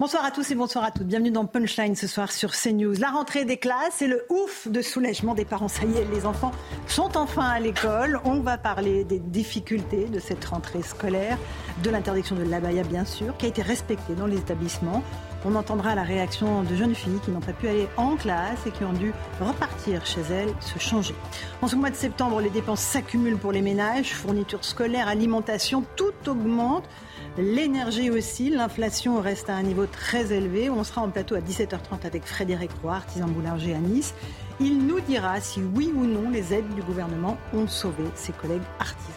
Bonsoir 0.00 0.24
à 0.24 0.32
tous 0.32 0.50
et 0.50 0.56
bonsoir 0.56 0.82
à 0.82 0.90
toutes. 0.90 1.06
Bienvenue 1.06 1.30
dans 1.30 1.46
Punchline 1.46 1.94
ce 1.94 2.08
soir 2.08 2.32
sur 2.32 2.50
CNews. 2.50 2.94
La 2.98 3.10
rentrée 3.10 3.44
des 3.44 3.58
classes 3.58 4.02
et 4.02 4.08
le 4.08 4.26
ouf 4.28 4.66
de 4.66 4.82
soulagement 4.82 5.34
des 5.34 5.44
parents. 5.44 5.68
Ça 5.68 5.84
y 5.84 5.96
est, 5.96 6.04
les 6.12 6.26
enfants 6.26 6.50
sont 6.88 7.16
enfin 7.16 7.48
à 7.48 7.60
l'école. 7.60 8.20
On 8.24 8.40
va 8.40 8.58
parler 8.58 9.04
des 9.04 9.20
difficultés 9.20 10.06
de 10.06 10.18
cette 10.18 10.44
rentrée 10.46 10.82
scolaire, 10.82 11.38
de 11.84 11.90
l'interdiction 11.90 12.34
de 12.34 12.42
l'abaya 12.42 12.82
bien 12.82 13.04
sûr, 13.04 13.36
qui 13.36 13.46
a 13.46 13.48
été 13.48 13.62
respectée 13.62 14.14
dans 14.16 14.26
les 14.26 14.38
établissements. 14.38 15.04
On 15.44 15.54
entendra 15.54 15.94
la 15.94 16.02
réaction 16.02 16.64
de 16.64 16.74
jeunes 16.74 16.96
filles 16.96 17.20
qui 17.24 17.30
n'ont 17.30 17.40
pas 17.40 17.52
pu 17.52 17.68
aller 17.68 17.86
en 17.96 18.16
classe 18.16 18.66
et 18.66 18.72
qui 18.72 18.82
ont 18.82 18.94
dû 18.94 19.12
repartir 19.40 20.04
chez 20.04 20.22
elles, 20.22 20.52
se 20.58 20.80
changer. 20.80 21.14
En 21.62 21.68
ce 21.68 21.76
mois 21.76 21.90
de 21.90 21.96
septembre, 21.96 22.40
les 22.40 22.50
dépenses 22.50 22.80
s'accumulent 22.80 23.38
pour 23.38 23.52
les 23.52 23.62
ménages, 23.62 24.12
fournitures 24.12 24.64
scolaires, 24.64 25.06
alimentation, 25.06 25.84
tout 25.94 26.14
augmente. 26.26 26.84
L'énergie 27.36 28.10
aussi, 28.10 28.48
l'inflation 28.48 29.20
reste 29.20 29.50
à 29.50 29.56
un 29.56 29.62
niveau 29.64 29.86
très 29.86 30.32
élevé. 30.32 30.70
On 30.70 30.84
sera 30.84 31.02
en 31.02 31.10
plateau 31.10 31.34
à 31.34 31.40
17h30 31.40 32.06
avec 32.06 32.24
Frédéric 32.24 32.70
Roy, 32.80 32.94
artisan 32.94 33.26
boulanger 33.26 33.74
à 33.74 33.78
Nice. 33.78 34.14
Il 34.60 34.86
nous 34.86 35.00
dira 35.00 35.40
si 35.40 35.60
oui 35.74 35.92
ou 35.92 36.04
non 36.04 36.30
les 36.30 36.54
aides 36.54 36.72
du 36.76 36.82
gouvernement 36.82 37.36
ont 37.52 37.66
sauvé 37.66 38.04
ses 38.14 38.32
collègues 38.32 38.62
artisans. 38.78 39.14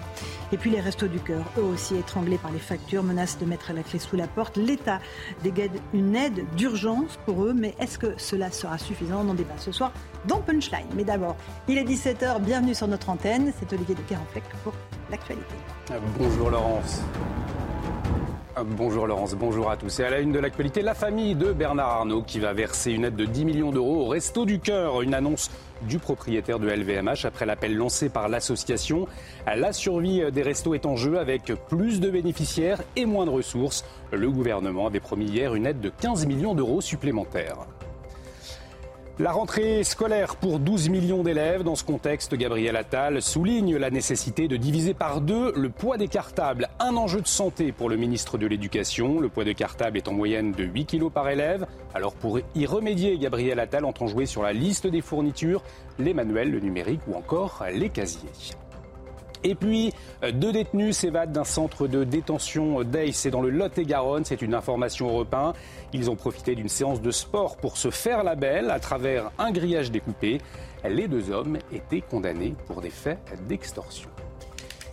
Et 0.51 0.57
puis 0.57 0.69
les 0.69 0.79
restos 0.79 1.07
du 1.07 1.19
cœur, 1.19 1.43
eux 1.57 1.63
aussi 1.63 1.95
étranglés 1.95 2.37
par 2.37 2.51
les 2.51 2.59
factures, 2.59 3.03
menacent 3.03 3.37
de 3.39 3.45
mettre 3.45 3.73
la 3.73 3.83
clé 3.83 3.99
sous 3.99 4.15
la 4.15 4.27
porte. 4.27 4.55
L'État 4.57 4.99
dégaine 5.43 5.71
une 5.93 6.15
aide 6.15 6.45
d'urgence 6.55 7.17
pour 7.25 7.43
eux, 7.43 7.53
mais 7.53 7.75
est-ce 7.79 7.99
que 7.99 8.13
cela 8.17 8.51
sera 8.51 8.77
suffisant? 8.77 9.25
On 9.25 9.29
en 9.29 9.33
débat 9.33 9.57
ce 9.57 9.71
soir 9.71 9.91
dans 10.25 10.39
Punchline. 10.39 10.87
Mais 10.95 11.03
d'abord, 11.03 11.35
il 11.67 11.77
est 11.77 11.83
17h, 11.83 12.41
bienvenue 12.41 12.73
sur 12.73 12.87
notre 12.87 13.09
antenne. 13.09 13.51
C'est 13.59 13.73
Olivier 13.73 13.95
de 13.95 14.01
Carenfleck 14.01 14.43
pour 14.63 14.73
l'actualité. 15.11 15.55
Bonjour 16.17 16.49
Laurence. 16.49 17.01
Bonjour 18.65 19.05
Laurence, 19.05 19.35
bonjour 19.35 19.69
à 19.69 19.77
tous. 19.77 19.99
Et 19.99 20.03
à 20.03 20.09
la 20.09 20.19
une 20.19 20.31
de 20.31 20.39
l'actualité, 20.39 20.81
la 20.81 20.95
famille 20.95 21.35
de 21.35 21.51
Bernard 21.53 21.89
Arnault 21.89 22.23
qui 22.23 22.39
va 22.39 22.53
verser 22.53 22.91
une 22.91 23.05
aide 23.05 23.15
de 23.15 23.25
10 23.25 23.45
millions 23.45 23.71
d'euros 23.71 24.05
au 24.05 24.07
Resto 24.07 24.45
du 24.45 24.59
Cœur. 24.59 25.03
Une 25.03 25.13
annonce 25.13 25.51
du 25.83 25.99
propriétaire 25.99 26.57
de 26.57 26.67
LVMH 26.67 27.25
après 27.25 27.45
l'appel 27.45 27.75
lancé 27.75 28.09
par 28.09 28.29
l'association. 28.29 29.07
La 29.45 29.73
survie 29.73 30.23
des 30.31 30.41
restos 30.41 30.73
est 30.73 30.87
en 30.87 30.95
jeu 30.95 31.19
avec 31.19 31.53
plus 31.69 31.99
de 31.99 32.09
bénéficiaires 32.09 32.81
et 32.95 33.05
moins 33.05 33.25
de 33.25 33.31
ressources. 33.31 33.85
Le 34.11 34.31
gouvernement 34.31 34.87
avait 34.87 34.99
promis 34.99 35.25
hier 35.25 35.53
une 35.53 35.67
aide 35.67 35.79
de 35.79 35.89
15 35.89 36.25
millions 36.25 36.55
d'euros 36.55 36.81
supplémentaires. 36.81 37.67
La 39.19 39.31
rentrée 39.31 39.83
scolaire 39.83 40.35
pour 40.35 40.59
12 40.59 40.89
millions 40.89 41.23
d'élèves. 41.23 41.63
Dans 41.63 41.73
ce 41.73 41.83
contexte, 41.83 42.35
Gabriel 42.35 42.75
Attal 42.75 43.19
souligne 43.23 43.75
la 43.75 43.89
nécessité 43.89 44.47
de 44.47 44.57
diviser 44.57 44.93
par 44.93 45.21
deux 45.21 45.53
le 45.55 45.69
poids 45.69 45.97
des 45.97 46.07
cartables. 46.07 46.69
Un 46.79 46.95
enjeu 46.95 47.21
de 47.21 47.27
santé 47.27 47.71
pour 47.71 47.89
le 47.89 47.95
ministre 47.95 48.37
de 48.37 48.45
l'Éducation. 48.45 49.19
Le 49.19 49.27
poids 49.27 49.43
des 49.43 49.55
cartables 49.55 49.97
est 49.97 50.07
en 50.07 50.13
moyenne 50.13 50.51
de 50.51 50.63
8 50.63 50.85
kilos 50.85 51.11
par 51.11 51.27
élève. 51.29 51.65
Alors 51.95 52.13
pour 52.13 52.39
y 52.53 52.65
remédier, 52.67 53.17
Gabriel 53.17 53.59
Attal 53.59 53.85
entend 53.85 54.05
jouer 54.05 54.27
sur 54.27 54.43
la 54.43 54.53
liste 54.53 54.85
des 54.85 55.01
fournitures, 55.01 55.63
les 55.97 56.13
manuels, 56.13 56.51
le 56.51 56.59
numérique 56.59 57.01
ou 57.07 57.15
encore 57.15 57.63
les 57.73 57.89
casiers. 57.89 58.29
Et 59.43 59.55
puis, 59.55 59.93
deux 60.33 60.51
détenus 60.51 60.97
s'évadent 60.97 61.31
d'un 61.31 61.43
centre 61.43 61.87
de 61.87 62.03
détention 62.03 62.83
d'Aix, 62.83 63.11
c'est 63.11 63.31
dans 63.31 63.41
le 63.41 63.49
Lot-et-Garonne, 63.49 64.25
c'est 64.25 64.41
une 64.41 64.53
information 64.53 65.07
européenne. 65.07 65.53
Ils 65.93 66.09
ont 66.09 66.15
profité 66.15 66.55
d'une 66.55 66.69
séance 66.69 67.01
de 67.01 67.11
sport 67.11 67.57
pour 67.57 67.77
se 67.77 67.89
faire 67.89 68.23
la 68.23 68.35
belle 68.35 68.71
à 68.71 68.79
travers 68.79 69.31
un 69.37 69.51
grillage 69.51 69.91
découpé. 69.91 70.39
Les 70.87 71.07
deux 71.07 71.31
hommes 71.31 71.57
étaient 71.71 72.01
condamnés 72.01 72.55
pour 72.67 72.81
des 72.81 72.89
faits 72.89 73.19
d'extorsion. 73.47 74.09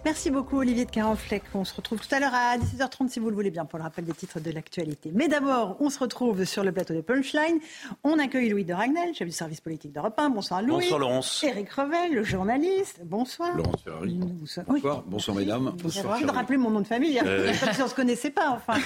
Merci 0.05 0.31
beaucoup 0.31 0.59
Olivier 0.59 0.85
de 0.85 0.91
Carenfleck. 0.91 1.43
On 1.55 1.65
se 1.65 1.75
retrouve 1.75 1.99
tout 1.99 2.15
à 2.15 2.21
l'heure 2.21 2.35
à 2.35 2.59
17h30 2.59 3.09
si 3.09 3.21
vous 3.21 3.31
le 3.31 3.35
voulez 3.35 3.51
bien 3.51 3.65
pour 3.65 3.79
le 3.79 3.85
rappel 3.85 4.05
des 4.05 4.13
titres 4.13 4.39
de 4.39 4.51
l'actualité. 4.51 5.11
Mais 5.15 5.29
d'abord, 5.29 5.79
on 5.81 5.89
se 5.89 5.99
retrouve 5.99 6.45
sur 6.45 6.63
le 6.63 6.73
plateau 6.73 6.93
de 6.93 7.01
Punchline. 7.01 7.59
On 8.03 8.19
accueille 8.19 8.51
Louis 8.51 8.67
de 8.67 8.75
Ragnel, 8.75 9.15
chef 9.15 9.27
du 9.27 9.33
service 9.33 9.63
politique 9.63 9.93
d'Europe 9.93 10.13
1. 10.19 10.29
Bonsoir 10.29 10.61
Louis. 10.61 10.83
Bonsoir 10.83 10.99
Laurence. 10.99 11.43
Éric 11.43 11.71
Revel, 11.71 12.13
le 12.13 12.23
journaliste. 12.23 13.01
Bonsoir. 13.03 13.57
Laurence 13.57 13.83
Ferrari. 13.83 14.21
Bonsoir. 14.21 15.03
Bonsoir 15.07 15.37
mesdames. 15.39 15.73
Bonsoir. 15.83 16.19
Je 16.19 16.27
de 16.27 16.31
rappeler 16.31 16.59
mon 16.59 16.71
nom 16.71 16.81
de 16.81 16.87
famille, 16.87 17.19
euh... 17.25 17.53
comme 17.59 17.73
si 17.73 17.81
on 17.81 17.85
ne 17.85 17.91
se 17.91 17.95
connaissait 17.95 18.31
pas 18.31 18.51
enfin. 18.51 18.79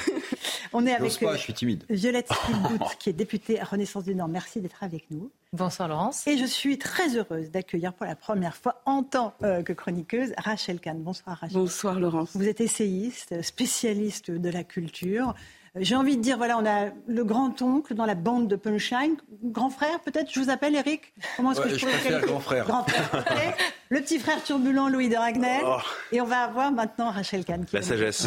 On 0.72 0.86
est 0.86 0.94
avec 0.94 1.18
pas, 1.18 1.34
je 1.34 1.40
suis 1.40 1.54
timide. 1.54 1.84
Violette 1.90 2.32
Spielbout, 2.32 2.84
qui 2.98 3.10
est 3.10 3.14
députée 3.14 3.60
à 3.60 3.64
Renaissance 3.64 4.04
du 4.04 4.14
Nord. 4.14 4.28
Merci 4.28 4.60
d'être 4.60 4.82
avec 4.82 5.10
nous. 5.10 5.30
Bonsoir 5.54 5.88
Laurence. 5.88 6.26
Et 6.26 6.36
je 6.36 6.44
suis 6.44 6.76
très 6.76 7.16
heureuse 7.16 7.50
d'accueillir 7.50 7.94
pour 7.94 8.04
la 8.04 8.14
première 8.14 8.54
fois 8.54 8.82
en 8.84 9.02
tant 9.02 9.32
euh, 9.42 9.62
que 9.62 9.72
chroniqueuse 9.72 10.34
Rachel 10.36 10.78
Kahn. 10.78 11.02
Bonsoir 11.08 11.38
Rachel. 11.38 11.56
Bonsoir 11.56 12.00
Laurence. 12.00 12.32
Vous 12.34 12.46
êtes 12.46 12.60
essayiste, 12.60 13.40
spécialiste 13.40 14.30
de 14.30 14.50
la 14.50 14.62
culture. 14.62 15.34
J'ai 15.74 15.94
envie 15.94 16.18
de 16.18 16.20
dire, 16.20 16.36
voilà, 16.36 16.58
on 16.58 16.66
a 16.66 16.90
le 17.06 17.24
grand-oncle 17.24 17.94
dans 17.94 18.04
la 18.04 18.14
bande 18.14 18.46
de 18.46 18.56
Punchline. 18.56 19.16
Grand 19.42 19.70
frère, 19.70 20.00
peut-être, 20.00 20.30
je 20.30 20.38
vous 20.38 20.50
appelle 20.50 20.74
Eric 20.74 21.14
Comment 21.38 21.52
est-ce 21.52 21.60
ouais, 21.60 21.68
que 21.68 21.74
je, 21.74 21.78
je 21.78 21.86
préfère 21.86 22.20
grand 22.20 22.40
frère. 22.40 22.66
Grand 22.66 22.84
frère. 22.84 23.56
le 23.90 24.00
petit 24.00 24.18
frère 24.18 24.42
turbulent 24.42 24.88
Louis 24.88 25.08
de 25.08 25.16
Ragnel. 25.16 25.62
Oh. 25.64 25.78
Et 26.12 26.20
on 26.20 26.24
va 26.24 26.40
avoir 26.40 26.72
maintenant 26.72 27.10
Rachel 27.10 27.44
Kahn. 27.44 27.64
La 27.72 27.82
sagesse. 27.82 28.26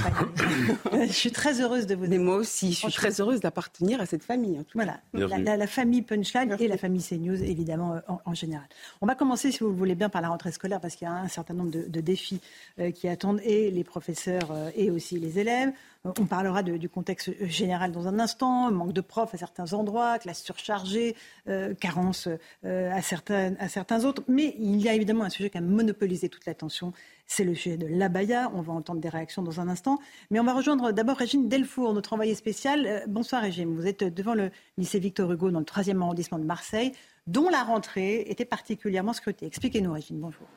je 0.94 1.12
suis 1.12 1.32
très 1.32 1.62
heureuse 1.62 1.88
de 1.88 1.96
vous 1.96 2.08
Mais 2.08 2.18
moi 2.18 2.36
aussi, 2.36 2.74
je 2.74 2.80
suis 2.80 2.92
très 2.92 3.22
heureuse 3.22 3.40
d'appartenir 3.40 4.02
à 4.02 4.06
cette 4.06 4.24
famille. 4.24 4.60
En 4.60 4.64
voilà, 4.74 5.00
la, 5.14 5.38
la, 5.38 5.58
la, 5.58 5.68
famille 5.68 6.02
Punchline 6.02 6.50
Merci. 6.50 6.64
et 6.64 6.68
la 6.68 6.78
famille 6.78 7.04
CNews, 7.04 7.44
évidemment, 7.44 8.02
en, 8.08 8.22
en, 8.26 8.34
général. 8.34 8.68
On 9.02 9.08
va 9.08 9.16
commencer, 9.16 9.52
si 9.52 9.60
vous 9.60 9.70
le 9.70 9.76
voulez 9.76 9.96
bien, 9.96 10.10
par 10.10 10.22
la 10.22 10.30
rentrée 10.30 10.52
scolaire, 10.52 10.80
parce 10.80 10.96
qu'il 10.96 11.08
y 11.08 11.12
a 11.12 11.14
un 11.14 11.28
certain 11.28 11.54
nombre 11.54 11.72
de, 11.72 11.86
de 11.88 12.02
défis 12.02 12.42
euh, 12.80 12.92
qui 12.92 13.08
attendent 13.08 13.42
et 13.44 13.72
les 13.72 13.84
professeurs 13.84 14.52
euh, 14.52 14.70
et 14.76 14.92
aussi 14.92 15.20
les 15.20 15.40
élèves. 15.40 15.72
On 16.04 16.26
parlera 16.26 16.64
de, 16.64 16.78
du 16.78 16.90
contexte 16.90 17.30
général 17.46 17.92
dans 17.92 18.08
un 18.08 18.18
instant, 18.18 18.72
manque 18.72 18.92
de 18.92 19.02
profs 19.02 19.36
à 19.36 19.38
certains 19.38 19.74
endroits, 19.74 20.18
classe 20.18 20.42
surchargée, 20.42 21.16
euh, 21.48 21.76
carence 21.76 22.28
euh, 22.66 22.92
à, 22.92 23.04
certains, 23.04 23.54
à 23.60 23.68
certains 23.68 24.04
autres. 24.04 24.24
Mais 24.28 24.56
il 24.58 24.82
y 24.82 24.90
a 24.90 24.96
évidemment 24.96 25.26
un 25.26 25.30
sujet 25.30 25.51
qui 25.52 25.58
a 25.58 25.62
monopolisé 25.62 26.30
toute 26.30 26.46
l'attention, 26.46 26.94
c'est 27.28 27.44
le 27.44 27.54
sujet 27.54 27.78
de 27.78 27.86
l'abaya. 27.86 28.52
On 28.56 28.62
va 28.62 28.74
entendre 28.74 29.00
des 29.00 29.10
réactions 29.10 29.44
dans 29.44 29.60
un 29.60 29.68
instant. 29.68 30.00
Mais 30.32 30.40
on 30.40 30.44
va 30.44 30.54
rejoindre 30.54 30.92
d'abord 30.92 31.18
Régine 31.18 31.48
Delfour, 31.48 31.94
notre 31.94 32.14
envoyée 32.14 32.36
spéciale. 32.36 32.88
Euh, 32.88 33.00
bonsoir 33.08 33.42
Régine, 33.42 33.76
vous 33.76 33.86
êtes 33.86 34.04
devant 34.04 34.34
le 34.34 34.50
lycée 34.78 35.00
Victor 35.00 35.32
Hugo 35.32 35.52
dans 35.52 35.60
le 35.60 35.66
3e 35.66 36.02
arrondissement 36.02 36.40
de 36.40 36.46
Marseille, 36.46 36.94
dont 37.28 37.50
la 37.50 37.64
rentrée 37.64 38.22
était 38.28 38.46
particulièrement 38.46 39.14
scrutée. 39.14 39.46
Expliquez-nous 39.46 39.94
Régine, 39.94 40.20
bonjour. 40.20 40.48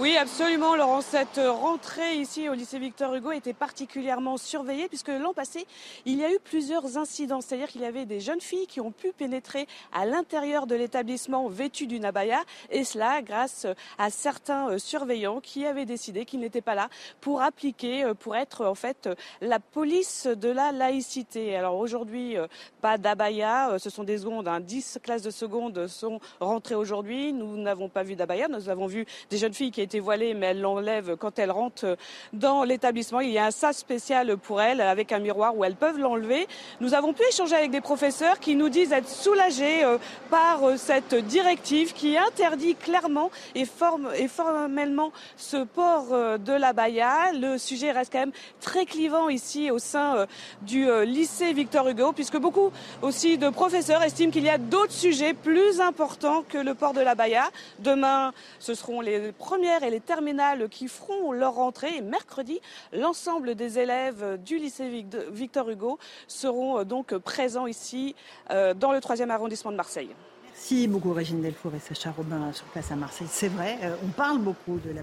Oui, 0.00 0.16
absolument, 0.16 0.76
Laurent. 0.76 1.02
Cette 1.02 1.38
rentrée 1.46 2.14
ici 2.14 2.48
au 2.48 2.54
lycée 2.54 2.78
Victor 2.78 3.14
Hugo 3.14 3.32
était 3.32 3.52
particulièrement 3.52 4.38
surveillée 4.38 4.88
puisque 4.88 5.08
l'an 5.08 5.34
passé, 5.34 5.66
il 6.06 6.16
y 6.16 6.24
a 6.24 6.32
eu 6.32 6.38
plusieurs 6.42 6.96
incidents. 6.96 7.42
C'est-à-dire 7.42 7.68
qu'il 7.68 7.82
y 7.82 7.84
avait 7.84 8.06
des 8.06 8.18
jeunes 8.18 8.40
filles 8.40 8.66
qui 8.66 8.80
ont 8.80 8.92
pu 8.92 9.12
pénétrer 9.12 9.66
à 9.92 10.06
l'intérieur 10.06 10.66
de 10.66 10.74
l'établissement 10.74 11.48
vêtues 11.48 11.86
d'une 11.86 12.06
abaya 12.06 12.40
et 12.70 12.84
cela 12.84 13.20
grâce 13.20 13.66
à 13.98 14.08
certains 14.08 14.78
surveillants 14.78 15.40
qui 15.40 15.66
avaient 15.66 15.84
décidé 15.84 16.24
qu'ils 16.24 16.40
n'étaient 16.40 16.62
pas 16.62 16.74
là 16.74 16.88
pour 17.20 17.42
appliquer, 17.42 18.10
pour 18.20 18.36
être 18.36 18.64
en 18.64 18.74
fait 18.74 19.06
la 19.42 19.60
police 19.60 20.26
de 20.26 20.48
la 20.48 20.72
laïcité. 20.72 21.54
Alors 21.56 21.76
aujourd'hui, 21.76 22.36
pas 22.80 22.96
d'abaya. 22.96 23.78
Ce 23.78 23.90
sont 23.90 24.04
des 24.04 24.16
secondes. 24.16 24.48
Hein. 24.48 24.60
10 24.60 25.00
classes 25.02 25.20
de 25.20 25.30
seconde 25.30 25.88
sont 25.88 26.20
rentrées 26.40 26.74
aujourd'hui. 26.74 27.34
Nous 27.34 27.58
n'avons 27.58 27.90
pas 27.90 28.02
vu 28.02 28.16
d'abaya. 28.16 28.48
Nous 28.48 28.70
avons 28.70 28.86
vu 28.86 29.04
des 29.28 29.36
jeunes 29.36 29.52
filles 29.52 29.70
qui 29.70 29.82
étaient 29.82 29.89
voilée, 29.98 30.34
mais 30.34 30.46
elle 30.46 30.60
l'enlève 30.60 31.16
quand 31.16 31.38
elle 31.38 31.50
rentre 31.50 31.96
dans 32.32 32.62
l'établissement. 32.64 33.20
Il 33.20 33.30
y 33.30 33.38
a 33.38 33.46
un 33.46 33.50
sas 33.50 33.76
spécial 33.76 34.36
pour 34.36 34.60
elle 34.60 34.80
avec 34.80 35.12
un 35.12 35.18
miroir 35.18 35.56
où 35.56 35.64
elles 35.64 35.74
peuvent 35.74 35.98
l'enlever. 35.98 36.46
Nous 36.80 36.94
avons 36.94 37.12
pu 37.12 37.22
échanger 37.28 37.56
avec 37.56 37.70
des 37.70 37.80
professeurs 37.80 38.38
qui 38.38 38.54
nous 38.54 38.68
disent 38.68 38.92
être 38.92 39.08
soulagés 39.08 39.84
par 40.30 40.60
cette 40.76 41.14
directive 41.14 41.92
qui 41.92 42.16
interdit 42.16 42.74
clairement 42.74 43.30
et, 43.54 43.64
forme, 43.64 44.08
et 44.16 44.28
formellement 44.28 45.12
ce 45.36 45.64
port 45.64 46.38
de 46.38 46.52
la 46.52 46.72
baya. 46.72 47.32
Le 47.32 47.58
sujet 47.58 47.90
reste 47.90 48.12
quand 48.12 48.20
même 48.20 48.32
très 48.60 48.84
clivant 48.84 49.28
ici 49.28 49.70
au 49.70 49.78
sein 49.78 50.26
du 50.62 50.88
lycée 51.04 51.52
Victor 51.52 51.88
Hugo, 51.88 52.12
puisque 52.12 52.36
beaucoup 52.36 52.70
aussi 53.02 53.38
de 53.38 53.48
professeurs 53.48 54.02
estiment 54.02 54.30
qu'il 54.30 54.44
y 54.44 54.50
a 54.50 54.58
d'autres 54.58 54.92
sujets 54.92 55.34
plus 55.34 55.80
importants 55.80 56.44
que 56.48 56.58
le 56.58 56.74
port 56.74 56.92
de 56.92 57.00
la 57.00 57.14
baya. 57.14 57.44
Demain, 57.78 58.32
ce 58.58 58.74
seront 58.74 59.00
les 59.00 59.32
premières 59.32 59.69
et 59.82 59.90
les 59.90 60.00
terminales 60.00 60.68
qui 60.68 60.88
feront 60.88 61.32
leur 61.32 61.54
rentrée. 61.54 61.96
Et 61.96 62.02
mercredi, 62.02 62.60
l'ensemble 62.92 63.54
des 63.54 63.78
élèves 63.78 64.38
du 64.44 64.58
lycée 64.58 65.06
Victor 65.30 65.68
Hugo 65.70 65.98
seront 66.26 66.84
donc 66.84 67.16
présents 67.18 67.66
ici 67.66 68.14
dans 68.48 68.92
le 68.92 68.98
3e 68.98 69.30
arrondissement 69.30 69.70
de 69.70 69.76
Marseille. 69.76 70.10
Merci 70.44 70.88
beaucoup 70.88 71.12
Régine 71.12 71.40
Delfour 71.40 71.74
et 71.74 71.78
Sacha 71.78 72.10
Robin 72.10 72.52
sur 72.52 72.66
place 72.66 72.90
à 72.90 72.96
Marseille. 72.96 73.28
C'est 73.30 73.48
vrai, 73.48 73.78
on 74.04 74.08
parle 74.08 74.38
beaucoup 74.40 74.78
de 74.78 74.90
la. 74.90 75.02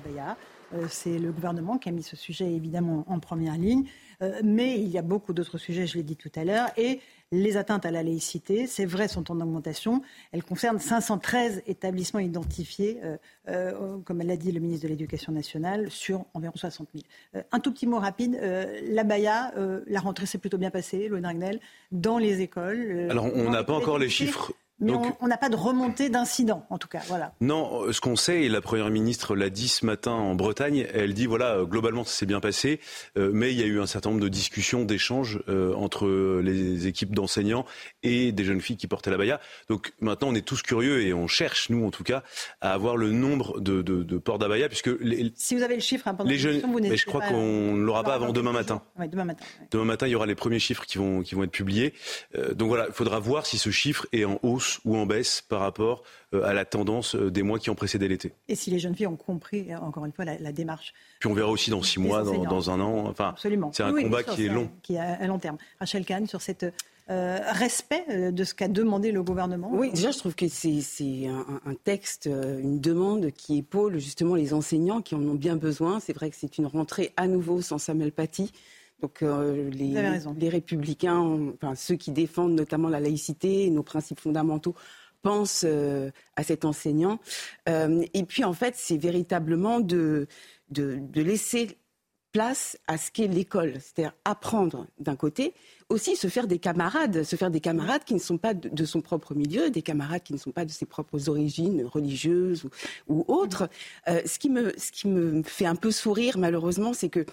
C'est 0.90 1.18
le 1.18 1.32
gouvernement 1.32 1.78
qui 1.78 1.90
a 1.90 1.92
mis 1.92 2.04
ce 2.04 2.16
sujet 2.16 2.52
évidemment 2.52 3.06
en 3.08 3.20
première 3.20 3.58
ligne. 3.58 3.86
Euh, 4.22 4.40
mais 4.44 4.80
il 4.80 4.88
y 4.88 4.98
a 4.98 5.02
beaucoup 5.02 5.34
d'autres 5.34 5.58
sujets, 5.58 5.86
je 5.86 5.96
l'ai 5.96 6.04
dit 6.04 6.16
tout 6.16 6.32
à 6.36 6.44
l'heure. 6.44 6.70
Et 6.78 7.02
les 7.32 7.58
atteintes 7.58 7.86
à 7.86 7.92
la 7.92 8.04
laïcité, 8.04 8.68
c'est 8.68 8.86
vrai, 8.86 9.08
sont 9.08 9.32
en 9.32 9.42
augmentation. 9.42 10.02
Elles 10.32 10.44
concernent 10.44 10.80
513 10.80 11.64
établissements 11.68 12.20
identifiés, 12.20 13.00
euh, 13.04 13.18
euh, 13.50 13.98
comme 14.06 14.22
l'a 14.22 14.38
dit 14.38 14.52
le 14.52 14.60
ministre 14.60 14.84
de 14.84 14.90
l'Éducation 14.90 15.32
nationale, 15.32 15.92
sur 15.92 16.26
environ 16.34 16.54
60 16.56 16.88
000. 17.34 17.46
un 17.52 17.60
tout 17.60 17.72
petit 17.72 17.88
mot 17.88 18.00
rapide. 18.00 18.40
la 18.84 19.04
Baïa, 19.04 19.54
la 19.88 20.00
rentrée 20.00 20.26
s'est 20.26 20.38
plutôt 20.38 20.58
bien 20.58 20.72
passée, 20.72 21.08
Louis 21.08 21.22
dans 21.92 22.18
les 22.18 22.42
écoles. 22.42 23.08
Alors, 23.10 23.26
on 23.34 23.50
n'a 23.50 23.64
pas 23.64 23.74
encore 23.74 24.00
les 24.00 24.10
chiffres 24.10 24.54
mais 24.80 24.94
on 25.22 25.28
n'a 25.28 25.38
pas 25.38 25.50
de 25.50 25.56
remontée 25.56 26.10
d'incidents, 26.10 26.66
en 26.70 26.78
tout 26.78 26.88
cas. 26.88 27.02
Voilà. 27.08 27.34
Non, 27.42 27.84
euh, 27.84 27.94
ce 27.94 28.02
qu'on 28.02 28.16
sait, 28.16 28.44
et 28.44 28.50
la 28.50 28.62
Première 28.62 28.90
ministre 28.92 29.36
l'a 29.36 29.50
dit 29.50 29.68
ce 29.68 29.86
matin 29.86 30.12
en 30.12 30.36
Bretagne, 30.36 30.86
elle 30.94 31.14
dit, 31.16 31.26
voilà, 31.26 31.56
euh, 31.56 31.66
globalement, 31.66 32.04
ça 32.04 32.12
s'est 32.12 32.26
bien 32.28 32.40
passé, 32.40 32.80
euh, 33.18 33.32
mais 33.34 33.52
il 33.52 33.60
y 33.60 33.64
a 33.64 33.66
eu 33.66 33.80
un 33.80 33.88
certain 33.88 34.12
nombre 34.12 34.22
de 34.22 34.30
discussions, 34.30 34.84
d'échanges 34.86 35.40
entre 35.48 36.08
les 36.42 36.88
équipes 36.88 37.16
d'enseignants 37.16 37.66
et 38.04 38.32
des 38.32 38.44
jeunes 38.44 38.62
filles 38.62 38.78
qui 38.78 38.88
portaient 38.88 39.10
la 39.10 39.18
baya. 39.18 39.40
Donc 39.70 39.94
maintenant, 40.00 40.30
on 40.30 40.36
est 40.36 40.46
tous 40.46 40.62
curieux 40.62 41.02
et 41.02 41.14
on 41.14 41.28
cherche, 41.28 41.70
nous 41.70 41.86
en 41.86 41.92
tout 41.92 42.04
cas, 42.04 42.24
à 42.62 42.74
avoir 42.74 42.98
le 42.98 43.12
nombre 43.12 43.60
de, 43.60 43.82
de, 43.82 44.04
de 44.04 44.18
ports 44.18 44.40
d'abaya, 44.40 44.68
puisque... 44.68 44.90
Les, 45.00 45.32
si 45.36 45.56
vous 45.56 45.64
avez 45.64 45.76
le 45.76 45.82
chiffre, 45.82 46.08
hein, 46.08 46.14
pendant 46.14 46.30
les 46.30 46.38
jeunes, 46.38 46.62
vous 46.62 46.80
mais 46.80 46.98
je 46.98 47.06
crois 47.06 47.22
qu'on 47.22 47.74
ne 47.74 47.82
l'aura 47.82 48.04
pas 48.04 48.14
avant 48.14 48.32
demain 48.32 48.52
matin. 48.52 48.82
demain 49.00 49.26
matin. 49.26 49.46
Demain 49.72 49.86
matin, 49.86 50.08
il 50.08 50.12
y 50.12 50.16
aura 50.16 50.26
les 50.26 50.36
premiers 50.36 50.60
chiffres 50.60 50.86
qui 50.86 50.98
vont, 50.98 51.22
qui 51.22 51.36
vont 51.36 51.44
être 51.44 51.52
publiés. 51.52 51.94
donc 52.54 52.68
voilà, 52.68 52.88
il 52.88 52.94
faudra 52.94 53.20
voir 53.20 53.46
si 53.46 53.58
ce 53.58 53.72
chiffre 53.72 54.06
est 54.12 54.26
en 54.26 54.40
hausse 54.44 54.67
ou 54.86 54.96
en 54.96 55.06
baisse 55.06 55.42
par 55.42 55.60
rapport 55.60 56.04
euh, 56.34 56.44
à 56.44 56.54
la 56.54 56.66
tendance 56.66 57.16
euh, 57.16 57.32
des 57.32 57.44
mois 57.44 57.60
qui 57.60 57.70
ont 57.70 57.76
précédé 57.76 58.08
l'été. 58.08 58.34
Et 58.48 58.56
si 58.56 58.70
les 58.70 58.80
jeunes 58.80 58.96
filles 58.96 59.08
ont 59.08 59.16
compris, 59.16 59.72
euh, 59.72 59.78
encore 59.78 60.06
une 60.06 60.12
fois, 60.12 60.26
la, 60.26 60.52
démarche. 60.52 60.94
Puis 61.20 61.30
on 61.30 61.34
verra 61.34 61.50
aussi 61.50 61.70
dans 61.70 61.82
six 61.82 62.00
mois, 62.00 62.24
dans, 62.24 62.70
un 62.70 62.80
an. 62.80 63.08
Enfin, 63.08 63.30
Absolument. 63.30 63.72
C'est 63.74 63.84
un 63.84 63.94
combat 63.94 64.24
qui 64.24 64.46
est 64.46 64.50
long. 64.50 64.70
Qui 64.82 64.96
est 64.96 65.00
à, 65.00 65.26
long 65.28 65.40
terme. 65.40 65.58
Rachel 65.80 66.06
Kahn, 66.06 66.28
sur 66.28 66.42
cette 66.42 66.66
respect 67.08 68.32
de 68.34 68.44
ce 68.44 68.54
qu'a 68.54 68.68
demandé 68.68 69.14
le 69.14 69.24
gouvernement 69.24 69.70
Oui, 69.72 69.92
déjà, 69.92 70.12
je 70.12 70.18
trouve 70.18 70.36
que 70.36 70.50
c'est 70.50 71.28
un, 71.28 71.74
texte, 71.86 72.26
une 72.26 72.82
demande 72.82 73.32
qui 73.32 73.60
épaule 73.60 73.98
justement 74.00 74.36
les 74.36 74.54
enseignants 74.54 75.02
qui 75.02 75.16
en 75.16 75.22
ont 75.22 75.36
bien 75.36 75.56
besoin. 75.56 76.02
C'est 76.02 76.14
vrai 76.14 76.30
que 76.30 76.36
c'est 76.38 76.58
une 76.58 76.66
rentrée 76.66 77.14
à 77.16 77.28
nouveau 77.28 77.62
sans 77.62 77.78
Samuel 77.78 78.12
Paty. 78.12 78.52
Donc 79.02 79.22
euh, 79.22 79.70
les, 79.70 79.94
les, 80.38 80.50
républicains, 80.50 81.20
enfin, 81.54 81.76
ceux 81.76 81.96
qui 81.96 82.12
défendent 82.12 82.54
notamment 82.54 82.90
la 82.90 83.00
laïcité 83.00 83.66
et 83.66 83.70
nos 83.70 83.84
principes 83.84 84.20
fondamentaux, 84.20 84.76
pensent 85.22 85.66
euh, 85.68 86.10
à 86.36 86.44
cet 86.44 86.66
enseignant. 86.66 87.20
Euh, 87.70 88.04
et 88.14 88.24
puis 88.24 88.44
en 88.44 88.54
fait, 88.54 88.74
c'est 88.76 88.98
véritablement 88.98 89.80
de, 89.80 90.28
de, 90.70 90.98
de, 91.00 91.22
laisser 91.22 91.78
place 92.32 92.78
à 92.88 92.98
ce 92.98 93.12
qu'est 93.12 93.28
l'école, 93.28 93.74
c'est-à-dire 93.74 94.14
apprendre 94.26 94.88
d'un 95.00 95.16
côté, 95.16 95.54
aussi 95.90 96.16
se 96.16 96.28
faire 96.28 96.48
des 96.48 96.60
camarades, 96.60 97.24
se 97.24 97.36
faire 97.36 97.52
des 97.52 97.62
camarades 97.62 98.04
qui 98.04 98.14
ne 98.14 98.20
sont 98.20 98.38
pas 98.38 98.54
de, 98.54 98.86
son 98.86 99.02
propre 99.02 99.34
milieu, 99.34 99.70
des 99.70 99.82
camarades 99.82 100.24
qui 100.24 100.34
ne 100.34 100.38
sont 100.38 100.52
pas 100.52 100.66
de 100.66 100.72
ses 100.72 100.86
propres 100.86 101.30
origines 101.30 101.86
religieuses 101.86 102.66
ou, 102.66 102.70
ou 103.08 103.26
autres. 103.34 103.70
ce, 104.08 104.40
qui 104.40 104.50
me, 104.50 104.74
ce 104.78 104.92
qui 104.92 105.08
me 105.08 105.42
fait 105.44 105.66
un 105.66 105.76
peu 105.76 105.90
sourire 105.90 106.38
malheureusement, 106.38 106.94
c'est 106.94 107.10
que 107.10 107.26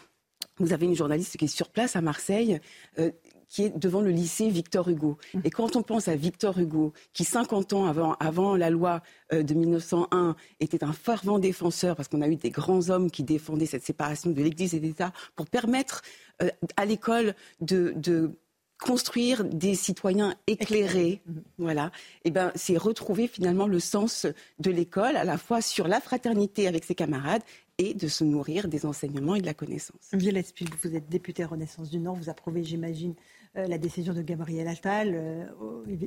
vous 0.59 0.73
avez 0.73 0.87
une 0.87 0.95
journaliste 0.95 1.37
qui 1.37 1.47
est 1.47 1.49
sur 1.49 1.69
place 1.69 1.97
à 1.97 2.01
Marseille, 2.01 2.61
euh, 2.99 3.11
qui 3.49 3.63
est 3.63 3.79
devant 3.79 4.01
le 4.01 4.11
lycée 4.11 4.49
Victor 4.49 4.89
Hugo. 4.89 5.19
Mmh. 5.33 5.41
Et 5.45 5.51
quand 5.51 5.77
on 5.77 5.83
pense 5.83 6.09
à 6.09 6.17
Victor 6.17 6.59
Hugo, 6.59 6.93
qui 7.13 7.25
50 7.25 7.73
ans 7.73 7.87
avant, 7.87 8.15
avant 8.15 8.57
la 8.57 8.71
loi 8.71 9.03
euh, 9.33 9.43
de 9.43 9.55
1901 9.55 10.37
était 10.61 10.85
un 10.85 10.93
fervent 10.93 11.39
défenseur, 11.39 11.97
parce 11.97 12.09
qu'on 12.09 12.23
a 12.23 12.29
eu 12.29 12.37
des 12.37 12.51
grands 12.51 12.91
hommes 12.91 13.11
qui 13.11 13.23
défendaient 13.23 13.67
cette 13.67 13.85
séparation 13.85 14.31
de 14.31 14.43
l'Église 14.43 14.75
et 14.75 14.81
de 14.81 14.87
l'État, 14.87 15.13
pour 15.37 15.47
permettre 15.47 16.03
euh, 16.43 16.49
à 16.77 16.85
l'école 16.85 17.35
de, 17.61 17.93
de 17.97 18.33
construire 18.81 19.45
des 19.45 19.75
citoyens 19.75 20.35
éclairés, 20.47 21.23
mmh. 21.27 21.33
voilà, 21.59 21.87
et 22.25 22.29
eh 22.29 22.31
ben 22.31 22.53
c'est 22.55 22.77
retrouver 22.77 23.29
finalement 23.29 23.67
le 23.67 23.79
sens 23.81 24.27
de 24.59 24.71
l'école 24.71 25.17
à 25.17 25.25
la 25.25 25.39
fois 25.39 25.61
sur 25.61 25.87
la 25.89 26.01
fraternité 26.01 26.67
avec 26.67 26.85
ses 26.85 26.95
camarades 26.95 27.43
et 27.79 27.95
de 27.95 28.09
se 28.09 28.25
nourrir 28.25 28.69
des 28.69 28.87
enseignements 28.87 29.35
et 29.35 29.41
de 29.41 29.47
la 29.47 29.55
connaissance. 29.55 30.11
Violette 30.13 30.53
vous 30.83 30.95
êtes 30.95 31.09
députée 31.09 31.45
Renaissance 31.45 31.91
du 31.91 31.99
Nord, 31.99 32.15
vous 32.15 32.29
approuvez, 32.29 32.63
j'imagine, 32.63 33.15
euh, 33.57 33.67
la 33.67 33.79
décision 33.79 34.15
de 34.15 34.23
Gabriel 34.23 34.69
Attal, 34.69 35.13
euh, 35.15 35.47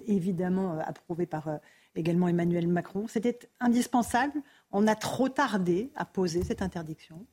évidemment 0.07 0.73
euh, 0.73 0.81
approuvée 0.85 1.25
par 1.25 1.59
également 1.95 2.27
Emmanuel 2.27 2.67
Macron. 2.67 3.07
C'était 3.07 3.39
indispensable. 3.59 4.41
On 4.71 4.87
a 4.87 4.95
trop 4.95 5.29
tardé 5.29 5.91
à 5.95 6.05
poser 6.05 6.43
cette 6.43 6.61
interdiction. 6.61 7.25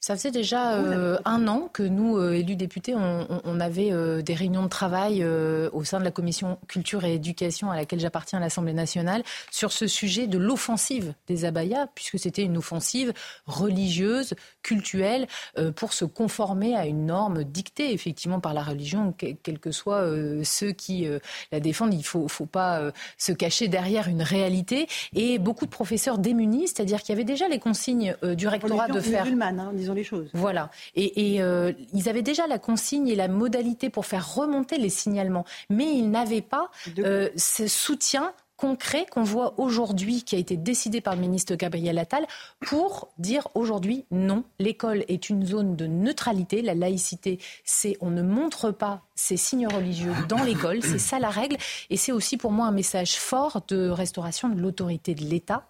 Ça 0.00 0.14
faisait 0.14 0.30
déjà 0.30 0.74
euh, 0.74 1.18
un 1.24 1.48
an 1.48 1.68
que 1.72 1.82
nous, 1.82 2.18
euh, 2.18 2.32
élus 2.32 2.54
députés, 2.54 2.94
on, 2.94 3.60
avait 3.60 3.90
euh, 3.90 4.20
des 4.22 4.34
réunions 4.34 4.62
de 4.62 4.68
travail 4.68 5.24
au 5.24 5.84
sein 5.84 5.98
de 5.98 6.04
la 6.04 6.10
commission 6.10 6.58
culture 6.68 7.04
et 7.04 7.14
éducation 7.14 7.70
à 7.70 7.76
laquelle 7.76 7.98
j'appartiens 7.98 8.38
à 8.38 8.42
l'Assemblée 8.42 8.74
nationale 8.74 9.22
sur 9.50 9.72
ce 9.72 9.86
sujet 9.86 10.26
de 10.26 10.38
l'offensive 10.38 11.14
des 11.26 11.44
abayas, 11.44 11.88
puisque 11.94 12.18
c'était 12.18 12.42
une 12.42 12.58
offensive 12.58 13.12
religieuse, 13.46 14.34
cultuelle, 14.62 15.26
pour 15.74 15.92
se 15.92 16.04
conformer 16.04 16.76
à 16.76 16.86
une 16.86 17.06
norme 17.06 17.44
dictée 17.44 17.92
effectivement 17.92 18.40
par 18.40 18.52
la 18.52 18.62
religion, 18.62 19.12
quels 19.12 19.58
que 19.58 19.70
soient 19.70 20.08
ceux 20.44 20.72
qui 20.72 21.08
la 21.52 21.60
défendent. 21.60 21.94
Il 21.94 21.98
ne 21.98 22.02
faut, 22.02 22.28
faut, 22.28 22.46
pas 22.46 22.92
se 23.16 23.32
cacher 23.32 23.68
derrière 23.68 24.08
une 24.08 24.22
réalité. 24.22 24.86
Et 25.14 25.38
beaucoup 25.38 25.64
de 25.64 25.70
professeurs 25.70 26.18
démunis, 26.18 26.68
c'est-à-dire 26.68 27.00
qu'il 27.00 27.10
y 27.10 27.16
avait 27.16 27.24
déjà 27.24 27.48
les 27.48 27.58
consignes 27.58 28.16
du 28.22 28.46
rectorat 28.46 28.88
de 28.88 29.00
faire... 29.00 29.26
Hein, 29.26 29.72
les 29.96 30.04
choses. 30.04 30.28
Voilà. 30.34 30.70
Et, 30.94 31.42
euh, 31.42 31.72
ils 31.92 32.08
avaient 32.08 32.22
déjà 32.22 32.46
la 32.46 32.58
consigne 32.58 33.08
et 33.08 33.16
la 33.16 33.28
modalité 33.28 33.90
pour 33.90 34.06
faire 34.06 34.34
remonter 34.34 34.78
les 34.78 34.90
signalements, 34.90 35.44
mais 35.70 35.92
ils 35.92 36.10
n'avaient 36.10 36.42
pas 36.42 36.70
euh, 36.98 37.28
ce 37.36 37.66
soutien 37.66 38.32
concret 38.56 39.06
qu'on 39.10 39.22
voit 39.22 39.58
aujourd'hui, 39.60 40.22
qui 40.22 40.34
a 40.34 40.38
été 40.38 40.56
décidé 40.56 41.00
par 41.00 41.14
le 41.14 41.20
ministre 41.20 41.54
Gabriel 41.54 41.98
Attal, 41.98 42.26
pour 42.60 43.12
dire 43.18 43.48
aujourd'hui 43.54 44.06
non, 44.10 44.44
l'école 44.58 45.04
est 45.08 45.28
une 45.28 45.44
zone 45.44 45.76
de 45.76 45.86
neutralité. 45.86 46.62
La 46.62 46.74
laïcité, 46.74 47.38
c'est 47.64 47.96
on 48.00 48.10
ne 48.10 48.22
montre 48.22 48.70
pas 48.70 49.02
ces 49.14 49.36
signes 49.36 49.68
religieux 49.68 50.12
dans 50.28 50.42
l'école, 50.42 50.82
c'est 50.82 50.98
ça 50.98 51.18
la 51.18 51.30
règle. 51.30 51.56
Et 51.90 51.96
c'est 51.96 52.12
aussi 52.12 52.36
pour 52.36 52.52
moi 52.52 52.66
un 52.66 52.72
message 52.72 53.16
fort 53.16 53.62
de 53.68 53.88
restauration 53.88 54.48
de 54.48 54.60
l'autorité 54.60 55.14
de 55.14 55.24
l'État 55.24 55.68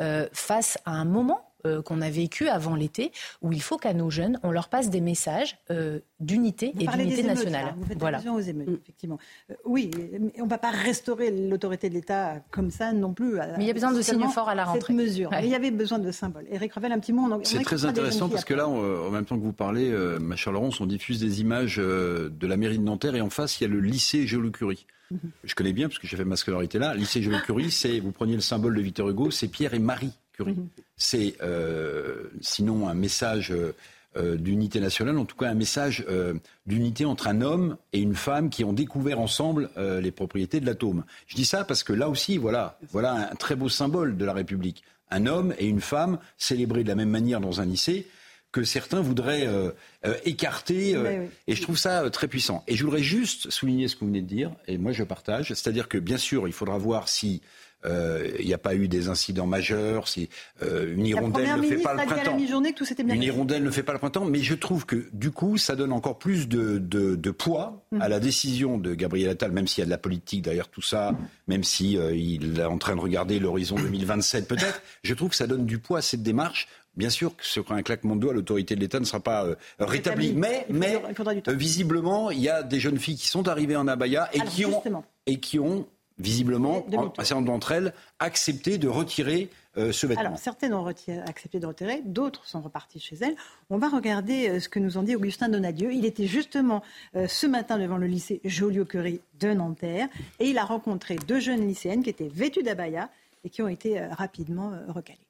euh, 0.00 0.28
face 0.32 0.78
à 0.84 0.92
un 0.92 1.04
moment 1.04 1.47
euh, 1.66 1.82
qu'on 1.82 2.00
a 2.00 2.08
vécu 2.08 2.46
avant 2.46 2.76
l'été, 2.76 3.10
où 3.42 3.52
il 3.52 3.60
faut 3.60 3.78
qu'à 3.78 3.92
nos 3.92 4.10
jeunes, 4.10 4.38
on 4.44 4.52
leur 4.52 4.68
passe 4.68 4.90
des 4.90 5.00
messages 5.00 5.58
euh, 5.72 5.98
d'unité 6.20 6.72
et 6.78 6.86
d'unité 6.86 7.24
nationale. 7.24 7.74
Vous 7.76 7.84
faites 7.84 7.98
voilà. 7.98 8.20
aux 8.30 8.38
émeutes, 8.38 8.68
effectivement. 8.80 9.18
Euh, 9.50 9.54
oui, 9.64 9.90
on 10.38 10.44
ne 10.44 10.48
va 10.48 10.58
pas 10.58 10.70
restaurer 10.70 11.32
l'autorité 11.32 11.88
de 11.88 11.94
l'État 11.94 12.36
comme 12.52 12.70
ça 12.70 12.92
non 12.92 13.12
plus. 13.12 13.32
mais 13.56 13.64
il 13.64 13.66
y 13.66 13.70
a 13.70 13.74
besoin 13.74 13.92
de 13.92 14.00
signes 14.02 14.28
forts 14.28 14.48
à 14.48 14.54
la 14.54 14.66
rentrée. 14.66 14.92
Cette 14.92 14.96
mesure. 14.96 15.30
Mais 15.32 15.46
il 15.46 15.50
y 15.50 15.54
avait 15.56 15.72
besoin 15.72 15.98
de 15.98 16.12
symboles. 16.12 16.46
Éric 16.48 16.74
Revel, 16.74 16.92
un 16.92 17.00
petit 17.00 17.12
mot. 17.12 17.28
C'est 17.42 17.62
très 17.64 17.84
intéressant 17.84 18.28
parce 18.28 18.44
que 18.44 18.54
là, 18.54 18.68
en 18.68 19.10
même 19.10 19.24
temps 19.24 19.36
que 19.36 19.44
vous 19.44 19.52
parlez, 19.52 19.90
ma 20.20 20.36
chère 20.36 20.52
Laurence, 20.52 20.80
on 20.80 20.86
diffuse 20.86 21.18
des 21.18 21.40
images 21.40 21.78
de 21.78 22.46
la 22.46 22.56
mairie 22.56 22.78
de 22.78 22.84
Nanterre 22.84 23.16
et 23.16 23.20
en 23.20 23.30
face, 23.30 23.60
il 23.60 23.64
y 23.64 23.66
a 23.66 23.70
le 23.70 23.80
lycée 23.80 24.28
Géo 24.28 24.48
Curie. 24.50 24.86
Mhm. 25.10 25.18
Je 25.42 25.54
connais 25.54 25.72
bien 25.72 25.88
parce 25.88 25.98
que 25.98 26.06
j'ai 26.06 26.16
fait 26.16 26.24
ma 26.24 26.36
scolarité 26.36 26.78
là. 26.78 26.94
Lycée 26.94 27.20
Géo 27.20 27.32
Curie, 27.44 27.72
c'est, 27.72 27.98
vous 27.98 28.12
preniez 28.12 28.36
le 28.36 28.42
symbole 28.42 28.76
de 28.76 28.80
Victor 28.80 29.08
Hugo, 29.08 29.32
c'est 29.32 29.48
Pierre 29.48 29.74
et 29.74 29.80
Marie 29.80 30.12
Mhm. 30.46 30.68
C'est 30.96 31.34
euh, 31.42 32.24
sinon 32.40 32.88
un 32.88 32.94
message 32.94 33.52
euh, 33.52 34.36
d'unité 34.36 34.80
nationale, 34.80 35.18
en 35.18 35.24
tout 35.24 35.36
cas 35.36 35.48
un 35.48 35.54
message 35.54 36.04
euh, 36.08 36.34
d'unité 36.66 37.04
entre 37.04 37.28
un 37.28 37.40
homme 37.40 37.76
et 37.92 38.00
une 38.00 38.14
femme 38.14 38.50
qui 38.50 38.64
ont 38.64 38.72
découvert 38.72 39.20
ensemble 39.20 39.70
les 39.76 40.10
propriétés 40.10 40.60
de 40.60 40.66
l'atome. 40.66 41.04
Je 41.26 41.36
dis 41.36 41.44
ça 41.44 41.64
parce 41.64 41.82
que 41.82 41.92
là 41.92 42.08
aussi, 42.08 42.36
voilà, 42.36 42.78
voilà 42.90 43.30
un 43.30 43.34
très 43.36 43.54
beau 43.54 43.68
symbole 43.68 44.16
de 44.16 44.24
la 44.24 44.32
République. 44.32 44.82
Un 45.10 45.26
homme 45.26 45.54
et 45.58 45.66
une 45.66 45.80
femme 45.80 46.18
célébrés 46.36 46.82
de 46.82 46.88
la 46.88 46.94
même 46.94 47.08
manière 47.08 47.40
dans 47.40 47.60
un 47.60 47.64
lycée 47.64 48.06
que 48.50 48.64
certains 48.64 49.00
voudraient 49.00 49.46
écarter. 50.24 50.96
Et 51.46 51.54
je 51.54 51.62
trouve 51.62 51.78
ça 51.78 52.08
très 52.10 52.28
puissant. 52.28 52.64
Et 52.66 52.76
je 52.76 52.84
voudrais 52.84 53.02
juste 53.02 53.50
souligner 53.50 53.88
ce 53.88 53.94
que 53.94 54.00
vous 54.00 54.06
venez 54.06 54.22
de 54.22 54.26
dire, 54.26 54.50
et 54.66 54.78
moi 54.78 54.92
je 54.92 55.04
partage, 55.04 55.48
c'est-à-dire 55.48 55.88
que 55.88 55.98
bien 55.98 56.18
sûr, 56.18 56.48
il 56.48 56.52
faudra 56.52 56.76
voir 56.76 57.08
si 57.08 57.40
il 57.84 58.46
n'y 58.46 58.54
a 58.54 58.58
pas 58.58 58.74
eu 58.74 58.88
des 58.88 59.08
incidents 59.08 59.46
majeurs. 59.46 60.08
Si, 60.08 60.28
euh, 60.62 60.94
une 60.94 61.06
hirondelle 61.06 61.60
ne 61.60 61.62
fait 61.62 61.76
pas 61.76 61.94
le 61.94 62.06
printemps. 62.06 62.38
une 63.14 63.22
hirondelle 63.22 63.62
ne 63.62 63.70
fait 63.70 63.82
pas 63.82 63.92
le 63.92 63.98
printemps, 63.98 64.24
mais 64.24 64.40
je 64.40 64.54
trouve 64.54 64.86
que 64.86 65.08
du 65.12 65.30
coup, 65.30 65.58
ça 65.58 65.76
donne 65.76 65.92
encore 65.92 66.18
plus 66.18 66.48
de, 66.48 66.78
de, 66.78 67.14
de 67.16 67.30
poids 67.30 67.84
à 68.00 68.06
mm. 68.06 68.10
la 68.10 68.20
décision 68.20 68.78
de 68.78 68.94
Gabriel 68.94 69.30
Attal, 69.30 69.52
même 69.52 69.66
s'il 69.66 69.82
y 69.82 69.82
a 69.82 69.86
de 69.86 69.90
la 69.90 69.98
politique 69.98 70.42
derrière 70.42 70.68
tout 70.68 70.82
ça, 70.82 71.14
même 71.46 71.64
si 71.64 71.96
euh, 71.96 72.14
il 72.14 72.60
est 72.60 72.64
en 72.64 72.78
train 72.78 72.96
de 72.96 73.00
regarder 73.00 73.38
l'horizon 73.38 73.76
2027 73.76 74.48
peut-être. 74.48 74.82
Je 75.02 75.14
trouve 75.14 75.30
que 75.30 75.36
ça 75.36 75.46
donne 75.46 75.66
du 75.66 75.78
poids 75.78 75.98
à 75.98 76.02
cette 76.02 76.22
démarche 76.22 76.68
Bien 76.96 77.10
sûr 77.10 77.36
que 77.36 77.46
sur 77.46 77.70
un 77.70 77.82
claquement 77.82 78.16
de 78.16 78.20
doigts, 78.22 78.32
l'autorité 78.32 78.74
de 78.74 78.80
l'État 78.80 78.98
ne 78.98 79.04
sera 79.04 79.20
pas 79.20 79.46
rétablie. 79.78 80.32
Mais, 80.32 80.66
mais 80.68 81.00
visiblement, 81.46 82.32
il 82.32 82.40
y 82.40 82.48
a 82.48 82.64
des 82.64 82.80
jeunes 82.80 82.98
filles 82.98 83.14
qui 83.14 83.28
sont 83.28 83.46
arrivées 83.46 83.76
en 83.76 83.86
abaya 83.86 84.28
et, 84.32 84.40
qui, 84.40 84.66
ont, 84.66 84.82
et 85.24 85.38
qui 85.38 85.60
ont 85.60 85.86
visiblement, 86.18 86.84
un 86.92 87.24
certain 87.24 87.36
nombre 87.36 87.46
d'entre 87.46 87.72
elles, 87.72 87.94
accepté 88.18 88.78
de 88.78 88.88
retirer 88.88 89.50
euh, 89.76 89.92
ce 89.92 90.06
vêtement. 90.06 90.24
Alors, 90.26 90.38
certaines 90.38 90.74
ont 90.74 90.86
accepté 90.86 91.60
de 91.60 91.66
retirer, 91.66 92.02
d'autres 92.04 92.46
sont 92.46 92.60
reparties 92.60 93.00
chez 93.00 93.16
elles. 93.20 93.36
On 93.70 93.78
va 93.78 93.88
regarder 93.88 94.48
euh, 94.48 94.60
ce 94.60 94.68
que 94.68 94.78
nous 94.78 94.98
ont 94.98 95.02
dit 95.02 95.14
Augustin 95.14 95.48
Donadieu. 95.48 95.92
Il 95.92 96.04
était 96.04 96.26
justement 96.26 96.82
euh, 97.14 97.28
ce 97.28 97.46
matin 97.46 97.78
devant 97.78 97.96
le 97.96 98.06
lycée 98.06 98.40
Joliot-Curie 98.44 99.20
de 99.38 99.52
Nanterre 99.52 100.08
et 100.40 100.48
il 100.48 100.58
a 100.58 100.64
rencontré 100.64 101.16
deux 101.26 101.40
jeunes 101.40 101.66
lycéennes 101.66 102.02
qui 102.02 102.10
étaient 102.10 102.30
vêtues 102.32 102.62
d'abaya 102.62 103.10
et 103.44 103.50
qui 103.50 103.62
ont 103.62 103.68
été 103.68 104.00
rapidement 104.00 104.72
recalées. 104.88 105.27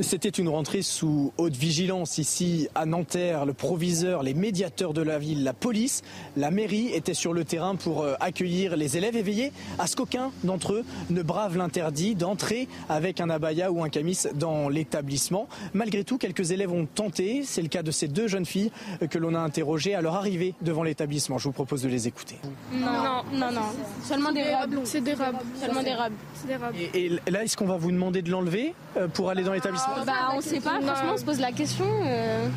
C'était 0.00 0.28
une 0.28 0.50
rentrée 0.50 0.82
sous 0.82 1.32
haute 1.38 1.56
vigilance 1.56 2.18
ici 2.18 2.68
à 2.74 2.84
Nanterre. 2.84 3.46
Le 3.46 3.54
proviseur, 3.54 4.22
les 4.22 4.34
médiateurs 4.34 4.92
de 4.92 5.00
la 5.00 5.18
ville, 5.18 5.42
la 5.42 5.54
police, 5.54 6.02
la 6.36 6.50
mairie 6.50 6.90
étaient 6.92 7.14
sur 7.14 7.32
le 7.32 7.44
terrain 7.44 7.76
pour 7.76 8.02
euh, 8.02 8.12
accueillir 8.20 8.76
les 8.76 8.98
élèves 8.98 9.16
et 9.16 9.22
veiller 9.22 9.52
à 9.78 9.86
ce 9.86 9.96
qu'aucun 9.96 10.32
d'entre 10.44 10.74
eux 10.74 10.84
ne 11.08 11.22
brave 11.22 11.56
l'interdit 11.56 12.14
d'entrer 12.14 12.68
avec 12.90 13.22
un 13.22 13.30
abaya 13.30 13.72
ou 13.72 13.82
un 13.82 13.88
camis 13.88 14.18
dans 14.34 14.68
l'établissement. 14.68 15.48
Malgré 15.72 16.04
tout, 16.04 16.18
quelques 16.18 16.50
élèves 16.50 16.72
ont 16.72 16.86
tenté. 16.86 17.42
C'est 17.42 17.62
le 17.62 17.68
cas 17.68 17.82
de 17.82 17.90
ces 17.90 18.06
deux 18.06 18.28
jeunes 18.28 18.44
filles 18.44 18.70
que 19.10 19.18
l'on 19.18 19.34
a 19.34 19.40
interrogées 19.40 19.94
à 19.94 20.02
leur 20.02 20.14
arrivée 20.14 20.52
devant 20.60 20.82
l'établissement. 20.82 21.38
Je 21.38 21.44
vous 21.44 21.52
propose 21.52 21.82
de 21.82 21.88
les 21.88 22.06
écouter. 22.06 22.36
Non, 22.70 23.22
non, 23.32 23.50
non. 23.50 23.62
Seulement 24.04 24.32
des 24.32 24.42
robes. 24.42 24.78
C'est 24.84 25.00
des 25.00 25.14
robes. 25.14 25.36
Seulement 25.58 25.82
des 25.82 25.94
robes. 25.94 26.12
Et, 26.92 27.06
et 27.06 27.30
là, 27.30 27.44
est-ce 27.44 27.56
qu'on 27.56 27.66
va 27.66 27.78
vous 27.78 27.90
demander 27.90 28.20
de 28.20 28.30
l'enlever 28.30 28.74
euh, 28.98 29.08
pour 29.08 29.30
aller 29.30 29.42
dans 29.42 29.52
l'établissement? 29.54 29.85
Bah, 30.06 30.12
on 30.34 30.40
sait 30.40 30.60
pas, 30.60 30.80
franchement, 30.80 31.12
on 31.14 31.16
se 31.16 31.24
pose 31.24 31.40
la 31.40 31.52
question. 31.52 31.86
Euh, 32.04 32.48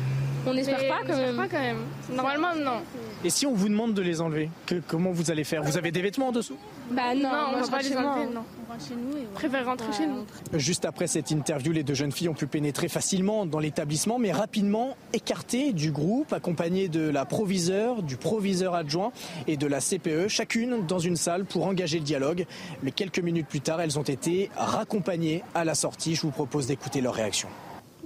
on 0.46 0.54
n'espère 0.54 0.78
pas, 0.78 1.00
quand 1.06 1.16
même. 1.16 1.36
pas 1.36 1.48
quand 1.48 1.60
même. 1.60 1.84
Normalement, 2.12 2.54
non. 2.56 2.82
Et 3.22 3.28
si 3.28 3.46
on 3.46 3.52
vous 3.52 3.68
demande 3.68 3.92
de 3.92 4.00
les 4.00 4.22
enlever, 4.22 4.48
comment 4.88 5.10
vous 5.10 5.30
allez 5.30 5.44
faire? 5.44 5.62
Vous 5.62 5.76
avez 5.76 5.92
des 5.92 6.00
vêtements 6.00 6.28
en 6.28 6.32
dessous? 6.32 6.56
Bah 6.90 7.14
non, 7.14 7.28
on 7.54 7.60
va 7.60 7.68
pas 7.68 7.82
les 7.82 7.94
enlever, 7.94 8.32
non. 8.32 8.42
On 8.66 8.72
rentre 8.72 8.88
chez 8.88 8.94
nous 8.94 9.16
et 9.16 9.26
on 9.30 9.34
préfère 9.34 9.66
rentrer 9.66 9.92
chez 9.92 10.06
nous. 10.06 10.24
Juste 10.54 10.86
après 10.86 11.06
cette 11.06 11.30
interview, 11.30 11.70
les 11.72 11.82
deux 11.82 11.92
jeunes 11.92 12.12
filles 12.12 12.30
ont 12.30 12.34
pu 12.34 12.46
pénétrer 12.46 12.88
facilement 12.88 13.44
dans 13.44 13.58
l'établissement, 13.58 14.18
mais 14.18 14.32
rapidement 14.32 14.96
écartées 15.12 15.72
du 15.72 15.92
groupe, 15.92 16.32
accompagnées 16.32 16.88
de 16.88 17.10
la 17.10 17.26
proviseure, 17.26 18.02
du 18.02 18.16
proviseur 18.16 18.74
adjoint 18.74 19.12
et 19.46 19.58
de 19.58 19.66
la 19.66 19.80
CPE, 19.80 20.28
chacune 20.28 20.86
dans 20.86 20.98
une 20.98 21.16
salle 21.16 21.44
pour 21.44 21.66
engager 21.66 21.98
le 21.98 22.04
dialogue. 22.04 22.46
Mais 22.82 22.90
quelques 22.90 23.20
minutes 23.20 23.48
plus 23.48 23.60
tard, 23.60 23.82
elles 23.82 23.98
ont 23.98 24.02
été 24.02 24.48
raccompagnées 24.56 25.42
à 25.54 25.66
la 25.66 25.74
sortie. 25.74 26.14
Je 26.14 26.22
vous 26.22 26.30
propose 26.30 26.66
d'écouter 26.66 27.02
leur 27.02 27.14
réaction. 27.14 27.48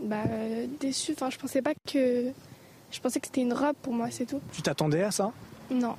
Bah 0.02 0.24
déçu, 0.80 1.12
enfin 1.12 1.30
je 1.30 1.38
pensais 1.38 1.62
pas 1.62 1.72
que 1.86 2.32
je 2.94 3.00
pensais 3.00 3.18
que 3.18 3.26
c'était 3.26 3.40
une 3.40 3.52
robe 3.52 3.74
pour 3.82 3.92
moi, 3.92 4.06
c'est 4.10 4.24
tout. 4.24 4.40
Tu 4.52 4.62
t'attendais 4.62 5.02
à 5.02 5.10
ça? 5.10 5.32
Non. 5.68 5.96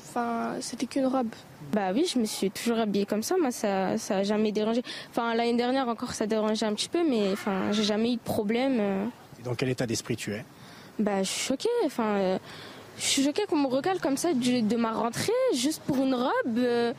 Enfin, 0.00 0.56
c'était 0.60 0.86
qu'une 0.86 1.06
robe. 1.06 1.28
Bah 1.72 1.92
oui, 1.94 2.04
je 2.12 2.18
me 2.18 2.24
suis 2.24 2.50
toujours 2.50 2.78
habillée 2.78 3.06
comme 3.06 3.22
ça. 3.22 3.36
Moi, 3.40 3.52
ça, 3.52 3.96
ça 3.96 4.18
a 4.18 4.22
jamais 4.24 4.50
dérangé. 4.50 4.82
Enfin, 5.10 5.34
l'année 5.34 5.56
dernière 5.56 5.88
encore, 5.88 6.12
ça 6.12 6.26
dérangeait 6.26 6.66
un 6.66 6.74
petit 6.74 6.88
peu, 6.88 7.08
mais 7.08 7.30
enfin, 7.32 7.70
j'ai 7.70 7.84
jamais 7.84 8.12
eu 8.12 8.16
de 8.16 8.22
problème. 8.22 8.78
Euh. 8.80 9.04
dans 9.44 9.54
quel 9.54 9.68
état 9.68 9.86
d'esprit 9.86 10.16
tu 10.16 10.32
es? 10.32 10.44
Bah, 10.98 11.22
je 11.22 11.28
suis 11.28 11.46
choquée. 11.46 11.68
Enfin, 11.86 12.16
euh, 12.16 12.38
je 12.98 13.04
suis 13.04 13.22
choquée 13.22 13.44
qu'on 13.48 13.58
me 13.58 13.68
recale 13.68 14.00
comme 14.00 14.16
ça 14.16 14.34
de, 14.34 14.76
ma 14.76 14.92
rentrée, 14.92 15.32
juste 15.54 15.82
pour 15.86 15.96
une 15.98 16.14
robe. 16.14 16.58
Euh. 16.58 16.92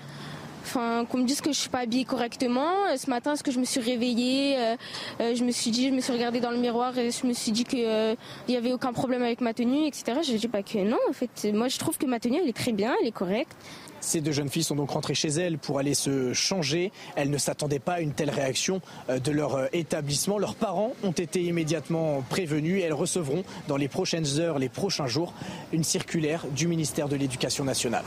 Enfin, 0.64 1.06
qu'on 1.10 1.18
me 1.18 1.26
dise 1.26 1.42
que 1.42 1.52
je 1.52 1.58
suis 1.58 1.70
pas 1.70 1.80
habillée 1.80 2.06
correctement. 2.06 2.72
Euh, 2.90 2.96
ce 2.96 3.10
matin, 3.10 3.34
est-ce 3.34 3.44
que 3.44 3.52
je 3.52 3.60
me 3.60 3.66
suis 3.66 3.82
réveillée 3.82 4.56
euh, 4.58 4.76
euh, 5.20 5.36
Je 5.36 5.44
me 5.44 5.52
suis 5.52 5.72
dit, 5.72 5.90
je 5.90 5.94
me 5.94 6.00
suis 6.00 6.14
regardée 6.14 6.40
dans 6.40 6.52
le 6.52 6.58
miroir 6.58 6.98
et 6.98 7.12
je 7.12 7.28
me 7.28 7.34
suis 7.34 7.52
dit 7.52 7.66
qu'il 7.66 8.16
n'y 8.48 8.56
avait 8.56 8.72
aucun 8.72 8.94
problème 8.94 9.24
avec 9.24 9.42
ma 9.42 9.54
tenue, 9.54 9.86
etc. 9.86 10.20
Je 10.26 10.38
dis 10.38 10.48
pas 10.48 10.64
que 10.64 10.78
non. 10.78 10.98
En 11.10 11.14
fait, 11.14 11.52
moi, 11.54 11.68
je 11.68 11.78
trouve 11.78 11.98
que 11.98 12.06
ma 12.06 12.20
tenue, 12.20 12.40
elle 12.42 12.48
est 12.48 12.56
très 12.56 12.72
bien, 12.72 12.96
elle 13.02 13.08
est 13.08 13.12
correcte. 13.12 13.52
Ces 14.00 14.22
deux 14.22 14.32
jeunes 14.32 14.50
filles 14.50 14.64
sont 14.64 14.76
donc 14.76 14.92
rentrées 14.92 15.16
chez 15.16 15.30
elles 15.30 15.58
pour 15.58 15.80
aller 15.80 15.94
se 15.94 16.34
changer. 16.34 16.92
Elles 17.16 17.30
ne 17.30 17.38
s'attendaient 17.38 17.80
pas 17.80 17.94
à 17.94 18.00
une 18.02 18.14
telle 18.14 18.30
réaction 18.30 18.82
de 19.10 19.32
leur 19.32 19.74
établissement. 19.74 20.38
Leurs 20.38 20.56
parents 20.56 20.94
ont 21.04 21.12
été 21.12 21.42
immédiatement 21.42 22.22
prévenus 22.30 22.82
et 22.82 22.86
elles 22.86 22.94
recevront 22.94 23.44
dans 23.68 23.78
les 23.78 23.88
prochaines 23.88 24.40
heures, 24.40 24.60
les 24.60 24.70
prochains 24.70 25.08
jours, 25.08 25.34
une 25.72 25.86
circulaire 25.86 26.46
du 26.54 26.68
ministère 26.68 27.08
de 27.08 27.16
l'Éducation 27.16 27.64
nationale. 27.64 28.04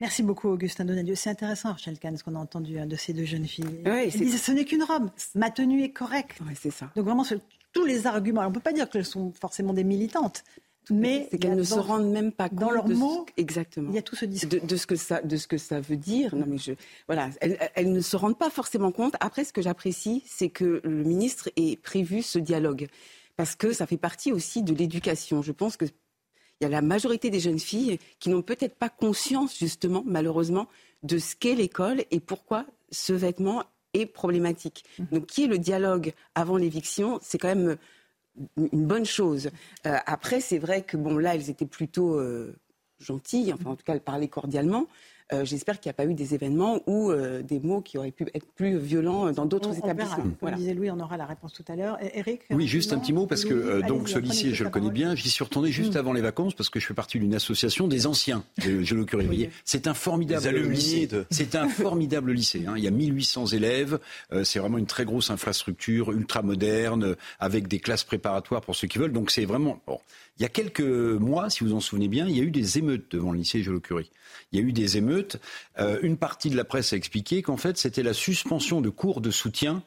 Merci 0.00 0.22
beaucoup, 0.22 0.48
Augustin 0.48 0.86
Donadieu. 0.86 1.14
C'est 1.14 1.30
intéressant, 1.30 1.72
Rachel 1.72 1.98
Kahn, 1.98 2.16
ce 2.16 2.24
qu'on 2.24 2.34
a 2.34 2.38
entendu 2.38 2.78
hein, 2.78 2.86
de 2.86 2.96
ces 2.96 3.12
deux 3.12 3.26
jeunes 3.26 3.46
filles. 3.46 3.82
Oui, 3.84 4.10
ce 4.10 4.52
n'est 4.52 4.64
qu'une 4.64 4.82
robe. 4.82 5.10
Ma 5.34 5.50
tenue 5.50 5.82
est 5.82 5.90
correcte. 5.90 6.38
Oui, 6.46 6.54
c'est 6.58 6.70
ça. 6.70 6.90
Donc 6.96 7.04
vraiment, 7.04 7.24
tous 7.72 7.84
les 7.84 8.06
arguments. 8.06 8.40
on 8.42 8.48
ne 8.48 8.54
peut 8.54 8.60
pas 8.60 8.72
dire 8.72 8.88
qu'elles 8.88 9.04
sont 9.04 9.32
forcément 9.38 9.74
des 9.74 9.84
militantes. 9.84 10.42
Mais 10.90 11.28
c'est 11.30 11.38
qu'elles 11.38 11.54
ne 11.54 11.62
se 11.62 11.74
rendent 11.74 12.10
même 12.10 12.32
pas 12.32 12.48
compte 12.48 12.58
dans 12.58 12.70
leurs 12.70 12.88
mots. 12.88 13.26
exactement. 13.36 13.90
Il 13.90 13.94
y 13.94 13.98
a 13.98 14.02
tout 14.02 14.16
ce 14.16 14.24
discours 14.24 14.60
de, 14.66 14.76
ce 14.76 14.86
que 14.86 14.96
ça, 14.96 15.20
de 15.20 15.36
ce 15.36 15.46
que 15.46 15.58
ça 15.58 15.80
veut 15.80 15.98
dire. 15.98 16.34
Non, 16.34 16.46
mais 16.48 16.58
je, 16.58 16.72
voilà, 17.06 17.28
elles, 17.40 17.58
elles 17.74 17.92
ne 17.92 18.00
se 18.00 18.16
rendent 18.16 18.38
pas 18.38 18.50
forcément 18.50 18.90
compte. 18.90 19.14
Après, 19.20 19.44
ce 19.44 19.52
que 19.52 19.62
j'apprécie, 19.62 20.24
c'est 20.26 20.48
que 20.48 20.80
le 20.82 21.04
ministre 21.04 21.50
ait 21.56 21.76
prévu 21.76 22.22
ce 22.22 22.38
dialogue 22.38 22.88
parce 23.36 23.54
que 23.54 23.72
ça 23.72 23.86
fait 23.86 23.96
partie 23.96 24.32
aussi 24.32 24.62
de 24.62 24.74
l'éducation. 24.74 25.40
Je 25.40 25.52
pense 25.52 25.78
que 25.78 25.86
il 26.60 26.64
y 26.64 26.66
a 26.66 26.70
la 26.70 26.82
majorité 26.82 27.30
des 27.30 27.40
jeunes 27.40 27.58
filles 27.58 27.98
qui 28.18 28.28
n'ont 28.28 28.42
peut-être 28.42 28.74
pas 28.74 28.88
conscience, 28.88 29.58
justement, 29.58 30.02
malheureusement, 30.06 30.68
de 31.02 31.18
ce 31.18 31.34
qu'est 31.34 31.54
l'école 31.54 32.04
et 32.10 32.20
pourquoi 32.20 32.66
ce 32.90 33.12
vêtement 33.12 33.64
est 33.94 34.06
problématique. 34.06 34.84
Mmh. 34.98 35.04
Donc, 35.12 35.26
qui 35.26 35.44
est 35.44 35.46
le 35.46 35.58
dialogue 35.58 36.12
avant 36.34 36.56
l'éviction 36.56 37.18
C'est 37.22 37.38
quand 37.38 37.48
même 37.48 37.76
une 38.56 38.86
bonne 38.86 39.06
chose. 39.06 39.50
Euh, 39.86 39.96
après, 40.06 40.40
c'est 40.40 40.58
vrai 40.58 40.82
que, 40.82 40.96
bon, 40.96 41.16
là, 41.16 41.34
elles 41.34 41.50
étaient 41.50 41.66
plutôt 41.66 42.18
euh, 42.18 42.54
gentilles, 42.98 43.52
enfin, 43.52 43.70
en 43.70 43.76
tout 43.76 43.84
cas, 43.84 43.94
elles 43.94 44.00
parlaient 44.00 44.28
cordialement. 44.28 44.86
Euh, 45.32 45.44
j'espère 45.44 45.78
qu'il 45.78 45.88
n'y 45.88 45.90
a 45.90 45.94
pas 45.94 46.06
eu 46.06 46.14
des 46.14 46.34
événements 46.34 46.80
ou 46.86 47.10
euh, 47.10 47.42
des 47.42 47.60
mots 47.60 47.80
qui 47.80 47.98
auraient 47.98 48.10
pu 48.10 48.26
être 48.34 48.46
plus 48.54 48.78
violents 48.78 49.30
dans 49.32 49.46
d'autres 49.46 49.76
établissements. 49.76 50.24
Voilà. 50.40 50.56
disait 50.56 50.74
Louis, 50.74 50.90
on 50.90 50.98
aura 50.98 51.16
la 51.16 51.26
réponse 51.26 51.52
tout 51.52 51.64
à 51.68 51.76
l'heure. 51.76 51.98
Eric 52.14 52.42
Oui, 52.50 52.66
juste 52.66 52.92
un 52.92 52.98
petit 52.98 53.12
mot, 53.12 53.26
parce 53.26 53.44
que 53.44 53.54
euh, 53.54 53.82
donc 53.82 54.08
ce 54.08 54.18
lycée, 54.18 54.54
je 54.54 54.64
le 54.64 54.70
connais 54.70 54.90
bien. 54.90 55.14
J'y 55.14 55.30
suis 55.30 55.44
retourné 55.44 55.70
juste 55.70 55.94
mm. 55.94 55.98
avant 55.98 56.12
les 56.12 56.20
vacances, 56.20 56.54
parce 56.54 56.68
que 56.68 56.80
je 56.80 56.86
fais 56.86 56.94
partie 56.94 57.18
d'une 57.18 57.34
association 57.34 57.86
des 57.86 58.06
anciens 58.06 58.44
de 58.64 58.82
Gélo 58.82 59.06
C'est 59.64 59.86
un 59.86 59.94
formidable 59.94 60.48
lycée. 60.58 61.08
C'est 61.30 61.54
un 61.54 61.68
formidable 61.68 62.32
lycée. 62.32 62.64
Hein. 62.66 62.74
Il 62.76 62.84
y 62.84 62.88
a 62.88 62.90
1800 62.90 63.46
élèves. 63.46 63.98
c'est 64.44 64.58
vraiment 64.58 64.78
une 64.78 64.86
très 64.86 65.04
grosse 65.04 65.30
infrastructure, 65.30 66.12
ultra 66.12 66.42
moderne, 66.42 67.16
avec 67.38 67.68
des 67.68 67.78
classes 67.78 68.04
préparatoires 68.04 68.62
pour 68.62 68.74
ceux 68.74 68.88
qui 68.88 68.98
veulent. 68.98 69.12
Donc 69.12 69.30
c'est 69.30 69.44
vraiment... 69.44 69.80
Bon. 69.86 69.98
Il 70.40 70.44
y 70.44 70.46
a 70.46 70.48
quelques 70.48 70.80
mois, 70.80 71.50
si 71.50 71.64
vous 71.64 71.74
en 71.74 71.80
souvenez 71.80 72.08
bien, 72.08 72.26
il 72.26 72.34
y 72.34 72.40
a 72.40 72.42
eu 72.42 72.50
des 72.50 72.78
émeutes 72.78 73.10
devant 73.10 73.30
le 73.30 73.36
lycée 73.36 73.62
Gélo-Curie. 73.62 74.10
Il 74.50 74.58
y 74.58 74.62
a 74.62 74.66
eu 74.66 74.72
des 74.72 74.96
émeutes. 74.96 75.38
Euh, 75.78 75.98
une 76.00 76.16
partie 76.16 76.48
de 76.48 76.56
la 76.56 76.64
presse 76.64 76.94
a 76.94 76.96
expliqué 76.96 77.42
qu'en 77.42 77.58
fait, 77.58 77.76
c'était 77.76 78.02
la 78.02 78.14
suspension 78.14 78.80
de 78.80 78.88
cours 78.88 79.20
de 79.20 79.30
soutien 79.30 79.82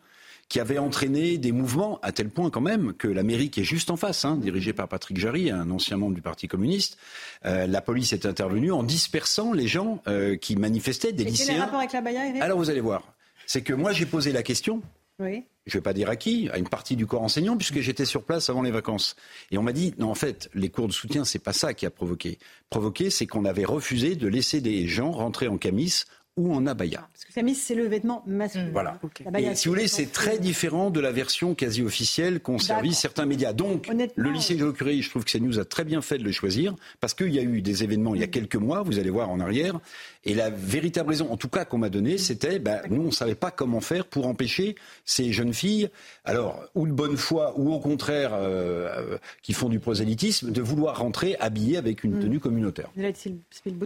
qui 0.49 0.59
avait 0.59 0.77
entraîné 0.77 1.39
des 1.39 1.51
mouvements, 1.51 1.99
à 2.03 2.11
tel 2.11 2.29
point 2.29 2.51
quand 2.51 2.61
même 2.61 2.93
que 2.93 3.07
la 3.07 3.23
mairie 3.23 3.49
qui 3.49 3.61
est 3.61 3.63
juste 3.63 3.89
en 3.89 3.97
face, 3.97 4.25
hein, 4.25 4.37
dirigée 4.37 4.73
par 4.73 4.87
Patrick 4.87 5.17
Jarry, 5.17 5.49
un 5.49 5.71
ancien 5.71 5.97
membre 5.97 6.13
du 6.13 6.21
Parti 6.21 6.47
communiste, 6.47 6.99
euh, 7.45 7.65
la 7.65 7.81
police 7.81 8.13
est 8.13 8.27
intervenue 8.27 8.71
en 8.71 8.83
dispersant 8.83 9.53
les 9.53 9.65
gens 9.65 10.03
euh, 10.05 10.37
qui 10.37 10.55
manifestaient, 10.55 11.13
des 11.13 11.23
Et 11.23 11.31
lycéens. 11.31 11.53
Quel 11.53 11.61
rapport 11.61 11.79
avec 11.79 11.93
la 11.93 12.01
Baïa, 12.01 12.21
Alors 12.41 12.59
vous 12.59 12.69
allez 12.69 12.81
voir. 12.81 13.15
C'est 13.47 13.63
que 13.63 13.73
moi 13.73 13.91
j'ai 13.91 14.05
posé 14.05 14.31
la 14.31 14.43
question. 14.43 14.83
Oui 15.17 15.45
je 15.65 15.77
ne 15.77 15.79
vais 15.79 15.83
pas 15.83 15.93
dire 15.93 16.09
à 16.09 16.15
qui, 16.15 16.49
à 16.49 16.57
une 16.57 16.67
partie 16.67 16.95
du 16.95 17.05
corps 17.05 17.21
enseignant, 17.21 17.55
puisque 17.55 17.79
j'étais 17.79 18.05
sur 18.05 18.23
place 18.23 18.49
avant 18.49 18.61
les 18.61 18.71
vacances. 18.71 19.15
Et 19.51 19.57
on 19.57 19.63
m'a 19.63 19.71
dit, 19.71 19.93
non, 19.97 20.09
en 20.09 20.15
fait, 20.15 20.49
les 20.53 20.69
cours 20.69 20.87
de 20.87 20.93
soutien, 20.93 21.23
c'est 21.23 21.39
pas 21.39 21.53
ça 21.53 21.73
qui 21.73 21.85
a 21.85 21.89
provoqué. 21.89 22.37
Provoqué, 22.69 23.09
c'est 23.09 23.27
qu'on 23.27 23.45
avait 23.45 23.65
refusé 23.65 24.15
de 24.15 24.27
laisser 24.27 24.59
des 24.59 24.87
gens 24.87 25.11
rentrer 25.11 25.47
en 25.47 25.57
camis 25.57 26.03
ou 26.35 26.53
en 26.53 26.65
abaya. 26.65 27.07
Parce 27.13 27.25
que 27.25 27.33
camis, 27.33 27.53
c'est 27.53 27.75
le 27.75 27.85
vêtement 27.85 28.23
masculin. 28.25 28.69
Voilà. 28.71 28.99
Et 29.37 29.55
si 29.55 29.67
vous 29.67 29.75
voulez, 29.75 29.87
c'est 29.87 30.11
très 30.11 30.39
différent 30.39 30.89
de 30.89 30.99
la 30.99 31.11
version 31.11 31.53
quasi 31.53 31.83
officielle 31.83 32.39
qu'ont 32.39 32.57
servi 32.57 32.93
certains 32.93 33.25
médias. 33.25 33.53
Donc, 33.53 33.91
le 34.15 34.31
lycée 34.31 34.55
de 34.55 34.71
Curie, 34.71 35.01
je 35.01 35.09
trouve 35.09 35.23
que 35.23 35.31
CNews 35.31 35.59
a 35.59 35.65
très 35.65 35.83
bien 35.83 36.01
fait 36.01 36.17
de 36.17 36.23
le 36.23 36.31
choisir, 36.31 36.75
parce 36.99 37.13
qu'il 37.13 37.29
y 37.29 37.39
a 37.39 37.43
eu 37.43 37.61
des 37.61 37.83
événements 37.83 38.15
il 38.15 38.21
y 38.21 38.23
a 38.23 38.27
mm. 38.27 38.31
quelques 38.31 38.55
mois, 38.55 38.81
vous 38.81 38.97
allez 38.97 39.11
voir 39.11 39.29
en 39.29 39.39
arrière, 39.39 39.79
et 40.25 40.33
la 40.33 40.49
véritable 40.49 41.09
raison, 41.09 41.31
en 41.31 41.37
tout 41.37 41.49
cas 41.49 41.65
qu'on 41.65 41.77
m'a 41.77 41.89
donnée, 41.89 42.17
c'était, 42.17 42.57
ben, 42.57 42.81
nous, 42.89 43.01
on 43.01 43.07
ne 43.07 43.11
savait 43.11 43.35
pas 43.35 43.51
comment 43.51 43.81
faire 43.81 44.05
pour 44.05 44.25
empêcher 44.25 44.75
ces 45.05 45.31
jeunes 45.31 45.53
filles, 45.53 45.89
alors, 46.25 46.63
ou 46.73 46.87
de 46.87 46.93
bonne 46.93 47.17
foi, 47.17 47.53
ou 47.57 47.71
au 47.71 47.79
contraire, 47.79 48.33
euh, 48.33 49.13
euh, 49.13 49.17
qui 49.43 49.53
font 49.53 49.69
du 49.69 49.79
prosélytisme, 49.79 50.51
de 50.51 50.61
vouloir 50.61 50.97
rentrer 50.97 51.35
habillées 51.39 51.77
avec 51.77 52.03
une 52.03 52.17
mm. 52.17 52.21
tenue 52.21 52.39
communautaire. 52.39 52.89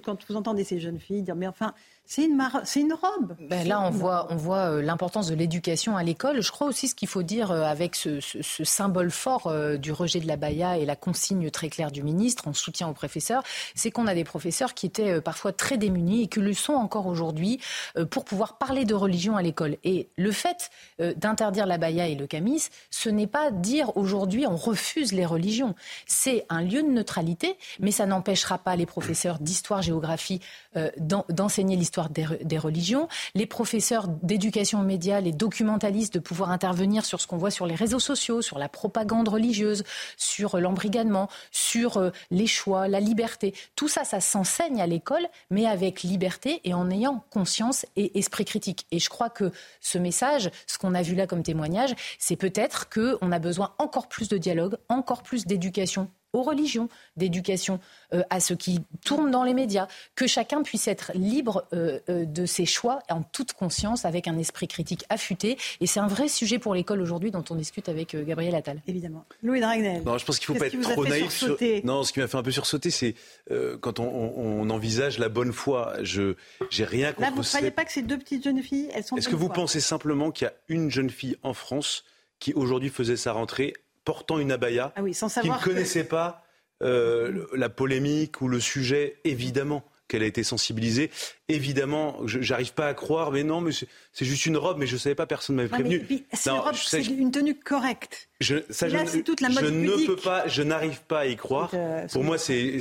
Quand 0.03 0.17
vous 0.29 0.35
entendez 0.35 0.63
ces 0.63 0.79
jeunes 0.79 0.99
filles 0.99 1.23
dire, 1.23 1.35
mais 1.35 1.47
enfin, 1.47 1.73
C'est 2.09 2.23
une, 2.23 2.93
robe. 2.93 3.35
Ben 3.49 3.67
là, 3.67 3.81
on 3.81 3.89
voit, 3.89 4.27
on 4.29 4.37
voit 4.37 4.71
euh, 4.71 4.81
l'importance 4.81 5.27
de 5.27 5.35
l'éducation 5.35 5.97
à 5.97 6.03
l'école. 6.03 6.41
Je 6.41 6.51
crois 6.51 6.67
aussi 6.67 6.87
ce 6.87 6.95
qu'il 6.95 7.09
faut 7.09 7.21
dire 7.21 7.51
euh, 7.51 7.63
avec 7.63 7.97
ce, 7.97 8.21
ce, 8.21 8.63
symbole 8.63 9.11
fort 9.11 9.47
euh, 9.47 9.75
du 9.75 9.91
rejet 9.91 10.21
de 10.21 10.27
la 10.27 10.37
baya 10.37 10.77
et 10.77 10.85
la 10.85 10.95
consigne 10.95 11.51
très 11.51 11.67
claire 11.67 11.91
du 11.91 12.03
ministre 12.03 12.47
en 12.47 12.53
soutien 12.53 12.87
aux 12.87 12.93
professeurs, 12.93 13.43
c'est 13.75 13.91
qu'on 13.91 14.07
a 14.07 14.15
des 14.15 14.23
professeurs 14.23 14.73
qui 14.73 14.85
étaient 14.85 15.19
parfois 15.19 15.51
très 15.51 15.77
démunis 15.77 16.23
et 16.23 16.27
qui 16.27 16.39
le 16.39 16.53
sont 16.53 16.73
encore 16.73 17.07
aujourd'hui 17.07 17.59
pour 18.09 18.23
pouvoir 18.23 18.57
parler 18.57 18.85
de 18.85 18.93
religion 18.93 19.35
à 19.35 19.41
l'école. 19.41 19.75
Et 19.83 20.07
le 20.15 20.31
fait 20.31 20.69
d'interdire 20.99 21.65
la 21.65 21.77
baya 21.77 22.07
et 22.07 22.15
le 22.15 22.25
camis, 22.25 22.69
ce 22.89 23.09
n'est 23.09 23.27
pas 23.27 23.51
dire 23.51 23.95
aujourd'hui 23.97 24.47
on 24.47 24.55
refuse 24.55 25.11
les 25.11 25.25
religions. 25.25 25.75
C'est 26.05 26.45
un 26.49 26.61
lieu 26.61 26.83
de 26.83 26.87
neutralité, 26.87 27.57
mais 27.79 27.91
ça 27.91 28.05
n'empêchera 28.05 28.57
pas 28.57 28.75
les 28.75 28.85
professeurs 28.85 29.39
d'histoire, 29.39 29.81
géographie 29.81 30.39
d'enseigner 31.29 31.75
l'histoire 31.75 31.96
des, 32.09 32.57
religions, 32.57 33.07
les 33.35 33.45
professeurs 33.45 34.07
d'éducation 34.07 34.81
médias, 34.83 35.21
les 35.21 35.31
documentalistes 35.31 36.13
de 36.13 36.19
pouvoir 36.19 36.51
intervenir 36.51 37.05
sur 37.05 37.21
ce 37.21 37.27
qu'on 37.27 37.37
voit 37.37 37.51
sur 37.51 37.65
les 37.65 37.75
réseaux 37.75 37.99
sociaux, 37.99 38.41
sur 38.41 38.59
la 38.59 38.69
propagande 38.69 39.27
religieuse, 39.27 39.83
sur 40.17 40.59
l'embrigadement, 40.59 41.29
sur 41.51 41.97
euh, 41.97 42.11
les 42.31 42.47
choix, 42.47 42.87
la 42.87 42.99
liberté. 42.99 43.53
Tout 43.75 43.87
ça, 43.87 44.03
ça 44.03 44.19
s'enseigne 44.19 44.81
à 44.81 44.87
l'école, 44.87 45.27
mais 45.49 45.65
avec 45.65 46.03
liberté 46.03 46.61
et 46.63 46.73
en 46.73 46.89
ayant 46.89 47.23
conscience 47.29 47.85
et 47.95 48.17
esprit 48.17 48.45
critique. 48.45 48.85
Et 48.91 48.99
je 48.99 49.09
crois 49.09 49.29
que 49.29 49.51
ce 49.81 49.97
message, 49.97 50.49
ce 50.67 50.77
qu'on 50.77 50.93
a 50.93 51.01
vu 51.01 51.15
là 51.15 51.27
comme 51.27 51.43
témoignage, 51.43 51.95
c'est 52.19 52.35
peut-être 52.35 52.89
qu'on 52.89 53.31
a 53.31 53.39
besoin 53.39 53.73
encore 53.79 54.07
plus 54.07 54.29
de 54.29 54.37
dialogue, 54.37 54.77
encore 54.89 55.23
plus 55.23 55.45
d'éducation 55.45 56.09
aux 56.33 56.43
religions, 56.43 56.89
d'éducation 57.15 57.79
euh, 58.13 58.21
à 58.29 58.39
ce 58.39 58.53
qui 58.53 58.81
tourne 59.05 59.31
dans 59.31 59.43
les 59.43 59.53
médias, 59.53 59.87
que 60.15 60.27
chacun 60.27 60.61
puisse 60.63 60.87
être 60.87 61.11
libre 61.15 61.65
euh, 61.73 61.99
euh, 62.09 62.25
de 62.25 62.45
ses 62.45 62.65
choix 62.65 62.99
en 63.09 63.23
toute 63.23 63.53
conscience, 63.53 64.05
avec 64.05 64.27
un 64.27 64.37
esprit 64.37 64.67
critique 64.67 65.05
affûté. 65.09 65.57
Et 65.81 65.87
c'est 65.87 65.99
un 65.99 66.07
vrai 66.07 66.27
sujet 66.27 66.59
pour 66.59 66.73
l'école 66.75 67.01
aujourd'hui 67.01 67.31
dont 67.31 67.43
on 67.49 67.55
discute 67.55 67.89
avec 67.89 68.15
Gabriel 68.15 68.55
Attal. 68.55 68.81
Évidemment. 68.87 69.25
Louis 69.41 69.59
Dragnel. 69.59 70.03
Non, 70.03 70.17
je 70.17 70.25
pense 70.25 70.39
qu'il 70.39 70.53
ne 70.53 70.57
faut 70.57 70.63
pas 70.63 70.67
être 70.67 70.81
trop 70.81 71.05
naïf. 71.05 71.43
Non, 71.83 72.03
ce 72.03 72.13
qui 72.13 72.19
m'a 72.19 72.27
fait 72.27 72.37
un 72.37 72.43
peu 72.43 72.51
sursauter, 72.51 72.91
c'est 72.91 73.15
quand 73.81 73.99
on, 73.99 74.69
envisage 74.69 75.17
la 75.17 75.29
bonne 75.29 75.53
foi. 75.53 75.93
Je 76.01 76.35
j'ai 76.69 76.83
rien 76.83 77.13
contre. 77.13 77.21
Là, 77.21 77.31
vous 77.31 77.41
ne 77.41 77.45
croyez 77.45 77.71
pas 77.71 77.85
que 77.85 77.91
ces 77.91 78.01
deux 78.01 78.17
petites 78.17 78.43
jeunes 78.43 78.61
filles, 78.61 78.89
elles 78.93 79.03
sont. 79.03 79.15
Est-ce 79.15 79.29
que 79.29 79.35
vous 79.35 79.49
pensez 79.49 79.79
simplement 79.79 80.31
qu'il 80.31 80.45
y 80.45 80.49
a 80.49 80.53
une 80.67 80.91
jeune 80.91 81.09
fille 81.09 81.37
en 81.43 81.53
France 81.53 82.03
qui 82.39 82.53
aujourd'hui 82.53 82.89
faisait 82.89 83.17
sa 83.17 83.31
rentrée 83.31 83.73
portant 84.07 84.39
une 84.39 84.53
abaya, 84.53 84.93
ah 84.95 85.03
oui, 85.03 85.13
sans 85.13 85.27
savoir 85.27 85.61
qui 85.61 85.67
ne 85.67 85.73
connaissait 85.73 86.05
pas 86.05 86.45
euh, 86.81 87.45
la 87.53 87.67
polémique 87.67 88.39
ou 88.39 88.47
le 88.47 88.61
sujet, 88.61 89.17
évidemment 89.25 89.83
qu'elle 90.07 90.23
a 90.23 90.25
été 90.25 90.43
sensibilisée. 90.43 91.11
Évidemment, 91.49 92.15
j'arrive 92.25 92.71
pas 92.71 92.87
à 92.87 92.93
croire, 92.93 93.33
mais 93.33 93.43
non, 93.43 93.59
mais 93.59 93.71
c'est 93.73 94.23
juste 94.23 94.45
une 94.45 94.55
robe, 94.55 94.77
mais 94.77 94.87
je 94.87 94.95
savais 94.95 95.13
pas, 95.13 95.25
personne 95.25 95.57
m'avait 95.57 95.67
prévenu. 95.67 96.07
C'est 96.31 97.03
une 97.03 97.31
tenue 97.31 97.59
correcte. 97.59 98.29
Je, 98.39 98.55
ça, 98.69 98.87
là, 98.87 99.03
je, 99.03 99.19
toute 99.19 99.41
la 99.41 99.49
mode 99.49 99.65
je 99.65 99.69
ne 99.69 100.05
peux 100.05 100.15
pas, 100.15 100.47
je 100.47 100.63
n'arrive 100.63 101.01
pas 101.01 101.19
à 101.19 101.25
y 101.25 101.35
croire. 101.35 101.71
Euh, 101.73 102.07
Pour 102.07 102.23
moi, 102.23 102.37
c'est 102.37 102.79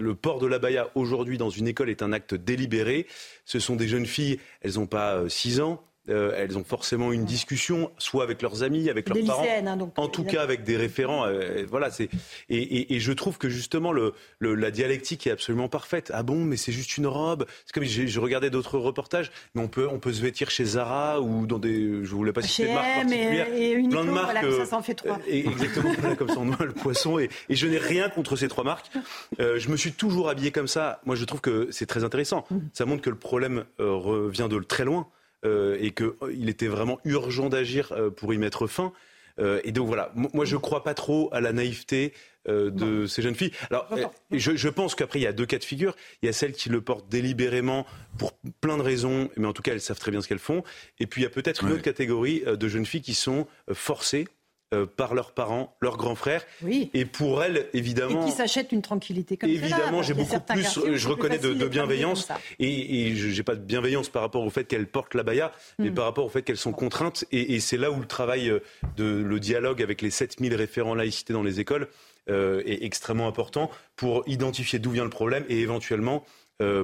le 0.00 0.14
port 0.14 0.38
de 0.38 0.46
l'abaya 0.46 0.88
aujourd'hui 0.94 1.36
dans 1.36 1.50
une 1.50 1.68
école 1.68 1.90
est 1.90 2.02
un 2.02 2.14
acte 2.14 2.34
délibéré. 2.34 3.06
Ce 3.44 3.58
sont 3.58 3.76
des 3.76 3.86
jeunes 3.86 4.06
filles, 4.06 4.40
elles 4.62 4.76
n'ont 4.76 4.86
pas 4.86 5.28
6 5.28 5.60
euh, 5.60 5.64
ans, 5.64 5.84
euh, 6.10 6.32
elles 6.36 6.58
ont 6.58 6.64
forcément 6.64 7.12
une 7.12 7.24
discussion, 7.24 7.90
soit 7.96 8.24
avec 8.24 8.42
leurs 8.42 8.62
amis, 8.62 8.90
avec 8.90 9.08
leurs 9.08 9.24
parents, 9.24 9.44
hein, 9.44 9.88
en 9.96 10.08
tout 10.08 10.24
cas 10.24 10.42
avec 10.42 10.62
des 10.62 10.76
référents. 10.76 11.24
Euh, 11.26 11.64
voilà, 11.68 11.90
c'est 11.90 12.10
et, 12.50 13.00
je 13.00 13.12
trouve 13.12 13.38
que 13.38 13.48
justement 13.48 13.90
le, 13.92 14.12
la 14.40 14.70
dialectique 14.70 15.26
est 15.26 15.30
absolument 15.30 15.68
parfaite. 15.68 16.12
Ah 16.14 16.22
bon, 16.22 16.44
mais 16.44 16.56
c'est 16.56 16.72
juste 16.72 16.98
une 16.98 17.06
robe. 17.06 17.46
C'est 17.64 17.72
comme 17.72 17.84
je 17.84 18.20
regardais 18.20 18.50
d'autres 18.50 18.78
reportages, 18.78 19.32
mais 19.54 19.62
on 19.62 19.68
peut 19.68 19.88
on 19.90 19.98
peut 19.98 20.12
se 20.12 20.20
vêtir 20.20 20.50
chez 20.50 20.64
Zara 20.64 21.20
ou 21.22 21.46
dans 21.46 21.58
des, 21.58 22.04
je 22.04 22.14
voulais 22.14 22.32
pas 22.32 22.42
citer 22.42 22.68
de 22.68 22.74
marques 22.74 22.94
particulières, 22.94 23.48
et, 23.54 23.70
et 23.70 23.72
Uniqlo, 23.72 24.02
plein 24.02 24.04
de 24.04 24.14
marques. 24.14 24.32
Voilà, 24.32 24.58
ça, 24.58 24.66
ça 24.66 24.76
en 24.76 24.82
fait 24.82 24.94
trois. 24.94 25.18
Euh, 25.26 25.32
exactement, 25.32 25.92
comme 26.18 26.28
ça 26.28 26.38
on 26.38 26.44
noie 26.44 26.66
le 26.66 26.72
poisson. 26.72 27.18
Et, 27.18 27.30
je 27.48 27.66
n'ai 27.66 27.78
rien 27.78 28.10
contre 28.10 28.36
ces 28.36 28.48
trois 28.48 28.64
marques. 28.64 28.90
je 29.38 29.68
me 29.70 29.76
suis 29.76 29.92
toujours 29.92 30.28
habillé 30.28 30.50
comme 30.50 30.68
ça. 30.68 31.00
Moi, 31.06 31.16
je 31.16 31.24
trouve 31.24 31.40
que 31.40 31.68
c'est 31.70 31.86
très 31.86 32.04
intéressant. 32.04 32.44
Mmh. 32.50 32.58
Ça 32.72 32.84
montre 32.84 33.00
que 33.00 33.10
le 33.10 33.16
problème 33.16 33.64
revient 33.78 34.48
de 34.50 34.58
très 34.58 34.84
loin. 34.84 35.06
Euh, 35.44 35.76
et 35.78 35.90
qu'il 35.90 36.06
euh, 36.22 36.48
était 36.48 36.68
vraiment 36.68 36.98
urgent 37.04 37.50
d'agir 37.50 37.92
euh, 37.92 38.08
pour 38.08 38.32
y 38.32 38.38
mettre 38.38 38.66
fin. 38.66 38.92
et 39.64 39.72
donc 39.72 39.88
voilà, 39.88 40.12
moi 40.14 40.44
je 40.44 40.54
ne 40.54 40.60
crois 40.60 40.84
pas 40.84 40.94
trop 40.94 41.28
à 41.32 41.40
la 41.40 41.52
naïveté 41.52 42.12
de 42.46 43.06
ces 43.06 43.20
jeunes 43.20 43.34
filles. 43.34 43.50
Alors, 43.70 43.88
je, 44.30 44.54
je, 44.54 44.68
pense 44.68 44.94
qu'après, 44.94 45.18
il 45.18 45.22
y 45.22 45.26
a 45.26 45.32
deux 45.32 45.46
cas 45.46 45.58
de 45.58 45.64
figure. 45.64 45.96
Il 46.22 46.26
y 46.26 46.28
a 46.28 46.32
celles 46.32 46.52
qui 46.52 46.68
le 46.68 46.80
portent 46.82 47.08
délibérément 47.08 47.84
pour 48.16 48.34
plein 48.60 48.76
de 48.76 48.82
raisons, 48.82 49.30
mais 49.36 49.48
en 49.48 49.52
tout 49.52 49.62
cas, 49.62 49.72
elles 49.72 49.80
savent 49.80 49.98
très 49.98 50.12
bien 50.12 50.20
ce 50.20 50.28
qu'elles 50.28 50.38
font. 50.38 50.62
Et 51.00 51.06
puis, 51.06 51.22
il 51.22 51.24
y 51.24 51.26
a 51.26 51.30
peut-être 51.30 51.64
une 51.64 51.72
autre 51.72 51.82
catégorie 51.82 52.44
de 52.46 52.68
jeunes 52.68 52.86
filles 52.86 53.02
qui 53.02 53.14
sont 53.14 53.48
forcées 53.72 54.28
euh, 54.74 54.86
par 54.86 55.14
leurs 55.14 55.32
parents, 55.32 55.76
leurs 55.80 55.96
grands 55.96 56.14
frères. 56.14 56.44
Oui. 56.62 56.90
Et 56.94 57.04
pour 57.04 57.42
elles, 57.42 57.68
évidemment. 57.72 58.22
Et 58.22 58.30
qui 58.30 58.36
s'achètent 58.36 58.72
une 58.72 58.82
tranquillité 58.82 59.36
comme 59.36 59.48
évidemment, 59.48 59.76
Évidemment, 59.76 60.02
j'ai 60.02 60.14
beaucoup 60.14 60.40
plus, 60.40 60.96
je 60.96 61.08
reconnais 61.08 61.38
de, 61.38 61.66
bienveillance. 61.68 62.28
Et, 62.58 63.08
et 63.08 63.14
je 63.14 63.36
n'ai 63.36 63.42
pas 63.42 63.54
de 63.54 63.60
bienveillance 63.60 64.08
par 64.08 64.22
rapport 64.22 64.42
au 64.42 64.50
fait 64.50 64.64
qu'elles 64.64 64.86
portent 64.86 65.14
la 65.14 65.22
baya, 65.22 65.52
mais 65.78 65.90
hmm. 65.90 65.94
par 65.94 66.04
rapport 66.04 66.24
au 66.24 66.28
fait 66.28 66.42
qu'elles 66.42 66.56
sont 66.56 66.72
contraintes. 66.72 67.24
Et, 67.32 67.60
c'est 67.60 67.76
là 67.76 67.90
où 67.90 68.00
le 68.00 68.06
travail 68.06 68.50
euh, 68.50 68.60
de 68.96 69.04
le 69.04 69.40
dialogue 69.40 69.82
avec 69.82 70.02
les 70.02 70.10
7000 70.10 70.54
référents 70.54 70.94
laïcité 70.94 71.32
dans 71.32 71.42
les 71.42 71.60
écoles 71.60 71.88
euh, 72.28 72.62
est 72.66 72.84
extrêmement 72.84 73.28
important 73.28 73.70
pour 73.96 74.24
identifier 74.26 74.78
d'où 74.78 74.90
vient 74.90 75.04
le 75.04 75.10
problème 75.10 75.44
et 75.48 75.60
éventuellement 75.60 76.24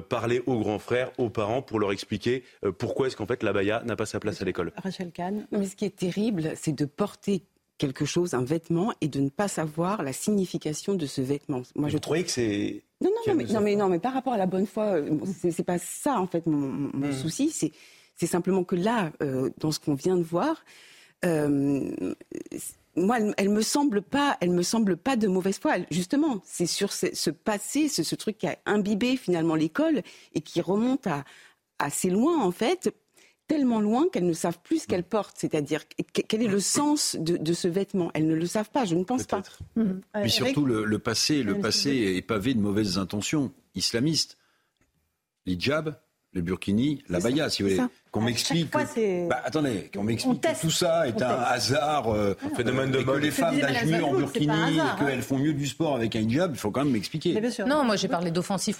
parler 0.09 0.43
aux 0.47 0.59
grands 0.59 0.79
frères, 0.79 1.11
aux 1.17 1.29
parents, 1.29 1.61
pour 1.61 1.79
leur 1.79 1.93
expliquer 1.93 2.43
pourquoi 2.77 3.07
est-ce 3.07 3.15
qu'en 3.15 3.25
fait 3.25 3.41
la 3.41 3.53
baya 3.53 3.81
n'a 3.85 3.95
pas 3.95 4.05
sa 4.05 4.19
place 4.19 4.41
à 4.41 4.45
l'école. 4.45 4.73
Rachel 4.75 5.11
Kahn. 5.11 5.47
Mais 5.51 5.65
ce 5.65 5.77
qui 5.77 5.85
est 5.85 5.95
terrible, 5.95 6.51
c'est 6.55 6.73
de 6.73 6.83
porter 6.83 7.45
quelque 7.81 8.05
chose, 8.05 8.35
un 8.35 8.43
vêtement, 8.43 8.93
et 9.01 9.07
de 9.07 9.19
ne 9.19 9.29
pas 9.29 9.47
savoir 9.47 10.03
la 10.03 10.13
signification 10.13 10.93
de 10.93 11.07
ce 11.07 11.19
vêtement. 11.19 11.63
Moi, 11.75 11.89
je 11.89 11.97
trouve 11.97 12.21
que 12.23 12.29
c'est 12.29 12.83
non, 13.01 13.09
non, 13.09 13.33
mais, 13.33 13.45
non, 13.45 13.61
mais, 13.61 13.75
non, 13.75 13.89
mais 13.89 13.97
par 13.97 14.13
rapport 14.13 14.33
à 14.33 14.37
la 14.37 14.45
bonne 14.45 14.67
foi, 14.67 14.83
euh, 14.97 15.17
c'est 15.49 15.63
pas 15.63 15.79
ça 15.79 16.19
en 16.19 16.27
fait 16.27 16.45
mon, 16.45 16.91
hmm. 16.93 17.11
souci. 17.11 17.49
C'est 17.49 17.71
c'est 18.15 18.27
simplement 18.27 18.63
que 18.63 18.75
là, 18.75 19.11
euh, 19.23 19.49
dans 19.57 19.71
ce 19.71 19.79
qu'on 19.79 19.95
vient 19.95 20.15
de 20.15 20.21
voir, 20.21 20.63
euh, 21.25 21.89
moi, 22.95 23.17
elle, 23.37 23.49
me 23.49 23.63
semble 23.63 24.03
pas, 24.03 24.37
elle 24.41 24.51
me 24.51 24.61
semble 24.61 24.95
pas 24.95 25.15
de 25.15 25.27
mauvaise 25.27 25.57
foi. 25.57 25.77
Justement, 25.89 26.39
c'est 26.45 26.67
sur 26.67 26.93
ce, 26.93 27.31
passé, 27.31 27.87
ce, 27.87 28.03
ce, 28.03 28.13
truc 28.13 28.37
qui 28.37 28.45
a 28.45 28.59
imbibé 28.67 29.17
finalement 29.17 29.55
l'école 29.55 30.03
et 30.35 30.41
qui 30.41 30.61
remonte 30.61 31.07
à 31.07 31.23
assez 31.79 32.11
loin 32.11 32.43
en 32.43 32.51
fait 32.51 32.93
tellement 33.51 33.81
loin 33.81 34.07
qu'elles 34.11 34.25
ne 34.25 34.33
savent 34.33 34.59
plus 34.63 34.83
ce 34.83 34.87
qu'elles 34.87 35.03
portent. 35.03 35.35
C'est-à-dire, 35.37 35.81
quel 36.13 36.41
est 36.41 36.47
le 36.47 36.61
sens 36.61 37.17
de, 37.19 37.53
ce 37.53 37.67
vêtement? 37.67 38.09
Elles 38.13 38.27
ne 38.27 38.35
le 38.35 38.45
savent 38.45 38.69
pas, 38.69 38.85
je 38.85 38.95
ne 38.95 39.03
pense 39.03 39.25
pas. 39.25 39.43
Mmh. 39.75 39.83
Mais 40.15 40.29
surtout, 40.29 40.65
le, 40.65 40.99
passé, 40.99 41.43
le 41.43 41.59
passé 41.59 41.89
est 42.15 42.21
pavé 42.21 42.53
de 42.53 42.61
mauvaises 42.61 42.97
intentions 42.97 43.51
islamistes. 43.75 44.37
L'hijab, 45.45 45.99
le 46.31 46.41
burkini, 46.41 47.03
la 47.09 47.19
baya, 47.19 47.49
si 47.49 47.63
vous 47.63 47.69
voulez 47.69 47.81
qu'on 48.11 48.21
m'explique. 48.21 48.71
Bah, 48.71 49.41
attendez, 49.45 49.89
qu'on 49.93 50.03
m'explique 50.03 50.41
que 50.41 50.61
tout 50.61 50.69
ça 50.69 51.07
est 51.07 51.21
un 51.21 51.39
hasard, 51.39 52.13
euh, 52.13 52.35
phénomène 52.55 52.91
de 52.91 52.99
mode. 52.99 53.15
Que 53.15 53.21
les 53.21 53.31
femmes 53.31 53.57
nagent 53.57 53.85
mieux 53.85 54.03
en 54.03 54.13
burkini 54.13 54.47
et 54.47 54.79
hein. 54.79 54.95
qu'elles 54.99 55.21
font 55.21 55.37
mieux 55.37 55.53
du 55.53 55.67
sport 55.67 55.95
avec 55.95 56.15
un 56.15 56.19
hijab, 56.19 56.51
il 56.53 56.57
faut 56.57 56.71
quand 56.71 56.83
même 56.83 56.93
m'expliquer. 56.93 57.41
Non, 57.65 57.83
moi 57.83 57.95
j'ai 57.95 58.09
parlé 58.09 58.31
d'offensives 58.31 58.79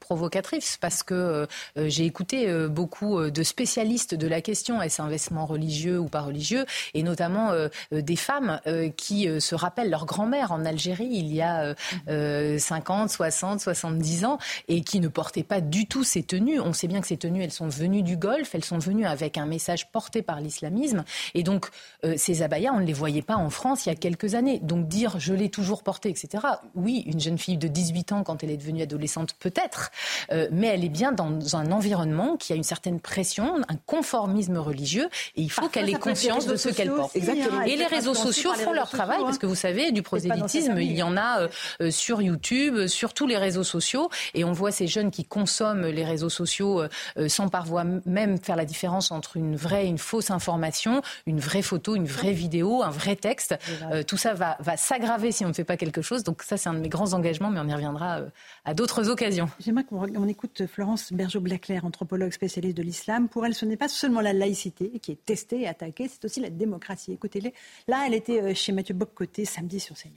provocatrices 0.00 0.78
parce 0.80 1.02
que 1.02 1.14
euh, 1.14 1.46
j'ai 1.76 2.04
écouté 2.04 2.48
euh, 2.48 2.68
beaucoup 2.68 3.20
de 3.30 3.42
spécialistes 3.42 4.14
de 4.14 4.26
la 4.26 4.40
question 4.40 4.82
est-ce 4.82 5.00
un 5.00 5.08
vêtement 5.08 5.46
religieux 5.46 5.98
ou 5.98 6.08
pas 6.08 6.22
religieux, 6.22 6.66
et 6.94 7.02
notamment 7.02 7.50
des 7.90 8.16
femmes 8.16 8.60
qui 8.96 9.28
se 9.40 9.54
rappellent 9.54 9.90
leur 9.90 10.06
grand-mère 10.06 10.52
en 10.52 10.64
Algérie 10.64 11.08
il 11.10 11.32
y 11.32 11.40
a 11.42 11.74
50, 12.06 13.10
60, 13.10 13.60
70 13.60 14.24
ans 14.24 14.38
et 14.68 14.82
qui 14.82 15.00
ne 15.00 15.08
portaient 15.08 15.42
pas 15.42 15.60
du 15.60 15.86
tout 15.86 16.04
ces 16.04 16.22
tenues. 16.22 16.60
On 16.60 16.72
sait 16.72 16.88
bien 16.88 17.00
que 17.00 17.06
ces 17.06 17.16
tenues, 17.16 17.42
elles 17.42 17.52
sont 17.52 17.68
venues 17.68 18.02
du 18.02 18.16
Golfe, 18.16 18.54
elles 18.54 18.64
sont 18.64 18.71
venus 18.78 19.06
avec 19.06 19.38
un 19.38 19.46
message 19.46 19.90
porté 19.90 20.22
par 20.22 20.40
l'islamisme. 20.40 21.04
Et 21.34 21.42
donc, 21.42 21.68
euh, 22.04 22.14
ces 22.16 22.42
abayas, 22.42 22.72
on 22.72 22.80
ne 22.80 22.86
les 22.86 22.92
voyait 22.92 23.22
pas 23.22 23.36
en 23.36 23.50
France 23.50 23.86
il 23.86 23.90
y 23.90 23.92
a 23.92 23.94
quelques 23.94 24.34
années. 24.34 24.58
Donc, 24.60 24.88
dire 24.88 25.18
je 25.18 25.34
l'ai 25.34 25.48
toujours 25.48 25.82
porté, 25.82 26.08
etc. 26.08 26.44
Oui, 26.74 27.04
une 27.06 27.20
jeune 27.20 27.38
fille 27.38 27.56
de 27.56 27.68
18 27.68 28.12
ans, 28.12 28.22
quand 28.22 28.42
elle 28.42 28.50
est 28.50 28.56
devenue 28.56 28.82
adolescente, 28.82 29.34
peut-être. 29.38 29.90
Euh, 30.30 30.48
mais 30.50 30.68
elle 30.68 30.84
est 30.84 30.88
bien 30.90 31.12
dans 31.12 31.56
un 31.56 31.72
environnement 31.72 32.36
qui 32.36 32.52
a 32.52 32.56
une 32.56 32.62
certaine 32.62 33.00
pression, 33.00 33.60
un 33.68 33.76
conformisme 33.86 34.56
religieux. 34.58 35.08
Et 35.36 35.42
il 35.42 35.50
faut 35.50 35.68
qu'elle 35.68 35.88
ait 35.88 35.94
conscience 35.94 36.46
de 36.46 36.56
ce 36.56 36.68
qu'elle 36.68 36.90
porte. 36.90 37.16
Exactement. 37.16 37.62
et 37.62 37.76
les 37.76 37.86
réseaux 37.86 38.14
sociaux 38.14 38.52
font 38.54 38.72
leur 38.72 38.90
travail, 38.90 39.20
parce 39.22 39.38
que 39.38 39.46
vous 39.46 39.54
savez, 39.54 39.92
du 39.92 40.02
prosélytisme, 40.02 40.78
il 40.78 40.92
y 40.92 41.02
en 41.02 41.16
a 41.16 41.48
euh, 41.80 41.90
sur 41.90 42.22
YouTube, 42.22 42.86
sur 42.86 43.14
tous 43.14 43.26
les 43.26 43.36
réseaux 43.36 43.64
sociaux. 43.64 44.10
Et 44.34 44.44
on 44.44 44.52
voit 44.52 44.72
ces 44.72 44.86
jeunes 44.86 45.10
qui 45.10 45.24
consomment 45.24 45.86
les 45.86 46.04
réseaux 46.04 46.28
sociaux 46.28 46.82
sans 47.28 47.48
parfois 47.48 47.84
même 47.84 48.38
faire 48.38 48.56
la 48.56 48.61
la 48.62 48.66
différence 48.66 49.10
entre 49.10 49.36
une 49.36 49.56
vraie 49.56 49.86
et 49.86 49.88
une 49.88 49.98
fausse 49.98 50.30
information, 50.30 51.02
une 51.26 51.40
vraie 51.40 51.62
photo, 51.62 51.96
une 51.96 52.06
vraie 52.06 52.32
vidéo, 52.32 52.82
un 52.82 52.90
vrai 52.90 53.16
texte. 53.16 53.56
Euh, 53.90 54.04
tout 54.04 54.16
ça 54.16 54.34
va, 54.34 54.56
va 54.60 54.76
s'aggraver 54.76 55.32
si 55.32 55.44
on 55.44 55.48
ne 55.48 55.52
fait 55.52 55.64
pas 55.64 55.76
quelque 55.76 56.00
chose. 56.00 56.22
Donc 56.22 56.42
ça, 56.44 56.56
c'est 56.56 56.68
un 56.68 56.74
de 56.74 56.78
mes 56.78 56.88
grands 56.88 57.12
engagements, 57.12 57.50
mais 57.50 57.58
on 57.58 57.66
y 57.66 57.74
reviendra 57.74 58.20
euh, 58.20 58.28
à 58.64 58.72
d'autres 58.72 59.08
occasions. 59.08 59.48
J'aimerais 59.58 59.82
qu'on 59.82 60.28
écoute 60.28 60.66
Florence 60.66 61.12
Bergeau-Blaclair, 61.12 61.84
anthropologue 61.84 62.32
spécialiste 62.32 62.76
de 62.76 62.82
l'islam. 62.82 63.28
Pour 63.28 63.44
elle, 63.44 63.54
ce 63.54 63.66
n'est 63.66 63.76
pas 63.76 63.88
seulement 63.88 64.20
la 64.20 64.32
laïcité 64.32 64.90
qui 65.00 65.10
est 65.10 65.24
testée 65.24 65.62
et 65.62 65.68
attaquée, 65.68 66.08
c'est 66.08 66.24
aussi 66.24 66.40
la 66.40 66.50
démocratie. 66.50 67.12
Écoutez-les. 67.12 67.52
Là, 67.88 68.04
elle 68.06 68.14
était 68.14 68.40
euh, 68.40 68.54
chez 68.54 68.70
Mathieu 68.70 68.94
Boccoté 68.94 69.44
samedi 69.44 69.80
sur 69.80 69.96
CNews. 69.96 70.12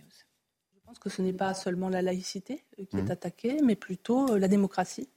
Je 0.75 0.79
pense 0.85 0.99
que 0.99 1.09
ce 1.09 1.23
n'est 1.23 1.33
pas 1.33 1.55
seulement 1.55 1.89
la 1.89 2.03
laïcité 2.03 2.63
qui 2.77 2.97
est 2.97 3.01
mmh. 3.01 3.11
attaquée, 3.11 3.57
mais 3.63 3.75
plutôt 3.75 4.37
la 4.37 4.47
démocratie. 4.47 5.09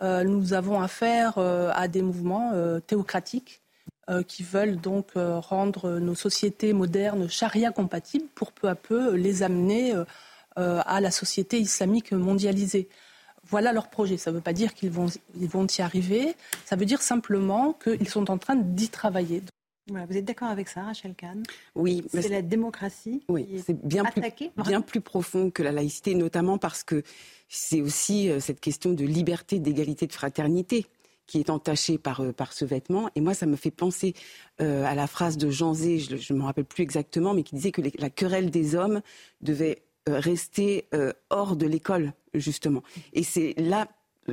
Nous 0.00 0.52
avons 0.52 0.80
affaire 0.80 1.38
à 1.38 1.88
des 1.88 2.02
mouvements 2.02 2.52
théocratiques 2.86 3.62
euh, 4.10 4.22
qui 4.22 4.42
veulent 4.42 4.80
donc 4.80 5.08
euh, 5.16 5.38
rendre 5.38 5.98
nos 5.98 6.14
sociétés 6.14 6.72
modernes 6.72 7.28
charia 7.28 7.72
compatibles 7.72 8.24
pour 8.34 8.52
peu 8.52 8.66
à 8.68 8.74
peu 8.74 9.14
les 9.14 9.42
amener 9.42 9.92
euh, 9.94 10.80
à 10.86 11.02
la 11.02 11.10
société 11.10 11.60
islamique 11.60 12.12
mondialisée. 12.12 12.88
Voilà 13.44 13.70
leur 13.74 13.90
projet. 13.90 14.16
Ça 14.16 14.30
ne 14.30 14.36
veut 14.36 14.40
pas 14.40 14.54
dire 14.54 14.72
qu'ils 14.72 14.90
vont, 14.90 15.08
ils 15.38 15.48
vont 15.48 15.66
y 15.66 15.82
arriver. 15.82 16.34
Ça 16.64 16.74
veut 16.74 16.86
dire 16.86 17.02
simplement 17.02 17.74
qu'ils 17.74 18.08
sont 18.08 18.30
en 18.30 18.38
train 18.38 18.56
d'y 18.56 18.88
travailler. 18.88 19.42
Vous 19.88 20.16
êtes 20.16 20.24
d'accord 20.24 20.48
avec 20.48 20.68
ça, 20.68 20.82
Rachel 20.82 21.14
Kahn? 21.14 21.42
Oui. 21.74 22.04
C'est 22.12 22.28
la 22.28 22.42
démocratie 22.42 23.22
oui, 23.28 23.46
c'est 23.64 23.80
bien 23.86 24.04
Plus, 24.04 24.22
bien 24.64 24.80
plus 24.80 25.00
profond 25.00 25.50
que 25.50 25.62
la 25.62 25.72
laïcité, 25.72 26.14
notamment 26.14 26.58
parce 26.58 26.84
que 26.84 27.02
c'est 27.48 27.80
aussi 27.80 28.30
cette 28.40 28.60
question 28.60 28.92
de 28.92 29.04
liberté, 29.04 29.58
d'égalité, 29.58 30.06
de 30.06 30.12
fraternité 30.12 30.86
qui 31.28 31.38
est 31.38 31.50
entaché 31.50 31.98
par, 31.98 32.22
euh, 32.22 32.32
par 32.32 32.52
ce 32.52 32.64
vêtement. 32.64 33.08
Et 33.14 33.20
moi, 33.20 33.34
ça 33.34 33.46
me 33.46 33.54
fait 33.54 33.70
penser 33.70 34.14
euh, 34.60 34.84
à 34.84 34.96
la 34.96 35.06
phrase 35.06 35.36
de 35.36 35.50
Jean 35.50 35.74
Zé, 35.74 36.00
je 36.00 36.32
ne 36.32 36.38
me 36.38 36.44
rappelle 36.44 36.64
plus 36.64 36.82
exactement, 36.82 37.34
mais 37.34 37.44
qui 37.44 37.54
disait 37.54 37.70
que 37.70 37.82
la 37.98 38.10
querelle 38.10 38.50
des 38.50 38.74
hommes 38.74 39.02
devait 39.42 39.82
euh, 40.08 40.18
rester 40.18 40.88
hors 41.30 41.54
de 41.54 41.66
l'école, 41.66 42.14
justement. 42.34 42.82
Et 43.12 43.22
c'est 43.22 43.54
là, 43.58 43.88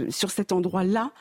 sur 0.09 0.31
cet 0.31 0.53
endroit-là, 0.53 1.11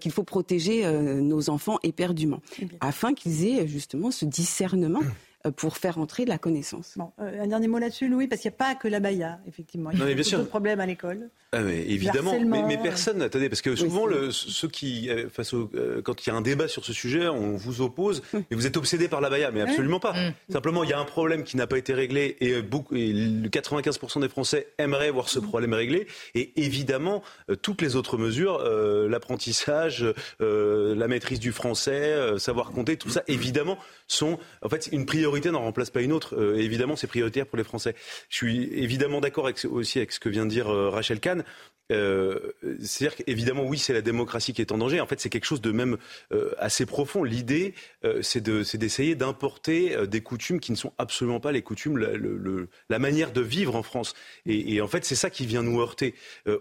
qu'il 0.00 0.12
faut 0.12 0.24
protéger 0.24 0.84
nos 0.92 1.50
enfants 1.50 1.78
éperdument, 1.82 2.40
afin 2.80 3.14
qu'ils 3.14 3.46
aient 3.46 3.66
justement 3.66 4.10
ce 4.10 4.24
discernement. 4.24 5.00
Euh, 5.46 5.50
pour 5.50 5.78
faire 5.78 5.96
entrer 5.96 6.26
de 6.26 6.28
la 6.28 6.36
connaissance. 6.36 6.92
Bon, 6.96 7.12
euh, 7.18 7.42
un 7.42 7.46
dernier 7.46 7.66
mot 7.66 7.78
là-dessus, 7.78 8.08
Louis, 8.08 8.26
parce 8.26 8.42
qu'il 8.42 8.50
n'y 8.50 8.56
a 8.56 8.58
pas 8.58 8.74
que 8.74 8.88
la 8.88 9.00
baya, 9.00 9.38
effectivement. 9.48 9.90
Il 9.90 9.98
y 9.98 10.02
a 10.02 10.14
d'autres 10.14 10.44
problèmes 10.44 10.80
à 10.80 10.86
l'école. 10.86 11.30
Ah, 11.52 11.60
mais 11.60 11.80
évidemment, 11.88 12.38
mais, 12.38 12.62
mais, 12.62 12.76
personne, 12.76 13.22
attendez, 13.22 13.48
parce 13.48 13.62
que 13.62 13.74
souvent, 13.74 14.04
le, 14.04 14.30
ceux 14.32 14.68
qui, 14.68 15.08
euh, 15.08 15.30
face 15.30 15.54
au, 15.54 15.70
quand 16.04 16.26
il 16.26 16.28
y 16.28 16.32
a 16.32 16.36
un 16.36 16.42
débat 16.42 16.68
sur 16.68 16.84
ce 16.84 16.92
sujet, 16.92 17.26
on 17.26 17.56
vous 17.56 17.80
oppose, 17.80 18.22
et 18.50 18.54
vous 18.54 18.66
êtes 18.66 18.76
obsédé 18.76 19.08
par 19.08 19.22
la 19.22 19.30
baya, 19.30 19.50
mais 19.50 19.62
absolument 19.62 19.98
pas. 19.98 20.12
Mm. 20.12 20.34
Simplement, 20.52 20.84
il 20.84 20.90
y 20.90 20.92
a 20.92 21.00
un 21.00 21.06
problème 21.06 21.42
qui 21.42 21.56
n'a 21.56 21.66
pas 21.66 21.78
été 21.78 21.94
réglé, 21.94 22.36
et, 22.40 22.60
beaucoup, 22.60 22.94
et 22.94 23.14
95% 23.14 24.20
des 24.20 24.28
Français 24.28 24.68
aimeraient 24.76 25.10
voir 25.10 25.30
ce 25.30 25.38
mm. 25.38 25.42
problème 25.42 25.72
réglé, 25.72 26.06
et 26.34 26.52
évidemment, 26.62 27.22
toutes 27.62 27.80
les 27.80 27.96
autres 27.96 28.18
mesures, 28.18 28.62
l'apprentissage, 29.08 30.04
la 30.38 31.08
maîtrise 31.08 31.40
du 31.40 31.52
français, 31.52 32.38
savoir 32.38 32.72
compter, 32.72 32.98
tout 32.98 33.08
ça, 33.08 33.22
évidemment, 33.26 33.78
sont 34.06 34.38
en 34.62 34.68
fait 34.68 34.90
une 34.92 35.06
priorité 35.06 35.29
n'en 35.50 35.60
remplace 35.60 35.90
pas 35.90 36.02
une 36.02 36.12
autre. 36.12 36.36
Euh, 36.36 36.56
évidemment, 36.56 36.96
c'est 36.96 37.06
prioritaire 37.06 37.46
pour 37.46 37.58
les 37.58 37.64
Français. 37.64 37.94
Je 38.28 38.36
suis 38.36 38.64
évidemment 38.74 39.20
d'accord 39.20 39.48
aussi 39.70 39.98
avec 39.98 40.12
ce 40.12 40.20
que 40.20 40.28
vient 40.28 40.44
de 40.44 40.50
dire 40.50 40.68
euh, 40.68 40.90
Rachel 40.90 41.20
Kahn. 41.20 41.44
Euh, 41.90 42.52
c'est-à-dire 42.80 43.16
qu'évidemment, 43.16 43.64
oui, 43.64 43.78
c'est 43.78 43.92
la 43.92 44.02
démocratie 44.02 44.52
qui 44.52 44.60
est 44.60 44.72
en 44.72 44.78
danger. 44.78 45.00
En 45.00 45.06
fait, 45.06 45.20
c'est 45.20 45.28
quelque 45.28 45.44
chose 45.44 45.60
de 45.60 45.72
même 45.72 45.96
euh, 46.32 46.52
assez 46.58 46.86
profond. 46.86 47.24
L'idée, 47.24 47.74
euh, 48.04 48.22
c'est 48.22 48.40
d'essayer 48.40 49.14
d'importer 49.14 49.96
des 50.06 50.20
coutumes 50.20 50.60
qui 50.60 50.72
ne 50.72 50.76
sont 50.76 50.92
absolument 50.98 51.40
pas 51.40 51.52
les 51.52 51.62
coutumes, 51.62 51.98
la, 51.98 52.12
le, 52.12 52.68
la 52.88 52.98
manière 52.98 53.32
de 53.32 53.40
vivre 53.40 53.74
en 53.74 53.82
France. 53.82 54.14
Et, 54.46 54.74
et 54.74 54.80
en 54.80 54.88
fait, 54.88 55.04
c'est 55.04 55.14
ça 55.14 55.30
qui 55.30 55.46
vient 55.46 55.62
nous 55.62 55.80
heurter. 55.80 56.14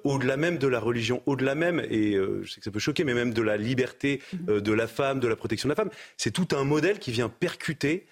au-delà 0.04 0.38
même 0.38 0.58
de 0.58 0.68
la 0.68 0.80
religion, 0.80 1.22
au-delà 1.26 1.56
même, 1.56 1.80
et 1.90 2.14
je 2.14 2.50
sais 2.50 2.60
que 2.60 2.66
ça 2.66 2.72
peut 2.72 2.80
choquer, 2.80 3.04
mais 3.04 3.14
même 3.14 3.34
de 3.34 3.42
la 3.42 3.58
liberté 3.58 4.22
de 4.48 4.72
la 4.72 4.88
femme, 4.88 5.20
de 5.20 5.28
la 5.28 5.36
protection 5.36 5.68
de 5.68 5.72
la 5.72 5.76
femme, 5.76 5.90
c'est 6.18 6.32
tout 6.32 6.48
un 6.56 6.64
modèle 6.64 7.00
qui 7.00 7.12
vient 7.12 7.30
percuter 7.30 8.06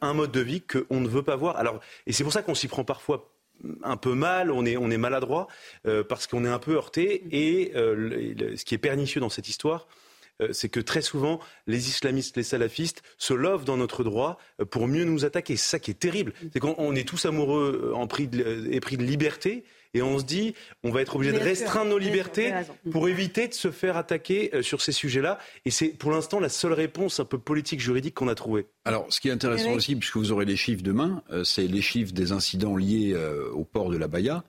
un 0.00 0.12
mode 0.14 0.30
de 0.32 0.40
vie 0.40 0.62
qu'on 0.62 1.00
ne 1.00 1.08
veut 1.08 1.22
pas 1.22 1.36
voir. 1.36 1.56
Alors, 1.56 1.80
et 2.06 2.12
c'est 2.12 2.24
pour 2.24 2.32
ça 2.32 2.42
qu'on 2.42 2.54
s'y 2.54 2.68
prend 2.68 2.84
parfois 2.84 3.34
un 3.82 3.96
peu 3.96 4.14
mal, 4.14 4.50
on 4.50 4.64
est, 4.66 4.76
on 4.76 4.90
est 4.90 4.98
maladroit, 4.98 5.46
euh, 5.86 6.02
parce 6.04 6.26
qu'on 6.26 6.44
est 6.44 6.48
un 6.48 6.58
peu 6.58 6.74
heurté. 6.74 7.24
Et 7.30 7.72
euh, 7.76 8.56
ce 8.56 8.64
qui 8.64 8.74
est 8.74 8.78
pernicieux 8.78 9.20
dans 9.20 9.28
cette 9.28 9.48
histoire, 9.48 9.86
euh, 10.42 10.48
c'est 10.52 10.68
que 10.68 10.80
très 10.80 11.02
souvent, 11.02 11.40
les 11.66 11.88
islamistes, 11.88 12.36
les 12.36 12.42
salafistes 12.42 13.02
se 13.18 13.34
lovent 13.34 13.64
dans 13.64 13.76
notre 13.76 14.04
droit 14.04 14.38
pour 14.70 14.88
mieux 14.88 15.04
nous 15.04 15.24
attaquer. 15.24 15.56
C'est 15.56 15.70
ça 15.70 15.78
qui 15.78 15.90
est 15.90 15.94
terrible. 16.00 16.32
C'est 16.52 16.60
qu'on 16.60 16.94
est 16.94 17.08
tous 17.08 17.24
amoureux 17.26 17.92
en 17.94 18.06
prix 18.06 18.28
de, 18.28 18.68
épris 18.72 18.96
de 18.96 19.04
liberté 19.04 19.64
et 19.94 20.02
on 20.02 20.18
se 20.18 20.24
dit 20.24 20.54
on 20.82 20.90
va 20.90 21.00
être 21.00 21.16
obligé 21.16 21.32
de 21.32 21.38
restreindre 21.38 21.90
nos 21.90 21.98
libertés 21.98 22.52
pour 22.90 23.08
éviter 23.08 23.48
de 23.48 23.54
se 23.54 23.70
faire 23.70 23.96
attaquer 23.96 24.50
euh, 24.54 24.62
sur 24.62 24.82
ces 24.82 24.92
sujets-là. 24.92 25.38
Et 25.64 25.70
c'est 25.70 25.88
pour 25.88 26.10
l'instant 26.10 26.40
la 26.40 26.48
seule 26.48 26.72
réponse 26.72 27.20
un 27.20 27.24
peu 27.24 27.38
politique, 27.38 27.80
juridique 27.80 28.14
qu'on 28.14 28.28
a 28.28 28.34
trouvée. 28.34 28.66
Alors, 28.84 29.06
ce 29.08 29.20
qui 29.20 29.28
est 29.28 29.32
intéressant 29.32 29.72
aussi, 29.72 29.96
puisque 29.96 30.16
vous 30.16 30.32
aurez 30.32 30.44
les 30.44 30.56
chiffres 30.56 30.82
demain, 30.82 31.22
euh, 31.30 31.44
c'est 31.44 31.66
les 31.66 31.80
chiffres 31.80 32.12
des 32.12 32.32
incidents 32.32 32.76
liés 32.76 33.12
euh, 33.14 33.50
au 33.52 33.64
port 33.64 33.90
de 33.90 33.96
la 33.96 34.08
Baïa. 34.08 34.44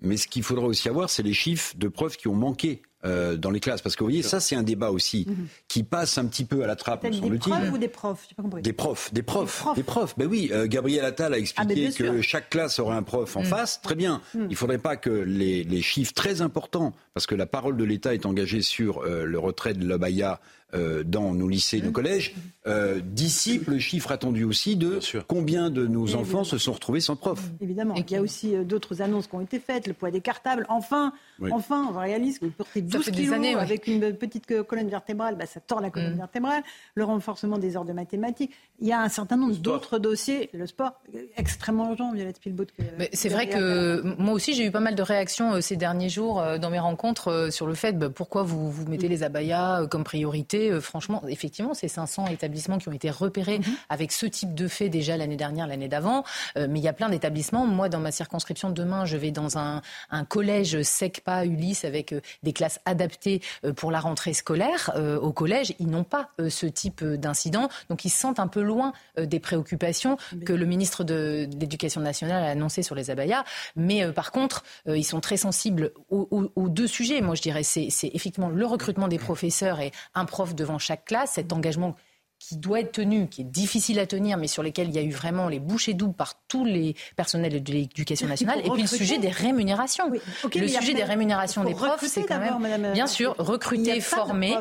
Mais 0.00 0.16
ce 0.16 0.28
qu'il 0.28 0.42
faudra 0.42 0.66
aussi 0.66 0.88
avoir, 0.88 1.10
c'est 1.10 1.22
les 1.22 1.32
chiffres 1.32 1.74
de 1.76 1.88
preuves 1.88 2.16
qui 2.16 2.28
ont 2.28 2.34
manqué 2.34 2.82
euh, 3.06 3.36
dans 3.36 3.50
les 3.50 3.60
classes. 3.60 3.82
Parce 3.82 3.96
que 3.96 4.00
vous 4.00 4.10
voyez, 4.10 4.22
ça 4.22 4.40
c'est 4.40 4.56
un 4.56 4.62
débat 4.62 4.90
aussi 4.90 5.26
mhm. 5.28 5.46
qui 5.68 5.82
passe 5.82 6.18
un 6.18 6.26
petit 6.26 6.44
peu 6.44 6.62
à 6.62 6.66
la 6.66 6.76
trappe, 6.76 7.02
Des 7.02 7.38
profs 7.38 7.72
ou 7.72 7.78
des 7.78 7.88
profs 7.88 8.28
Des 8.62 8.72
profs, 8.72 9.12
des 9.12 9.22
profs, 9.22 9.64
des 9.74 9.82
profs. 9.82 10.14
Ben 10.18 10.26
oui, 10.26 10.50
euh, 10.52 10.66
Gabriel 10.66 11.04
Attal 11.04 11.34
a 11.34 11.38
expliqué 11.38 11.88
ah, 11.88 11.98
que 11.98 12.20
chaque 12.20 12.50
classe 12.50 12.78
aurait 12.78 12.96
un 12.96 13.02
prof 13.02 13.36
en 13.36 13.40
mhm. 13.40 13.46
face. 13.46 13.80
Très 13.80 13.94
bien. 13.94 14.20
Mhm. 14.34 14.42
Il 14.44 14.50
ne 14.50 14.54
faudrait 14.56 14.78
pas 14.78 14.96
que 14.96 15.10
les, 15.10 15.82
chiffres 15.82 16.14
très 16.14 16.40
importants, 16.40 16.94
parce 17.14 17.26
que 17.26 17.34
la 17.34 17.46
parole 17.46 17.76
de 17.76 17.84
l'État 17.84 18.14
est 18.14 18.26
engagée 18.26 18.62
sur 18.62 19.02
euh, 19.02 19.24
le 19.24 19.38
retrait 19.38 19.74
de 19.74 19.86
l'Obaya 19.86 20.40
euh, 20.76 21.04
dans 21.04 21.32
nos 21.32 21.48
lycées, 21.48 21.80
nos 21.80 21.92
collèges, 21.92 22.34
euh, 22.66 23.00
dissipe 23.00 23.68
le 23.68 23.78
chiffre 23.78 24.10
attendu 24.10 24.44
aussi 24.44 24.76
de 24.76 24.98
combien 25.26 25.70
de 25.70 25.86
nos 25.86 26.16
enfants 26.16 26.44
se 26.44 26.58
sont 26.58 26.72
retrouvés 26.72 27.00
sans 27.00 27.16
prof. 27.16 27.40
Évidemment. 27.60 27.94
Il 27.94 28.10
y 28.10 28.16
a 28.16 28.20
aussi 28.20 28.54
euh, 28.54 28.64
d'autres 28.64 29.00
annonces 29.00 29.26
qui 29.26 29.34
ont 29.36 29.40
été 29.40 29.58
faites, 29.58 29.86
le 29.86 29.94
poids 29.94 30.10
des 30.10 30.20
cartables. 30.20 30.66
Enfin, 30.68 31.12
enfin, 31.50 31.88
on 31.90 31.98
réalise 31.98 32.38
que 32.38 32.46
porter 32.46 32.82
12 32.82 33.10
kilos 33.10 33.32
années, 33.32 33.54
avec 33.54 33.86
une 33.86 34.12
petite 34.12 34.62
colonne 34.64 34.88
vertébrale, 34.88 35.36
bah, 35.36 35.46
ça 35.46 35.60
tord 35.60 35.80
la 35.80 35.90
colonne 35.90 36.14
mm. 36.14 36.18
vertébrale. 36.18 36.62
Le 36.94 37.04
renforcement 37.04 37.58
des 37.58 37.76
heures 37.76 37.84
de 37.84 37.92
mathématiques. 37.92 38.52
Il 38.80 38.86
y 38.86 38.92
a 38.92 39.00
un 39.00 39.08
certain 39.08 39.36
nombre 39.36 39.56
d'autres 39.56 39.98
dossiers. 39.98 40.50
Le 40.52 40.66
sport, 40.66 41.00
extrêmement 41.36 41.90
urgent, 41.90 42.12
Violette 42.12 42.40
Pilbaud. 42.40 42.66
C'est 43.12 43.28
vrai 43.28 43.48
que 43.48 44.02
moi 44.18 44.34
aussi, 44.34 44.54
j'ai 44.54 44.66
eu 44.66 44.70
pas 44.70 44.80
mal 44.80 44.94
de 44.94 45.02
réactions 45.02 45.60
ces 45.60 45.76
derniers 45.76 46.08
jours 46.08 46.42
dans 46.60 46.70
mes 46.70 46.80
rencontres 46.80 47.48
sur 47.50 47.66
le 47.66 47.74
fait 47.74 47.92
bah, 47.92 48.10
pourquoi 48.10 48.42
vous, 48.42 48.70
vous 48.70 48.86
mettez 48.86 49.08
les 49.08 49.22
abayas 49.22 49.86
comme 49.86 50.04
priorité 50.04 50.65
euh, 50.70 50.80
franchement, 50.80 51.22
effectivement, 51.28 51.74
ces 51.74 51.88
500 51.88 52.26
établissements 52.28 52.78
qui 52.78 52.88
ont 52.88 52.92
été 52.92 53.10
repérés 53.10 53.58
mhm. 53.58 53.64
avec 53.88 54.12
ce 54.12 54.26
type 54.26 54.54
de 54.54 54.68
fait 54.68 54.88
déjà 54.88 55.16
l'année 55.16 55.36
dernière, 55.36 55.66
l'année 55.66 55.88
d'avant. 55.88 56.24
Euh, 56.56 56.66
mais 56.68 56.80
il 56.80 56.82
y 56.82 56.88
a 56.88 56.92
plein 56.92 57.08
d'établissements. 57.08 57.66
Moi, 57.66 57.88
dans 57.88 58.00
ma 58.00 58.12
circonscription, 58.12 58.70
demain, 58.70 59.04
je 59.04 59.16
vais 59.16 59.30
dans 59.30 59.58
un, 59.58 59.82
collège 60.28 60.82
SECPA, 60.82 61.44
Ulysse, 61.44 61.84
avec 61.84 62.12
euh, 62.12 62.20
des 62.42 62.52
classes 62.52 62.80
adaptées 62.84 63.40
pour 63.76 63.90
la 63.90 64.00
rentrée 64.00 64.32
scolaire. 64.32 64.92
au 65.22 65.32
collège, 65.32 65.74
ils 65.78 65.88
n'ont 65.88 66.04
pas 66.04 66.30
ce 66.48 66.66
type 66.66 67.04
d'incident. 67.04 67.68
Donc, 67.88 68.04
ils 68.04 68.10
se 68.10 68.18
sentent 68.18 68.40
un 68.40 68.46
peu 68.48 68.62
loin 68.62 68.92
des 69.18 69.40
préoccupations 69.40 70.16
que 70.44 70.52
le 70.52 70.66
ministre 70.66 71.04
de, 71.04 71.48
l'Éducation 71.58 72.00
nationale 72.00 72.42
a 72.42 72.50
annoncées 72.50 72.82
sur 72.82 72.94
les 72.94 73.10
abayas. 73.10 73.44
Mais 73.76 74.10
par 74.12 74.30
contre, 74.32 74.64
ils 74.86 75.04
sont 75.04 75.20
très 75.20 75.36
sensibles 75.36 75.92
aux, 76.10 76.50
aux 76.54 76.68
deux 76.68 76.86
sujets. 76.86 77.20
Moi, 77.20 77.34
je 77.34 77.42
dirais, 77.42 77.62
c'est 77.62 77.88
effectivement 78.02 78.48
le 78.48 78.66
recrutement 78.66 79.08
des 79.08 79.18
professeurs 79.18 79.80
et 79.80 79.92
un 80.14 80.24
prof 80.24 80.45
devant 80.54 80.78
chaque 80.78 81.04
classe, 81.04 81.32
cet 81.32 81.52
engagement 81.52 81.96
qui 82.38 82.56
doit 82.56 82.80
être 82.80 82.92
tenu, 82.92 83.28
qui 83.28 83.40
est 83.40 83.44
difficile 83.44 83.98
à 83.98 84.06
tenir, 84.06 84.36
mais 84.36 84.46
sur 84.46 84.62
lesquels 84.62 84.88
il 84.88 84.94
y 84.94 84.98
a 84.98 85.02
eu 85.02 85.10
vraiment 85.10 85.48
les 85.48 85.58
bouchées 85.58 85.94
doubles 85.94 86.14
par 86.14 86.34
tous 86.48 86.64
les 86.64 86.94
personnels 87.16 87.62
de 87.62 87.72
l'éducation 87.72 88.28
nationale. 88.28 88.60
Et 88.64 88.70
puis 88.70 88.82
le 88.82 88.88
sujet 88.88 89.18
des 89.18 89.30
rémunérations. 89.30 90.10
le 90.10 90.68
sujet 90.68 90.94
des 90.94 91.04
rémunérations 91.04 91.64
des 91.64 91.74
profs, 91.74 92.04
c'est 92.06 92.24
quand 92.24 92.38
même, 92.38 92.92
bien 92.92 93.06
sûr, 93.06 93.34
recruter, 93.38 94.00
former, 94.00 94.56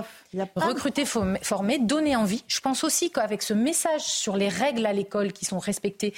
recruter, 0.55 1.03
former, 1.05 1.79
donner 1.79 2.15
envie. 2.15 2.43
Je 2.47 2.61
pense 2.61 2.83
aussi 2.83 3.11
qu'avec 3.11 3.41
ce 3.41 3.53
message 3.53 4.01
sur 4.01 4.37
les 4.37 4.49
règles 4.49 4.85
à 4.85 4.93
l'école 4.93 5.33
qui 5.33 5.45
sont 5.45 5.59
respectées, 5.59 6.13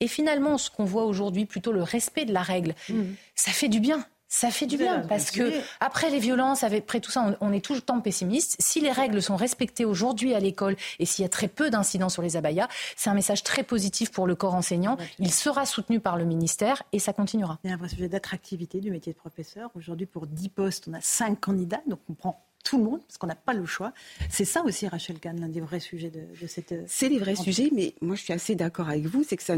et 0.00 0.08
finalement 0.08 0.58
ce 0.58 0.70
qu'on 0.70 0.84
voit 0.84 1.04
aujourd'hui, 1.04 1.46
plutôt 1.46 1.72
le 1.72 1.82
respect 1.82 2.24
de 2.24 2.32
la 2.32 2.42
règle, 2.42 2.74
mmh. 2.88 3.02
ça 3.34 3.50
fait 3.50 3.68
du 3.68 3.80
bien. 3.80 4.04
Ça 4.28 4.50
fait 4.50 4.66
du 4.66 4.76
bien 4.76 5.02
parce 5.08 5.30
que 5.30 5.52
après 5.80 6.10
les 6.10 6.18
violences, 6.18 6.64
après 6.64 7.00
tout 7.00 7.10
ça, 7.10 7.36
on, 7.40 7.52
est 7.52 7.64
tout 7.64 7.74
le 7.74 7.80
temps 7.80 8.00
pessimiste. 8.00 8.56
Si 8.58 8.80
les 8.80 8.90
règles 8.90 9.22
sont 9.22 9.36
respectées 9.36 9.84
aujourd'hui 9.84 10.34
à 10.34 10.40
l'école 10.40 10.76
et 10.98 11.06
s'il 11.06 11.22
y 11.22 11.26
a 11.26 11.28
très 11.28 11.48
peu 11.48 11.70
d'incidents 11.70 12.08
sur 12.08 12.22
les 12.22 12.36
abayas, 12.36 12.68
c'est 12.96 13.08
un 13.08 13.14
message 13.14 13.44
très 13.44 13.62
positif 13.62 14.10
pour 14.10 14.26
le 14.26 14.34
corps 14.34 14.54
enseignant. 14.54 14.96
Il 15.18 15.32
sera 15.32 15.64
soutenu 15.64 16.00
par 16.00 16.16
le 16.16 16.24
ministère 16.24 16.82
et 16.92 16.98
ça 16.98 17.12
continuera. 17.12 17.58
Il 17.62 17.70
y 17.70 17.72
a 17.72 17.76
un 17.80 17.88
sujet 17.88 18.08
d'attractivité 18.08 18.80
du 18.80 18.90
métier 18.90 19.12
de 19.12 19.18
professeur. 19.18 19.70
Aujourd'hui, 19.74 20.06
pour 20.06 20.26
10 20.26 20.48
postes, 20.48 20.88
on 20.88 20.94
a 20.94 21.00
5 21.00 21.40
candidats, 21.40 21.82
donc 21.86 22.00
on 22.08 22.14
prend 22.14 22.45
tout 22.66 22.78
le 22.78 22.84
monde, 22.84 23.00
parce 23.06 23.16
qu'on 23.16 23.28
n'a 23.28 23.36
pas 23.36 23.54
le 23.54 23.64
choix. 23.64 23.92
C'est 24.28 24.44
ça 24.44 24.64
aussi, 24.64 24.88
Rachel 24.88 25.20
Kahn, 25.20 25.40
l'un 25.40 25.48
des 25.48 25.60
vrais 25.60 25.78
sujets 25.78 26.10
de, 26.10 26.46
cette. 26.48 26.74
C'est 26.86 27.08
les 27.08 27.18
vrais 27.18 27.36
sujets, 27.36 27.70
mais 27.72 27.94
moi 28.00 28.16
je 28.16 28.22
suis 28.22 28.32
assez 28.32 28.56
d'accord 28.56 28.88
avec 28.88 29.06
vous, 29.06 29.22
c'est 29.22 29.36
que 29.36 29.42
ça 29.42 29.54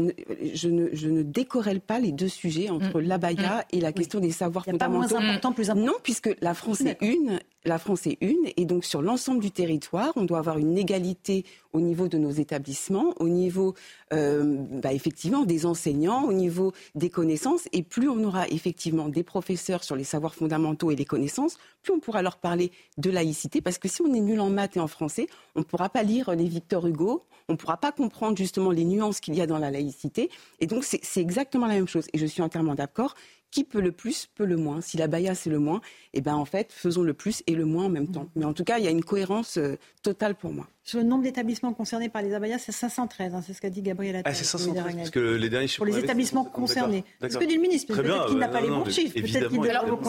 je, 0.53 0.69
ne, 0.69 0.89
je 0.93 1.09
ne 1.09 1.23
décorrèle 1.23 1.81
pas 1.81 1.99
les 1.99 2.11
deux 2.11 2.27
sujets 2.27 2.69
entre 2.69 3.01
mm. 3.01 3.05
l'abaya 3.05 3.57
mm. 3.57 3.77
et 3.77 3.81
la 3.81 3.91
question 3.91 4.19
des 4.19 4.31
savoirs 4.31 4.65
fondamentaux. 4.65 5.09
Pas 5.09 5.19
moins 5.19 5.29
important, 5.29 5.51
plus 5.53 5.69
important. 5.71 5.91
Non, 5.93 5.97
puisque 6.03 6.29
la 6.41 6.53
France 6.53 6.81
est 6.81 6.97
une, 7.01 7.39
la 7.65 7.77
France 7.77 8.07
est 8.07 8.17
une, 8.21 8.47
et 8.55 8.65
donc 8.65 8.85
sur 8.85 9.01
l'ensemble 9.01 9.41
du 9.41 9.51
territoire, 9.51 10.13
on 10.15 10.23
doit 10.23 10.39
avoir 10.39 10.57
une 10.57 10.77
égalité 10.77 11.45
au 11.73 11.81
niveau 11.81 12.07
de 12.07 12.17
nos 12.17 12.31
établissements, 12.31 13.13
au 13.19 13.27
niveau 13.27 13.75
euh, 14.13 14.57
bah, 14.81 14.93
effectivement 14.93 15.43
des 15.43 15.65
enseignants, 15.65 16.23
au 16.23 16.33
niveau 16.33 16.71
des 16.95 17.09
connaissances, 17.09 17.67
et 17.73 17.83
plus 17.83 18.09
on 18.09 18.23
aura 18.23 18.47
effectivement 18.47 19.09
des 19.09 19.23
professeurs 19.23 19.83
sur 19.83 19.95
les 19.95 20.03
savoirs 20.03 20.35
fondamentaux 20.35 20.91
et 20.91 20.95
les 20.95 21.05
connaissances, 21.05 21.57
plus 21.83 21.93
on 21.93 21.99
pourra 21.99 22.21
leur 22.21 22.37
parler 22.37 22.71
de 22.97 23.09
laïcité, 23.09 23.61
parce 23.61 23.77
que 23.77 23.87
si 23.87 24.01
on 24.01 24.13
est 24.13 24.21
nul 24.21 24.39
en 24.39 24.49
maths 24.49 24.77
et 24.77 24.79
en 24.79 24.87
français, 24.87 25.27
on 25.55 25.59
ne 25.59 25.65
pourra 25.65 25.89
pas 25.89 26.03
lire 26.03 26.33
les 26.35 26.47
Victor 26.47 26.87
Hugo, 26.87 27.25
on 27.49 27.53
ne 27.53 27.57
pourra 27.57 27.77
pas 27.77 27.91
comprendre 27.91 28.37
justement 28.37 28.71
les 28.71 28.85
nuances 28.85 29.19
qu'il 29.19 29.35
y 29.35 29.41
a 29.41 29.47
dans 29.47 29.57
la 29.57 29.71
laïcité. 29.71 30.29
Et 30.59 30.67
donc 30.67 30.83
c'est 30.83 31.19
exactement 31.19 31.65
la 31.65 31.73
même 31.73 31.87
chose. 31.87 32.07
Et 32.13 32.19
je 32.19 32.25
suis 32.27 32.43
entièrement 32.43 32.75
d'accord 32.75 33.15
qui 33.51 33.63
peut 33.63 33.81
le 33.81 33.91
plus, 33.91 34.27
peut 34.27 34.45
le 34.45 34.57
moins. 34.57 34.81
Si 34.81 34.97
la 34.97 35.07
baya 35.07 35.35
c'est 35.35 35.49
le 35.49 35.59
moins, 35.59 35.81
eh 36.13 36.21
ben 36.21 36.35
en 36.35 36.45
fait, 36.45 36.71
faisons 36.71 37.03
le 37.03 37.13
plus 37.13 37.43
et 37.47 37.55
le 37.55 37.65
moins 37.65 37.85
en 37.85 37.89
même 37.89 38.11
temps. 38.11 38.29
Mais 38.35 38.45
en 38.45 38.53
tout 38.53 38.63
cas, 38.63 38.77
il 38.77 38.85
y 38.85 38.87
a 38.87 38.91
une 38.91 39.03
cohérence 39.03 39.57
euh, 39.57 39.77
totale 40.03 40.35
pour 40.35 40.53
moi. 40.53 40.67
Sur 40.89 40.97
le 40.97 41.05
nombre 41.05 41.21
d'établissements 41.21 41.71
concernés 41.71 42.09
par 42.09 42.23
les 42.23 42.33
abayas, 42.33 42.57
c'est 42.57 42.71
513, 42.71 43.35
hein, 43.35 43.43
c'est 43.45 43.53
ce 43.53 43.61
qu'a 43.61 43.69
dit 43.69 43.83
Gabriel 43.83 44.23
Ah, 44.25 44.33
c'est 44.33 44.43
513, 44.43 44.95
parce 44.95 45.11
que 45.11 45.19
les 45.19 45.47
derniers 45.47 45.67
Pour 45.77 45.85
les 45.85 45.99
établissements 45.99 46.43
concernés. 46.43 47.05
C'est 47.21 47.29
ce 47.29 47.37
que 47.37 47.43
dit 47.43 47.57
le 47.57 47.61
ministre, 47.61 47.93
peut-être 47.93 48.25
qu'il 48.25 48.39
n'a 48.39 48.47
pas 48.47 48.59
les 48.59 48.69
bons 48.69 48.89
chiffres. 48.89 49.15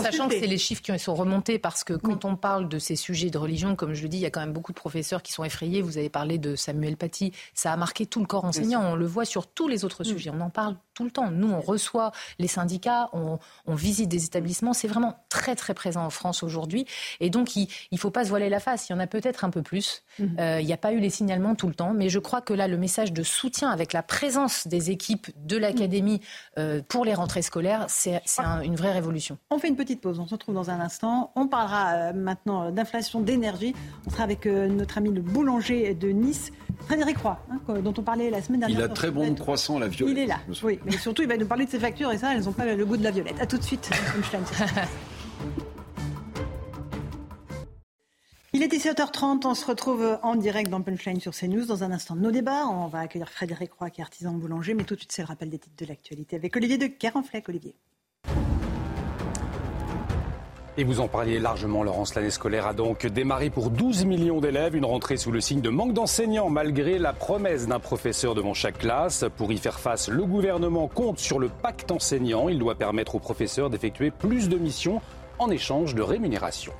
Sachant 0.02 0.28
que 0.30 0.40
c'est 0.40 0.46
les 0.46 0.56
chiffres 0.56 0.80
qui 0.80 0.98
sont 0.98 1.14
remontés, 1.14 1.58
parce 1.58 1.84
que 1.84 1.92
quand 1.92 2.24
on 2.24 2.34
parle 2.34 2.66
de 2.66 2.78
ces 2.78 2.96
sujets 2.96 3.28
de 3.28 3.36
religion, 3.36 3.76
comme 3.76 3.92
je 3.92 4.02
le 4.02 4.08
dis, 4.08 4.16
il 4.16 4.22
y 4.22 4.26
a 4.26 4.30
quand 4.30 4.40
même 4.40 4.54
beaucoup 4.54 4.72
de 4.72 4.78
professeurs 4.78 5.22
qui 5.22 5.32
sont 5.32 5.44
effrayés. 5.44 5.82
Vous 5.82 5.98
avez 5.98 6.08
parlé 6.08 6.38
de 6.38 6.56
Samuel 6.56 6.96
Paty, 6.96 7.32
ça 7.52 7.74
a 7.74 7.76
marqué 7.76 8.06
tout 8.06 8.20
le 8.20 8.26
corps 8.26 8.46
enseignant. 8.46 8.82
On 8.82 8.96
le 8.96 9.04
voit 9.04 9.26
sur 9.26 9.48
tous 9.48 9.68
les 9.68 9.84
autres 9.84 10.02
sujets. 10.02 10.30
On 10.34 10.40
en 10.40 10.48
parle 10.48 10.76
tout 10.94 11.04
le 11.04 11.10
temps. 11.10 11.30
Nous, 11.30 11.50
on 11.50 11.60
reçoit 11.60 12.12
les 12.38 12.48
syndicats, 12.48 13.10
on, 13.12 13.38
visite 13.74 14.08
des 14.08 14.24
établissements. 14.24 14.72
C'est 14.72 14.88
vraiment 14.88 15.24
très, 15.28 15.56
très 15.56 15.74
présent 15.74 16.04
en 16.04 16.10
France 16.10 16.42
aujourd'hui. 16.42 16.86
Et 17.20 17.28
donc, 17.28 17.54
il 17.56 17.68
ne 17.92 17.98
faut 17.98 18.10
pas 18.10 18.24
se 18.24 18.30
voiler 18.30 18.48
la 18.48 18.60
face. 18.60 18.88
Il 18.88 18.92
y 18.92 18.94
en 18.94 18.98
a 18.98 19.06
peut-être 19.06 19.44
un 19.44 19.50
peu 19.50 19.62
plus. 19.62 20.02
Mhm. 20.18 20.36
Euh, 20.38 20.60
il 20.60 20.69
n'y 20.70 20.74
a 20.74 20.78
pas 20.78 20.92
eu 20.92 21.00
les 21.00 21.10
signalements 21.10 21.54
tout 21.54 21.68
le 21.68 21.74
temps, 21.74 21.92
mais 21.94 22.08
je 22.08 22.18
crois 22.18 22.40
que 22.40 22.52
là, 22.52 22.68
le 22.68 22.76
message 22.76 23.12
de 23.12 23.22
soutien 23.22 23.70
avec 23.70 23.92
la 23.92 24.02
présence 24.02 24.66
des 24.66 24.90
équipes 24.90 25.28
de 25.44 25.56
l'académie 25.56 26.20
euh, 26.58 26.80
pour 26.86 27.04
les 27.04 27.14
rentrées 27.14 27.42
scolaires, 27.42 27.86
c'est 27.88 28.20
une 28.64 28.76
vraie 28.76 28.92
révolution. 28.92 29.38
On 29.50 29.58
fait 29.58 29.68
une 29.68 29.76
petite 29.76 30.00
pause, 30.00 30.18
on 30.18 30.26
se 30.26 30.34
retrouve 30.34 30.54
dans 30.54 30.70
un 30.70 30.80
instant. 30.80 31.32
On 31.36 31.48
parlera 31.48 31.92
euh, 31.92 32.12
maintenant 32.12 32.70
d'inflation, 32.70 33.20
d'énergie. 33.20 33.74
On 34.06 34.10
sera 34.10 34.24
avec 34.24 34.46
notre 34.46 34.98
ami 34.98 35.10
le 35.10 35.20
boulanger 35.20 35.94
de 35.94 36.08
Nice, 36.08 36.50
Frédéric 36.86 37.18
Roy, 37.18 37.38
hein, 37.50 37.80
dont 37.80 37.94
on 37.96 38.02
parlait 38.02 38.30
la 38.30 38.42
semaine 38.42 38.60
dernière. 38.60 38.78
Il 38.78 38.84
a 38.84 38.88
très 38.88 39.10
bon 39.10 39.34
croissant 39.34 39.78
la 39.78 39.88
violette. 39.88 40.16
Il 40.16 40.22
est 40.22 40.26
là, 40.26 40.38
oui, 40.62 40.78
mais 40.84 40.92
surtout 40.92 41.22
il 41.22 41.28
va 41.28 41.36
nous 41.36 41.46
parler 41.46 41.66
de 41.66 41.70
ses 41.70 41.78
factures 41.78 42.12
et 42.12 42.18
ça, 42.18 42.34
elles 42.34 42.44
n'ont 42.44 42.52
pas 42.52 42.64
le 42.66 42.84
goût 42.84 42.96
de 42.96 43.04
la 43.04 43.10
violette. 43.10 43.40
A 43.40 43.46
tout 43.46 43.58
de 43.58 43.64
suite, 43.64 43.90
Il 48.52 48.64
est 48.64 48.66
17h30, 48.66 49.46
on 49.46 49.54
se 49.54 49.64
retrouve 49.64 50.18
en 50.24 50.34
direct 50.34 50.70
dans 50.70 50.82
Punchline 50.82 51.20
sur 51.20 51.32
CNews. 51.32 51.66
Dans 51.66 51.84
un 51.84 51.92
instant, 51.92 52.16
nos 52.16 52.32
débats. 52.32 52.66
On 52.66 52.88
va 52.88 52.98
accueillir 52.98 53.28
Frédéric 53.28 53.72
Roy, 53.74 53.90
qui 53.90 54.00
est 54.00 54.02
artisan 54.02 54.32
boulanger. 54.32 54.74
Mais 54.74 54.82
tout 54.82 54.94
de 54.94 54.98
suite, 54.98 55.12
c'est 55.12 55.22
le 55.22 55.28
rappel 55.28 55.50
des 55.50 55.60
titres 55.60 55.76
de 55.78 55.86
l'actualité 55.86 56.34
avec 56.34 56.56
Olivier 56.56 56.76
de 56.76 56.88
Carenfleck. 56.88 57.48
Olivier. 57.48 57.76
Et 60.76 60.82
vous 60.82 60.98
en 60.98 61.06
parliez 61.06 61.38
largement, 61.38 61.84
Laurence. 61.84 62.16
L'année 62.16 62.30
scolaire 62.30 62.66
a 62.66 62.74
donc 62.74 63.06
démarré 63.06 63.50
pour 63.50 63.70
12 63.70 64.04
millions 64.04 64.40
d'élèves. 64.40 64.74
Une 64.74 64.84
rentrée 64.84 65.16
sous 65.16 65.30
le 65.30 65.40
signe 65.40 65.60
de 65.60 65.70
manque 65.70 65.92
d'enseignants, 65.92 66.50
malgré 66.50 66.98
la 66.98 67.12
promesse 67.12 67.68
d'un 67.68 67.78
professeur 67.78 68.34
devant 68.34 68.54
chaque 68.54 68.78
classe. 68.78 69.26
Pour 69.36 69.52
y 69.52 69.58
faire 69.58 69.78
face, 69.78 70.08
le 70.08 70.24
gouvernement 70.24 70.88
compte 70.88 71.20
sur 71.20 71.38
le 71.38 71.50
pacte 71.50 71.92
enseignant. 71.92 72.48
Il 72.48 72.58
doit 72.58 72.74
permettre 72.74 73.14
aux 73.14 73.20
professeurs 73.20 73.70
d'effectuer 73.70 74.10
plus 74.10 74.48
de 74.48 74.58
missions 74.58 75.00
en 75.38 75.50
échange 75.50 75.94
de 75.94 76.02
rémunération. 76.02 76.72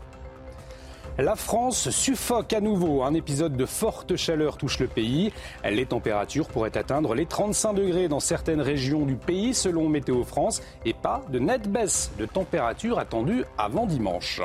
La 1.23 1.37
France 1.37 1.91
suffoque 1.91 2.55
à 2.55 2.63
nouveau. 2.63 3.03
Un 3.03 3.13
épisode 3.13 3.55
de 3.55 3.67
forte 3.67 4.17
chaleur 4.17 4.57
touche 4.57 4.79
le 4.79 4.87
pays. 4.87 5.35
Les 5.69 5.85
températures 5.85 6.49
pourraient 6.49 6.79
atteindre 6.79 7.15
les 7.15 7.27
35 7.27 7.75
degrés 7.75 8.09
dans 8.09 8.21
certaines 8.21 8.63
régions 8.63 9.05
du 9.05 9.17
pays 9.17 9.53
selon 9.53 9.91
Météo 9.91 10.25
France 10.25 10.63
et 10.87 10.95
pas 10.95 11.23
de 11.29 11.39
nette 11.39 11.71
baisse 11.71 12.11
de 12.19 12.25
température 12.25 12.99
attendue 12.99 13.45
avant 13.59 13.85
dimanche. 13.85 14.41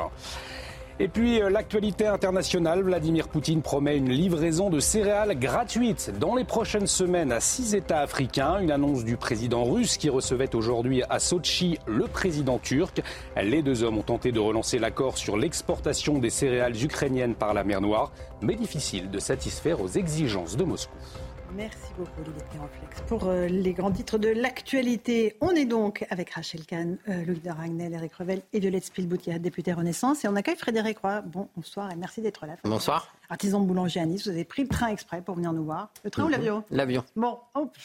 Et 0.98 1.08
puis 1.08 1.42
euh, 1.42 1.50
l'actualité 1.50 2.06
internationale, 2.06 2.82
Vladimir 2.82 3.28
Poutine 3.28 3.60
promet 3.60 3.98
une 3.98 4.08
livraison 4.08 4.70
de 4.70 4.80
céréales 4.80 5.38
gratuite 5.38 6.10
dans 6.18 6.34
les 6.34 6.44
prochaines 6.44 6.86
semaines 6.86 7.32
à 7.32 7.40
six 7.40 7.74
États 7.74 8.00
africains. 8.00 8.60
Une 8.60 8.70
annonce 8.70 9.04
du 9.04 9.18
président 9.18 9.64
russe 9.64 9.98
qui 9.98 10.08
recevait 10.08 10.54
aujourd'hui 10.54 11.02
à 11.10 11.18
Sochi 11.18 11.78
le 11.86 12.04
président 12.04 12.58
turc. 12.58 13.02
Les 13.36 13.62
deux 13.62 13.82
hommes 13.82 13.98
ont 13.98 14.02
tenté 14.02 14.32
de 14.32 14.40
relancer 14.40 14.78
l'accord 14.78 15.18
sur 15.18 15.36
l'exportation 15.36 16.18
des 16.18 16.30
céréales 16.30 16.82
ukrainiennes 16.82 17.34
par 17.34 17.52
la 17.52 17.62
mer 17.62 17.82
Noire, 17.82 18.10
mais 18.40 18.54
difficile 18.54 19.10
de 19.10 19.18
satisfaire 19.18 19.82
aux 19.82 19.88
exigences 19.88 20.56
de 20.56 20.64
Moscou. 20.64 20.96
Merci 21.54 21.92
beaucoup, 21.96 22.20
Olivier 22.20 22.42
Théranflex. 22.50 23.00
Pour 23.06 23.28
euh, 23.28 23.46
les 23.46 23.72
grands 23.72 23.90
titres 23.90 24.18
de 24.18 24.28
l'actualité, 24.28 25.36
on 25.40 25.50
est 25.50 25.64
donc 25.64 26.06
avec 26.10 26.30
Rachel 26.30 26.64
Kahn, 26.66 26.98
euh, 27.08 27.24
Luc 27.24 27.42
de 27.42 27.50
Ragnel, 27.50 27.92
Eric 27.92 28.14
Revel 28.14 28.42
et 28.52 28.60
Violette 28.60 28.84
Spielbout, 28.84 29.18
député 29.38 29.72
Renaissance. 29.72 30.24
Et 30.24 30.28
on 30.28 30.36
accueille 30.36 30.56
Frédéric 30.56 30.98
Roy. 30.98 31.22
Bon, 31.22 31.48
bonsoir 31.56 31.90
et 31.92 31.96
merci 31.96 32.20
d'être 32.20 32.46
là. 32.46 32.56
Bonsoir. 32.64 33.14
Artisan 33.28 33.60
boulanger 33.60 34.00
à 34.00 34.06
Nice, 34.06 34.24
vous 34.24 34.30
avez 34.30 34.44
pris 34.44 34.62
le 34.62 34.68
train 34.68 34.88
exprès 34.88 35.22
pour 35.22 35.36
venir 35.36 35.52
nous 35.52 35.64
voir. 35.64 35.90
Le 36.04 36.10
train 36.10 36.24
ou 36.24 36.28
l'avion? 36.28 36.64
L'avion. 36.70 37.04
Bon, 37.14 37.38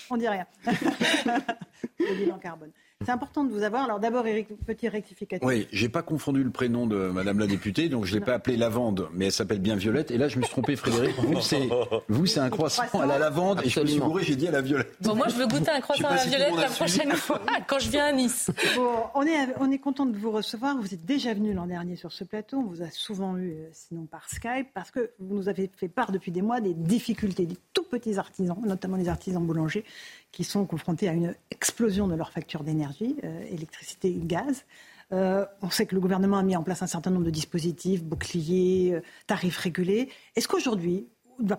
on 0.10 0.18
dit 0.18 0.28
rien. 0.28 0.46
le 0.66 2.16
bilan 2.16 2.38
carbone. 2.40 2.72
C'est 3.04 3.12
important 3.12 3.44
de 3.44 3.52
vous 3.52 3.64
avoir. 3.64 3.84
Alors 3.84 4.00
d'abord, 4.00 4.26
Eric, 4.28 4.48
petit 4.66 4.88
rectificatif. 4.88 5.48
Oui, 5.48 5.68
j'ai 5.72 5.90
pas 5.90 6.02
confondu 6.02 6.44
le 6.44 6.52
prénom 6.52 6.88
de 6.88 6.96
Madame 6.96 7.40
la 7.40 7.48
députée, 7.48 7.90
donc 7.90 8.06
je 8.06 8.14
l'ai 8.14 8.22
pas 8.22 8.34
appelée 8.34 8.58
lavande, 8.58 9.10
mais 9.14 9.26
elle 9.26 9.32
s'appelle 9.32 9.60
bien 9.60 9.76
Violette. 9.76 10.12
Et 10.12 10.18
là, 10.18 10.28
je 10.28 10.38
me 10.38 10.44
suis 10.44 10.52
trompé, 10.52 10.76
Frédéric. 10.76 11.16
Vous, 11.18 11.42
c'est 11.42 11.70
vous, 12.10 12.26
c'est 12.26 12.40
un 12.40 12.50
croissant 12.50 12.84
à 13.00 13.06
la 13.06 13.18
lavande, 13.18 13.62
et 13.64 13.70
je 13.70 13.80
me 13.80 13.86
suis 13.86 14.00
bourré, 14.00 14.24
j'ai 14.24 14.36
dit 14.36 14.48
à 14.48 14.52
la 14.52 14.62
violette. 14.62 14.96
Bon, 15.02 15.16
moi, 15.16 15.28
je 15.30 15.36
veux 15.36 15.48
goûter 15.48 15.72
un 15.72 15.82
croissant 15.82 16.08
à 16.08 16.16
la 16.16 16.26
violette 16.26 16.56
la 16.56 16.70
prochaine 16.70 17.12
fois 17.14 17.42
quand 17.68 17.80
je 17.80 17.90
viens 17.90 18.06
à 18.06 18.12
Nice. 18.12 18.52
Bon, 18.76 18.90
on 19.16 19.24
est 19.24 19.48
on 19.60 19.72
est 19.72 19.80
content 19.80 20.06
de 20.06 20.18
vous 20.18 20.32
recevoir. 20.32 20.78
Vous 20.78 20.94
êtes 20.94 21.06
déjà 21.06 21.34
venu 21.34 21.54
l'an 21.54 21.68
dernier 21.68 21.96
sur 21.96 22.12
ce 22.12 22.24
plateau. 22.24 22.58
On 22.58 22.64
vous 22.64 22.82
a 22.82 22.90
souvent 22.92 23.38
eu, 23.38 23.52
euh, 23.52 23.70
sinon 23.72 24.06
par 24.06 24.30
Skype, 24.30 24.68
parce 24.74 24.92
que 24.92 25.12
vous 25.20 25.36
nous 25.36 25.50
avez 25.50 25.70
fait 25.76 25.88
part 25.88 26.12
depuis 26.12 26.32
des 26.32 26.42
mois 26.42 26.62
des 26.62 26.74
difficultés 26.74 27.46
des 27.46 27.58
tout 27.74 27.84
petits 27.84 28.18
artisans, 28.18 28.58
notamment 28.66 28.98
les 28.98 29.10
artisans 29.10 29.46
boulangers, 29.46 29.86
qui 30.32 30.44
sont 30.44 30.66
confrontés 30.66 31.10
à 31.10 31.14
une 31.14 31.36
explosion 31.50 32.08
de 32.08 32.16
leurs 32.16 32.32
factures 32.32 32.64
d'énergie, 32.64 33.18
euh, 33.24 33.44
électricité 33.50 34.14
gaz. 34.24 34.66
Euh, 35.12 35.46
on 35.62 35.70
sait 35.70 35.86
que 35.86 35.94
le 35.94 36.02
gouvernement 36.02 36.38
a 36.38 36.44
mis 36.44 36.56
en 36.56 36.64
place 36.64 36.82
un 36.82 36.88
certain 36.88 37.12
nombre 37.12 37.26
de 37.26 37.32
dispositifs, 37.32 38.04
boucliers, 38.04 38.94
euh, 38.94 39.02
tarifs 39.28 39.58
régulés. 39.58 40.10
Est-ce 40.36 40.48
qu'aujourd'hui, 40.48 41.08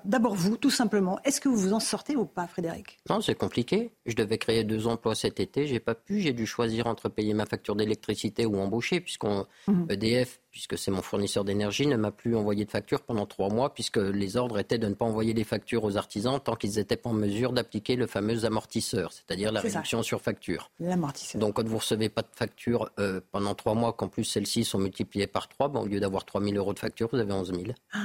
D'abord 0.04 0.34
vous, 0.34 0.56
tout 0.56 0.70
simplement. 0.70 1.18
Est-ce 1.24 1.40
que 1.40 1.48
vous 1.48 1.56
vous 1.56 1.72
en 1.72 1.80
sortez 1.80 2.16
ou 2.16 2.24
pas, 2.24 2.46
Frédéric? 2.46 2.98
Non, 3.08 3.20
c'est 3.20 3.34
compliqué. 3.34 3.92
Je 4.06 4.14
devais 4.14 4.38
créer 4.38 4.64
deux 4.64 4.86
emplois 4.86 5.14
cet 5.14 5.40
été. 5.40 5.66
J'ai 5.66 5.80
pas 5.80 5.94
pu. 5.94 6.20
J'ai 6.20 6.32
dû 6.32 6.46
choisir 6.46 6.86
entre 6.86 7.08
payer 7.08 7.34
ma 7.34 7.46
facture 7.46 7.76
d'électricité 7.76 8.46
ou 8.46 8.58
embaucher, 8.58 9.00
puisqu'on 9.00 9.46
mhm. 9.66 9.86
EDF, 9.90 10.40
puisque 10.50 10.78
c'est 10.78 10.90
mon 10.90 11.02
fournisseur 11.02 11.44
d'énergie, 11.44 11.86
ne 11.86 11.96
m'a 11.96 12.10
plus 12.10 12.36
envoyé 12.36 12.64
de 12.64 12.70
facture 12.70 13.00
pendant 13.00 13.26
trois 13.26 13.48
mois, 13.48 13.74
puisque 13.74 13.96
les 13.98 14.36
ordres 14.36 14.58
étaient 14.58 14.78
de 14.78 14.86
ne 14.86 14.94
pas 14.94 15.04
envoyer 15.04 15.34
des 15.34 15.44
factures 15.44 15.84
aux 15.84 15.96
artisans 15.96 16.38
tant 16.38 16.56
qu'ils 16.56 16.76
n'étaient 16.76 16.96
pas 16.96 17.10
en 17.10 17.14
mesure 17.14 17.52
d'appliquer 17.52 17.96
le 17.96 18.06
fameux 18.06 18.44
amortisseur, 18.44 19.12
c'est-à-dire 19.12 19.52
la 19.52 19.60
réduction 19.60 20.02
sur 20.02 20.20
facture. 20.20 20.70
L'amortisseur. 20.80 21.40
Donc 21.40 21.56
quand 21.56 21.66
vous 21.66 21.78
recevez 21.78 22.08
pas 22.08 22.22
de 22.22 22.28
facture 22.32 22.90
euh, 22.98 23.20
pendant 23.32 23.54
trois 23.54 23.74
mois, 23.74 23.92
qu'en 23.92 24.08
plus 24.08 24.24
celles-ci 24.24 24.64
sont 24.64 24.78
multipliées 24.78 25.26
par 25.26 25.48
trois, 25.48 25.68
bon, 25.68 25.80
au 25.80 25.86
lieu 25.86 26.00
d'avoir 26.00 26.24
3 26.24 26.42
000 26.42 26.56
euros 26.56 26.74
de 26.74 26.78
facture, 26.78 27.08
vous 27.12 27.18
avez 27.18 27.32
11 27.32 27.52
000. 27.52 27.62
Ah 27.92 27.98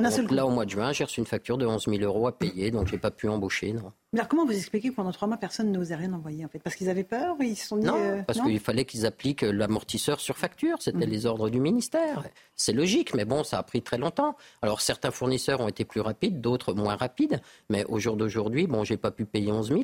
là, 0.00 0.46
au 0.46 0.50
mois 0.50 0.64
de 0.64 0.70
juin, 0.70 0.92
j'ai 0.92 1.04
reçu 1.04 1.20
une 1.20 1.26
facture 1.26 1.58
de 1.58 1.66
11 1.66 1.86
000 1.86 1.98
euros 2.02 2.26
à 2.26 2.36
payer, 2.36 2.70
donc 2.70 2.86
je 2.86 2.92
n'ai 2.92 2.98
pas 2.98 3.10
pu 3.10 3.28
embaucher. 3.28 3.72
Non. 3.72 3.92
Mais 4.12 4.20
alors, 4.20 4.28
comment 4.28 4.46
vous 4.46 4.56
expliquez 4.56 4.90
que 4.90 4.94
pendant 4.94 5.12
trois 5.12 5.28
mois, 5.28 5.36
personne 5.36 5.76
a 5.76 5.96
rien 5.96 6.12
envoyé 6.12 6.44
en 6.44 6.48
fait? 6.48 6.58
Parce 6.58 6.76
qu'ils 6.76 6.88
avaient 6.88 7.04
peur 7.04 7.36
Ils 7.40 7.56
se 7.56 7.68
sont 7.68 7.76
dit. 7.76 7.86
Non, 7.86 7.96
euh, 7.96 8.22
parce 8.22 8.40
qu'il 8.40 8.60
fallait 8.60 8.84
qu'ils 8.84 9.06
appliquent 9.06 9.42
l'amortisseur 9.42 10.20
sur 10.20 10.38
facture. 10.38 10.76
C'était 10.80 11.06
mm. 11.06 11.10
les 11.10 11.26
ordres 11.26 11.50
du 11.50 11.60
ministère. 11.60 12.24
C'est 12.54 12.72
logique, 12.72 13.14
mais 13.14 13.24
bon, 13.24 13.44
ça 13.44 13.58
a 13.58 13.62
pris 13.62 13.82
très 13.82 13.98
longtemps. 13.98 14.36
Alors, 14.62 14.80
certains 14.80 15.10
fournisseurs 15.10 15.60
ont 15.60 15.68
été 15.68 15.84
plus 15.84 16.00
rapides, 16.00 16.40
d'autres 16.40 16.72
moins 16.72 16.96
rapides. 16.96 17.40
Mais 17.68 17.84
au 17.86 17.98
jour 17.98 18.16
d'aujourd'hui, 18.16 18.66
bon, 18.66 18.84
j'ai 18.84 18.96
pas 18.96 19.10
pu 19.10 19.26
payer 19.26 19.52
11 19.52 19.68
000. 19.68 19.82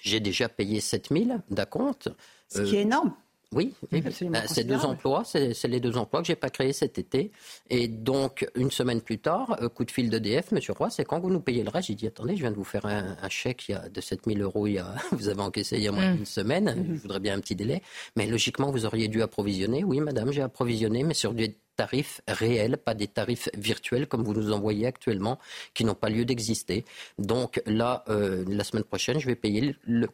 J'ai 0.00 0.20
déjà 0.20 0.48
payé 0.48 0.80
7 0.80 1.08
000 1.10 1.24
d'acompte. 1.50 2.08
Ce 2.48 2.62
qui 2.62 2.76
est 2.76 2.82
énorme. 2.82 3.14
Oui, 3.52 3.74
bah, 3.90 4.42
c'est 4.46 4.64
deux 4.64 4.84
emplois, 4.84 5.24
c'est 5.24 5.68
les 5.68 5.80
deux 5.80 5.96
emplois 5.96 6.20
que 6.20 6.26
j'ai 6.26 6.36
pas 6.36 6.50
créés 6.50 6.72
cet 6.72 6.98
été. 6.98 7.30
Et 7.68 7.86
donc, 7.86 8.48
une 8.54 8.70
semaine 8.70 9.00
plus 9.00 9.18
tard, 9.18 9.56
euh, 9.60 9.68
coup 9.68 9.84
de 9.84 9.90
fil 9.90 10.08
d'EDF, 10.08 10.52
Monsieur 10.52 10.72
Roy, 10.72 10.90
c'est 10.90 11.04
quand 11.04 11.20
vous 11.20 11.30
nous 11.30 11.40
payez 11.40 11.62
le 11.62 11.68
reste? 11.68 11.88
J'ai 11.88 11.94
dit, 11.94 12.06
attendez, 12.06 12.34
je 12.34 12.40
viens 12.40 12.50
de 12.50 12.56
vous 12.56 12.64
faire 12.64 12.86
un, 12.86 13.28
chèque 13.28 13.68
il 13.68 13.72
y 13.72 13.74
a, 13.74 13.88
de 13.88 14.00
7000 14.00 14.40
euros, 14.40 14.66
il 14.66 14.74
y 14.74 14.78
a, 14.78 14.94
vous 15.12 15.28
avez 15.28 15.40
encaissé 15.40 15.76
il 15.76 15.82
y 15.82 15.88
a 15.88 15.92
moins 15.92 16.12
mm. 16.12 16.16
d'une 16.16 16.26
semaine, 16.26 16.64
mm-hmm. 16.70 16.96
je 16.96 17.02
voudrais 17.02 17.20
bien 17.20 17.34
un 17.34 17.40
petit 17.40 17.54
délai. 17.54 17.82
Mais 18.16 18.26
logiquement, 18.26 18.70
vous 18.70 18.86
auriez 18.86 19.08
dû 19.08 19.22
approvisionner. 19.22 19.84
Oui, 19.84 20.00
madame, 20.00 20.32
j'ai 20.32 20.42
approvisionné, 20.42 21.02
mais 21.02 21.14
sur 21.14 21.34
des 21.34 21.56
tarifs 21.76 22.20
réels, 22.28 22.76
pas 22.76 22.94
des 22.94 23.08
tarifs 23.08 23.48
virtuels 23.54 24.06
comme 24.06 24.22
vous 24.22 24.34
nous 24.34 24.52
envoyez 24.52 24.86
actuellement, 24.86 25.38
qui 25.74 25.84
n'ont 25.84 25.94
pas 25.94 26.10
lieu 26.10 26.24
d'exister. 26.24 26.84
Donc 27.18 27.62
là, 27.66 28.04
euh, 28.08 28.44
la 28.46 28.64
semaine 28.64 28.84
prochaine, 28.84 29.18
je 29.18 29.26
vais 29.26 29.34
payer 29.34 29.74
le, 29.84 30.08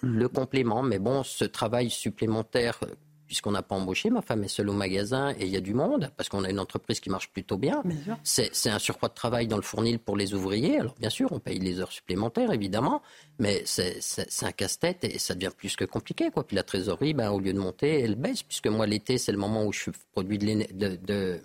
le 0.00 0.28
complément. 0.28 0.82
Mais 0.82 0.98
bon, 0.98 1.22
ce 1.22 1.44
travail 1.44 1.90
supplémentaire 1.90 2.80
puisqu'on 3.32 3.52
n'a 3.52 3.62
pas 3.62 3.76
embauché. 3.76 4.10
Ma 4.10 4.20
femme 4.20 4.44
est 4.44 4.48
seule 4.48 4.68
au 4.68 4.74
magasin 4.74 5.30
et 5.30 5.46
il 5.46 5.48
y 5.48 5.56
a 5.56 5.62
du 5.62 5.72
monde, 5.72 6.10
parce 6.18 6.28
qu'on 6.28 6.44
a 6.44 6.50
une 6.50 6.58
entreprise 6.58 7.00
qui 7.00 7.08
marche 7.08 7.30
plutôt 7.30 7.56
bien. 7.56 7.82
C'est 8.22 8.68
un 8.68 8.78
surcroît 8.78 9.08
de 9.08 9.14
travail 9.14 9.46
dans 9.46 9.56
le 9.56 9.62
fournil 9.62 9.98
pour 9.98 10.18
les 10.18 10.34
ouvriers. 10.34 10.78
Alors 10.78 10.94
bien 11.00 11.08
sûr, 11.08 11.32
on 11.32 11.38
paye 11.38 11.58
les 11.58 11.80
heures 11.80 11.92
supplémentaires, 11.92 12.52
évidemment, 12.52 13.00
mais 13.38 13.62
c'est 13.64 14.02
un 14.42 14.52
casse-tête 14.52 15.04
et 15.04 15.18
ça 15.18 15.34
devient 15.34 15.52
plus 15.56 15.76
que 15.76 15.86
compliqué. 15.86 16.30
Quoi. 16.30 16.46
Puis 16.46 16.56
la 16.56 16.62
trésorerie, 16.62 17.14
ben, 17.14 17.30
au 17.30 17.40
lieu 17.40 17.54
de 17.54 17.58
monter, 17.58 18.00
elle 18.00 18.16
baisse, 18.16 18.42
puisque 18.42 18.66
moi, 18.66 18.86
l'été, 18.86 19.16
c'est 19.16 19.32
le 19.32 19.38
moment 19.38 19.64
où 19.64 19.72
je 19.72 19.90
produis 20.12 20.36
de, 20.36 20.66
de 20.74 20.96
de 20.96 21.40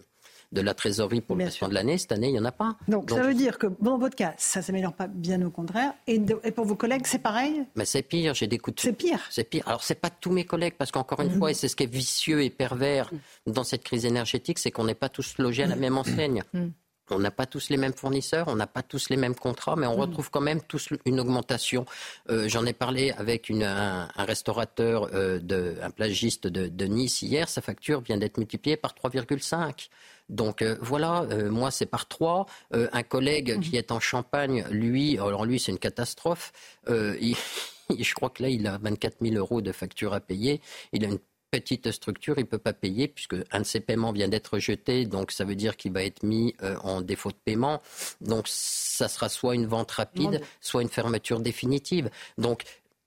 la 0.54 0.74
trésorerie 0.74 1.22
pour 1.22 1.36
le 1.36 1.46
restant 1.46 1.68
de 1.68 1.74
l'année. 1.74 1.98
Cette 1.98 2.12
année, 2.12 2.28
il 2.28 2.34
n'y 2.34 2.40
en 2.40 2.46
a 2.46 2.52
pas. 2.52 2.78
Donc, 2.88 3.10
ça 3.10 3.22
veut 3.22 3.34
dire 3.34 3.58
que 3.58 3.68
dans 3.80 3.98
votre 3.98 4.16
cas, 4.16 4.34
ça 4.38 4.60
ne 4.60 4.66
s'améliore 4.66 4.94
pas, 4.94 5.08
bien 5.08 5.42
au 5.46 5.50
contraire. 5.50 5.94
Et, 6.08 6.20
pour 6.52 6.66
vos 6.66 6.76
collègues, 6.76 7.06
c'est 7.06 7.20
pareil? 7.20 7.64
Mais 7.76 7.86
c'est 7.86 8.02
pire, 8.02 8.34
j'ai 8.34 8.48
des 8.48 8.58
coups 8.58 8.76
de... 8.76 8.82
C'est 8.82 8.94
pire 8.94 9.20
C'est 9.30 9.50
pire. 9.50 9.68
Alors, 9.68 9.84
ce 9.84 9.94
n'est 9.94 10.00
pas 10.00 10.10
tous 10.10 10.32
mes 10.32 10.46
collègues, 10.46 10.76
parce 10.78 10.92
qu'encore 10.92 11.22
une 11.22 11.32
mhm. 11.32 11.38
fois, 11.38 11.52
et 11.52 11.54
c'est 11.54 11.68
ce 11.68 11.76
qui 11.76 11.84
est 11.84 11.92
vicieux 11.92 12.44
et 12.44 12.50
pervers 12.50 13.12
dans 13.46 13.64
cette 13.64 13.84
crise 13.84 14.06
énergétique, 14.06 14.60
c'est 14.60 14.72
qu'on 14.72 14.86
n'est 14.86 14.96
pas 14.96 15.10
tous 15.10 15.38
logés 15.38 15.64
à 15.64 15.68
la 15.68 15.76
même 15.76 15.98
enseigne. 15.98 16.44
Mhm. 16.54 16.72
On 17.12 17.20
n'a 17.20 17.32
pas 17.32 17.46
tous 17.46 17.70
les 17.70 17.78
mêmes 17.78 17.94
fournisseurs, 17.94 18.48
on 18.48 18.56
n'a 18.56 18.68
pas 18.68 18.84
tous 18.84 19.10
les 19.10 19.18
mêmes 19.18 19.36
contrats, 19.36 19.76
mais 19.76 19.88
on 19.88 19.94
mhm. 19.94 20.02
retrouve 20.02 20.30
quand 20.30 20.42
même 20.42 20.62
tous 20.62 20.90
une 21.06 21.20
augmentation. 21.20 21.86
Euh, 22.30 22.48
j'en 22.48 22.66
ai 22.66 22.74
parlé 22.74 23.12
avec 23.12 23.50
un, 23.52 24.08
restaurateur, 24.18 25.10
euh, 25.14 25.40
un 25.82 25.90
plagiste 25.90 26.48
de, 26.48 26.68
de, 26.68 26.86
Nice 26.86 27.22
hier. 27.22 27.50
Sa 27.50 27.62
facture 27.62 28.02
vient 28.02 28.18
d'être 28.18 28.38
multipliée 28.38 28.78
par 28.78 28.94
3,5. 28.94 29.90
Donc 30.30 30.62
euh, 30.62 30.76
voilà, 30.82 31.24
euh, 31.32 31.50
moi 31.50 31.72
c'est 31.72 31.86
par 31.86 32.08
trois. 32.08 32.46
Euh, 32.74 32.88
un 32.92 33.04
collègue 33.04 33.60
qui 33.62 33.78
est 33.78 33.92
en 33.92 34.00
Champagne, 34.00 34.66
lui, 34.70 35.18
alors 35.18 35.46
lui 35.46 35.60
c'est 35.60 35.72
une 35.72 35.80
catastrophe. 35.80 36.52
je 36.88 38.14
crois 38.14 38.30
que 38.30 38.44
là 38.44 38.50
il 38.50 38.68
a 38.68 38.78
24 38.78 39.18
000 39.22 39.36
euros 39.36 39.62
de 39.62 39.72
facture 39.72 40.14
à 40.14 40.20
payer. 40.20 40.62
Il 40.92 41.06
a 41.06 41.08
une 41.08 41.20
petite 41.52 41.92
structure, 41.92 42.36
il 42.38 42.42
ne 42.42 42.48
peut 42.48 42.58
pas 42.58 42.74
payer 42.74 43.08
puisque 43.08 43.36
un 43.52 43.60
de 43.60 43.66
ses 43.66 43.80
paiements 43.80 44.12
vient 44.12 44.28
d'être 44.28 44.60
jeté, 44.60 45.06
donc 45.06 45.32
ça 45.32 45.46
veut 45.46 45.56
dire 45.56 45.78
qu'il 45.78 45.92
va 45.92 46.04
être 46.04 46.24
mis 46.24 46.56
en 46.84 47.02
défaut 47.02 47.32
de 47.32 47.38
paiement. 47.44 47.82
Donc 48.22 48.48
ça 48.48 49.08
sera 49.08 49.30
soit 49.30 49.56
une 49.56 49.66
vente 49.66 49.92
rapide, 49.92 50.42
soit 50.62 50.82
une 50.82 50.90
fermeture 50.90 51.40
définitive. 51.40 52.10
Donc 52.38 52.64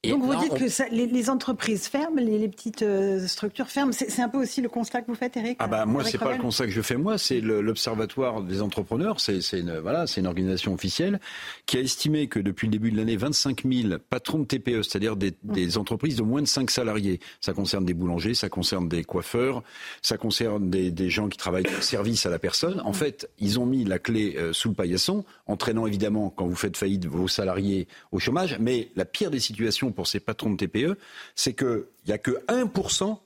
donc 0.09 0.23
vous 0.23 0.35
dites 0.35 0.55
que 0.55 0.95
les, 0.95 1.31
entreprises 1.31 1.87
ferment, 1.87 2.21
les, 2.21 2.49
petites 2.49 2.81
euh, 2.81 3.27
structures 3.27 3.69
ferment. 3.69 3.93
C'est 3.93 4.23
un 4.23 4.31
peu 4.31 4.39
aussi 4.39 4.63
le 4.63 4.71
constat 4.71 5.03
que 5.03 5.09
vous 5.09 5.15
faites, 5.15 5.37
Eric 5.37 5.57
Ah 5.59 5.67
bah 5.67 5.85
moi, 5.85 6.05
c'est 6.05 6.17
pas 6.17 6.33
le 6.33 6.41
constat 6.41 6.65
que 6.65 6.73
je 6.73 6.81
fais 6.81 6.97
moi, 6.97 7.19
c'est 7.19 7.41
l'observatoire 7.41 8.41
des 8.41 8.63
entrepreneurs. 8.63 9.21
C'est 9.21 9.41
une 9.53 9.79
voilà, 9.79 10.07
c'est 10.07 10.21
une 10.21 10.27
organisation 10.27 10.73
officielle 10.73 11.21
qui 11.67 11.77
a 11.77 11.81
estimé 11.81 12.29
que 12.29 12.41
depuis 12.41 12.67
le 12.67 12.73
début 12.73 12.91
de 12.91 12.97
l'année, 12.97 13.17
25 13.17 13.65
000 13.71 13.99
patrons 14.09 14.39
de 14.39 14.45
TPE, 14.45 14.83
c'est-à-dire 14.83 15.17
des, 15.17 15.33
mmh. 15.33 15.53
des, 15.53 15.77
entreprises 15.77 16.17
de 16.17 16.23
moins 16.23 16.41
de 16.41 16.47
5 16.47 16.71
salariés. 16.71 17.21
Ça 17.43 17.53
concerne 17.53 17.85
des 17.85 17.95
boulangers, 17.95 18.33
ça 18.33 18.49
concerne 18.49 18.89
des 18.89 19.05
coiffeurs, 19.05 19.63
ça 20.01 20.17
concerne 20.17 20.71
des, 20.71 20.91
des 20.91 21.11
gens 21.11 21.29
qui 21.29 21.37
travaillent 21.37 21.67
au 21.79 21.83
service 21.83 22.25
à 22.25 22.31
la 22.31 22.39
personne. 22.39 22.81
En 22.87 22.91
mmh. 22.91 22.95
fait, 22.95 23.31
ils 23.39 23.61
ont 23.61 23.67
mis 23.67 23.85
la 23.85 23.99
clé 23.99 24.37
euh, 24.39 24.55
sous 24.55 24.71
le 24.71 24.75
paillasson, 24.75 25.27
entraînant 25.47 25.87
évidemment 25.87 26.31
quand 26.31 26.47
vous 26.47 26.57
faites 26.57 26.79
faillite 26.79 27.05
vos 27.05 27.29
salariés 27.29 27.87
au 28.13 28.19
chômage. 28.19 28.57
Mais 28.61 28.89
la 28.97 29.05
pire 29.05 29.31
des 29.31 29.41
situations 29.41 29.89
pour 29.92 30.07
ces 30.07 30.20
patrons 30.20 30.50
de 30.50 30.57
TPE, 30.57 30.96
c'est 31.35 31.55
qu'il 31.55 31.85
n'y 32.07 32.12
a 32.12 32.18
que 32.18 32.44
1% 32.46 33.18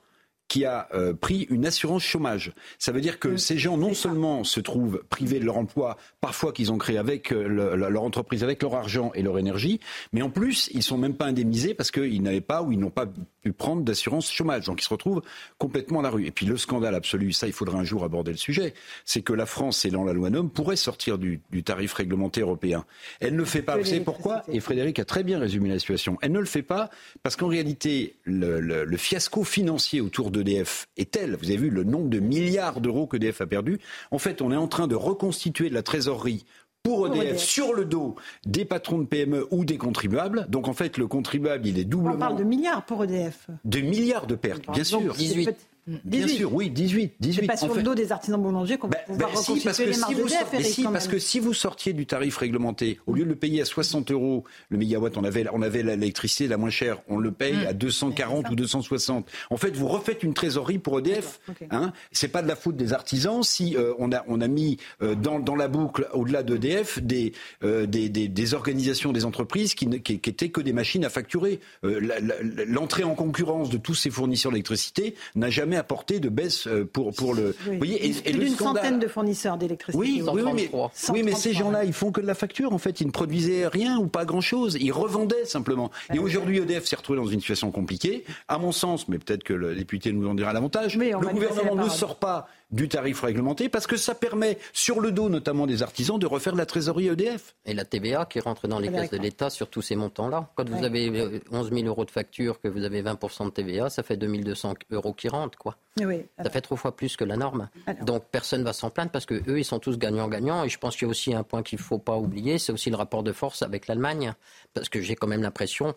qui 0.49 0.65
a 0.65 0.89
euh, 0.95 1.15
pris 1.15 1.47
une 1.51 1.67
assurance 1.67 2.03
chômage. 2.03 2.53
Ça 2.79 2.93
veut 2.93 3.01
dire 3.01 3.19
que 3.19 3.37
ces 3.37 3.59
gens 3.59 3.77
non 3.77 3.95
seulement 3.95 4.45
se 4.45 4.61
trouvent 4.61 5.03
privés 5.09 5.41
de 5.41 5.45
leur 5.45 5.57
emploi, 5.57 5.97
parfois 6.21 6.53
qu'ils 6.53 6.71
ont 6.71 6.79
créé 6.79 6.99
avec 6.99 7.33
euh, 7.33 7.77
leur 7.77 8.03
entreprise, 8.03 8.45
avec 8.45 8.63
leur 8.63 8.75
argent 8.75 9.11
et 9.15 9.23
leur 9.23 9.39
énergie, 9.39 9.81
mais 10.13 10.23
en 10.23 10.31
plus 10.31 10.71
ils 10.73 10.83
sont 10.83 10.99
même 10.99 11.15
pas 11.15 11.27
indemnisés 11.27 11.75
parce 11.75 11.91
qu'ils 11.91 12.23
n'avaient 12.23 12.41
pas 12.41 12.63
ou 12.63 12.73
ils 12.73 12.79
n'ont 12.79 12.91
pas 12.91 13.07
pu 13.43 13.53
prendre 13.53 13.83
d'assurance 13.83 14.31
chômage. 14.31 14.67
Donc 14.67 14.81
ils 14.83 14.85
se 14.85 14.91
retrouvent 14.91 15.23
complètement 15.59 16.01
à 16.01 16.03
la 16.03 16.11
rue. 16.11 16.27
Et 16.27 16.31
puis 16.31 16.47
le 16.47 16.57
scandale 16.57 16.95
absolu, 16.95 17.33
ça 17.33 17.47
il 17.47 17.53
faudrait 17.53 17.79
un 17.79 17.85
jour 17.85 18.05
aborder 18.05 18.33
le 18.33 18.37
sujet, 18.37 18.75
c'est 19.05 19.23
que 19.23 19.33
la 19.33 19.47
France, 19.47 19.85
et 19.85 19.91
la 19.91 20.13
loi 20.13 20.31
NOM, 20.31 20.51
pourrait 20.51 20.77
sortir 20.77 21.19
du, 21.19 21.41
tarif 21.65 21.95
réglementé 21.95 22.43
européen. 22.43 22.85
Elle 23.21 23.33
ne 23.33 23.39
le 23.39 23.45
fait 23.45 23.63
pas. 23.63 23.77
Vous 23.77 23.85
savez 23.85 24.01
pourquoi 24.01 24.43
Et 24.49 24.61
Frédéric 24.61 24.99
a 24.99 25.05
très 25.05 25.23
bien 25.23 25.39
résumé 25.39 25.71
la 25.71 25.79
situation. 25.79 26.19
Elle 26.21 26.33
ne 26.33 26.41
le 26.41 26.45
fait 26.45 26.63
pas 26.63 26.91
parce 27.23 27.37
qu'en 27.37 27.49
réalité, 27.49 28.17
le, 28.25 28.61
le 28.61 28.97
fiasco 28.97 29.45
financier 29.45 30.01
autour 30.01 30.31
d'EDF 30.35 30.89
est 30.97 31.13
tel, 31.13 31.37
vous 31.37 31.47
avez 31.47 31.57
vu 31.57 31.71
le 31.71 31.85
nombre 31.85 32.09
de 32.09 32.19
milliards 32.19 32.81
d'euros 32.81 33.07
qu'EDF 33.07 33.41
a 33.41 33.47
perdu, 33.47 33.79
en 34.11 34.19
fait 34.19 34.43
on 34.43 34.53
est 34.53 34.57
en 34.57 34.69
train 34.69 34.87
de 34.87 34.95
reconstituer 34.95 35.69
de 35.71 35.75
la 35.75 35.83
trésorerie 35.83 36.45
pour 36.85 37.07
EDF, 37.07 37.39
sur 37.39 37.73
le 37.73 37.87
dos 37.87 38.15
des 38.45 38.67
patrons 38.67 38.99
de 38.99 39.07
PME 39.07 39.47
ou 39.51 39.65
des 39.65 39.79
contribuables. 39.79 40.47
Donc 40.51 40.69
en 40.69 40.75
fait, 40.75 40.99
le 40.99 41.07
contribuable, 41.07 41.67
il 41.67 41.79
est 41.79 41.85
doublement. 41.85 42.15
On 42.15 42.19
parle 42.19 42.37
de 42.37 42.45
milliards 42.45 42.85
pour 42.85 43.03
EDF. 43.03 43.49
De 43.65 43.81
milliards 43.81 44.27
de 44.27 44.35
pertes, 44.35 44.71
bien 44.71 44.85
sûr. 44.85 45.15
18. 45.15 45.57
Bien 45.87 46.27
sûr, 46.27 46.53
oui, 46.55 46.71
18. 46.71 47.15
18 47.21 47.41
c'est 47.41 47.47
pas 47.47 47.57
sur 47.57 47.75
le 47.75 47.83
dos 47.83 47.95
des 47.95 48.11
artisans 48.11 48.41
boulangers 48.41 48.79
qu'on 48.79 48.89
va 48.89 48.97
ben, 48.97 49.15
pouvoir 49.15 49.33
ben, 49.33 49.37
si, 49.37 49.61
parce 49.61 49.79
que 49.79 49.93
si 49.93 50.15
vous, 50.15 50.29
si, 50.63 50.83
parce 50.85 51.09
que 51.09 51.19
si 51.19 51.41
vous 51.41 51.53
sortiez 51.53 51.93
du 51.93 52.07
tarif 52.07 52.39
réglementé, 52.39 52.99
au 53.07 53.13
lieu 53.13 53.25
de 53.25 53.29
le 53.29 53.37
payer 53.37 53.61
à 53.61 53.65
60 53.65 54.11
euros 54.11 54.45
le 54.71 54.79
mégawatt, 54.79 55.17
on 55.17 55.25
avait, 55.25 55.45
on 55.53 55.61
avait 55.61 55.83
l'électricité 55.83 56.49
la 56.49 56.57
moins 56.57 56.71
chère, 56.71 57.03
on 57.09 57.19
le 57.19 57.33
paye 57.33 57.55
mm. 57.65 57.67
à 57.67 57.73
240 57.75 58.51
ou 58.51 58.55
260. 58.55 59.29
En 59.51 59.57
fait, 59.57 59.77
vous 59.77 59.89
refaites 59.89 60.23
une 60.23 60.33
trésorerie 60.33 60.79
pour 60.79 60.99
EDF. 60.99 61.41
Hein 61.71 61.93
c'est 62.13 62.29
pas 62.29 62.43
de 62.43 62.49
la 62.49 62.57
faute 62.57 62.77
des 62.77 62.93
artisans 62.93 63.43
si 63.43 63.77
euh, 63.77 63.93
on, 63.99 64.13
a, 64.13 64.25
on 64.29 64.41
a 64.41 64.49
mis 64.49 64.79
euh, 65.03 65.15
dans, 65.15 65.39
dans 65.39 65.57
la 65.57 65.69
boucle, 65.69 66.09
au-delà 66.13 66.43
d'EDF, 66.43 67.03
des, 67.03 67.33
euh, 67.63 67.87
des, 67.87 68.09
des, 68.09 68.29
des, 68.29 68.55
organisations, 68.55 69.13
des 69.13 69.25
entreprises 69.25 69.75
qui, 69.75 69.89
qui, 70.01 70.21
qui, 70.21 70.31
étaient 70.31 70.49
que 70.49 70.61
des 70.61 70.73
machines 70.73 71.05
à 71.05 71.11
facturer. 71.11 71.61
L'entrée 71.83 73.05
en 73.05 73.15
concurrence 73.15 73.71
de 73.71 73.77
tous 73.77 73.95
ces 73.95 74.11
fournisseurs 74.11 74.53
d'électricité 74.53 75.15
n'a 75.35 75.51
jamais 75.51 75.74
apporté 75.77 76.21
de 76.21 76.29
baisse 76.29 76.67
euh, 76.67 76.85
pour, 76.85 77.13
pour 77.13 77.35
le. 77.35 77.57
Vous 77.67 77.79
voyez, 77.79 78.07
et, 78.07 78.13
Plus 78.13 78.33
d'une 78.33 78.57
centaine 78.57 78.99
de 78.99 79.07
fournisseurs 79.07 79.57
d'électricité. 79.57 79.99
Oui, 79.99 80.23
oui, 80.33 80.43
mais, 80.55 80.71
oui, 81.11 81.23
mais 81.23 81.35
ces 81.35 81.53
gens-là, 81.53 81.85
ils 81.85 81.93
font 81.93 82.13
que 82.13 82.21
de 82.21 82.27
la 82.27 82.35
facture. 82.35 82.73
En 82.73 82.79
fait, 82.79 83.01
ils 83.01 83.07
ne 83.07 83.13
produisaient 83.13 83.67
rien 83.67 83.99
ou 83.99 84.07
pas 84.07 84.25
grand-chose. 84.25 84.77
Ils 84.81 84.93
revendaient 84.93 85.45
simplement. 85.45 85.91
et 86.13 86.19
aujourd'hui, 86.19 86.59
EDF 86.59 86.85
s'est 86.85 86.97
retrouvé 86.97 87.19
dans 87.19 87.27
une 87.27 87.41
situation 87.41 87.71
compliquée. 87.71 88.25
À 88.49 88.59
mon 88.59 88.73
sens, 88.73 89.09
mais 89.09 89.19
peut-être 89.19 89.45
que 89.45 89.53
le 89.53 89.75
député 89.75 90.13
nous 90.13 90.29
en 90.29 90.35
dira 90.35 90.53
davantage, 90.53 90.97
le 90.97 91.19
gouvernement 91.19 91.75
ne 91.75 91.89
sort 91.89 92.17
pas 92.17 92.49
du 92.75 92.89
tarif 92.89 93.21
réglementé 93.21 93.69
parce 93.69 93.87
que 93.87 93.97
ça 93.97 94.15
permet, 94.15 94.59
sur 94.73 95.01
le 95.01 95.13
dos 95.13 95.29
notamment 95.29 95.67
des 95.67 95.83
artisans, 95.83 96.19
de 96.19 96.27
refaire 96.27 96.53
de 96.53 96.59
la 96.59 96.67
trésorerie 96.67 97.09
EDF. 97.09 97.55
Et 97.65 97.73
la 97.73 97.85
TVA 97.85 98.27
qui 98.27 98.41
rentre 98.41 98.67
dans 98.67 98.81
les 98.81 98.91
caisses 98.91 99.11
de 99.11 99.19
l'État 99.19 99.49
sur 99.49 99.69
tous 99.69 99.83
ces 99.83 99.97
montants-là. 99.97 100.51
Quand 100.57 100.69
vous 100.69 100.85
avez 100.85 101.41
11 101.51 101.69
euh, 101.73 101.75
000 101.75 101.87
euros 101.87 102.05
de 102.05 102.11
facture, 102.11 102.61
que 102.61 102.69
vous 102.69 102.83
avez 102.83 103.03
20% 103.03 103.47
de 103.47 103.51
TVA, 103.51 103.91
ça 103.91 104.03
fait 104.03 104.17
2 104.17 104.27
200 104.27 104.75
euros 104.91 105.13
qui 105.13 105.29
rentrent. 105.29 105.57
Quoi. 105.57 105.77
ça 105.97 106.51
fait 106.51 106.61
trois 106.61 106.77
fois 106.77 106.97
plus 106.97 107.17
que 107.17 107.25
la 107.25 107.37
norme. 107.37 107.69
Donc 108.03 108.25
personne 108.31 108.61
ne 108.61 108.65
va 108.65 108.73
s'en 108.73 108.91
plaindre 108.91 109.13
parce 109.13 109.27
qu'eux, 109.27 109.59
ils 109.59 109.65
sont 109.65 109.79
tous 109.79 109.97
gagnants-gagnants. 109.97 110.65
Et 110.65 110.69
je 110.69 110.79
pense 110.79 110.97
qu'il 110.97 111.07
y 111.07 111.09
a 111.09 111.11
aussi 111.11 111.33
un 111.33 111.45
point 111.45 111.63
qu'il 111.63 111.79
ne 111.79 111.85
faut 111.85 111.99
pas 111.99 112.17
oublier, 112.17 112.59
c'est 112.59 112.73
aussi 112.73 112.91
le 112.91 112.97
rapport 112.97 113.23
de 113.23 113.33
force 113.33 113.63
avec 113.63 113.87
l'Allemagne. 113.87 114.35
Parce 114.73 114.89
que 114.89 115.01
j'ai 115.01 115.15
quand 115.15 115.29
même 115.29 115.43
l'impression 115.43 115.95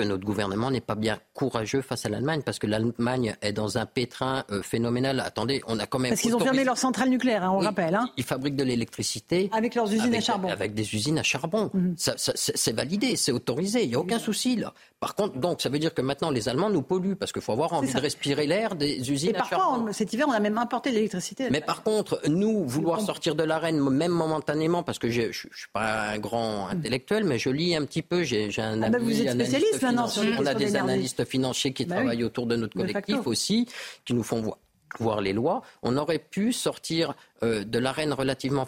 que 0.00 0.06
notre 0.06 0.24
gouvernement 0.24 0.70
n'est 0.70 0.80
pas 0.80 0.94
bien 0.94 1.18
courageux 1.34 1.82
face 1.82 2.06
à 2.06 2.08
l'Allemagne, 2.08 2.40
parce 2.44 2.58
que 2.58 2.66
l'Allemagne 2.66 3.36
est 3.42 3.52
dans 3.52 3.76
un 3.76 3.84
pétrin 3.84 4.44
euh, 4.50 4.62
phénoménal. 4.62 5.20
Attendez, 5.20 5.62
on 5.66 5.78
a 5.78 5.86
quand 5.86 5.98
même... 5.98 6.12
Parce 6.12 6.22
qu'ils 6.22 6.34
ont 6.34 6.40
fermé 6.40 6.64
leurs 6.64 6.78
centrales 6.78 7.10
nucléaires, 7.10 7.44
hein, 7.44 7.52
on 7.52 7.58
rappelle. 7.58 7.94
Hein. 7.94 8.08
Ils 8.16 8.24
fabriquent 8.24 8.56
de 8.56 8.64
l'électricité. 8.64 9.50
Avec 9.52 9.74
leurs 9.74 9.92
usines 9.92 10.14
à 10.14 10.20
charbon. 10.20 10.48
Avec 10.48 10.72
des 10.74 10.94
usines 10.94 11.18
à 11.18 11.22
charbon. 11.22 11.70
Mhm. 11.74 11.94
c'est 11.96 12.72
validé, 12.72 13.16
c'est 13.16 13.32
autorisé, 13.32 13.82
il 13.82 13.90
n'y 13.90 13.94
a 13.94 14.00
aucun 14.00 14.18
souci 14.18 14.56
là. 14.56 14.72
Par 15.00 15.14
contre, 15.14 15.38
donc, 15.38 15.62
ça 15.62 15.70
veut 15.70 15.78
dire 15.78 15.94
que 15.94 16.02
maintenant 16.02 16.30
les 16.30 16.48
Allemands 16.48 16.70
nous 16.70 16.82
polluent, 16.82 17.16
parce 17.16 17.32
qu'il 17.32 17.42
faut 17.42 17.52
avoir 17.52 17.72
envie 17.72 17.92
de 17.92 18.00
respirer 18.00 18.46
l'air 18.46 18.74
des 18.74 19.10
usines 19.10 19.36
à 19.36 19.44
charbon. 19.44 19.56
parfois, 19.56 19.92
cet 19.92 20.12
hiver, 20.12 20.26
on 20.28 20.32
a 20.32 20.40
même 20.40 20.58
importé 20.58 20.90
de 20.90 20.96
l'électricité. 20.96 21.48
Mais 21.50 21.60
par 21.60 21.82
contre, 21.82 22.20
nous, 22.28 22.64
vouloir 22.66 23.00
sortir 23.00 23.34
de 23.34 23.42
l'arène, 23.42 23.80
même 23.80 24.12
momentanément, 24.12 24.82
parce 24.82 24.98
que 24.98 25.10
je 25.10 25.22
ne 25.22 25.32
suis 25.32 25.68
pas 25.72 26.10
un 26.10 26.18
grand 26.18 26.68
intellectuel, 26.68 27.24
mais 27.24 27.38
je 27.38 27.50
lis 27.50 27.74
un 27.74 27.84
petit 27.84 28.02
peu, 28.02 28.22
j'ai 28.24 28.50
un 28.58 28.82
ah 28.82 28.88
bah, 28.90 28.98
vous 28.98 29.20
êtes 29.20 29.32
spécialiste 29.32 29.84
sur 30.08 30.22
les 30.22 30.54
des 30.54 30.76
analystes 30.76 31.24
financiers 31.24 31.72
qui 31.72 31.84
bah 31.84 31.96
travaillent 31.96 32.24
autour 32.24 32.46
de 32.46 32.56
notre 32.56 32.76
collectif 32.76 33.26
aussi, 33.26 33.68
qui 34.04 34.14
nous 34.14 34.22
font 34.22 34.54
voir, 34.98 35.20
les 35.20 35.32
lois. 35.32 35.62
On 35.82 35.96
aurait 35.96 36.18
pu 36.18 36.52
sortir 36.52 37.14
euh, 37.42 37.64
de 37.64 37.78
l'arène 37.78 38.12
relativement 38.12 38.66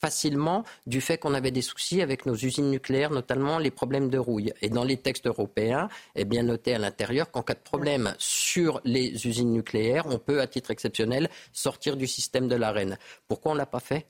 facilement 0.00 0.64
du 0.86 1.00
fait 1.00 1.18
qu'on 1.18 1.34
avait 1.34 1.50
des 1.50 1.62
soucis 1.62 2.00
avec 2.00 2.24
nos 2.26 2.34
usines 2.34 2.70
nucléaires, 2.70 3.10
notamment 3.10 3.58
les 3.58 3.70
problèmes 3.70 4.08
de 4.08 4.18
rouille. 4.18 4.52
Et 4.62 4.70
dans 4.70 4.84
les 4.84 4.96
textes 4.96 5.26
européens, 5.26 5.88
est 6.14 6.24
bien 6.24 6.42
noté 6.42 6.74
à 6.74 6.78
l'intérieur 6.78 7.30
qu'en 7.30 7.42
cas 7.42 7.54
de 7.54 7.60
problème 7.60 8.14
sur 8.18 8.80
les 8.84 9.26
usines 9.26 9.52
nucléaires, 9.52 10.06
on 10.06 10.18
peut, 10.18 10.40
à 10.40 10.46
titre 10.46 10.70
exceptionnel, 10.70 11.28
sortir 11.52 11.96
du 11.96 12.06
système 12.06 12.48
de 12.48 12.56
l'arène. 12.56 12.96
Pourquoi 13.28 13.52
on 13.52 13.54
ne 13.54 13.58
l'a 13.58 13.66
pas 13.66 13.80
fait? 13.80 14.06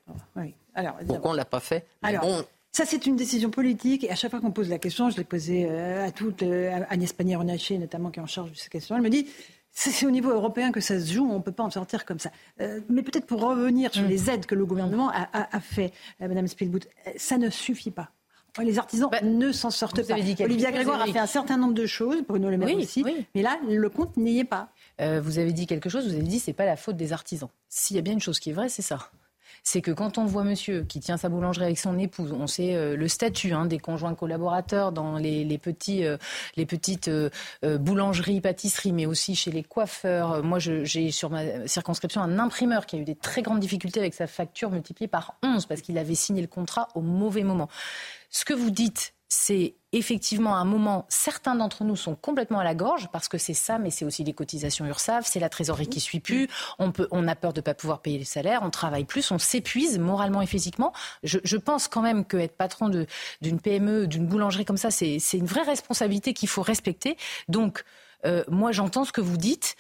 Pourquoi 1.06 1.30
on 1.30 1.32
ne 1.32 1.38
l'a 1.38 1.44
pas 1.44 1.60
fait? 1.60 1.86
Ça, 2.72 2.87
c'est 2.87 3.07
une 3.07 3.16
décision 3.16 3.51
politique. 3.51 4.05
Et 4.05 4.11
à 4.11 4.14
chaque 4.14 4.30
fois 4.30 4.40
qu'on 4.40 4.53
pose 4.53 4.68
la 4.68 4.78
question, 4.78 5.11
je 5.11 5.16
l'ai 5.16 5.24
posée 5.24 5.66
euh, 5.68 6.07
à 6.07 6.12
toutes, 6.12 6.42
euh, 6.42 6.80
Agnès 6.88 7.12
Pannier-Runacher, 7.12 7.78
notamment, 7.78 8.11
qui 8.11 8.20
est 8.20 8.22
en 8.22 8.28
charge 8.28 8.53
de 8.53 8.57
cette 8.57 8.68
question, 8.68 8.94
elle 8.94 9.03
me 9.03 9.11
dit 9.11 9.26
C'est 9.72 10.07
au 10.07 10.11
niveau 10.11 10.30
européen 10.30 10.70
que 10.70 10.80
ça 10.80 11.01
se 11.01 11.12
joue, 11.12 11.28
on 11.28 11.38
ne 11.38 11.42
peut 11.42 11.53
pas 11.53 11.64
en 11.64 11.70
sortir 11.70 12.05
comme 12.05 12.20
ça. 12.20 12.30
Euh, 12.61 12.80
mais 12.88 13.03
peut-être 13.03 13.26
pour 13.26 13.40
revenir 13.40 13.92
sur 13.92 14.05
mm. 14.05 14.09
les 14.09 14.30
aides 14.30 14.47
que 14.47 14.55
le 14.55 14.64
gouvernement 14.66 15.11
a, 15.11 15.61
fait, 15.61 15.92
euh, 16.22 16.28
Madame 16.28 16.47
Spielbout, 16.47 16.86
ça 17.16 17.38
ne 17.38 17.51
suffit 17.51 17.90
pas. 17.90 18.11
Les 18.61 18.78
artisans 18.78 19.09
bah, 19.11 19.20
ne 19.22 19.53
s'en 19.53 19.70
sortent 19.70 20.07
pas. 20.07 20.14
Olivia 20.14 20.72
Grégoire 20.72 21.01
a 21.01 21.07
fait 21.07 21.20
un 21.20 21.26
certain 21.26 21.57
nombre 21.57 21.74
de 21.74 21.86
choses, 21.86 22.22
Bruno 22.28 22.51
Le 22.51 22.57
Maire 22.57 22.76
aussi, 22.76 23.05
mais 23.34 23.42
là, 23.42 23.59
le 23.68 23.88
compte 23.88 24.16
n'y 24.16 24.40
est 24.40 24.44
pas. 24.44 24.70
vous 24.99 25.38
avez 25.38 25.53
dit 25.53 25.66
quelque 25.66 25.88
chose, 25.88 26.07
vous 26.07 26.14
avez 26.14 26.22
dit 26.22 26.38
c'est 26.38 26.53
pas 26.53 26.66
la 26.66 26.76
faute 26.76 26.97
des 26.97 27.12
artisans. 27.12 27.49
S'il 27.68 27.97
y 27.97 27.99
a 27.99 28.03
bien 28.03 28.12
une 28.12 28.20
chose 28.20 28.40
qui 28.40 28.51
est 28.51 28.53
vraie, 28.53 28.68
c'est 28.68 28.82
ça 28.82 29.11
c'est 29.62 29.80
que 29.80 29.90
quand 29.90 30.18
on 30.18 30.24
voit 30.24 30.44
monsieur 30.44 30.84
qui 30.84 31.00
tient 31.00 31.16
sa 31.16 31.28
boulangerie 31.28 31.64
avec 31.64 31.78
son 31.78 31.98
épouse, 31.98 32.32
on 32.32 32.46
sait 32.46 32.74
euh, 32.74 32.96
le 32.96 33.08
statut 33.08 33.52
hein, 33.52 33.66
des 33.66 33.78
conjoints 33.78 34.14
collaborateurs 34.14 34.92
dans 34.92 35.16
les, 35.16 35.58
petits, 35.58 36.04
les 36.56 36.66
petites 36.66 37.08
euh, 37.08 37.30
euh, 37.64 37.78
boulangeries, 37.78 38.40
pâtisseries, 38.40 38.92
mais 38.92 39.06
aussi 39.06 39.34
chez 39.34 39.50
les 39.50 39.62
coiffeurs. 39.62 40.42
Moi, 40.42 40.58
j'ai 40.58 41.11
sur 41.11 41.30
ma 41.30 41.66
circonscription 41.66 42.20
un 42.22 42.38
imprimeur 42.38 42.86
qui 42.86 42.96
a 42.96 42.98
eu 42.98 43.04
des 43.04 43.14
très 43.14 43.42
grandes 43.42 43.61
difficultés 43.61 44.00
avec 44.00 44.14
sa 44.14 44.26
facture 44.26 44.70
multipliée 44.70 45.08
par 45.08 45.36
11 45.42 45.66
parce 45.66 45.80
qu'il 45.80 45.98
avait 45.98 46.14
signé 46.14 46.42
le 46.42 46.48
contrat 46.48 46.88
au 46.94 47.00
mauvais 47.00 47.42
moment. 47.42 47.68
Ce 48.30 48.44
que 48.44 48.54
vous 48.54 48.70
dites, 48.70 49.14
c'est 49.33 49.76
effectivement 49.93 50.57
un 50.57 50.64
moment, 50.64 51.07
certains 51.09 51.55
d'entre 51.55 51.85
nous 51.85 51.95
sont 51.95 52.16
complètement 52.16 52.59
à 52.59 52.64
la 52.64 52.74
gorge 52.74 53.09
parce 53.12 53.28
que 53.28 53.39
c'est 53.39 53.55
ça, 53.55 53.78
mais 53.78 53.91
c'est 53.91 54.05
aussi 54.05 54.24
les 54.24 54.33
cotisations 54.33 54.85
URSAF, 54.87 55.24
c'est 55.24 55.39
la 55.39 55.49
trésorerie 55.49 55.87
qui 55.87 56.01
suit 56.01 56.18
plus, 56.18 56.49
on, 56.81 56.91
peut, 56.91 57.07
on 57.12 57.28
a 57.28 57.37
peur 57.37 57.53
de 57.53 57.61
ne 57.61 57.62
pas 57.62 57.74
pouvoir 57.74 58.01
payer 58.01 58.18
les 58.18 58.24
salaires, 58.24 58.61
on 58.64 58.70
travaille 58.70 59.05
plus, 59.05 59.31
on 59.31 59.39
s'épuise 59.39 60.01
moralement 60.01 60.43
et 60.43 60.47
physiquement. 60.47 60.93
Je, 61.22 61.57
pense 61.57 61.87
quand 61.87 62.03
même 62.03 62.24
qu'être 62.24 62.57
patron 62.57 62.89
d'une 62.89 63.61
PME, 63.61 64.09
d'une 64.09 64.26
boulangerie 64.26 64.64
comme 64.64 64.76
ça, 64.76 64.91
c'est 64.91 65.18
une 65.33 65.47
vraie 65.47 65.62
responsabilité 65.62 66.35
qu'il 66.35 66.49
faut 66.49 66.62
respecter. 66.62 67.16
Donc, 67.49 67.85
euh, 68.26 68.45
moi, 68.49 68.72
j'entends 68.72 69.05
ce 69.05 69.12
que 69.12 69.20
vous 69.20 69.37
dites 69.37 69.76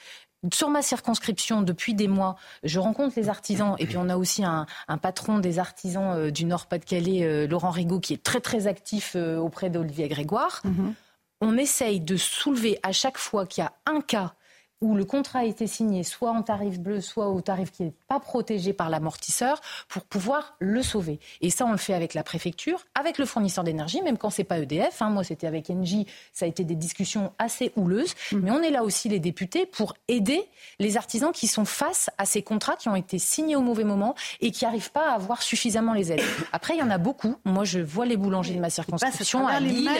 sur 0.52 0.70
ma 0.70 0.82
circonscription, 0.82 1.62
depuis 1.62 1.94
des 1.94 2.08
mois, 2.08 2.36
je 2.62 2.78
rencontre 2.78 3.14
les 3.16 3.28
artisans 3.28 3.76
et 3.78 3.86
puis 3.86 3.98
on 3.98 4.08
a 4.08 4.16
aussi 4.16 4.42
un, 4.44 4.66
patron 5.02 5.38
des 5.38 5.58
artisans 5.58 6.16
euh, 6.16 6.30
du 6.30 6.44
Nord-Pas-de-Calais, 6.44 7.24
euh, 7.24 7.46
Laurent 7.46 7.70
Rigaud, 7.70 8.00
qui 8.00 8.14
est 8.14 8.22
très 8.22 8.40
très 8.40 8.66
actif 8.66 9.12
euh, 9.16 9.36
auprès 9.36 9.68
d'Olivier 9.68 10.08
Grégoire. 10.08 10.60
Mhm. 10.64 10.94
On 11.42 11.56
essaye 11.56 12.00
de 12.00 12.16
soulever 12.16 12.78
à 12.82 12.92
chaque 12.92 13.18
fois 13.18 13.46
qu'il 13.46 13.64
y 13.64 13.66
a 13.66 13.72
un 13.86 14.00
cas 14.00 14.34
où 14.80 14.94
le 14.94 15.04
contrat 15.04 15.40
a 15.40 15.44
été 15.44 15.66
signé 15.66 16.02
soit 16.02 16.30
en 16.30 16.42
tarif 16.42 16.78
bleu, 16.78 17.00
soit 17.00 17.28
au 17.28 17.40
tarif 17.40 17.70
qui 17.70 17.84
n'est 17.84 17.94
pas 18.08 18.20
protégé 18.20 18.72
par 18.72 18.88
l'amortisseur, 18.88 19.60
pour 19.88 20.04
pouvoir 20.04 20.56
le 20.58 20.82
sauver. 20.82 21.20
Et 21.40 21.50
ça, 21.50 21.66
on 21.66 21.72
le 21.72 21.78
fait 21.78 21.94
avec 21.94 22.14
la 22.14 22.22
préfecture, 22.22 22.86
avec 22.94 23.18
le 23.18 23.26
fournisseur 23.26 23.64
d'énergie, 23.64 24.00
même 24.02 24.16
quand 24.16 24.30
c'est 24.30 24.44
pas 24.44 24.58
EDF. 24.58 25.02
Hein. 25.02 25.10
Moi, 25.10 25.24
c'était 25.24 25.46
avec 25.46 25.68
Engie, 25.70 26.06
ça 26.32 26.46
a 26.46 26.48
été 26.48 26.64
des 26.64 26.74
discussions 26.74 27.32
assez 27.38 27.72
houleuses. 27.76 28.14
Mmh. 28.32 28.38
Mais 28.38 28.50
on 28.50 28.62
est 28.62 28.70
là 28.70 28.82
aussi, 28.82 29.08
les 29.08 29.18
députés, 29.18 29.66
pour 29.66 29.94
aider 30.08 30.42
les 30.78 30.96
artisans 30.96 31.32
qui 31.32 31.46
sont 31.46 31.64
face 31.64 32.10
à 32.18 32.24
ces 32.24 32.42
contrats 32.42 32.76
qui 32.76 32.88
ont 32.88 32.96
été 32.96 33.18
signés 33.18 33.56
au 33.56 33.62
mauvais 33.62 33.84
moment 33.84 34.14
et 34.40 34.50
qui 34.50 34.64
n'arrivent 34.64 34.92
pas 34.92 35.10
à 35.10 35.14
avoir 35.14 35.42
suffisamment 35.42 35.92
les 35.92 36.12
aides. 36.12 36.22
Après, 36.52 36.74
il 36.74 36.80
y 36.80 36.82
en 36.82 36.90
a 36.90 36.98
beaucoup. 36.98 37.36
Moi, 37.44 37.64
je 37.64 37.80
vois 37.80 38.06
les 38.06 38.16
boulangers 38.16 38.54
de 38.54 38.60
ma 38.60 38.70
circonscription 38.70 39.46
à 39.46 39.60
Lille, 39.60 39.90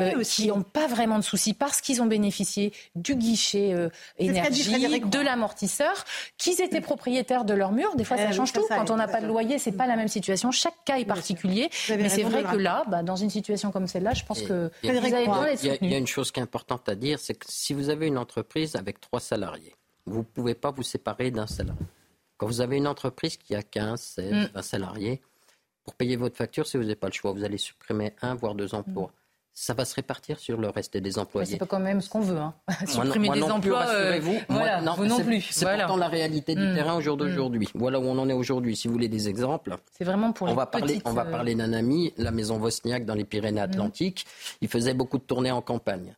euh, 0.00 0.22
qui 0.22 0.48
n'ont 0.48 0.62
pas 0.62 0.86
vraiment 0.86 1.18
de 1.18 1.24
soucis 1.24 1.54
parce 1.54 1.80
qu'ils 1.80 2.02
ont 2.02 2.06
bénéficié 2.06 2.72
du 2.94 3.16
guichet 3.16 3.72
euh, 3.72 3.88
énergie, 4.18 5.00
de 5.00 5.20
l'amortisseur, 5.20 6.04
qu'ils 6.36 6.60
étaient 6.60 6.80
propriétaires 6.80 7.44
de 7.44 7.54
leur 7.54 7.72
mur. 7.72 7.94
Des 7.96 8.04
fois, 8.04 8.16
ça 8.16 8.28
eh 8.30 8.32
change 8.32 8.52
tout. 8.52 8.64
Quand 8.68 8.90
on 8.90 8.96
n'a 8.96 9.08
pas 9.08 9.20
de 9.20 9.26
loyer, 9.26 9.58
c'est 9.58 9.72
pas 9.72 9.86
la 9.86 9.96
même 9.96 10.08
situation. 10.08 10.50
Chaque 10.50 10.84
cas 10.84 10.98
est 10.98 11.04
particulier. 11.04 11.70
Mais 11.88 12.08
c'est 12.08 12.22
vrai 12.22 12.44
que 12.44 12.56
là, 12.56 12.84
bah, 12.88 13.02
dans 13.02 13.16
une 13.16 13.30
situation 13.30 13.70
comme 13.70 13.86
celle-là, 13.86 14.14
je 14.14 14.24
pense 14.24 14.42
que 14.42 14.70
vous 14.82 14.88
avez 14.88 15.26
besoin 15.26 15.48
Il 15.82 15.90
y 15.90 15.94
a 15.94 15.98
une 15.98 16.06
chose 16.06 16.30
qui 16.30 16.40
est 16.40 16.42
importante 16.42 16.88
à 16.88 16.94
dire, 16.94 17.18
c'est 17.18 17.34
que 17.34 17.46
si 17.48 17.74
vous 17.74 17.90
avez 17.90 18.06
une 18.06 18.18
entreprise 18.18 18.76
avec 18.76 19.00
trois 19.00 19.20
salariés, 19.20 19.74
vous 20.06 20.18
ne 20.18 20.24
pouvez 20.24 20.54
pas 20.54 20.70
vous 20.70 20.82
séparer 20.82 21.30
d'un 21.30 21.46
salarié. 21.46 21.82
Quand 22.36 22.46
vous 22.46 22.60
avez 22.60 22.76
une 22.76 22.86
entreprise 22.86 23.36
qui 23.36 23.54
a 23.54 23.62
15, 23.62 24.00
16, 24.00 24.50
20 24.54 24.62
salariés, 24.62 25.20
pour 25.84 25.94
payer 25.94 26.16
votre 26.16 26.36
facture, 26.36 26.66
si 26.66 26.76
vous 26.76 26.84
n'avez 26.84 26.94
pas 26.94 27.08
le 27.08 27.12
choix, 27.12 27.32
vous 27.32 27.44
allez 27.44 27.58
supprimer 27.58 28.14
un, 28.22 28.34
voire 28.34 28.54
deux 28.54 28.74
emplois 28.74 29.12
ça 29.60 29.74
va 29.74 29.84
se 29.84 29.96
répartir 29.96 30.38
sur 30.38 30.56
le 30.56 30.68
reste 30.68 30.96
des 30.96 31.18
employés. 31.18 31.50
C'est 31.50 31.58
pas 31.58 31.66
quand 31.66 31.80
même 31.80 32.00
ce 32.00 32.08
qu'on 32.08 32.20
veut. 32.20 32.38
Hein. 32.38 32.54
Supprimer 32.86 33.28
des 33.30 33.42
emplois, 33.42 33.88
euh, 33.88 34.20
vous 34.20 34.38
voilà, 34.48 34.80
non, 34.80 34.94
vous 34.94 35.04
non 35.04 35.18
plus. 35.18 35.40
C'est 35.50 35.66
pourtant 35.66 35.96
la 35.96 36.06
réalité 36.06 36.54
du 36.54 36.64
hmm. 36.64 36.74
terrain 36.76 36.94
au 36.94 37.00
jour 37.00 37.16
hmm. 37.16 37.20
d'aujourd'hui. 37.20 37.68
Voilà 37.74 37.98
où 37.98 38.04
on 38.04 38.16
en 38.18 38.28
est 38.28 38.34
aujourd'hui. 38.34 38.76
Si 38.76 38.86
vous 38.86 38.94
voulez 38.94 39.08
des 39.08 39.28
exemples, 39.28 39.76
c'est 39.90 40.04
vraiment 40.04 40.30
pour 40.30 40.46
on 40.46 40.50
les 40.50 40.56
va 40.56 40.66
parler. 40.66 41.02
On 41.04 41.12
va 41.12 41.26
euh, 41.26 41.30
parler 41.32 41.56
d'un 41.56 41.72
ami, 41.72 42.14
la 42.18 42.30
maison 42.30 42.56
Vosniak 42.58 43.04
dans 43.04 43.14
les 43.14 43.24
Pyrénées-Atlantiques. 43.24 44.26
Hmm. 44.28 44.58
Il 44.62 44.68
faisait 44.68 44.94
beaucoup 44.94 45.18
de 45.18 45.24
tournées 45.24 45.50
en 45.50 45.60
campagne. 45.60 46.14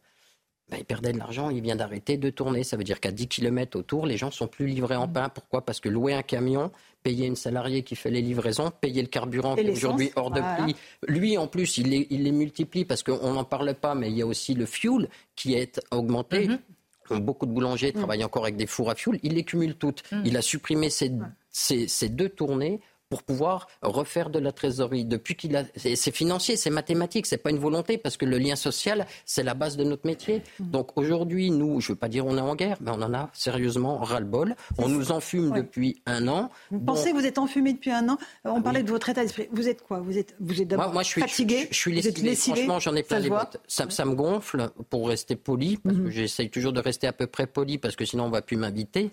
Ben, 0.69 0.77
il 0.79 0.85
perdait 0.85 1.13
de 1.13 1.19
l'argent, 1.19 1.49
il 1.49 1.63
vient 1.63 1.77
d'arrêter 1.77 2.19
de 2.19 2.29
tourner. 2.29 2.63
Ça 2.63 2.77
veut 2.77 2.85
dire 2.85 3.01
qu'à 3.01 3.11
10 3.11 3.27
km 3.27 3.79
autour, 3.79 4.05
les 4.05 4.19
gens 4.19 4.31
sont 4.31 4.49
plus 4.49 4.67
livrés 4.67 4.97
en 4.97 5.09
pain. 5.09 5.31
Pourquoi? 5.31 5.65
Parce 5.65 5.81
que 5.81 5.89
louer 5.89 6.13
un 6.13 6.23
camion, 6.23 6.71
payer 7.03 7.27
une 7.27 7.37
salariée 7.37 7.83
qui 7.83 7.97
fait 7.97 8.11
les 8.11 8.23
livraisons, 8.23 8.71
payer 8.71 9.03
le 9.03 9.09
carburant 9.09 9.55
qui 9.55 9.63
est 9.63 9.71
aujourd'hui 9.71 10.11
hors 10.17 10.31
de 10.31 10.41
prix. 10.41 10.77
Lui, 11.09 11.39
en 11.39 11.47
plus, 11.47 11.79
il 11.79 11.89
les, 11.89 12.07
il 12.11 12.25
les 12.25 12.33
multiplie 12.33 12.85
parce 12.85 13.03
qu'on 13.03 13.33
n'en 13.33 13.45
parle 13.45 13.75
pas, 13.75 13.95
mais 13.95 14.11
il 14.11 14.17
y 14.17 14.23
a 14.23 14.27
aussi 14.27 14.55
le 14.55 14.67
fuel 14.67 15.09
qui 15.37 15.55
est 15.55 15.81
augmenté. 15.91 16.49
Mhm. 16.49 17.21
Beaucoup 17.21 17.47
de 17.47 17.51
boulangers 17.51 17.93
travaillent 17.93 18.23
encore 18.23 18.45
avec 18.45 18.57
des 18.57 18.67
fours 18.67 18.91
à 18.91 18.95
fuel. 18.95 19.19
Il 19.23 19.35
les 19.35 19.43
cumule 19.43 19.75
toutes. 19.75 20.05
Mhm. 20.13 20.23
Il 20.27 20.37
a 20.37 20.43
supprimé 20.43 20.91
ces, 20.91 21.11
ces 21.51 22.09
deux 22.09 22.29
tournées 22.29 22.81
pour 23.11 23.25
pouvoir 23.25 23.67
refaire 23.83 24.31
de 24.31 24.39
la 24.39 24.53
trésorerie. 24.53 25.05
Depuis 25.05 25.35
qu'il 25.35 25.57
a, 25.57 25.65
c'est 25.77 26.15
financier, 26.15 26.57
c'est 26.57 26.71
mathématique, 26.71 27.27
c'est 27.27 27.39
pas 27.39 27.51
une 27.51 27.59
volonté 27.59 27.99
parce 27.99 28.17
que 28.17 28.25
le 28.25 28.39
lien 28.39 28.55
social, 28.55 29.05
c'est 29.27 29.43
la 29.43 29.55
base 29.55 29.77
de 29.77 29.83
notre 29.85 30.07
métier. 30.07 30.43
Mm. 30.61 30.71
Donc 30.71 30.97
aujourd'hui, 30.97 31.51
nous, 31.51 31.81
je 31.81 31.89
veux 31.89 31.97
pas 31.97 32.09
dire 32.09 32.25
on 32.25 32.39
est 32.39 32.41
en 32.41 32.55
guerre, 32.55 32.79
mais 32.81 32.93
on 32.93 33.03
en 33.03 33.13
a 33.13 33.29
sérieusement 33.33 33.99
ras-le-bol. 33.99 34.55
On 34.79 34.89
nous 34.89 35.11
enfume 35.11 35.51
depuis 35.51 36.01
un 36.07 36.29
an. 36.29 36.51
Vous 36.71 36.79
pensez 36.79 37.11
que 37.11 37.17
vous 37.17 37.27
êtes 37.27 37.39
enfumé 37.39 37.73
depuis 37.73 37.91
un 37.91 38.09
an? 38.09 38.19
Euh, 38.47 38.51
On 38.51 38.63
parlait 38.63 38.85
de 38.85 38.91
votre 38.91 39.09
état 39.09 39.23
d'esprit. 39.23 39.49
Vous 39.53 39.69
êtes 39.69 39.83
quoi? 39.83 39.99
Vous 39.99 40.17
êtes, 40.17 40.37
vous 40.39 40.63
êtes 40.63 40.69
d'abord 40.69 40.93
moi, 40.93 41.03
je 41.03 41.09
suis, 41.09 41.21
fatigué? 41.21 41.67
Je, 41.71 41.77
suis 41.77 41.93
lessivé. 41.93 42.37
Franchement, 42.37 42.79
j'en 42.79 42.95
ai 42.95 43.03
plein 43.03 43.19
les 43.19 43.29
bottes. 43.29 43.61
Ça, 43.67 43.87
ça, 43.91 44.05
me 44.05 44.15
gonfle 44.15 44.71
pour 44.89 45.09
rester 45.09 45.35
poli, 45.35 45.79
parce 45.79 45.97
que 45.97 46.03
mm-hmm. 46.03 46.11
j'essaye 46.11 46.51
toujours 46.51 46.73
de 46.73 46.81
rester 46.81 47.09
à 47.09 47.13
peu 47.13 47.27
près 47.27 47.49
poli, 47.49 47.79
parce 47.79 47.97
que 47.97 48.05
sinon 48.05 48.25
on 48.25 48.31
va 48.31 48.43
plus 48.43 48.57
m'inviter. 48.57 49.11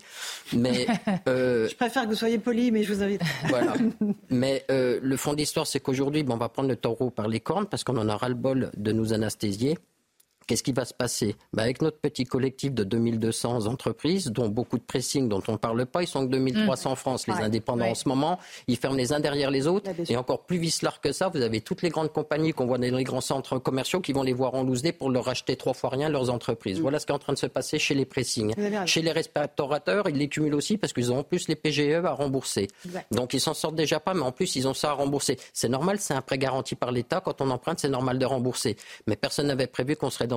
Mais 0.53 0.85
euh... 1.27 1.67
je 1.67 1.75
préfère 1.75 2.03
que 2.03 2.09
vous 2.09 2.15
soyez 2.15 2.37
poli, 2.37 2.71
mais 2.71 2.83
je 2.83 2.93
vous 2.93 3.01
invite. 3.01 3.21
Voilà. 3.49 3.73
Mais 4.29 4.65
euh, 4.71 4.99
le 5.01 5.17
fond 5.17 5.33
de 5.33 5.37
l'histoire, 5.37 5.67
c'est 5.67 5.79
qu'aujourd'hui, 5.79 6.25
on 6.27 6.37
va 6.37 6.49
prendre 6.49 6.69
le 6.69 6.75
taureau 6.75 7.09
par 7.09 7.27
les 7.27 7.39
cornes 7.39 7.65
parce 7.65 7.83
qu'on 7.83 7.97
en 7.97 8.09
a 8.09 8.17
ras-le-bol 8.17 8.71
de 8.75 8.91
nous 8.91 9.13
anesthésier. 9.13 9.77
Qu'est-ce 10.47 10.63
qui 10.63 10.71
va 10.71 10.85
se 10.85 10.93
passer? 10.93 11.35
Bah, 11.51 11.63
Avec 11.63 11.81
notre 11.81 11.99
petit 11.99 12.23
collectif 12.23 12.73
de 12.73 12.83
2200 12.83 13.67
entreprises, 13.67 14.27
dont 14.27 14.47
beaucoup 14.47 14.77
de 14.77 14.83
pressing 14.83 15.27
dont 15.27 15.43
on 15.49 15.53
ne 15.53 15.57
parle 15.57 15.85
pas, 15.85 16.03
ils 16.03 16.07
sont 16.07 16.25
que 16.25 16.31
2300 16.31 16.91
en 16.91 16.95
France, 16.95 17.27
les 17.27 17.33
indépendants 17.33 17.87
en 17.87 17.95
ce 17.95 18.07
moment, 18.07 18.39
ils 18.67 18.77
ferment 18.77 18.95
les 18.95 19.11
uns 19.11 19.19
derrière 19.19 19.51
les 19.51 19.67
autres. 19.67 19.91
et 20.09 20.15
encore 20.15 20.45
plus 20.45 20.57
vicelard 20.57 21.01
que 21.01 21.11
ça, 21.11 21.27
vous 21.27 21.41
avez 21.41 21.59
toutes 21.61 21.81
les 21.81 21.89
grandes 21.89 22.11
compagnies 22.11 22.53
qu'on 22.53 22.65
voit 22.65 22.77
dans 22.77 22.95
les 22.95 23.03
grands 23.03 23.21
centres 23.21 23.59
commerciaux 23.59 23.99
qui 23.99 24.13
vont 24.13 24.23
les 24.23 24.33
voir 24.33 24.55
en 24.55 24.63
loose 24.63 24.77
pour 24.97 25.09
leur 25.09 25.27
acheter 25.27 25.55
trois 25.55 25.73
fois 25.73 25.89
rien 25.89 26.09
leurs 26.09 26.29
entreprises. 26.29 26.79
Mm. 26.79 26.81
Voilà 26.81 26.99
ce 26.99 27.05
qui 27.05 27.11
est 27.11 27.15
en 27.15 27.19
train 27.19 27.33
de 27.33 27.37
se 27.37 27.47
passer 27.47 27.79
chez 27.79 27.93
les 27.93 28.05
pressings. 28.05 28.53
Chez 28.85 29.01
les 29.01 29.11
restaurateurs, 29.11 30.07
ils 30.07 30.15
les 30.15 30.29
cumulent 30.29 30.55
aussi 30.55 30.77
parce 30.77 30.93
qu'ils 30.93 31.11
ont 31.11 31.19
en 31.19 31.23
plus 31.23 31.47
les 31.47 31.55
PGE 31.55 32.03
à 32.05 32.11
rembourser. 32.11 32.67
Donc 33.11 33.33
ils 33.33 33.41
s'en 33.41 33.53
sortent 33.53 33.75
déjà 33.75 33.99
pas, 33.99 34.13
mais 34.13 34.21
en 34.21 34.31
plus 34.31 34.55
ils 34.55 34.67
ont 34.67 34.73
ça 34.73 34.91
à 34.91 34.93
rembourser. 34.93 35.37
C'est 35.53 35.69
normal, 35.69 35.99
c'est 35.99 36.13
un 36.13 36.21
prêt 36.21 36.37
garanti 36.37 36.75
par 36.75 36.91
l'État. 36.91 37.21
Quand 37.23 37.41
on 37.41 37.49
emprunte, 37.49 37.79
c'est 37.79 37.89
normal 37.89 38.19
de 38.19 38.25
rembourser. 38.25 38.77
Mais 39.07 39.15
personne 39.15 39.47
n'avait 39.47 39.67
prévu 39.67 39.95
qu'on 39.95 40.09
serait 40.09 40.27
dans 40.27 40.36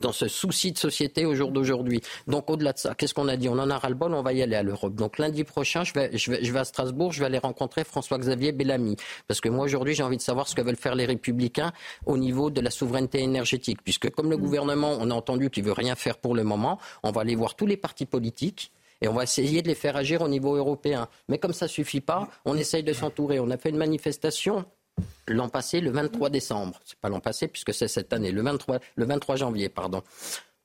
dans 0.00 0.12
ce 0.12 0.28
souci 0.28 0.72
de 0.72 0.78
société 0.78 1.26
au 1.26 1.34
jour 1.34 1.50
d'aujourd'hui. 1.50 2.00
Donc 2.26 2.50
au-delà 2.50 2.72
de 2.72 2.78
ça, 2.78 2.94
qu'est-ce 2.94 3.14
qu'on 3.14 3.28
a 3.28 3.36
dit? 3.36 3.48
On 3.48 3.58
en 3.58 3.70
a 3.70 3.78
ras-le-bol, 3.78 4.14
on 4.14 4.22
va 4.22 4.32
y 4.32 4.42
aller 4.42 4.56
à 4.56 4.62
l'Europe. 4.62 4.94
Donc 4.94 5.18
lundi 5.18 5.44
prochain, 5.44 5.84
je 5.84 5.92
vais, 5.92 6.16
je, 6.16 6.30
vais, 6.30 6.44
je 6.44 6.52
vais 6.52 6.58
à 6.58 6.64
Strasbourg, 6.64 7.12
je 7.12 7.20
vais 7.20 7.26
aller 7.26 7.38
rencontrer 7.38 7.84
François-Xavier 7.84 8.52
Bellamy. 8.52 8.96
Parce 9.26 9.40
que 9.40 9.48
moi 9.48 9.64
aujourd'hui, 9.64 9.94
j'ai 9.94 10.02
envie 10.02 10.16
de 10.16 10.22
savoir 10.22 10.48
ce 10.48 10.54
que 10.54 10.62
veulent 10.62 10.76
faire 10.76 10.94
les 10.94 11.06
républicains 11.06 11.72
au 12.06 12.16
niveau 12.16 12.50
de 12.50 12.60
la 12.60 12.70
souveraineté 12.70 13.20
énergétique. 13.20 13.82
Puisque 13.82 14.10
comme 14.10 14.30
le 14.30 14.36
mm. 14.36 14.40
gouvernement, 14.40 14.96
on 15.00 15.10
a 15.10 15.14
entendu 15.14 15.50
qu'il 15.50 15.64
veut 15.64 15.72
rien 15.72 15.94
faire 15.94 16.18
pour 16.18 16.34
le 16.34 16.44
moment, 16.44 16.78
on 17.02 17.10
va 17.10 17.22
aller 17.22 17.34
voir 17.34 17.54
tous 17.54 17.66
les 17.66 17.76
partis 17.76 18.06
politiques 18.06 18.72
et 19.00 19.08
on 19.08 19.12
va 19.12 19.22
essayer 19.22 19.62
de 19.62 19.68
les 19.68 19.76
faire 19.76 19.96
agir 19.96 20.22
au 20.22 20.28
niveau 20.28 20.56
européen. 20.56 21.08
Mais 21.28 21.38
comme 21.38 21.52
ça 21.52 21.68
suffit 21.68 22.00
pas, 22.00 22.28
on 22.44 22.56
essaye 22.56 22.82
de 22.82 22.92
s'entourer. 22.92 23.38
On 23.38 23.50
a 23.50 23.56
fait 23.56 23.70
une 23.70 23.76
manifestation 23.76 24.64
l'an 25.26 25.48
passé, 25.48 25.80
le 25.80 25.90
23 25.90 26.30
décembre. 26.30 26.80
C'est 26.84 26.98
pas 26.98 27.08
l'an 27.08 27.20
passé 27.20 27.48
puisque 27.48 27.74
c'est 27.74 27.88
cette 27.88 28.12
année, 28.12 28.32
le 28.32 28.42
23, 28.42 28.78
le 28.96 29.04
23 29.04 29.36
janvier, 29.36 29.68
pardon. 29.68 30.02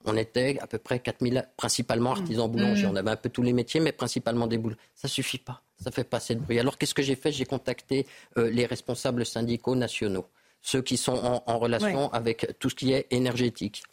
On 0.06 0.18
était 0.18 0.58
à 0.60 0.68
peu 0.68 0.78
près 0.78 1.00
4000, 1.00 1.48
principalement 1.56 2.12
artisans 2.12 2.50
boulangers. 2.50 2.88
On 2.88 2.96
avait 2.96 3.12
un 3.12 3.16
peu 3.16 3.30
tous 3.30 3.42
les 3.42 3.54
métiers, 3.54 3.80
mais 3.80 3.94
principalement 3.94 4.48
des 4.48 4.58
boules. 4.58 4.76
Ça 4.96 5.08
suffit 5.08 5.38
pas. 5.38 5.62
Ça 5.82 5.92
fait 5.92 6.04
pas 6.04 6.18
assez 6.18 6.36
de 6.36 6.42
bruit. 6.42 6.60
Alors 6.60 6.78
qu'est-ce 6.78 6.94
que 6.94 7.02
j'ai 7.02 7.16
fait? 7.16 7.32
J'ai 7.32 7.46
contacté 7.46 8.06
euh, 8.38 8.50
les 8.50 8.66
responsables 8.66 9.26
syndicaux 9.26 9.76
nationaux, 9.76 10.26
ceux 10.62 10.82
qui 10.82 10.98
sont 10.98 11.42
en, 11.46 11.58
relation 11.58 12.12
avec 12.12 12.58
tout 12.60 12.70
ce 12.70 12.76
qui 12.76 12.92
est 12.92 13.08
énergétique. 13.12 13.84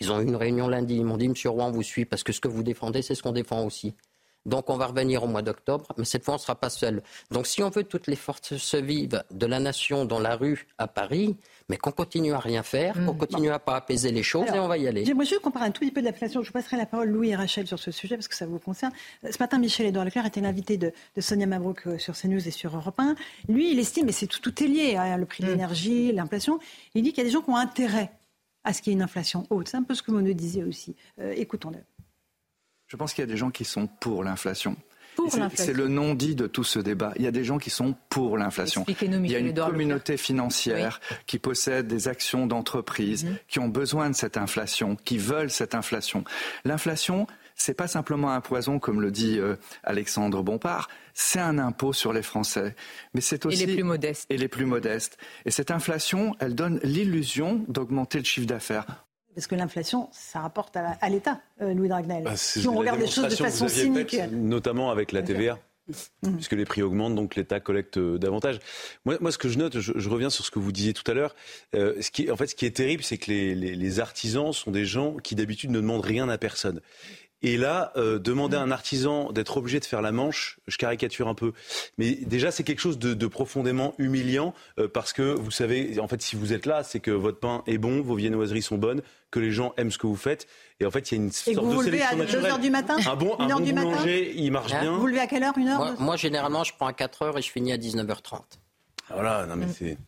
Ils 0.00 0.12
ont 0.12 0.20
eu 0.20 0.24
une 0.24 0.36
réunion 0.36 0.68
lundi. 0.68 0.96
Ils 0.96 1.04
m'ont 1.04 1.16
dit, 1.16 1.28
Monsieur 1.28 1.50
Rouen, 1.50 1.72
vous 1.72 1.82
suit 1.82 2.04
parce 2.04 2.22
que 2.22 2.32
ce 2.32 2.40
que 2.40 2.48
vous 2.48 2.62
défendez, 2.62 3.02
c'est 3.02 3.16
ce 3.16 3.22
qu'on 3.22 3.32
défend 3.32 3.64
aussi. 3.64 3.94
Donc 4.46 4.70
on 4.70 4.76
va 4.76 4.86
revenir 4.86 5.22
au 5.22 5.26
mois 5.26 5.42
d'octobre, 5.42 5.86
mais 5.96 6.04
cette 6.04 6.24
fois 6.24 6.34
on 6.34 6.36
ne 6.38 6.42
sera 6.42 6.54
pas 6.54 6.70
seul. 6.70 7.02
Donc 7.30 7.46
si 7.46 7.62
on 7.62 7.70
veut 7.70 7.84
toutes 7.84 8.06
les 8.06 8.16
forces 8.16 8.56
se 8.56 8.76
vivent 8.76 9.22
de 9.30 9.46
la 9.46 9.60
nation 9.60 10.04
dans 10.04 10.18
la 10.18 10.36
rue 10.36 10.66
à 10.78 10.86
Paris, 10.86 11.36
mais 11.68 11.76
qu'on 11.76 11.92
continue 11.92 12.32
à 12.32 12.38
rien 12.38 12.62
faire, 12.62 12.94
qu'on 12.94 13.14
mmh. 13.14 13.18
continue 13.18 13.50
à 13.50 13.58
pas 13.58 13.76
apaiser 13.76 14.10
les 14.10 14.24
choses 14.24 14.48
et 14.52 14.58
on 14.58 14.66
va 14.66 14.76
y 14.76 14.88
aller. 14.88 15.12
Moi, 15.14 15.24
je 15.24 15.36
compare 15.36 15.62
un 15.62 15.70
tout 15.70 15.80
petit 15.80 15.92
peu 15.92 16.00
de 16.00 16.06
l'inflation. 16.06 16.42
Je 16.42 16.50
passerai 16.50 16.76
la 16.76 16.86
parole 16.86 17.08
Louis 17.08 17.30
et 17.30 17.36
Rachel 17.36 17.66
sur 17.66 17.78
ce 17.78 17.92
sujet 17.92 18.16
parce 18.16 18.26
que 18.26 18.34
ça 18.34 18.46
vous 18.46 18.58
concerne. 18.58 18.92
Ce 19.22 19.38
matin, 19.38 19.58
Michel-Édouard 19.58 20.04
Leclerc 20.04 20.26
était 20.26 20.40
l'invité 20.40 20.76
de, 20.76 20.92
Sonia 21.18 21.46
Mabrouk 21.46 21.86
euh, 21.86 21.98
sur 21.98 22.16
CNews 22.16 22.46
et 22.46 22.50
sur 22.50 22.76
Europe 22.76 22.98
1. 22.98 23.14
Lui, 23.48 23.70
il 23.70 23.78
estime, 23.78 24.08
et 24.08 24.12
c'est 24.12 24.26
tout, 24.26 24.40
tout, 24.40 24.64
est 24.64 24.66
lié, 24.66 24.96
hein, 24.96 25.16
le 25.16 25.26
prix 25.26 25.44
de 25.44 25.48
mmh. 25.48 25.50
l'énergie, 25.52 26.12
l'inflation, 26.12 26.58
il 26.94 27.02
dit 27.02 27.10
qu'il 27.12 27.18
y 27.18 27.26
a 27.26 27.28
des 27.28 27.32
gens 27.32 27.42
qui 27.42 27.50
ont 27.50 27.56
intérêt 27.56 28.10
à 28.64 28.72
ce 28.72 28.82
qu'il 28.82 28.92
y 28.92 28.94
ait 28.94 28.98
une 28.98 29.02
inflation 29.02 29.46
haute. 29.50 29.68
C'est 29.68 29.76
un 29.76 29.82
peu 29.82 29.94
ce 29.94 30.02
que 30.02 30.10
nous 30.10 30.34
disait 30.34 30.64
aussi. 30.64 30.96
Euh, 31.20 31.32
écoutons-le. 31.36 31.78
Je 32.90 32.96
pense 32.96 33.14
qu'il 33.14 33.22
y 33.22 33.28
a 33.28 33.30
des 33.30 33.36
gens 33.36 33.50
qui 33.50 33.64
sont 33.64 33.86
pour 33.86 34.24
l'inflation. 34.24 34.76
C'est 35.54 35.72
le 35.72 35.88
non-dit 35.88 36.34
de 36.34 36.46
tout 36.46 36.64
ce 36.64 36.78
débat. 36.78 37.12
Il 37.16 37.22
y 37.22 37.26
a 37.26 37.30
des 37.30 37.44
gens 37.44 37.58
qui 37.58 37.70
sont 37.70 37.94
pour 38.08 38.36
l'inflation. 38.36 38.84
Il 38.88 39.30
y 39.30 39.36
a 39.36 39.38
une 39.38 39.54
communauté 39.54 40.16
financière 40.16 41.00
qui 41.26 41.38
possède 41.38 41.86
des 41.86 42.08
actions 42.08 42.46
d'entreprise, 42.46 43.24
mhm. 43.24 43.36
qui 43.46 43.58
ont 43.58 43.68
besoin 43.68 44.10
de 44.10 44.14
cette 44.14 44.36
inflation, 44.36 44.96
qui 44.96 45.18
veulent 45.18 45.50
cette 45.50 45.74
inflation. 45.74 46.24
L'inflation, 46.64 47.26
c'est 47.54 47.74
pas 47.74 47.86
simplement 47.86 48.32
un 48.32 48.40
poison, 48.40 48.78
comme 48.78 49.00
le 49.00 49.10
dit 49.10 49.38
euh, 49.38 49.56
Alexandre 49.84 50.42
Bompard, 50.42 50.88
c'est 51.14 51.40
un 51.40 51.58
impôt 51.58 51.92
sur 51.92 52.12
les 52.12 52.22
Français. 52.22 52.74
Mais 53.14 53.20
c'est 53.20 53.46
aussi. 53.46 53.62
Et 53.62 53.66
les 53.66 53.74
plus 53.74 53.84
modestes. 53.84 54.26
Et 54.30 54.36
les 54.36 54.48
plus 54.48 54.66
modestes. 54.66 55.18
Et 55.44 55.50
cette 55.50 55.70
inflation, 55.70 56.34
elle 56.40 56.54
donne 56.54 56.80
l'illusion 56.82 57.64
d'augmenter 57.68 58.18
le 58.18 58.24
chiffre 58.24 58.46
d'affaires. 58.46 59.04
Parce 59.34 59.46
que 59.46 59.54
l'inflation, 59.54 60.08
ça 60.12 60.40
rapporte 60.40 60.76
à, 60.76 61.08
l'État, 61.08 61.40
euh, 61.62 61.72
Louis 61.72 61.88
Dragnel. 61.88 62.24
Bah, 62.24 62.36
si 62.36 62.66
on 62.66 62.74
regarde 62.74 63.00
les 63.00 63.06
choses 63.06 63.28
de 63.28 63.36
façon 63.36 63.68
cynique. 63.68 64.16
notamment 64.32 64.90
avec 64.90 65.12
la 65.12 65.22
TVA. 65.22 65.58
Mmh. 66.22 66.34
Puisque 66.34 66.52
les 66.52 66.64
prix 66.64 66.82
augmentent, 66.82 67.16
donc 67.16 67.34
l'État 67.34 67.58
collecte 67.58 67.96
euh, 67.96 68.16
davantage. 68.16 68.60
Moi, 69.04 69.16
moi, 69.20 69.32
ce 69.32 69.38
que 69.38 69.48
je 69.48 69.58
note, 69.58 69.80
je, 69.80 70.08
reviens 70.08 70.30
sur 70.30 70.44
ce 70.44 70.52
que 70.52 70.60
vous 70.60 70.70
disiez 70.70 70.92
tout 70.92 71.08
à 71.10 71.14
l'heure. 71.14 71.34
Euh, 71.74 72.00
ce 72.00 72.12
qui, 72.12 72.30
en 72.30 72.36
fait, 72.36 72.46
ce 72.46 72.54
qui 72.54 72.64
est 72.64 72.76
terrible, 72.76 73.02
c'est 73.02 73.18
que 73.18 73.30
les, 73.30 73.54
les, 73.54 74.00
artisans 74.00 74.52
sont 74.52 74.70
des 74.70 74.84
gens 74.84 75.16
qui 75.16 75.34
d'habitude 75.34 75.70
ne 75.70 75.80
demandent 75.80 76.04
rien 76.04 76.28
à 76.28 76.38
personne. 76.38 76.80
Et 77.42 77.56
là, 77.56 77.92
euh, 77.96 78.18
demander 78.18 78.56
à 78.56 78.60
un 78.60 78.70
artisan 78.70 79.32
d'être 79.32 79.56
obligé 79.56 79.80
de 79.80 79.84
faire 79.86 80.02
la 80.02 80.12
manche, 80.12 80.58
je 80.66 80.76
caricature 80.76 81.26
un 81.26 81.34
peu, 81.34 81.52
mais 81.96 82.12
déjà 82.12 82.50
c'est 82.50 82.64
quelque 82.64 82.80
chose 82.80 82.98
de, 82.98 83.26
profondément 83.26 83.94
humiliant 83.98 84.54
euh, 84.78 84.88
parce 84.88 85.12
que 85.12 85.22
vous 85.22 85.50
savez, 85.50 85.98
en 86.00 86.08
fait, 86.08 86.20
si 86.20 86.36
vous 86.36 86.52
êtes 86.52 86.66
là, 86.66 86.82
c'est 86.82 87.00
que 87.00 87.10
votre 87.10 87.38
pain 87.38 87.62
est 87.66 87.78
bon, 87.78 88.02
vos 88.02 88.14
viennoiseries 88.14 88.62
sont 88.62 88.76
bonnes, 88.76 89.02
que 89.30 89.38
les 89.38 89.50
gens 89.50 89.72
aiment 89.76 89.90
ce 89.90 89.98
que 89.98 90.06
vous 90.06 90.16
faites. 90.16 90.46
Et 90.80 90.86
en 90.86 90.90
fait, 90.90 91.10
il 91.10 91.18
y 91.18 91.20
a 91.20 91.22
une 91.22 91.32
sorte 91.32 91.66
de 91.66 91.82
sélection 91.82 92.16
naturelle. 92.16 92.42
2 92.42 92.48
heures 92.48 92.58
du 92.58 92.70
matin 92.70 92.96
Un 93.06 93.16
bon, 93.16 93.36
un 93.38 93.46
bon 93.46 93.60
boulanger, 93.60 94.32
il 94.36 94.50
marche 94.50 94.72
hein 94.72 94.80
bien. 94.80 94.92
Vous 94.96 95.06
levez 95.06 95.20
à 95.20 95.26
quelle 95.26 95.42
heure 95.42 95.56
Une 95.56 95.68
heure 95.68 96.00
moi, 96.00 96.16
généralement, 96.16 96.64
je 96.64 96.72
prends 96.74 96.86
à 96.86 96.92
4 96.92 97.22
heures 97.22 97.38
et 97.38 97.42
je 97.42 97.50
finis 97.50 97.72
à 97.72 97.76
19h30. 97.76 98.40
Voilà, 99.12 99.46
non 99.46 99.56
mais 99.56 99.66
mm. 99.66 99.74
c'est... 99.76 99.98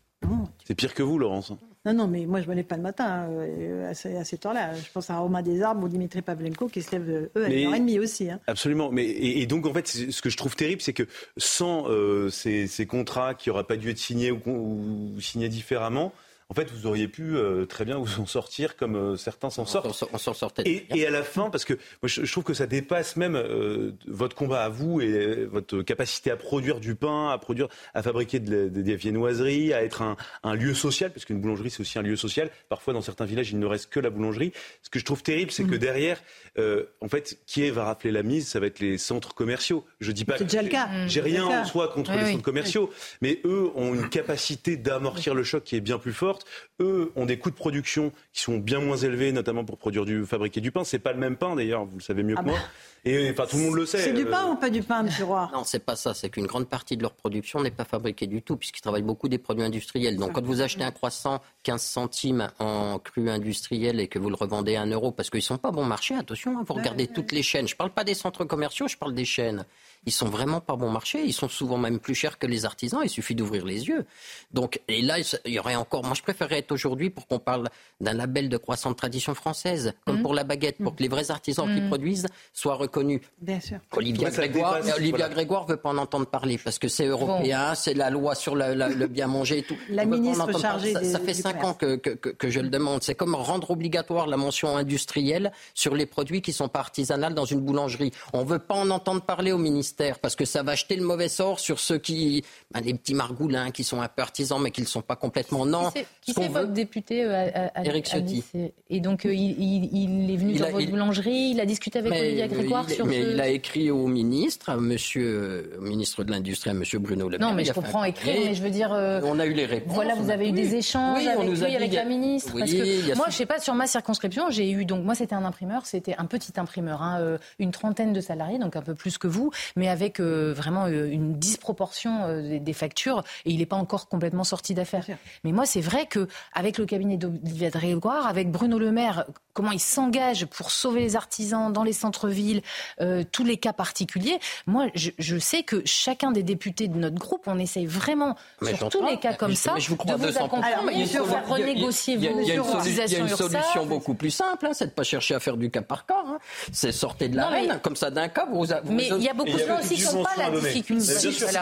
C'est 0.65 0.75
pire 0.75 0.95
que 0.95 1.03
vous, 1.03 1.19
Laurence. 1.19 1.53
Non, 1.85 1.95
non, 1.95 2.07
mais 2.07 2.27
moi, 2.27 2.41
je 2.41 2.47
ne 2.47 2.51
me 2.51 2.55
lève 2.55 2.65
pas 2.65 2.77
le 2.77 2.83
matin 2.83 3.27
euh, 3.29 3.91
à, 3.91 3.95
cette 3.95 4.47
heure-là. 4.47 4.73
Je 4.75 4.91
pense 4.93 5.11
à 5.11 5.19
Romain 5.19 5.43
Desarbres 5.43 5.85
ou 5.85 5.89
Dimitri 5.89 6.23
Pavlenko 6.23 6.69
qui 6.69 6.81
se 6.81 6.93
lèvent, 6.93 7.31
eux, 7.35 7.45
à 7.45 7.49
1h30 7.49 7.99
aussi. 7.99 8.31
Hein. 8.31 8.39
Absolument. 8.47 8.91
Mais, 8.93 9.05
et, 9.05 9.45
donc, 9.47 9.67
en 9.67 9.73
fait, 9.73 9.89
ce 9.89 10.23
que 10.23 10.31
je 10.31 10.37
trouve 10.37 10.55
terrible, 10.55 10.81
c'est 10.81 10.93
que 10.93 11.09
sans 11.37 11.89
euh, 11.89 12.29
ces, 12.31 12.87
contrats 12.87 13.35
qui 13.35 13.49
n'auraient 13.49 13.65
pas 13.65 13.77
dû 13.77 13.91
être 13.91 13.99
signés 13.99 14.31
ou 14.31 15.21
signés 15.21 15.49
différemment, 15.49 16.13
en 16.53 16.55
fait, 16.55 16.71
vous 16.71 16.87
auriez 16.87 17.09
pu 17.09 17.35
euh, 17.35 17.65
très 17.65 17.87
bien 17.87 17.97
vous 17.97 18.21
en 18.21 18.27
sortir 18.27 18.77
comme 18.77 18.95
euh, 18.95 19.17
certains 19.17 19.49
s'en 19.49 19.65
sortent. 19.65 20.05
On 20.13 20.19
s'en 20.19 20.35
sortait. 20.35 20.85
Et, 20.91 21.07
à 21.07 21.11
la 21.11 21.23
fin, 21.23 21.49
parce 21.49 21.65
que 21.65 21.73
moi, 21.73 22.09
je, 22.09 22.31
trouve 22.31 22.45
que 22.45 22.53
ça 22.53 22.67
dépasse 22.67 23.17
même 23.17 23.37
euh, 23.37 23.93
votre 24.07 24.37
combat 24.37 24.63
à 24.63 24.69
vous 24.69 25.01
et 25.01 25.47
votre 25.47 25.81
capacité 25.81 26.31
à 26.31 26.37
produire 26.37 26.79
du 26.79 26.95
pain, 26.95 27.31
à 27.31 27.39
produire, 27.39 27.69
à 27.95 28.03
fabriquer 28.03 28.39
des 28.39 28.97
viennoiseries, 28.97 29.73
à 29.73 29.83
être 29.83 30.03
un, 30.43 30.55
lieu 30.55 30.75
social, 30.75 31.11
parce 31.11 31.25
qu'une 31.25 31.41
boulangerie 31.41 31.71
c'est 31.71 31.81
aussi 31.81 31.99
un 31.99 32.03
lieu 32.03 32.17
social. 32.17 32.51
Parfois, 32.69 32.93
dans 32.93 33.01
certains 33.01 33.25
villages, 33.25 33.51
il 33.51 33.59
ne 33.59 33.65
reste 33.65 33.89
que 33.89 33.99
la 33.99 34.11
boulangerie. 34.11 34.53
Ce 34.83 34.91
que 34.91 34.99
je 34.99 35.07
trouve 35.07 35.23
terrible, 35.23 35.53
c'est 35.53 35.65
que 35.65 35.77
mmh. 35.77 35.79
derrière, 35.79 36.23
en 36.59 37.09
fait, 37.09 37.39
qui 37.47 37.71
va 37.71 37.85
rappeler 37.85 38.11
la 38.11 38.23
mise 38.23 38.47
Ça 38.47 38.61
va 38.61 38.67
être 38.67 38.81
les 38.81 38.99
centres 38.99 39.35
commerciaux. 39.35 39.87
Je 40.01 40.13
dis 40.13 40.27
pas. 40.27 40.37
C'est 40.37 40.45
déjà 40.45 40.61
le 40.61 40.69
cas. 40.69 41.07
J'ai 41.07 41.23
rien 41.23 41.47
en 41.47 41.65
soi 41.65 41.89
contre 41.89 42.13
les 42.13 42.33
centres 42.33 42.43
commerciaux, 42.43 42.91
mais 43.23 43.41
eux 43.47 43.71
ont 43.75 43.95
une 43.95 44.11
capacité 44.11 44.77
d'amortir 44.77 45.35
le 45.35 45.45
choc 45.45 45.65
qui 45.65 45.77
est 45.77 45.81
bien 45.81 45.97
plus 45.97 46.13
forte 46.13 46.42
eux 46.81 47.13
ont 47.17 47.27
des 47.27 47.39
coûts 47.39 47.51
de 47.51 47.57
production 47.57 48.13
qui 48.33 48.43
sont 48.43 48.59
bien 48.59 48.81
moins 48.81 48.97
élevés, 48.97 49.33
notamment 49.33 49.65
pour 49.65 49.79
produire 49.79 50.05
du, 50.05 50.25
fabriquer 50.27 50.61
du 50.61 50.73
pain. 50.73 50.85
C'est 50.85 50.99
pas 50.99 51.13
le 51.13 51.19
même 51.19 51.37
pain 51.37 51.55
d'ailleurs, 51.55 51.85
vous 51.85 51.99
le 51.99 52.03
savez 52.03 52.23
mieux 52.23 52.35
que 52.35 52.41
ah 52.41 52.45
moi. 52.45 52.55
Bah. 52.55 52.65
Et 53.05 53.31
enfin, 53.31 53.47
tout 53.47 53.57
le 53.57 53.63
monde 53.65 53.75
le 53.75 53.87
sait. 53.87 53.99
C'est 53.99 54.13
du 54.13 54.25
pain 54.25 54.47
ou 54.47 54.55
pas 54.55 54.71
du 54.71 54.83
pain, 54.83 55.03
Monsieur 55.03 55.25
Roy? 55.25 55.51
Non, 55.53 55.65
c'est 55.65 55.85
pas 55.85 55.97
ça. 55.97 56.15
C'est 56.15 56.31
qu'une 56.31 56.47
grande 56.47 56.69
partie 56.69 56.97
de 56.97 57.03
leur 57.03 57.15
production 57.15 57.61
n'est 57.61 57.73
pas 57.73 57.85
fabriquée 57.85 58.29
du 58.29 58.43
tout, 58.43 58.57
puisqu'ils 58.57 58.81
travaillent 58.81 59.03
beaucoup 59.03 59.29
des 59.29 59.39
produits 59.39 59.65
industriels. 59.65 60.17
Donc, 60.17 60.33
quand 60.33 60.45
vous 60.45 60.61
achetez 60.61 60.85
un 60.85 60.93
croissant 60.93 61.41
15 61.65 61.83
centimes 61.83 62.49
en 62.61 63.01
cru 63.01 63.29
industriel 63.29 63.99
et 63.99 64.07
que 64.07 64.21
vous 64.21 64.29
le 64.29 64.37
revendez 64.37 64.77
à 64.77 64.83
1 64.83 64.87
euro, 64.87 65.11
parce 65.11 65.31
qu'ils 65.31 65.43
sont 65.43 65.59
pas 65.59 65.73
bon 65.73 65.85
marché, 65.85 66.15
attention, 66.15 66.57
hein, 66.59 66.65
vous 66.65 66.75
regardez 66.75 67.09
toutes 67.09 67.33
les 67.33 67.43
chaînes. 67.43 67.67
Je 67.67 67.75
parle 67.75 67.91
pas 67.91 68.05
des 68.05 68.15
centres 68.15 68.45
commerciaux, 68.45 68.87
je 68.87 68.97
parle 68.97 69.15
des 69.15 69.25
chaînes 69.25 69.65
ils 70.05 70.13
sont 70.13 70.29
vraiment 70.29 70.61
pas 70.61 70.75
bon 70.75 70.91
marché. 70.91 71.23
Ils 71.25 71.33
sont 71.33 71.49
souvent 71.49 71.79
même 71.79 72.01
plus 72.01 72.15
chers 72.15 72.39
que 72.39 72.47
les 72.47 72.65
artisans. 72.65 73.01
Il 73.05 73.09
suffit 73.09 73.35
d'ouvrir 73.35 73.65
les 73.65 73.89
yeux. 73.89 74.05
Donc, 74.53 74.81
et 74.89 75.01
là, 75.01 75.17
il 75.19 75.53
y 75.53 75.59
aurait 75.59 75.77
encore. 75.77 76.03
Moi, 76.05 76.15
je 76.15 76.23
préférerais 76.23 76.59
être 76.59 76.73
aujourd'hui 76.73 77.11
pour 77.11 77.29
qu'on 77.29 77.39
parle 77.39 77.69
d'un 78.01 78.13
label 78.13 78.49
de 78.49 78.57
croissante 78.57 78.97
tradition 78.97 79.35
française, 79.35 79.95
comme 80.05 80.19
mmh. 80.19 80.23
pour 80.23 80.35
la 80.35 80.45
baguette, 80.45 80.79
pour 80.79 80.93
mmh. 80.93 80.97
que 80.97 81.03
les 81.03 81.09
vrais 81.09 81.31
artisans 81.31 81.73
qui 81.73 81.81
mmh. 81.81 81.89
produisent 81.89 82.27
soient 82.53 82.75
reconnus. 82.75 83.21
Bien 83.41 83.61
sûr. 83.61 83.79
Olivia 83.93 84.31
Grégoire, 84.31 84.81
Olivia 84.97 85.29
Grégoire 85.29 85.67
veut 85.67 85.77
pas 85.77 85.91
en 85.91 85.99
entendre 85.99 86.27
parler 86.27 86.59
parce 86.59 86.79
que 86.79 86.89
c'est 86.89 87.07
européen, 87.07 87.75
c'est 87.75 87.95
la 87.95 88.11
loi 88.11 88.35
sur 88.35 88.57
le 88.57 89.07
bien 89.07 89.29
manger 89.29 89.59
et 89.59 89.63
tout. 89.63 89.77
La 89.89 90.05
ministre 90.05 90.59
chargée 90.59 90.93
ça, 90.93 91.05
ça, 91.05 91.19
fait 91.21 91.35
cinq 91.35 91.63
ans 91.63 91.75
que, 91.75 91.97
que, 91.97 92.11
que, 92.11 92.51
je 92.51 92.61
le 92.61 92.69
demande. 92.69 93.03
C'est 93.03 93.15
comme 93.15 93.35
rendre 93.35 93.71
obligatoire 93.71 94.27
la 94.27 94.37
mention 94.37 94.77
industrielle 94.77 95.53
sur 95.75 95.95
les 95.95 96.07
produits 96.07 96.43
qui 96.43 96.53
sont 96.53 96.69
pas 96.69 96.81
artisanales 96.81 97.35
dans 97.35 97.45
une 97.45 97.61
boulangerie. 97.61 98.11
On 98.33 98.45
veut 98.45 98.59
pas 98.59 98.75
en 98.75 98.91
entendre 98.91 99.23
parler 99.23 99.53
au 99.53 99.59
ministère 99.59 99.92
parce 100.21 100.37
que 100.37 100.45
ça 100.45 100.63
va 100.63 100.75
jeter 100.75 100.97
le 100.97 101.05
mauvais 101.05 101.29
sort 101.29 101.61
sur 101.61 101.81
ceux 101.81 101.99
qui, 101.99 102.45
ben, 102.73 102.81
les 102.81 102.95
petits 102.95 103.15
margoulins 103.15 103.71
qui 103.71 103.85
sont 103.85 104.01
un 104.01 104.09
peu 104.09 104.23
artisans 104.23 104.61
mais 104.61 104.71
qui 104.71 104.81
ne 104.81 104.87
le 104.87 104.91
sont 104.91 105.03
pas 105.03 105.17
complètement. 105.17 105.67
Non. 105.67 105.91
Qui 106.21 106.33
c'est 106.33 106.49
votre 106.49 106.73
député 106.73 107.25
euh, 107.25 107.69
à, 107.75 107.85
Éric 107.85 108.07
Ciotti. 108.07 108.45
Et 108.91 109.01
donc 109.01 109.27
euh, 109.27 109.35
il, 109.35 110.31
est 110.31 110.37
venu 110.37 110.55
dans 110.55 110.71
votre 110.71 110.91
boulangerie, 110.91 111.51
il 111.53 111.61
a 111.61 111.67
discuté 111.67 111.99
avec 111.99 112.13
Olivier 112.13 112.49
Grégoire 112.49 112.89
sur 112.89 113.07
mais 113.07 113.21
il 113.21 113.41
a 113.41 113.49
écrit 113.49 113.91
au 113.91 114.07
ministre, 114.07 114.71
à 114.71 114.77
Monsieur, 114.77 115.79
ministre 115.81 116.25
de 116.25 116.31
l'Industrie, 116.31 116.71
à 116.71 116.75
Monsieur 116.75 116.99
Bruno 116.99 117.29
Le 117.29 117.39
Maire. 117.39 117.49
Non, 117.49 117.55
mais 117.55 117.65
je 117.65 117.73
comprends 117.73 118.05
écrire, 118.05 118.35
mais 118.45 118.55
je 118.55 118.63
veux 118.63 118.71
dire. 118.71 118.93
Euh, 118.93 119.21
on 119.25 119.39
a 119.39 119.47
eu 119.47 119.53
les 119.53 119.67
réponses. 119.67 119.95
Voilà, 119.95 120.15
vous 120.15 120.31
avez 120.31 120.49
eu 120.49 120.53
des 120.53 120.75
échanges 120.75 121.27
avec 121.27 121.49
lui, 121.49 121.77
avec 121.77 121.93
la 121.93 122.05
ministre. 122.05 122.53
parce 122.59 122.73
que 122.73 123.17
moi, 123.17 123.27
je 123.29 123.35
sais 123.35 123.47
pas, 123.47 123.59
sur 123.59 123.75
ma 123.75 123.87
circonscription, 123.87 124.51
j'ai 124.51 124.71
eu 124.71 124.85
donc 124.85 125.05
moi 125.05 125.15
c'était 125.15 125.35
un 125.35 125.45
imprimeur, 125.45 125.87
c'était 125.87 126.15
un 126.19 126.27
petit 126.27 126.53
imprimeur, 126.57 127.03
hein, 127.03 127.39
une 127.59 127.71
trentaine 127.71 128.13
de 128.13 128.21
salariés, 128.21 128.59
donc 128.59 128.77
un 128.77 128.83
peu 128.83 128.95
plus 128.95 129.19
que 129.19 129.27
vous, 129.27 129.51
mais 129.77 129.82
avec 129.89 130.21
vraiment 130.21 130.87
euh, 130.87 131.11
une 131.11 131.35
disproportion 131.39 132.25
euh, 132.25 132.59
des, 132.59 132.73
factures 132.73 133.23
et 133.45 133.51
il 133.51 133.59
n'est 133.59 133.67
pas 133.67 133.77
encore 133.77 134.09
complètement 134.09 134.45
sorti 134.45 134.75
d'affaires. 134.75 135.05
Mais 135.45 135.53
moi, 135.53 135.67
c'est 135.67 135.81
vrai 135.81 136.07
que 136.07 136.29
avec 136.53 136.79
le 136.79 136.87
cabinet 136.87 137.17
d'Olivier 137.17 137.71
Grégoire, 137.71 138.27
avec 138.27 138.51
Bruno 138.51 138.79
Le 138.79 138.93
Maire, 138.93 139.27
comment 139.53 139.73
il 139.73 139.81
s'engage 139.81 140.47
pour 140.47 140.71
sauver 140.71 141.01
les 141.01 141.17
artisans 141.17 141.73
dans 141.73 141.83
les 141.83 141.93
centres-villes, 141.93 142.63
euh, 143.01 143.25
tous 143.31 143.45
les 143.45 143.57
cas 143.57 143.73
particuliers. 143.73 144.39
Moi, 144.67 144.87
je, 144.95 145.39
sais 145.39 145.63
que 145.63 145.83
chacun 145.85 146.31
des 146.31 146.43
députés 146.43 146.89
de 146.89 146.97
notre 146.97 147.17
groupe, 147.17 147.43
on 147.47 147.59
essaye 147.59 147.87
vraiment 147.87 148.37
sur 148.63 148.89
tous 148.89 149.05
les 149.07 149.19
cas 149.19 149.35
comme 149.35 149.55
ça 149.55 149.75
de 149.75 149.81
vous 149.81 150.39
accompagner, 150.39 151.05
de 151.05 151.09
faire 151.09 151.49
renégocier 151.49 152.17
vos 152.17 152.41
Il 152.41 152.47
y 152.47 152.53
a 152.53 153.19
une 153.19 153.29
solution 153.29 153.87
beaucoup 153.87 154.15
plus 154.15 154.31
simple, 154.31 154.67
hein, 154.67 154.71
c'est 154.73 154.87
de 154.87 154.91
ne 154.91 154.95
pas 154.95 155.03
chercher 155.03 155.35
à 155.35 155.41
faire 155.41 155.57
du 155.57 155.71
cas 155.71 155.83
par 155.83 156.07
cas. 156.07 156.23
Hein. 156.27 156.39
C'est 156.73 156.93
sortir 156.93 157.29
de 157.29 157.37
la 157.37 157.49
reine, 157.49 157.81
comme 157.83 157.97
ça 157.97 158.11
d'un 158.11 158.29
cas. 158.29 158.47
Vous, 158.51 158.67
mais 158.85 159.09
il 159.09 159.23
y 159.23 159.29
a 159.29 159.35
beaucoup 159.35 159.51
de 159.51 159.72
gens 159.73 159.81
aussi 159.81 159.95
qui 159.95 160.01
sont 160.01 160.23
pas 160.23 160.37
la 160.37 160.51
difficulté. 160.51 161.13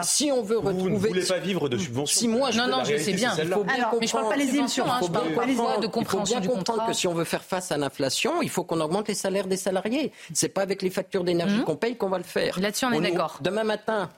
Si 0.02 0.30
on 0.32 0.42
veut 0.42 0.58
retrouver. 0.58 0.82
Vous 0.82 0.90
ne 0.90 0.96
voulez 0.96 1.24
pas 1.24 1.38
vivre 1.38 1.68
de 1.68 1.78
subventions. 1.78 2.20
Si 2.20 2.28
moi, 2.28 2.50
non, 2.52 2.68
non, 2.68 2.84
je 2.84 2.96
sais 2.96 3.12
bien. 3.12 3.32
Il 3.38 3.48
faut 3.48 3.64
bien 3.64 3.88
mais 4.00 4.06
je 4.06 4.12
parle 4.12 4.28
pas 4.28 4.36
les 4.36 4.56
émissions. 4.56 4.84
Hein, 4.90 5.00
je 5.02 5.08
parle 5.10 5.80
de 5.80 5.86
compréhension 5.86 6.40
du 6.40 6.48
contrat. 6.48 6.86
que 6.86 6.92
si 6.92 7.06
on 7.06 7.14
veut 7.14 7.24
faire 7.24 7.42
face 7.42 7.72
à 7.72 7.76
l'inflation, 7.76 8.42
il 8.42 8.50
faut 8.50 8.64
qu'on 8.64 8.80
augmente 8.80 9.08
les 9.08 9.14
salaires 9.14 9.46
des 9.46 9.56
salariés. 9.56 10.12
C'est 10.32 10.48
pas 10.48 10.62
avec 10.62 10.82
les 10.82 10.90
factures 10.90 11.24
d'énergie 11.24 11.58
mhm. 11.58 11.64
qu'on 11.64 11.76
paye 11.76 11.96
qu'on 11.96 12.08
va 12.08 12.18
le 12.18 12.24
faire. 12.24 12.58
Là-dessus, 12.58 12.86
on 12.86 12.92
est 12.92 13.00
d'accord. 13.00 13.38
Demain 13.40 13.64
matin, 13.64 14.08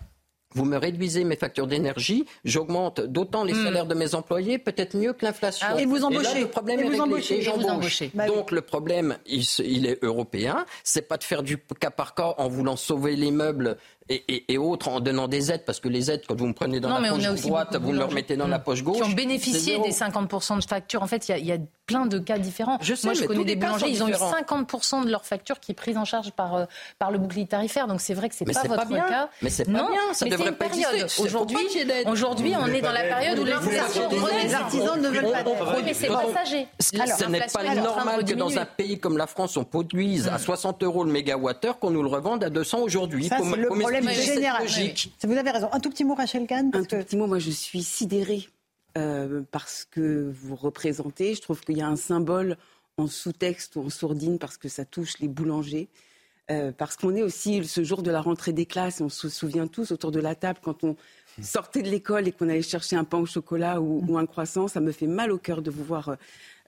vous 0.54 0.64
me 0.64 0.76
réduisez 0.76 1.24
mes 1.24 1.36
factures 1.36 1.66
d'énergie, 1.66 2.26
j'augmente 2.44 3.00
d'autant 3.00 3.44
les 3.44 3.52
hmm. 3.54 3.64
salaires 3.64 3.86
de 3.86 3.94
mes 3.94 4.14
employés, 4.14 4.58
peut-être 4.58 4.96
mieux 4.96 5.12
que 5.12 5.24
l'inflation. 5.24 5.66
Ah 5.70 5.80
et 5.80 5.86
vous 5.86 6.04
embauchez. 6.04 6.40
le 6.40 6.48
problème 6.48 6.80
est 6.80 6.88
vous 6.88 7.00
embauchez. 7.00 8.10
Bah 8.14 8.26
Donc 8.26 8.50
le 8.50 8.60
problème, 8.60 9.16
il, 9.26 9.44
il 9.64 9.86
est 9.86 10.02
européen. 10.02 10.64
C'est 10.84 11.08
pas 11.08 11.16
de 11.16 11.24
faire 11.24 11.42
du 11.42 11.58
cas 11.58 11.90
par 11.90 12.14
cas 12.14 12.34
en 12.38 12.48
voulant 12.48 12.76
sauver 12.76 13.16
les 13.16 13.30
meubles 13.30 13.76
et, 14.28 14.58
autres 14.58 14.88
en 14.88 15.00
donnant 15.00 15.28
des 15.28 15.50
aides, 15.50 15.64
parce 15.64 15.80
que 15.80 15.88
les 15.88 16.10
aides, 16.10 16.22
quand 16.28 16.34
vous 16.34 16.46
me 16.46 16.52
prenez 16.52 16.80
dans 16.80 16.98
la 16.98 17.10
poche 17.10 17.40
droite, 17.42 17.76
vous 17.80 17.92
me 17.92 17.98
le 17.98 18.04
remettez 18.04 18.36
dans 18.36 18.48
la 18.48 18.58
poche 18.58 18.82
gauche. 18.82 18.96
Qui 18.96 19.02
ont 19.02 19.10
bénéficié 19.10 19.78
des 19.78 19.90
50% 19.90 20.58
de 20.58 20.64
factures. 20.64 21.02
En 21.02 21.06
fait, 21.06 21.28
il 21.28 21.46
y, 21.46 21.52
a 21.52 21.58
plein 21.86 22.06
de 22.06 22.18
cas 22.18 22.38
différents. 22.38 22.78
Je 22.80 22.94
sais, 22.94 23.08
Moi, 23.08 23.14
je 23.14 23.24
connais 23.24 23.44
des 23.44 23.56
boulangers, 23.56 23.88
ils 23.88 24.02
ont 24.02 24.08
eu 24.08 24.12
50% 24.12 25.04
de 25.04 25.10
leur 25.10 25.24
facture 25.24 25.60
qui 25.60 25.72
est 25.72 25.74
prise 25.74 25.96
en 25.96 26.04
charge 26.04 26.30
par, 26.32 26.54
euh, 26.54 26.64
par 26.98 27.10
le 27.10 27.18
bouclier 27.18 27.46
tarifaire. 27.46 27.86
Donc 27.86 28.00
c'est 28.00 28.14
vrai 28.14 28.28
que 28.28 28.34
c'est 28.34 28.44
pas 28.44 28.62
votre 28.62 28.88
cas. 28.88 29.28
Mais 29.42 29.50
c'est 29.50 29.64
pas 29.64 29.70
bien, 29.72 30.12
ça 30.12 30.24
mais 30.24 30.30
devrait 30.30 30.52
pas 30.52 30.68
période. 30.68 31.08
Aujourd'hui, 31.18 31.56
aujourd'hui, 32.06 32.54
on 32.58 32.66
est 32.66 32.80
dans 32.80 32.92
la 32.92 33.02
période 33.02 33.38
où 33.38 33.44
les 33.44 34.54
artisans 34.54 35.00
ne 35.00 35.08
veulent 35.08 35.30
pas 35.30 35.44
Oui, 35.76 35.82
mais 35.84 35.94
c'est 35.94 36.08
passager. 36.08 36.66
Ce 36.78 37.26
n'est 37.26 37.40
pas 37.52 37.74
normal 37.74 38.24
que 38.24 38.34
dans 38.34 38.58
un 38.58 38.64
pays 38.64 38.98
comme 38.98 39.16
la 39.16 39.26
France, 39.26 39.56
on 39.56 39.64
produise 39.64 40.28
à 40.28 40.38
60 40.38 40.82
euros 40.82 41.04
le 41.04 41.12
mégawattheure 41.12 41.78
qu'on 41.78 41.90
nous 41.90 42.02
le 42.02 42.08
revende 42.08 42.44
à 42.44 42.50
200 42.50 42.80
aujourd'hui. 42.80 43.28
Ça, 43.28 43.38
c'est 43.42 43.56
le 43.56 43.68
problème 43.68 44.01
général. 44.10 44.66
Vous 45.24 45.36
avez 45.36 45.50
raison. 45.50 45.68
Un 45.72 45.80
tout 45.80 45.90
petit 45.90 46.04
mot, 46.04 46.14
Rachel 46.14 46.46
Kahn. 46.46 46.70
Un 46.74 46.84
tout 46.84 46.96
petit 46.96 47.16
mot. 47.16 47.26
Moi, 47.26 47.38
je 47.38 47.50
suis 47.50 47.82
sidérée 47.82 48.48
euh, 48.98 49.42
parce 49.50 49.86
que 49.90 50.30
vous 50.32 50.56
représentez. 50.56 51.34
Je 51.34 51.40
trouve 51.40 51.60
qu'il 51.60 51.78
y 51.78 51.82
a 51.82 51.88
un 51.88 51.96
symbole 51.96 52.56
en 52.96 53.06
sous-texte 53.06 53.76
ou 53.76 53.80
en 53.82 53.90
sourdine 53.90 54.38
parce 54.38 54.56
que 54.56 54.68
ça 54.68 54.84
touche 54.84 55.18
les 55.20 55.28
boulangers. 55.28 55.88
Euh, 56.50 56.72
parce 56.76 56.96
qu'on 56.96 57.14
est 57.14 57.22
aussi 57.22 57.64
ce 57.64 57.84
jour 57.84 58.02
de 58.02 58.10
la 58.10 58.20
rentrée 58.20 58.52
des 58.52 58.66
classes, 58.66 59.00
on 59.00 59.08
se 59.08 59.28
souvient 59.28 59.68
tous 59.68 59.92
autour 59.92 60.10
de 60.10 60.18
la 60.18 60.34
table 60.34 60.58
quand 60.60 60.82
on 60.82 60.96
sortait 61.40 61.82
de 61.82 61.88
l'école 61.88 62.26
et 62.26 62.32
qu'on 62.32 62.48
allait 62.48 62.62
chercher 62.62 62.96
un 62.96 63.04
pain 63.04 63.18
au 63.18 63.26
chocolat 63.26 63.80
ou, 63.80 64.18
un 64.18 64.26
croissant, 64.26 64.66
ça 64.66 64.80
me 64.80 64.90
fait 64.90 65.06
mal 65.06 65.30
au 65.30 65.38
cœur 65.38 65.62
de 65.62 65.70
vous 65.70 65.84
voir 65.84 66.16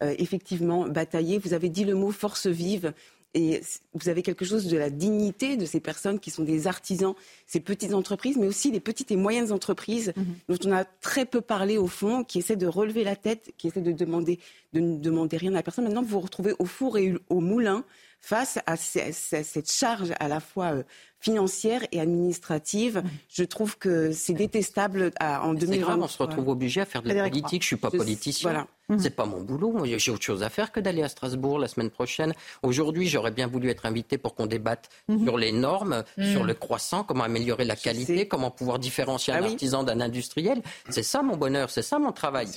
euh, 0.03 0.15
effectivement 0.19 0.87
batailler. 0.87 1.39
Vous 1.39 1.55
avez 1.55 1.69
dit 1.69 1.85
le 1.85 1.95
mot 1.95 2.13
force 2.13 2.47
vive. 2.47 2.93
Et 3.35 3.61
vous 3.95 4.09
avez 4.09 4.23
quelque 4.23 4.45
chose 4.45 4.67
de 4.67 4.77
la 4.77 4.91
dignité 4.91 5.57
de 5.57 5.67
ces 5.67 5.81
personnes 5.81 6.21
qui 6.21 6.31
sont 6.31 6.45
des 6.45 6.69
artisans, 6.69 7.15
ces 7.47 7.59
petites 7.61 7.93
entreprises, 7.93 8.37
mais 8.37 8.47
aussi 8.47 8.71
les 8.71 8.81
petites 8.81 9.11
et 9.11 9.17
moyennes 9.17 9.51
entreprises 9.51 10.13
mhm. 10.17 10.25
dont 10.49 10.69
on 10.69 10.73
a 10.73 10.85
très 10.85 11.27
peu 11.27 11.41
parlé 11.41 11.77
au 11.77 11.89
fond, 11.89 12.23
qui 12.23 12.39
essaient 12.39 12.57
de 12.57 12.69
relever 12.69 13.03
la 13.03 13.17
tête, 13.17 13.53
qui 13.59 13.67
essaient 13.67 13.81
de 13.81 13.93
demander, 13.93 14.39
de 14.73 14.81
ne 14.81 14.99
demander 14.99 15.37
rien 15.37 15.55
à 15.55 15.63
personne. 15.63 15.85
Maintenant, 15.85 16.03
vous 16.03 16.09
vous 16.09 16.21
retrouvez 16.21 16.55
au 16.59 16.65
four 16.65 16.97
et 16.97 17.15
au 17.29 17.41
moulin 17.41 17.85
face 18.25 18.59
à 18.67 18.77
cette 18.77 19.71
charge 19.71 20.15
à 20.19 20.29
la 20.29 20.41
fois 20.41 20.73
euh, 20.73 20.83
financière 21.21 21.83
et 21.93 22.01
administrative. 22.01 23.03
Je 23.29 23.45
trouve 23.45 23.77
que 23.77 24.13
c'est 24.13 24.33
détestable 24.33 25.11
en 25.21 25.53
2020. 25.53 25.99
on 25.99 26.09
se 26.09 26.23
retrouve 26.23 26.49
obligé 26.49 26.81
à 26.81 26.87
faire 26.87 27.03
de 27.03 27.13
la 27.13 27.29
politique. 27.29 27.61
Je 27.61 27.67
suis 27.67 27.77
pas 27.77 27.91
politicien. 27.91 28.51
Voilà. 28.51 28.99
C'est 28.99 29.15
pas 29.15 29.27
mon 29.27 29.43
boulot. 29.43 29.85
J'ai 29.85 30.11
autre 30.11 30.23
chose 30.23 30.43
à 30.43 30.49
faire 30.49 30.73
que 30.73 30.81
d'aller 30.81 31.03
à 31.03 31.09
Strasbourg 31.09 31.59
la 31.59 31.69
semaine 31.69 31.91
prochaine. 31.91 32.33
Aujourd'hui, 32.63 33.09
j'aurais 33.09 33.31
bien 33.31 33.47
voulu 33.47 33.69
être 33.69 33.85
invité 33.85 34.17
pour 34.17 34.35
qu'on 34.35 34.47
débatte 34.47 34.89
mmh. 35.09 35.25
sur 35.25 35.37
les 35.37 35.53
normes, 35.53 36.05
sur 36.19 36.45
le 36.45 36.55
croissant, 36.55 37.05
comment 37.05 37.25
améliorer 37.25 37.67
la 37.67 37.77
qualité, 37.77 38.27
comment 38.27 38.51
pouvoir 38.51 38.79
différencier 38.79 39.35
un 39.35 39.43
ah 39.43 39.47
artisan 39.47 39.83
d'un 39.83 40.01
industriel. 40.01 40.63
C'est 40.89 41.03
ça 41.03 41.23
mon 41.23 41.37
bonheur, 41.37 41.69
c'est 41.69 41.83
ça 41.83 41.99
mon 41.99 42.13
travail. 42.13 42.49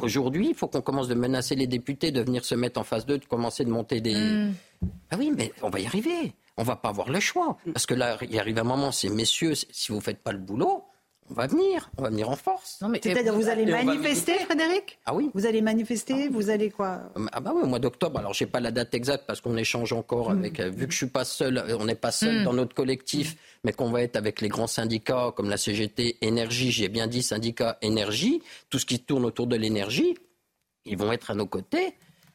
Aujourd'hui, 0.00 0.48
il 0.48 0.54
faut 0.54 0.66
qu'on 0.66 0.80
commence 0.80 1.08
de 1.08 1.14
menacer 1.14 1.54
les 1.54 1.66
députés 1.66 2.10
de 2.10 2.20
venir 2.20 2.44
se 2.44 2.54
mettre 2.54 2.80
en 2.80 2.84
face 2.84 3.06
d'eux, 3.06 3.18
de 3.18 3.24
commencer 3.24 3.64
de 3.64 3.70
monter 3.70 4.00
des. 4.00 4.14
Mm. 4.14 4.54
Ah 5.10 5.16
oui, 5.18 5.32
mais 5.36 5.52
on 5.62 5.70
va 5.70 5.80
y 5.80 5.86
arriver. 5.86 6.32
On 6.56 6.62
va 6.62 6.76
pas 6.76 6.88
avoir 6.88 7.10
le 7.10 7.20
choix. 7.20 7.56
Parce 7.72 7.86
que 7.86 7.94
là, 7.94 8.16
il 8.28 8.38
arrive 8.38 8.58
un 8.58 8.64
moment, 8.64 8.92
c'est 8.92 9.08
messieurs, 9.08 9.54
si 9.54 9.92
vous 9.92 10.00
faites 10.00 10.22
pas 10.22 10.32
le 10.32 10.38
boulot, 10.38 10.84
on 11.30 11.34
va 11.34 11.46
venir, 11.46 11.90
on 11.96 12.02
va 12.02 12.10
venir 12.10 12.28
en 12.28 12.36
force. 12.36 12.82
C'est-à-dire 13.02 13.34
vous 13.34 13.48
allez 13.48 13.64
manifester, 13.64 14.34
Frédéric? 14.44 14.98
Ah 15.06 15.14
oui. 15.14 15.30
Vous 15.34 15.46
allez 15.46 15.62
manifester, 15.62 16.28
vous 16.28 16.50
allez 16.50 16.70
quoi? 16.70 17.02
Ah 17.32 17.40
bah 17.40 17.52
oui, 17.54 17.62
au 17.62 17.66
mois 17.66 17.78
d'octobre. 17.78 18.18
Alors 18.18 18.34
j'ai 18.34 18.46
pas 18.46 18.60
la 18.60 18.70
date 18.70 18.94
exacte 18.94 19.24
parce 19.26 19.40
qu'on 19.40 19.56
échange 19.56 19.92
encore 19.92 20.30
mm. 20.30 20.38
avec. 20.38 20.60
Euh, 20.60 20.70
vu 20.70 20.86
que 20.86 20.92
je 20.92 20.98
suis 20.98 21.06
pas 21.06 21.24
seul, 21.24 21.58
euh, 21.58 21.76
on 21.78 21.86
n'est 21.86 21.94
pas 21.94 22.12
seul 22.12 22.40
mm. 22.40 22.44
dans 22.44 22.52
notre 22.52 22.74
collectif, 22.74 23.36
mais 23.64 23.72
qu'on 23.72 23.90
va 23.90 24.02
être 24.02 24.16
avec 24.16 24.40
les 24.40 24.48
grands 24.48 24.66
syndicats 24.66 25.32
comme 25.34 25.48
la 25.48 25.56
CGT 25.56 26.18
Énergie. 26.20 26.70
J'ai 26.70 26.88
bien 26.88 27.06
dit 27.06 27.22
syndicat 27.22 27.78
Énergie, 27.80 28.42
tout 28.68 28.78
ce 28.78 28.86
qui 28.86 29.00
tourne 29.00 29.24
autour 29.24 29.46
de 29.46 29.56
l'énergie. 29.56 30.14
Ils 30.84 30.98
vont 30.98 31.10
être 31.12 31.30
à 31.30 31.34
nos 31.34 31.46
côtés. 31.46 31.94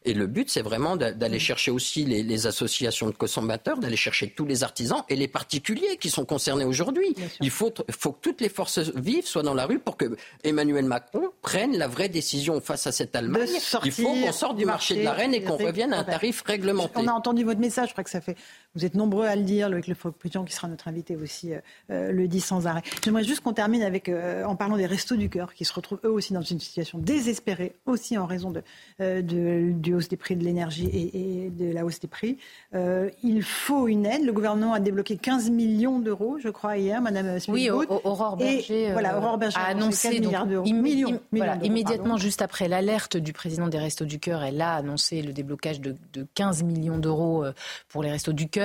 Et 0.10 0.16
le 0.16 0.26
but, 0.26 0.50
c'est 0.50 0.64
vraiment 0.64 0.98
d'aller 0.98 1.38
chercher 1.38 1.70
aussi 1.70 2.04
les, 2.04 2.48
associations 2.48 3.06
de 3.08 3.16
consommateurs, 3.16 3.78
d'aller 3.78 3.96
chercher 3.96 4.28
tous 4.32 4.46
les 4.48 4.64
artisans 4.64 5.04
et 5.08 5.16
les 5.16 5.28
particuliers 5.28 5.98
qui 6.00 6.10
sont 6.10 6.26
concernés 6.26 6.66
aujourd'hui. 6.66 7.14
Il 7.42 7.52
faut, 7.52 7.72
faut, 7.92 8.14
que 8.14 8.20
toutes 8.20 8.42
les 8.42 8.50
forces 8.50 8.80
vives 8.96 9.28
soient 9.28 9.44
dans 9.44 9.54
la 9.54 9.68
rue 9.68 9.78
pour 9.78 9.98
que 9.98 10.18
Emmanuel 10.44 10.86
Macron 10.86 11.30
prenne 11.44 11.78
la 11.78 11.88
vraie 11.88 12.10
décision 12.10 12.60
face 12.60 12.88
à 12.88 12.92
cette 12.92 13.16
Allemagne. 13.16 13.50
Il 13.86 13.92
faut 13.92 14.08
qu'on 14.08 14.32
sorte 14.32 14.58
du 14.58 14.66
marché, 14.66 14.96
de 14.96 15.04
la 15.04 15.14
reine 15.14 15.36
et 15.36 15.44
qu'on 15.44 15.58
revienne 15.58 15.94
à 15.94 16.00
un 16.00 16.04
tarif 16.04 16.42
réglementé. 16.42 16.94
On 16.96 17.08
a 17.08 17.12
entendu 17.12 17.44
votre 17.44 17.60
message, 17.60 17.90
je 17.90 17.94
crois 17.94 18.04
que 18.04 18.10
ça 18.10 18.22
fait 18.22 18.36
vous 18.76 18.86
êtes 18.86 18.94
nombreux 18.94 19.26
à 19.26 19.36
le 19.36 19.42
dire, 19.42 19.68
avec 19.68 19.88
le 19.88 19.96
Pétion 19.96 20.46
qui 20.46 20.54
sera 20.54 20.68
notre 20.68 20.88
invité 20.88 21.16
aussi 21.16 21.54
euh, 21.54 21.60
euh, 21.90 22.12
le 22.12 22.28
dit 22.28 22.40
sans 22.40 22.68
arrêt. 22.68 22.84
J'aimerais 23.04 23.24
juste 23.24 23.42
qu'on 23.42 23.54
termine 23.54 23.82
avec, 23.82 24.10
euh, 24.10 24.44
en 24.44 24.56
parlant 24.56 24.78
des 24.78 24.86
restos 24.86 25.16
du 25.16 25.28
cœur, 25.28 25.56
qui 25.56 25.66
se 25.66 25.74
retrouvent 25.74 26.00
eux 26.04 26.12
aussi 26.12 26.34
dans 26.34 26.44
une 26.44 26.60
situation 26.60 27.00
désespérée, 27.00 27.74
aussi 27.88 28.18
en 28.18 28.28
raison 28.28 28.52
de, 28.52 28.62
de, 29.00 29.72
du 29.72 29.96
hausse 29.96 30.08
des 30.08 30.18
prix 30.18 30.36
de 30.36 30.44
l'énergie 30.44 30.88
et, 30.94 31.50
de 31.50 31.74
la 31.74 31.84
hausse 31.84 32.00
des 32.00 32.08
prix. 32.08 32.38
il 33.24 33.44
faut 33.44 33.88
une 33.88 34.06
aide. 34.06 34.24
Le 34.24 34.34
gouvernement 34.34 34.74
a 34.74 34.80
débloqué 34.80 35.18
15 35.18 35.50
millions 35.50 36.00
d'euros, 36.00 36.38
je 36.40 36.50
crois, 36.50 36.78
hier, 36.78 37.02
Madame 37.02 37.40
Oui, 37.48 37.70
Aurore 37.70 38.38
Berger, 38.38 38.92
voilà, 38.92 39.18
Aurore 39.18 39.38
Berger 39.38 39.58
a 39.58 39.66
annoncé 39.66 40.20
milliards 40.20 40.46
d'euros. 40.46 40.66
immédiatement, 40.66 42.18
juste 42.18 42.42
après 42.42 42.68
l'alerte 42.68 43.18
du 43.18 43.34
président 43.34 43.68
des 43.68 43.80
Restos 43.80 44.06
du 44.06 44.20
Cœur, 44.20 44.44
elle 44.44 44.62
a 44.62 44.76
annoncé 44.76 45.22
le 45.22 45.34
déblocage 45.34 45.82
de, 45.82 45.96
de 46.14 46.28
15 46.36 46.64
millions 46.64 46.98
d'euros 46.98 47.46
pour 47.90 48.04
les 48.04 48.12
Restos 48.12 48.34
du 48.34 48.48
Cœur. 48.48 48.59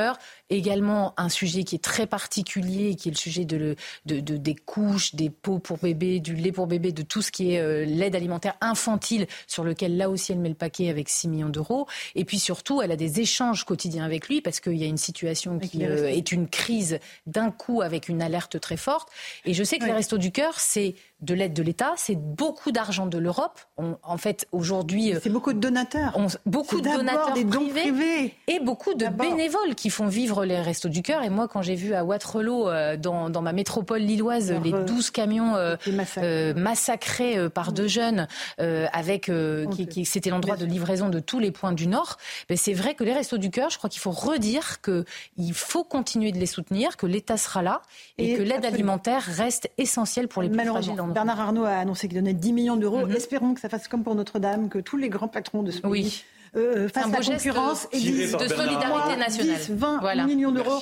Également 0.50 1.14
un 1.16 1.28
sujet 1.28 1.64
qui 1.64 1.74
est 1.74 1.82
très 1.82 2.06
particulier, 2.06 2.94
qui 2.96 3.08
est 3.08 3.12
le 3.12 3.16
sujet 3.16 3.44
de, 3.44 3.76
des 4.04 4.54
couches, 4.54 5.14
des 5.14 5.30
pots 5.30 5.58
pour 5.58 5.78
bébé, 5.78 6.20
du 6.20 6.34
lait 6.34 6.52
pour 6.52 6.66
bébé, 6.66 6.92
de 6.92 7.02
tout 7.02 7.22
ce 7.22 7.30
qui 7.30 7.54
est 7.54 7.60
euh, 7.60 7.84
l'aide 7.84 8.14
alimentaire 8.14 8.54
infantile, 8.60 9.26
sur 9.46 9.64
lequel 9.64 9.96
là 9.96 10.10
aussi 10.10 10.32
elle 10.32 10.38
met 10.38 10.48
le 10.48 10.54
paquet 10.54 10.90
avec 10.90 11.08
6 11.08 11.28
millions 11.28 11.48
d'euros. 11.48 11.86
Et 12.14 12.24
puis 12.24 12.38
surtout, 12.38 12.82
elle 12.82 12.92
a 12.92 12.96
des 12.96 13.20
échanges 13.20 13.64
quotidiens 13.64 14.04
avec 14.04 14.28
lui 14.28 14.40
parce 14.40 14.60
qu'il 14.60 14.76
y 14.76 14.84
a 14.84 14.86
une 14.86 14.98
situation 14.98 15.58
qui 15.58 15.84
euh, 15.84 16.08
est 16.08 16.32
une 16.32 16.48
crise 16.48 16.98
d'un 17.26 17.50
coup 17.50 17.82
avec 17.82 18.08
une 18.08 18.22
alerte 18.22 18.60
très 18.60 18.76
forte. 18.76 19.08
Et 19.44 19.54
je 19.54 19.64
sais 19.64 19.78
que 19.78 19.84
les 19.84 19.92
Restos 19.92 20.18
du 20.18 20.30
Cœur, 20.30 20.58
c'est 20.60 20.94
de 21.20 21.34
l'aide 21.34 21.54
de 21.54 21.62
l'État, 21.62 21.94
c'est 21.96 22.16
beaucoup 22.16 22.70
d'argent 22.70 23.06
de 23.06 23.18
l'Europe. 23.18 23.60
En 23.76 24.16
fait, 24.18 24.46
aujourd'hui, 24.52 25.14
euh, 25.14 25.20
c'est 25.22 25.30
beaucoup 25.30 25.52
de 25.52 25.58
donateurs, 25.58 26.16
beaucoup 26.44 26.80
de 26.80 26.88
donateurs 26.88 27.32
des 27.32 27.44
privés, 27.44 28.34
et 28.46 28.60
beaucoup 28.60 28.94
de 28.94 29.06
bénévoles 29.06 29.74
qui 29.74 29.90
font 29.90 30.06
vivre 30.06 30.44
les 30.44 30.60
restos 30.60 30.88
du 30.88 31.02
cœur. 31.02 31.22
Et 31.22 31.30
moi, 31.30 31.48
quand 31.48 31.62
j'ai 31.62 31.74
vu 31.74 31.94
à 31.94 32.04
Waterloo, 32.04 32.68
euh, 32.68 32.96
dans, 32.96 33.30
dans, 33.30 33.42
ma 33.42 33.52
métropole 33.52 34.00
lilloise, 34.00 34.52
les 34.62 34.72
12 34.72 35.10
camions 35.10 35.56
euh, 35.56 36.54
massacrés, 36.54 37.48
par 37.50 37.72
deux 37.72 37.88
jeunes, 37.88 38.26
avec 38.58 39.30
qui, 39.72 39.86
qui 39.86 40.04
c'était 40.04 40.30
l'endroit 40.30 40.56
de 40.56 40.66
livraison 40.66 41.08
de 41.08 41.20
tous 41.20 41.38
les 41.38 41.50
points 41.50 41.72
du 41.72 41.86
Nord, 41.86 42.18
ben, 42.48 42.56
c'est 42.56 42.74
vrai 42.74 42.94
que 42.94 43.04
les 43.04 43.12
restos 43.12 43.38
du 43.38 43.50
cœur, 43.50 43.70
je 43.70 43.78
crois 43.78 43.90
qu'il 43.90 44.00
faut 44.00 44.10
redire 44.10 44.80
que 44.80 45.04
il 45.36 45.54
faut 45.54 45.84
continuer 45.84 46.32
de 46.32 46.38
les 46.38 46.46
soutenir, 46.46 46.96
que 46.96 47.06
l'État 47.06 47.36
sera 47.36 47.62
là 47.62 47.82
et, 48.18 48.36
que 48.36 48.42
l'aide 48.42 48.64
alimentaire 48.64 49.22
reste 49.22 49.70
essentielle 49.78 50.28
pour 50.28 50.42
les 50.42 50.48
plus 50.48 50.66
fragiles 50.66 51.00
Bernard 51.08 51.40
Arnault 51.40 51.64
a 51.64 51.76
annoncé 51.76 52.08
qu'il 52.08 52.18
donnait 52.18 52.34
10 52.34 52.52
millions 52.52 52.76
d'euros. 52.76 53.06
Mhm. 53.06 53.16
Espérons 53.16 53.54
que 53.54 53.60
ça 53.60 53.68
fasse 53.68 53.88
comme 53.88 54.02
pour 54.02 54.14
Notre-Dame, 54.14 54.68
que 54.68 54.78
tous 54.78 54.96
les 54.96 55.08
grands 55.08 55.28
patrons 55.28 55.62
de 55.62 55.70
ce 55.70 55.80
pays 55.80 55.90
oui. 55.90 56.24
Euh, 56.56 56.88
fassent 56.88 57.10
la 57.10 57.20
concurrence 57.20 57.88
et 57.90 57.98
disent 57.98 58.36
de 58.36 58.46
solidarité 58.46 59.16
nationale. 59.16 59.56
10, 59.56 59.70
20 59.70 60.26
millions 60.26 60.52
d'euros. 60.52 60.80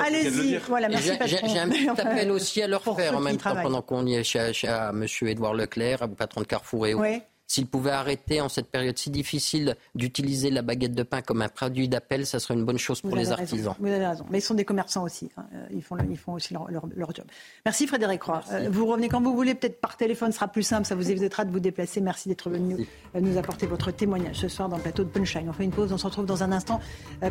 Allez-y. 0.00 0.58
Voilà, 0.68 0.88
merci 0.88 1.10
J'ai 1.26 1.58
un 1.58 1.68
petit 1.68 1.88
appel 1.88 2.30
aussi 2.30 2.62
à 2.62 2.68
leur 2.68 2.82
faire 2.82 3.16
en 3.16 3.20
même 3.20 3.36
temps 3.36 3.56
pendant 3.60 3.82
qu'on 3.82 4.06
y 4.06 4.14
est 4.14 4.24
chez, 4.24 4.52
chez, 4.52 4.68
à 4.68 4.90
M. 4.90 5.04
Édouard 5.22 5.54
Leclerc, 5.54 6.08
patron 6.16 6.42
de 6.42 6.46
Carrefour 6.46 6.86
et 6.86 6.94
autres 6.94 7.22
s'il 7.48 7.66
pouvait 7.66 7.90
arrêter 7.90 8.42
en 8.42 8.50
cette 8.50 8.70
période 8.70 8.96
si 8.98 9.10
difficile 9.10 9.74
d'utiliser 9.94 10.50
la 10.50 10.60
baguette 10.60 10.92
de 10.92 11.02
pain 11.02 11.22
comme 11.22 11.40
un 11.40 11.48
produit 11.48 11.88
d'appel, 11.88 12.26
ça 12.26 12.38
serait 12.38 12.54
une 12.54 12.64
bonne 12.64 12.78
chose 12.78 13.00
pour 13.00 13.16
les 13.16 13.32
artisans. 13.32 13.74
Vous 13.80 13.86
avez 13.86 14.06
raison. 14.06 14.26
Mais 14.30 14.38
ils 14.38 14.42
sont 14.42 14.54
des 14.54 14.66
commerçants 14.66 15.02
aussi. 15.02 15.30
Hein. 15.38 15.46
Euh, 15.54 15.66
ils, 15.70 15.82
font 15.82 15.96
ils 16.08 16.18
font 16.18 16.34
aussi 16.34 16.52
leur, 16.52 16.68
job. 16.68 17.24
Merci 17.64 17.86
Frédéric 17.86 18.22
Roy. 18.22 18.42
Euh, 18.52 18.68
vous 18.70 18.84
revenez 18.84 19.08
quand 19.08 19.22
vous 19.22 19.34
voulez, 19.34 19.54
peut-être 19.54 19.80
par 19.80 19.96
téléphone, 19.96 20.30
ce 20.30 20.36
sera 20.36 20.48
plus 20.48 20.62
simple. 20.62 20.86
Ça 20.86 20.94
vous 20.94 21.10
évitera 21.10 21.46
de 21.46 21.50
vous 21.50 21.60
déplacer. 21.60 22.02
Merci 22.02 22.28
d'être 22.28 22.50
venu 22.50 22.86
euh, 23.14 23.20
nous 23.20 23.38
apporter 23.38 23.66
votre 23.66 23.90
témoignage 23.92 24.36
ce 24.36 24.48
soir 24.48 24.68
dans 24.68 24.76
le 24.76 24.82
plateau 24.82 25.04
de 25.04 25.08
Punchline. 25.08 25.48
On 25.48 25.54
fait 25.54 25.64
une 25.64 25.70
pause. 25.70 25.90
On 25.90 25.98
se 25.98 26.04
retrouve 26.04 26.26
dans 26.26 26.42
un 26.42 26.52
instant 26.52 26.80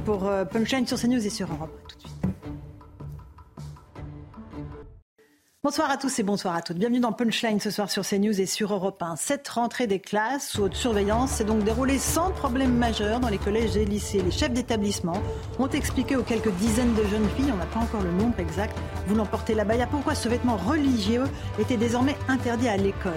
pour 0.03 0.29
Punchline 0.51 0.87
sur 0.87 0.99
CNews 0.99 1.23
et 1.25 1.29
sur 1.29 1.47
Europe. 1.51 1.71
Tout 1.87 1.95
de 1.95 2.01
suite. 2.01 2.46
Bonsoir 5.67 5.91
à 5.91 5.97
tous 5.97 6.17
et 6.19 6.23
bonsoir 6.23 6.55
à 6.55 6.61
toutes. 6.61 6.77
Bienvenue 6.77 7.01
dans 7.01 7.11
Punchline 7.11 7.59
ce 7.59 7.71
soir 7.71 7.91
sur 7.91 8.07
CNews 8.07 8.39
et 8.39 8.45
sur 8.45 8.71
Europe 8.71 9.03
1. 9.03 9.17
Cette 9.17 9.45
rentrée 9.49 9.85
des 9.85 9.99
classes 9.99 10.47
sous 10.47 10.61
haute 10.61 10.75
surveillance 10.75 11.31
s'est 11.31 11.43
donc 11.43 11.65
déroulée 11.65 11.97
sans 11.97 12.31
problème 12.31 12.73
majeur 12.73 13.19
dans 13.19 13.27
les 13.27 13.37
collèges 13.37 13.75
et 13.75 13.83
lycées. 13.83 14.21
Les 14.21 14.31
chefs 14.31 14.53
d'établissement 14.53 15.21
ont 15.59 15.67
expliqué 15.67 16.15
aux 16.15 16.23
quelques 16.23 16.53
dizaines 16.53 16.93
de 16.93 17.03
jeunes 17.03 17.27
filles, 17.35 17.51
on 17.53 17.57
n'a 17.57 17.65
pas 17.65 17.81
encore 17.81 18.01
le 18.01 18.13
nombre 18.13 18.39
exact, 18.39 18.77
voulant 19.07 19.25
porter 19.25 19.55
la 19.55 19.65
baya, 19.65 19.87
pourquoi 19.87 20.15
ce 20.15 20.29
vêtement 20.29 20.55
religieux 20.55 21.25
était 21.59 21.75
désormais 21.75 22.15
interdit 22.29 22.69
à 22.69 22.77
l'école. 22.77 23.11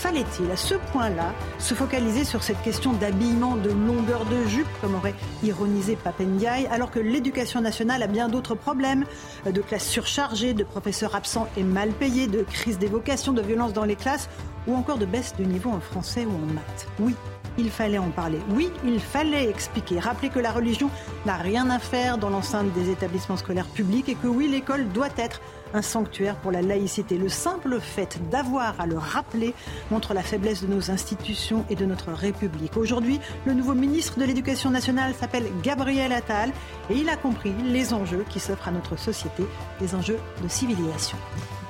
Fallait-il, 0.00 0.50
à 0.50 0.56
ce 0.56 0.76
point-là, 0.92 1.34
se 1.58 1.74
focaliser 1.74 2.24
sur 2.24 2.42
cette 2.42 2.62
question 2.62 2.94
d'habillement, 2.94 3.56
de 3.56 3.68
longueur 3.68 4.24
de 4.24 4.46
jupe, 4.48 4.66
comme 4.80 4.94
aurait 4.94 5.14
ironisé 5.42 5.94
Papendiaï, 5.94 6.66
alors 6.68 6.90
que 6.90 7.00
l'éducation 7.00 7.60
nationale 7.60 8.02
a 8.02 8.06
bien 8.06 8.30
d'autres 8.30 8.54
problèmes, 8.54 9.04
de 9.44 9.60
classes 9.60 9.86
surchargées, 9.86 10.54
de 10.54 10.64
professeurs 10.64 11.14
absents 11.14 11.48
et 11.58 11.62
mal 11.62 11.90
payés, 11.90 12.28
de 12.28 12.44
crise 12.44 12.78
des 12.78 12.86
vocations, 12.86 13.34
de 13.34 13.42
violences 13.42 13.74
dans 13.74 13.84
les 13.84 13.94
classes, 13.94 14.30
ou 14.66 14.74
encore 14.74 14.96
de 14.96 15.04
baisse 15.04 15.34
du 15.36 15.44
niveau 15.44 15.68
en 15.68 15.80
français 15.80 16.24
ou 16.24 16.30
en 16.30 16.54
maths. 16.54 16.88
Oui, 16.98 17.14
il 17.58 17.68
fallait 17.68 17.98
en 17.98 18.08
parler. 18.08 18.38
Oui, 18.54 18.70
il 18.86 19.00
fallait 19.00 19.50
expliquer, 19.50 19.98
rappeler 19.98 20.30
que 20.30 20.38
la 20.38 20.50
religion 20.50 20.88
n'a 21.26 21.36
rien 21.36 21.68
à 21.68 21.78
faire 21.78 22.16
dans 22.16 22.30
l'enceinte 22.30 22.72
des 22.72 22.88
établissements 22.88 23.36
scolaires 23.36 23.66
publics 23.66 24.08
et 24.08 24.14
que 24.14 24.28
oui, 24.28 24.48
l'école 24.48 24.88
doit 24.88 25.10
être 25.18 25.42
un 25.74 25.82
sanctuaire 25.82 26.36
pour 26.36 26.52
la 26.52 26.62
laïcité. 26.62 27.18
Le 27.18 27.28
simple 27.28 27.80
fait 27.80 28.18
d'avoir 28.30 28.80
à 28.80 28.86
le 28.86 28.98
rappeler 28.98 29.54
montre 29.90 30.14
la 30.14 30.22
faiblesse 30.22 30.62
de 30.62 30.66
nos 30.66 30.90
institutions 30.90 31.64
et 31.70 31.76
de 31.76 31.84
notre 31.84 32.12
République. 32.12 32.76
Aujourd'hui, 32.76 33.20
le 33.44 33.54
nouveau 33.54 33.74
ministre 33.74 34.18
de 34.18 34.24
l'Éducation 34.24 34.70
nationale 34.70 35.14
s'appelle 35.14 35.48
Gabriel 35.62 36.12
Attal 36.12 36.52
et 36.90 36.94
il 36.94 37.08
a 37.08 37.16
compris 37.16 37.52
les 37.64 37.92
enjeux 37.92 38.24
qui 38.28 38.40
s'offrent 38.40 38.68
à 38.68 38.72
notre 38.72 38.96
société, 38.98 39.44
les 39.80 39.94
enjeux 39.94 40.18
de 40.42 40.48
civilisation. 40.48 41.18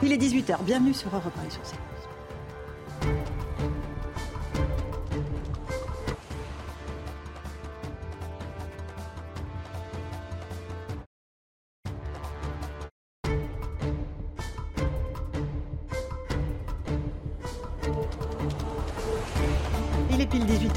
Il 0.02 0.12
est 0.12 0.16
18h, 0.16 0.62
bienvenue 0.64 0.94
sur 0.94 1.14
Europe 1.14 1.32
1 1.46 1.50
sur 1.50 1.62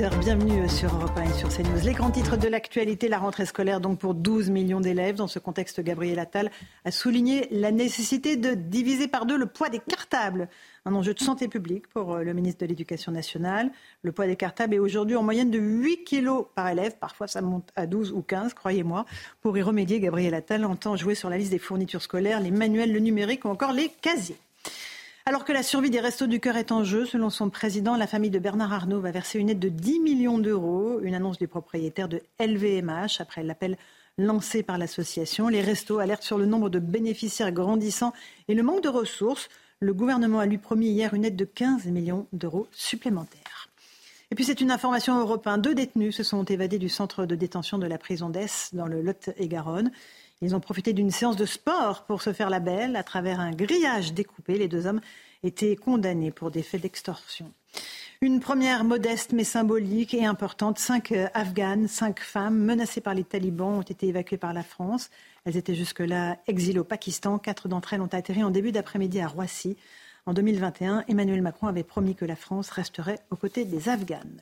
bienvenue 0.10 0.68
sur 0.68 0.94
Europe 0.94 1.14
1 1.16 1.24
et 1.24 1.34
sur 1.34 1.48
CNews. 1.48 1.86
Les 1.86 1.94
grands 1.94 2.12
titres 2.12 2.36
de 2.36 2.50
l'actualité, 2.50 3.08
la 3.08 3.20
rentrée 3.20 3.46
scolaire 3.46 3.80
donc 3.80 4.00
pour 4.00 4.14
12 4.14 4.50
millions 4.50 4.82
d'élèves. 4.82 5.16
Dans 5.16 5.30
ce 5.30 5.40
contexte, 5.40 5.80
Gabriel 5.80 6.20
Attal 6.20 6.52
a 6.84 6.92
souligné 6.92 7.48
la 7.52 7.72
nécessité 7.72 8.36
de 8.36 8.54
diviser 8.54 9.08
par 9.08 9.26
deux 9.26 9.38
le 9.38 9.46
poids 9.46 9.70
des 9.70 9.80
cartables. 9.80 10.50
Un 10.86 10.94
enjeu 10.94 11.14
de 11.14 11.22
santé 11.22 11.48
publique 11.48 11.88
pour 11.88 12.16
euh, 12.16 12.24
le 12.24 12.34
ministre 12.34 12.60
de 12.62 12.66
l'Éducation 12.66 13.14
nationale. 13.14 13.72
Le 14.02 14.12
poids 14.12 14.28
des 14.28 14.36
cartables 14.36 14.74
est 14.74 14.80
aujourd'hui 14.80 15.16
en 15.16 15.24
moyenne 15.24 15.52
de 15.52 15.60
8 15.60 16.04
kilos 16.04 16.48
par 16.54 16.68
élève. 16.68 16.98
Parfois, 17.00 17.28
ça 17.28 17.42
monte 17.42 17.70
à 17.78 17.88
12 17.88 18.12
ou 18.12 18.22
15, 18.22 18.54
croyez-moi. 18.56 19.06
Pour 19.42 19.58
y 19.58 19.62
remédier, 19.62 20.02
Gabriel 20.02 20.34
Attal 20.34 20.66
entend 20.66 20.98
jouer 20.98 21.16
sur 21.16 21.30
la 21.30 21.38
liste 21.38 21.52
des 21.52 21.60
fournitures 21.60 22.02
scolaires, 22.02 22.42
les 22.42 22.52
manuels, 22.52 22.92
le 22.92 23.00
numérique 23.00 23.46
ou 23.46 23.50
encore 23.50 23.72
les 23.72 23.88
casiers. 24.02 24.38
Alors 25.26 25.46
que 25.46 25.54
la 25.54 25.64
survie 25.64 25.90
des 25.90 26.02
Restos 26.02 26.28
du 26.28 26.42
Cœur 26.42 26.58
est 26.58 26.74
en 26.74 26.84
jeu, 26.84 27.06
selon 27.06 27.30
son 27.30 27.50
président, 27.50 27.96
la 27.96 28.08
famille 28.08 28.30
de 28.30 28.40
Bernard 28.40 28.74
Arnault 28.74 29.00
va 29.00 29.12
verser 29.12 29.40
une 29.40 29.50
aide 29.50 29.60
de 29.60 29.70
10 29.70 30.02
millions 30.02 30.38
d'euros, 30.38 31.00
une 31.02 31.16
annonce 31.16 31.38
du 31.38 31.48
propriétaire 31.48 32.10
de 32.10 32.22
LVMH 32.42 33.20
après 33.22 33.42
l'appel 33.42 33.78
lancé 34.18 34.64
par 34.64 34.78
l'association. 34.78 35.48
Les 35.48 35.62
restos 35.62 36.00
alertent 36.00 36.24
sur 36.24 36.38
le 36.38 36.46
nombre 36.46 36.70
de 36.70 36.80
bénéficiaires 36.80 37.54
grandissant 37.54 38.12
et 38.50 38.54
le 38.54 38.64
manque 38.64 38.84
de 38.84 38.90
ressources. 38.90 39.48
Le 39.80 39.94
gouvernement 39.94 40.40
a 40.40 40.46
lui 40.46 40.58
promis 40.58 40.88
hier 40.88 41.14
une 41.14 41.24
aide 41.24 41.38
de 41.38 41.46
15 41.46 41.86
millions 41.86 42.28
d'euros 42.34 42.68
supplémentaires. 42.74 43.70
Et 44.30 44.36
puis 44.36 44.44
c'est 44.44 44.60
une 44.60 44.72
information 44.72 45.18
européenne. 45.22 45.62
Deux 45.62 45.74
détenus 45.74 46.18
se 46.18 46.24
sont 46.24 46.44
évadés 46.44 46.80
du 46.80 46.90
centre 46.90 47.26
de 47.26 47.36
détention 47.36 47.78
de 47.78 47.88
la 47.88 47.98
prison 47.98 48.30
d'Est 48.30 48.76
dans 48.76 48.88
le 48.88 49.02
Lot-et-Garonne. 49.02 49.92
Ils 50.42 50.56
ont 50.56 50.60
profité 50.60 50.94
d'une 50.94 51.12
séance 51.12 51.36
de 51.36 51.46
sport 51.46 52.06
pour 52.06 52.22
se 52.22 52.34
faire 52.34 52.50
la 52.50 52.60
belle. 52.60 52.96
À 52.96 53.04
travers 53.04 53.40
un 53.40 53.52
grillage 53.52 54.14
découpé, 54.14 54.58
les 54.58 54.68
deux 54.68 54.88
hommes 54.88 55.02
étaient 55.44 55.76
condamnés 55.76 56.32
pour 56.32 56.52
des 56.52 56.64
faits 56.64 56.82
d'extorsion. 56.82 57.52
Une 58.22 58.40
première 58.40 58.86
modeste 58.86 59.34
mais 59.34 59.44
symbolique 59.44 60.14
et 60.14 60.26
importante. 60.26 60.80
Cinq 60.80 61.12
euh, 61.12 61.28
Afghanes, 61.34 61.90
cinq 61.90 62.22
femmes 62.22 62.58
menacées 62.58 63.02
par 63.02 63.14
les 63.14 63.26
talibans 63.26 63.80
ont 63.80 63.82
été 63.82 64.08
évacuées 64.08 64.38
par 64.38 64.54
la 64.54 64.64
France. 64.64 65.10
Elles 65.44 65.58
étaient 65.58 65.76
jusque-là 65.76 66.38
exilées 66.48 66.80
au 66.80 66.86
Pakistan. 66.86 67.38
Quatre 67.38 67.68
d'entre 67.68 67.94
elles 67.94 68.02
ont 68.02 68.08
atterri 68.14 68.42
en 68.44 68.50
début 68.50 68.72
d'après-midi 68.72 69.20
à 69.20 69.28
Roissy. 69.28 69.76
En 70.26 70.34
2021, 70.34 71.04
Emmanuel 71.10 71.42
Macron 71.42 71.68
avait 71.68 71.84
promis 71.84 72.16
que 72.16 72.24
la 72.24 72.38
France 72.38 72.70
resterait 72.70 73.20
aux 73.30 73.36
côtés 73.36 73.66
des 73.66 73.90
Afghanes. 73.90 74.42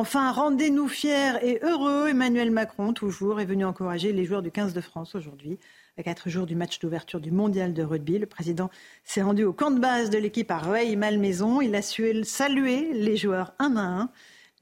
Enfin, 0.00 0.30
rendez-nous 0.30 0.86
fiers 0.86 1.42
et 1.42 1.58
heureux. 1.60 2.06
Emmanuel 2.06 2.52
Macron, 2.52 2.92
toujours, 2.92 3.40
est 3.40 3.44
venu 3.44 3.64
encourager 3.64 4.12
les 4.12 4.24
joueurs 4.24 4.42
du 4.42 4.52
15 4.52 4.72
de 4.72 4.80
France 4.80 5.16
aujourd'hui. 5.16 5.58
À 5.96 6.04
quatre 6.04 6.28
jours 6.28 6.46
du 6.46 6.54
match 6.54 6.78
d'ouverture 6.78 7.18
du 7.18 7.32
mondial 7.32 7.74
de 7.74 7.82
rugby, 7.82 8.20
le 8.20 8.26
président 8.26 8.70
s'est 9.02 9.22
rendu 9.22 9.42
au 9.42 9.52
camp 9.52 9.72
de 9.72 9.80
base 9.80 10.08
de 10.08 10.18
l'équipe 10.18 10.52
à 10.52 10.58
Rueil-Malmaison. 10.58 11.60
Il 11.60 11.74
a 11.74 11.82
su 11.82 12.22
saluer 12.22 12.92
les 12.92 13.16
joueurs 13.16 13.54
un 13.58 13.74
à 13.74 13.80
un. 13.80 14.10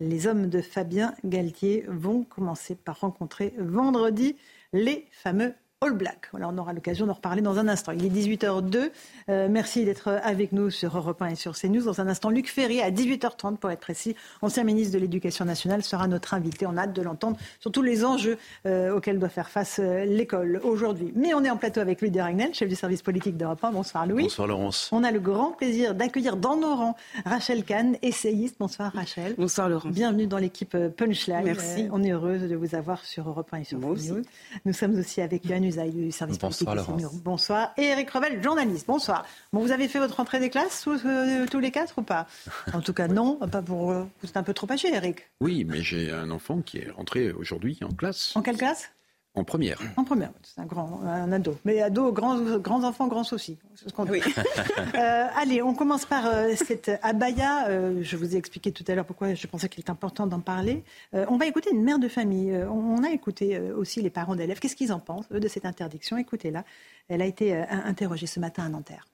Les 0.01 0.27
hommes 0.27 0.49
de 0.49 0.63
Fabien 0.63 1.13
Galtier 1.23 1.85
vont 1.87 2.25
commencer 2.25 2.75
par 2.75 3.01
rencontrer 3.01 3.53
vendredi 3.59 4.37
les 4.73 5.07
fameux 5.13 5.53
All 5.83 5.93
Black. 5.93 6.29
Voilà, 6.31 6.49
on 6.49 6.57
aura 6.57 6.73
l'occasion 6.73 7.05
d'en 7.05 7.13
reparler 7.13 7.43
dans 7.43 7.59
un 7.59 7.69
instant. 7.69 7.93
Il 7.93 8.07
est 8.07 8.09
18h02. 8.09 8.91
Euh, 9.29 9.47
merci 9.51 9.85
d'être 9.85 10.09
avec 10.23 10.53
nous 10.53 10.71
sur 10.71 10.97
Europe 10.97 11.21
1 11.21 11.27
et 11.27 11.35
sur 11.35 11.55
CNews. 11.55 11.85
Dans 11.85 12.01
un 12.01 12.09
instant, 12.09 12.31
Luc 12.31 12.49
Ferry, 12.49 12.81
à 12.81 12.91
18h30 12.91 13.59
pour 13.59 13.71
être 13.71 13.81
précis, 13.81 14.17
ancien 14.41 14.65
ministre 14.65 14.95
de 14.95 14.99
l'Éducation 14.99 15.45
nationale, 15.45 15.83
sera 15.83 16.09
notre 16.09 16.33
invité. 16.33 16.65
On 16.65 16.79
a 16.79 16.85
hâte 16.85 16.95
de 16.95 17.03
l'entendre 17.03 17.37
sur 17.61 17.71
tous 17.71 17.83
les 17.83 18.07
enjeux 18.07 18.39
euh, 18.65 18.97
auxquels 18.97 19.19
doit 19.19 19.29
faire 19.29 19.51
face 19.51 19.79
euh, 19.79 20.07
l'école 20.07 20.63
aujourd'hui. 20.65 21.13
Mais 21.15 21.35
on 21.35 21.45
est 21.45 21.51
en 21.51 21.59
plateau 21.59 21.81
avec 21.81 22.01
Louis 22.01 22.11
Deragnel, 22.11 22.55
chef 22.55 22.71
du 22.71 22.75
service 22.75 23.03
politique 23.03 23.37
d'Europe 23.37 23.63
1. 23.63 23.73
Bonsoir 23.73 24.07
Louis. 24.07 24.23
Bonsoir 24.23 24.49
Laurence. 24.49 24.89
On 24.93 25.05
a 25.05 25.11
le 25.11 25.21
grand 25.21 25.53
plaisir 25.53 25.95
d'accueillir 25.95 26.39
dans 26.39 26.57
nos 26.57 26.75
rangs 26.75 26.97
Rachel 27.27 27.65
Kahn, 27.65 27.99
essayiste. 28.01 28.57
Bonsoir 28.59 28.93
Rachel. 28.95 29.35
Bonsoir 29.37 29.69
Laurence. 29.69 29.93
Bienvenue 29.93 30.27
dans 30.27 30.39
l'équipe 30.39 30.75
Punchline. 30.97 31.45
Merci. 31.45 31.87
on 31.93 32.03
est 32.03 32.13
heureuse 32.13 32.49
de 32.49 32.57
vous 32.57 32.75
avoir 32.75 33.05
sur 33.05 33.29
Europe 33.29 33.49
1 33.53 33.59
et 33.59 33.65
sur 33.65 33.79
CNews. 33.79 34.23
Nous 34.65 34.73
sommes 34.73 34.99
aussi 34.99 35.21
avec 35.21 35.45
Yann 35.45 35.66
Du 35.67 36.13
service 36.13 36.39
Bonsoir, 36.39 36.87
politique. 36.87 37.23
Bonsoir. 37.25 37.73
Et 37.77 37.85
Eric 37.85 38.11
Revel, 38.11 38.43
journaliste. 38.43 38.87
Bonsoir. 38.87 39.27
Bon, 39.53 39.61
vous 39.61 39.73
avez 39.73 39.89
fait 39.89 39.99
votre 39.99 40.17
rentrée 40.17 40.39
des 40.39 40.49
classes 40.49 40.87
euh, 40.87 41.47
tous 41.51 41.59
les 41.59 41.71
quatre 41.73 41.99
ou 41.99 42.03
pas 42.03 42.27
En 42.73 42.81
tout 42.81 42.93
cas, 42.93 43.09
non. 43.09 43.37
Pas 43.51 43.63
pour. 43.63 43.91
Euh, 43.91 44.05
vous 44.23 44.29
êtes 44.29 44.37
un 44.37 44.43
peu 44.43 44.55
trop 44.55 44.71
âgé, 44.71 44.95
Eric. 44.95 45.29
Oui, 45.41 45.65
mais 45.65 45.83
j'ai 45.83 46.13
un 46.13 46.31
enfant 46.31 46.61
qui 46.61 46.79
est 46.79 46.91
rentré 46.91 47.33
aujourd'hui 47.33 47.79
en 47.83 47.93
classe. 47.93 48.37
En 48.37 48.43
quelle 48.43 48.57
classe? 48.57 48.91
En 49.37 49.45
première. 49.45 49.79
En 49.97 50.05
première, 50.05 50.33
c'est 50.43 50.63
un 50.63 50.65
grand, 50.65 51.03
un 51.03 51.31
ado. 51.31 51.59
Mais 51.67 51.83
ado, 51.83 52.11
grands, 52.11 52.59
grands 52.59 52.85
enfants, 52.85 53.07
grands 53.07 53.23
soucis. 53.23 53.59
C'est 53.75 53.91
ce 53.91 53.95
qu'on 53.95 54.07
oui. 54.07 54.23
euh, 54.95 55.27
allez, 55.37 55.61
on 55.61 55.75
commence 55.75 56.07
par 56.07 56.25
euh, 56.25 56.55
cette 56.57 56.91
abaya. 57.03 57.69
Euh, 57.69 58.03
je 58.03 58.17
vous 58.17 58.35
ai 58.35 58.39
expliqué 58.39 58.73
tout 58.73 58.85
à 58.89 58.95
l'heure 58.95 59.05
pourquoi 59.05 59.35
je 59.35 59.47
pensais 59.47 59.69
qu'il 59.69 59.85
est 59.85 59.91
important 59.91 60.27
d'en 60.27 60.41
parler. 60.41 60.85
Euh, 61.13 61.27
on 61.29 61.37
va 61.37 61.47
écouter 61.47 61.71
une 61.71 61.83
mère 61.83 61.99
de 61.99 62.09
famille. 62.09 62.57
on 62.57 63.05
a 63.05 63.11
écouté 63.11 63.61
aussi 63.61 64.01
les 64.01 64.09
parents 64.09 64.37
d'élèves. 64.37 64.59
Qu'est-ce 64.59 64.75
qu'ils 64.75 64.93
en 64.93 65.01
pensent, 65.01 65.27
eux, 65.31 65.41
de 65.41 65.49
cette 65.49 65.67
interdiction? 65.67 66.17
Écoutez-la. 66.17 66.65
Elle 67.09 67.21
a 67.21 67.27
été 67.27 67.55
interrogée 67.55 68.27
ce 68.27 68.41
matin 68.41 68.65
à 68.65 68.69
Nanterre. 68.71 69.07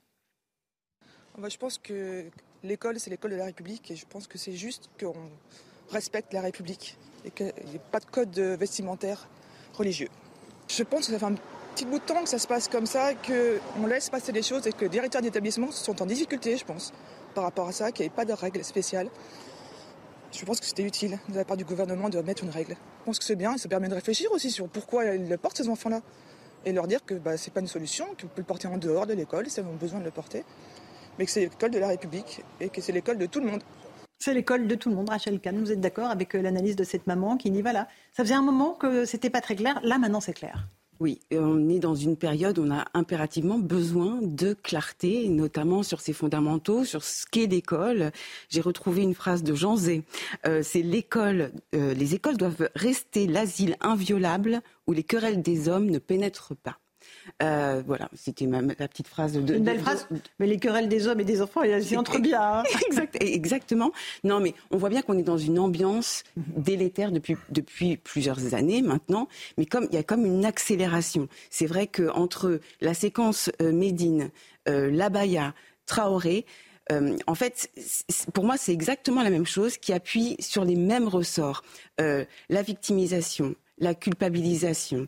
Je 1.36 1.56
pense 1.56 1.78
que 1.78 2.26
l'école, 2.62 3.00
c'est 3.00 3.10
l'école 3.10 3.32
de 3.32 3.36
la 3.36 3.46
République. 3.46 3.90
Et 3.90 3.96
je 3.96 4.06
pense 4.06 4.28
que 4.28 4.38
c'est 4.38 4.52
juste 4.52 4.88
qu'on 5.00 5.16
respecte 5.90 6.32
la 6.32 6.42
République 6.42 6.96
et 7.24 7.32
qu'il 7.32 7.46
n'y 7.46 7.74
ait 7.74 7.80
pas 7.90 7.98
de 7.98 8.06
code 8.06 8.38
vestimentaire 8.38 9.26
religieux. 9.72 10.08
Je 10.68 10.82
pense 10.82 11.06
que 11.06 11.12
ça 11.12 11.18
fait 11.18 11.24
un 11.24 11.34
petit 11.74 11.84
bout 11.84 11.98
de 11.98 12.04
temps 12.04 12.22
que 12.22 12.28
ça 12.28 12.38
se 12.38 12.46
passe 12.46 12.68
comme 12.68 12.86
ça, 12.86 13.12
qu'on 13.14 13.86
laisse 13.86 14.10
passer 14.10 14.32
les 14.32 14.42
choses 14.42 14.66
et 14.66 14.72
que 14.72 14.82
les 14.82 14.88
directeurs 14.88 15.22
d'établissement 15.22 15.70
sont 15.70 16.02
en 16.02 16.06
difficulté, 16.06 16.56
je 16.56 16.64
pense, 16.64 16.92
par 17.34 17.44
rapport 17.44 17.68
à 17.68 17.72
ça, 17.72 17.92
qu'il 17.92 18.04
n'y 18.04 18.08
ait 18.08 18.14
pas 18.14 18.24
de 18.24 18.32
règles 18.32 18.64
spéciales. 18.64 19.08
Je 20.32 20.44
pense 20.44 20.60
que 20.60 20.66
c'était 20.66 20.82
utile 20.82 21.18
de 21.28 21.36
la 21.36 21.44
part 21.44 21.56
du 21.56 21.64
gouvernement 21.64 22.08
de 22.08 22.18
mettre 22.20 22.42
une 22.42 22.50
règle. 22.50 22.76
Je 23.00 23.04
pense 23.04 23.18
que 23.18 23.24
c'est 23.24 23.36
bien 23.36 23.54
et 23.54 23.58
ça 23.58 23.68
permet 23.68 23.88
de 23.88 23.94
réfléchir 23.94 24.30
aussi 24.32 24.50
sur 24.50 24.68
pourquoi 24.68 25.04
ils 25.04 25.36
portent 25.38 25.58
ces 25.58 25.68
enfants-là. 25.68 26.00
Et 26.64 26.72
leur 26.72 26.86
dire 26.86 27.04
que 27.04 27.14
bah, 27.14 27.36
c'est 27.36 27.52
pas 27.52 27.60
une 27.60 27.66
solution, 27.66 28.06
qu'on 28.20 28.28
peut 28.28 28.38
le 28.38 28.44
porter 28.44 28.68
en 28.68 28.78
dehors 28.78 29.06
de 29.06 29.14
l'école 29.14 29.50
si 29.50 29.60
elles 29.60 29.66
ont 29.66 29.74
besoin 29.74 29.98
de 29.98 30.04
le 30.04 30.10
porter, 30.10 30.44
mais 31.18 31.26
que 31.26 31.30
c'est 31.30 31.40
l'école 31.40 31.70
de 31.70 31.78
la 31.78 31.88
République 31.88 32.42
et 32.60 32.68
que 32.68 32.80
c'est 32.80 32.92
l'école 32.92 33.18
de 33.18 33.26
tout 33.26 33.40
le 33.40 33.46
monde. 33.50 33.62
C'est 34.24 34.34
l'école 34.34 34.68
de 34.68 34.76
tout 34.76 34.88
le 34.88 34.94
monde, 34.94 35.08
Rachel 35.08 35.40
Kahn. 35.40 35.58
Vous 35.58 35.72
êtes 35.72 35.80
d'accord 35.80 36.08
avec 36.08 36.36
euh, 36.36 36.42
l'analyse 36.42 36.76
de 36.76 36.84
cette 36.84 37.08
maman 37.08 37.36
qui 37.36 37.50
dit 37.50 37.60
voilà, 37.60 37.88
ça 38.12 38.22
faisait 38.22 38.36
un 38.36 38.42
moment 38.42 38.74
que 38.74 39.04
c'était 39.04 39.30
pas 39.30 39.40
très 39.40 39.56
clair, 39.56 39.80
là 39.82 39.98
maintenant 39.98 40.20
c'est 40.20 40.32
clair. 40.32 40.68
Oui, 41.00 41.18
on 41.32 41.68
est 41.68 41.80
dans 41.80 41.96
une 41.96 42.16
période 42.16 42.56
où 42.60 42.64
on 42.64 42.70
a 42.70 42.84
impérativement 42.94 43.58
besoin 43.58 44.20
de 44.22 44.52
clarté, 44.52 45.28
notamment 45.28 45.82
sur 45.82 46.00
ses 46.00 46.12
fondamentaux, 46.12 46.84
sur 46.84 47.02
ce 47.02 47.26
qu'est 47.26 47.48
l'école. 47.48 48.12
J'ai 48.48 48.60
retrouvé 48.60 49.02
une 49.02 49.14
phrase 49.14 49.42
de 49.42 49.56
Jean 49.56 49.74
Zé. 49.74 50.04
Euh, 50.46 50.62
c'est 50.62 50.82
l'école, 50.82 51.50
euh, 51.74 51.92
les 51.92 52.14
écoles 52.14 52.36
doivent 52.36 52.70
rester 52.76 53.26
l'asile 53.26 53.74
inviolable 53.80 54.60
où 54.86 54.92
les 54.92 55.02
querelles 55.02 55.42
des 55.42 55.68
hommes 55.68 55.90
ne 55.90 55.98
pénètrent 55.98 56.54
pas. 56.54 56.78
Euh, 57.42 57.82
voilà, 57.86 58.08
c'était 58.14 58.46
ma, 58.46 58.60
la 58.62 58.88
petite 58.88 59.08
phrase 59.08 59.34
de. 59.34 59.54
Une 59.54 59.64
belle 59.64 59.80
phrase. 59.80 60.06
Mais 60.38 60.46
les 60.46 60.58
querelles 60.58 60.88
des 60.88 61.06
hommes 61.06 61.20
et 61.20 61.24
des 61.24 61.42
enfants, 61.42 61.62
elles 61.62 61.84
s'y 61.84 61.96
entrent 61.96 62.20
bien. 62.20 62.40
Hein. 62.40 62.62
exactement. 63.20 63.92
Non, 64.24 64.40
mais 64.40 64.54
on 64.70 64.76
voit 64.76 64.88
bien 64.88 65.02
qu'on 65.02 65.18
est 65.18 65.22
dans 65.22 65.38
une 65.38 65.58
ambiance 65.58 66.24
délétère 66.36 67.12
depuis, 67.12 67.36
depuis 67.50 67.96
plusieurs 67.96 68.54
années 68.54 68.82
maintenant. 68.82 69.28
Mais 69.58 69.66
comme 69.66 69.86
il 69.90 69.94
y 69.94 69.98
a 69.98 70.02
comme 70.02 70.24
une 70.24 70.44
accélération. 70.44 71.28
C'est 71.50 71.66
vrai 71.66 71.86
qu'entre 71.86 72.60
la 72.80 72.94
séquence 72.94 73.50
euh, 73.60 73.72
Médine, 73.72 74.30
euh, 74.68 74.90
Labaya, 74.90 75.54
Traoré, 75.86 76.46
en 77.26 77.34
fait, 77.34 77.70
pour 78.34 78.44
moi, 78.44 78.58
c'est 78.58 78.72
exactement 78.72 79.22
la 79.22 79.30
même 79.30 79.46
chose 79.46 79.78
qui 79.78 79.94
appuie 79.94 80.36
sur 80.40 80.62
les 80.62 80.76
mêmes 80.76 81.08
ressorts. 81.08 81.62
la 81.98 82.62
victimisation, 82.62 83.54
la 83.78 83.94
culpabilisation 83.94 85.06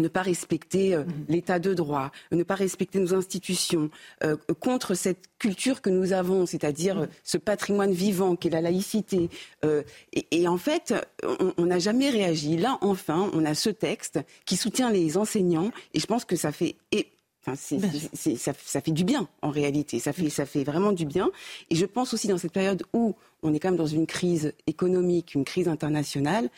ne 0.00 0.08
pas 0.08 0.22
respecter 0.22 0.94
euh, 0.94 1.04
mhm. 1.04 1.24
l'état 1.28 1.58
de 1.58 1.74
droit, 1.74 2.10
ne 2.32 2.42
pas 2.42 2.54
respecter 2.54 2.98
nos 2.98 3.14
institutions, 3.14 3.90
euh, 4.24 4.36
contre 4.58 4.94
cette 4.94 5.28
culture 5.38 5.80
que 5.80 5.90
nous 5.90 6.12
avons, 6.12 6.46
c'est-à-dire 6.46 6.96
mhm. 6.96 7.08
ce 7.24 7.38
patrimoine 7.38 7.92
vivant 7.92 8.36
qu'est 8.36 8.50
la 8.50 8.60
laïcité. 8.60 9.30
Euh, 9.64 9.82
et, 10.12 10.48
en 10.48 10.58
fait, 10.58 10.94
on 11.56 11.66
n'a 11.66 11.78
jamais 11.78 12.10
réagi. 12.10 12.56
Là, 12.56 12.78
enfin, 12.80 13.30
on 13.32 13.44
a 13.44 13.54
ce 13.54 13.70
texte 13.70 14.20
qui 14.44 14.56
soutient 14.56 14.90
les 14.90 15.16
enseignants, 15.16 15.70
et 15.94 16.00
je 16.00 16.06
pense 16.06 16.24
que 16.24 16.36
ça 16.36 16.52
fait... 16.52 16.76
Enfin, 17.42 17.56
ça, 17.56 18.80
fait 18.82 18.90
du 18.90 19.02
bien 19.02 19.26
en 19.40 19.48
réalité, 19.48 19.98
ça 19.98 20.12
fait, 20.12 20.28
ça 20.28 20.44
fait 20.44 20.62
vraiment 20.62 20.92
du 20.92 21.06
bien. 21.06 21.30
Et 21.70 21.74
je 21.74 21.86
pense 21.86 22.12
aussi 22.12 22.28
dans 22.28 22.36
cette 22.36 22.52
période 22.52 22.82
où 22.92 23.16
on 23.42 23.54
est 23.54 23.58
quand 23.58 23.68
même 23.68 23.78
dans 23.78 23.86
une 23.86 24.06
crise 24.06 24.52
économique, 24.66 25.34
une 25.34 25.46
crise 25.46 25.66
internationale, 25.66 26.50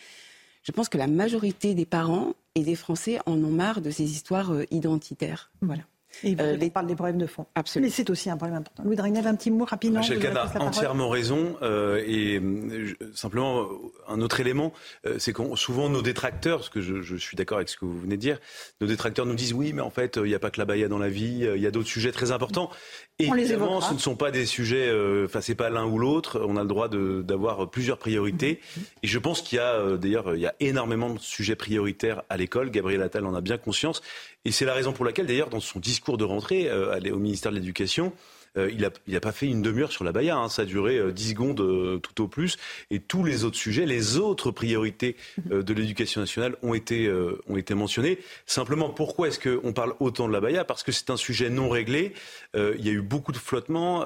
je 0.65 0.73
pense 0.73 0.89
que 0.89 0.99
la 0.99 1.07
majorité 1.07 1.75
des 1.75 1.87
parents 1.87 2.35
et 2.55 2.63
des 2.63 2.75
Français 2.77 3.19
en 3.27 3.43
ont 3.43 3.51
marre 3.51 3.81
de 3.81 3.91
ces 3.91 4.11
histoires 4.11 4.53
euh, 4.53 4.65
identitaires. 4.71 5.51
Voilà. 5.61 5.83
Et 6.25 6.37
euh, 6.41 6.57
parle 6.73 6.87
des 6.87 6.95
problèmes 6.95 7.19
de 7.19 7.27
fond. 7.27 7.47
Absolument. 7.55 7.89
Mais 7.89 7.95
c'est 7.95 8.11
aussi 8.11 8.31
un 8.31 8.37
problème 8.37 8.59
important. 8.59 8.83
Louis 8.85 8.97
Dragnel, 8.97 9.27
un 9.27 9.35
petit 9.35 9.51
mot 9.51 9.65
rapidement. 9.65 10.01
Michel 10.01 10.19
Kahn 10.19 10.37
a 10.37 10.61
entièrement 10.61 11.09
raison. 11.09 11.57
Euh, 11.63 12.03
et 12.07 12.39
euh, 12.39 12.95
simplement, 13.15 13.69
un 14.09 14.21
autre 14.21 14.41
élément, 14.41 14.73
euh, 15.07 15.17
c'est 15.19 15.33
que 15.33 15.43
souvent 15.57 15.89
nos 15.89 16.03
détracteurs, 16.03 16.59
parce 16.59 16.71
que 16.71 16.81
je, 16.81 17.03
je 17.03 17.17
suis 17.17 17.37
d'accord 17.37 17.59
avec 17.59 17.69
ce 17.69 17.77
que 17.77 17.85
vous 17.85 17.99
venez 17.99 18.17
de 18.17 18.21
dire, 18.21 18.39
nos 18.81 18.87
détracteurs 18.87 19.27
nous 19.27 19.35
disent 19.35 19.53
oui, 19.53 19.73
mais 19.73 19.83
en 19.83 19.91
fait, 19.91 20.17
il 20.17 20.25
n'y 20.29 20.35
a 20.35 20.39
pas 20.39 20.51
que 20.51 20.59
la 20.59 20.65
baya 20.65 20.89
dans 20.89 20.99
la 20.99 21.09
vie, 21.09 21.47
il 21.55 21.61
y 21.61 21.67
a 21.67 21.71
d'autres 21.71 21.89
sujets 21.89 22.13
très 22.13 22.33
importants. 22.33 22.71
Et 23.19 23.27
évidemment, 23.27 23.81
ce 23.81 23.95
ne 23.95 23.99
sont 23.99 24.17
pas 24.17 24.31
des 24.31 24.47
sujets, 24.47 24.91
enfin, 25.25 25.41
c'est 25.41 25.55
pas 25.55 25.71
l'un 25.71 25.87
ou 25.87 25.99
l'autre. 25.99 26.45
On 26.47 26.57
a 26.57 26.63
le 26.63 26.69
droit 26.69 26.89
d'avoir 26.89 27.71
plusieurs 27.71 27.99
priorités. 27.99 28.61
Et 29.03 29.07
je 29.07 29.19
pense 29.19 29.43
qu'il 29.43 29.57
y 29.57 29.61
a, 29.61 29.97
d'ailleurs, 29.97 30.35
il 30.35 30.41
y 30.41 30.47
a 30.47 30.55
énormément 30.61 31.11
de 31.11 31.19
sujets 31.19 31.57
prioritaires 31.57 32.23
à 32.29 32.37
l'école. 32.37 32.71
Gabriel 32.71 33.03
Attal 33.03 33.27
en 33.27 33.35
a 33.35 33.41
bien 33.41 33.59
conscience. 33.59 34.03
Et 34.45 34.53
c'est 34.53 34.65
la 34.65 34.75
raison 34.75 34.93
pour 34.93 35.05
laquelle, 35.05 35.27
d'ailleurs, 35.27 35.51
dans 35.51 35.61
son 35.61 35.79
discours 35.79 36.19
de 36.19 36.25
rentrée 36.25 36.69
euh, 36.69 36.99
au 37.13 37.19
ministère 37.19 37.53
de 37.53 37.57
l'Éducation, 37.57 38.13
euh, 38.59 38.71
il 38.71 39.13
n'a 39.13 39.21
pas 39.21 39.33
fait 39.33 39.47
une 39.47 39.63
demi-heure 39.63 39.93
sur 39.93 40.05
la 40.05 40.13
Baïa, 40.13 40.37
hein. 40.37 40.49
ça 40.49 40.63
a 40.63 40.65
duré 40.65 40.99
euh, 40.99 41.11
10 41.11 41.31
secondes 41.31 41.61
euh, 41.61 41.99
tout 41.99 42.23
au 42.23 42.29
plus. 42.29 42.57
Et 42.91 43.01
tous 43.01 43.25
les 43.25 43.45
autres 43.45 43.57
sujets, 43.57 43.87
les 43.87 44.19
autres 44.19 44.51
priorités 44.51 45.17
euh, 45.51 45.63
de 45.63 45.73
l'éducation 45.73 46.21
nationale 46.21 46.57
ont 46.63 46.75
été, 46.75 47.11
ont 47.49 47.57
été 47.57 47.75
mentionnés. 47.75 48.19
Simplement, 48.47 48.91
pourquoi 48.91 49.29
est-ce 49.29 49.39
qu'on 49.39 49.73
parle 49.73 49.95
autant 50.01 50.29
de 50.29 50.33
la 50.33 50.41
Baïa? 50.41 50.65
Parce 50.65 50.83
que 50.83 50.93
c'est 50.93 51.11
un 51.11 51.17
sujet 51.17 51.51
non 51.51 51.69
réglé. 51.69 52.13
il 52.55 52.85
y 52.85 52.89
a 52.89 52.93
eu 52.93 53.01
beaucoup 53.01 53.33
de 53.33 53.39
flottements. 53.39 54.05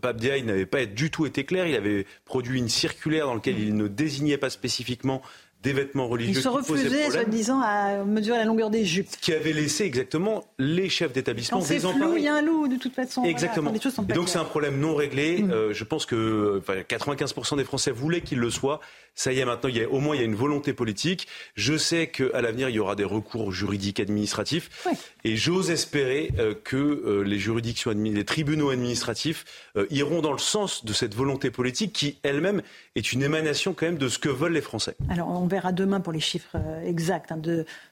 Pape 0.00 0.16
Diaye 0.16 0.42
n'avait 0.42 0.66
pas 0.66 0.86
du 0.86 1.10
tout 1.10 1.26
été 1.26 1.44
clair. 1.44 1.66
Il 1.66 1.74
avait 1.74 2.06
produit 2.24 2.58
une 2.58 2.68
circulaire 2.68 3.26
dans 3.26 3.34
laquelle 3.34 3.58
il 3.58 3.74
ne 3.76 3.88
désignait 3.88 4.38
pas 4.38 4.50
spécifiquement 4.50 5.22
des 5.62 5.72
vêtements 5.72 6.08
religieux. 6.08 6.34
Il 6.36 6.42
se 6.42 6.48
refusait, 6.48 7.10
soi-disant, 7.10 7.60
à 7.60 8.04
mesurer 8.04 8.38
la 8.38 8.44
longueur 8.44 8.70
des 8.70 8.84
jupes. 8.84 9.08
Qui 9.20 9.32
avait 9.32 9.52
laissé 9.52 9.84
exactement 9.84 10.44
les 10.58 10.88
chefs 10.88 11.12
d'établissement 11.12 11.60
désemparés. 11.60 12.18
il 12.18 12.24
y 12.24 12.28
a 12.28 12.36
un 12.36 12.42
loup, 12.42 12.68
de 12.68 12.76
toute 12.76 12.94
façon. 12.94 13.24
Exactement. 13.24 13.72
et 13.72 14.12
donc 14.12 14.28
c'est 14.28 14.38
un 14.38 14.44
problème 14.44 14.78
non 14.80 14.94
réglé. 14.94 15.42
Mm. 15.42 15.50
Euh, 15.50 15.72
je 15.72 15.84
pense 15.84 16.06
que 16.06 16.62
95% 16.66 17.56
des 17.56 17.64
Français 17.64 17.90
voulaient 17.90 18.22
qu'il 18.22 18.38
le 18.38 18.50
soit. 18.50 18.80
Ça 19.14 19.32
y 19.32 19.38
est, 19.38 19.44
maintenant, 19.44 19.68
il 19.68 19.76
y 19.76 19.82
a, 19.82 19.88
au 19.88 19.98
moins, 19.98 20.14
il 20.14 20.20
y 20.20 20.22
a 20.22 20.24
une 20.24 20.34
volonté 20.34 20.72
politique. 20.72 21.26
Je 21.54 21.76
sais 21.76 22.06
qu'à 22.06 22.40
l'avenir, 22.40 22.68
il 22.68 22.76
y 22.76 22.78
aura 22.78 22.96
des 22.96 23.04
recours 23.04 23.52
juridiques 23.52 24.00
administratifs. 24.00 24.86
Et 25.24 25.36
j'ose 25.36 25.70
espérer 25.70 26.30
euh, 26.38 26.54
que 26.54 26.76
euh, 26.76 27.22
les 27.22 27.38
juridictions, 27.38 27.90
les 27.90 28.24
tribunaux 28.24 28.70
administratifs 28.70 29.44
euh, 29.76 29.86
iront 29.90 30.22
dans 30.22 30.32
le 30.32 30.38
sens 30.38 30.84
de 30.84 30.92
cette 30.92 31.14
volonté 31.14 31.50
politique 31.50 31.92
qui, 31.92 32.18
elle-même, 32.22 32.62
est 32.94 33.12
une 33.12 33.22
émanation 33.22 33.74
quand 33.74 33.86
même 33.86 33.98
de 33.98 34.08
ce 34.08 34.18
que 34.18 34.28
veulent 34.28 34.52
les 34.52 34.60
Français. 34.60 34.96
Alors, 35.10 35.28
on 35.28 35.46
verra 35.50 35.72
demain 35.72 36.00
pour 36.00 36.12
les 36.12 36.20
chiffres 36.20 36.56
exacts 36.84 37.32
hein, 37.32 37.40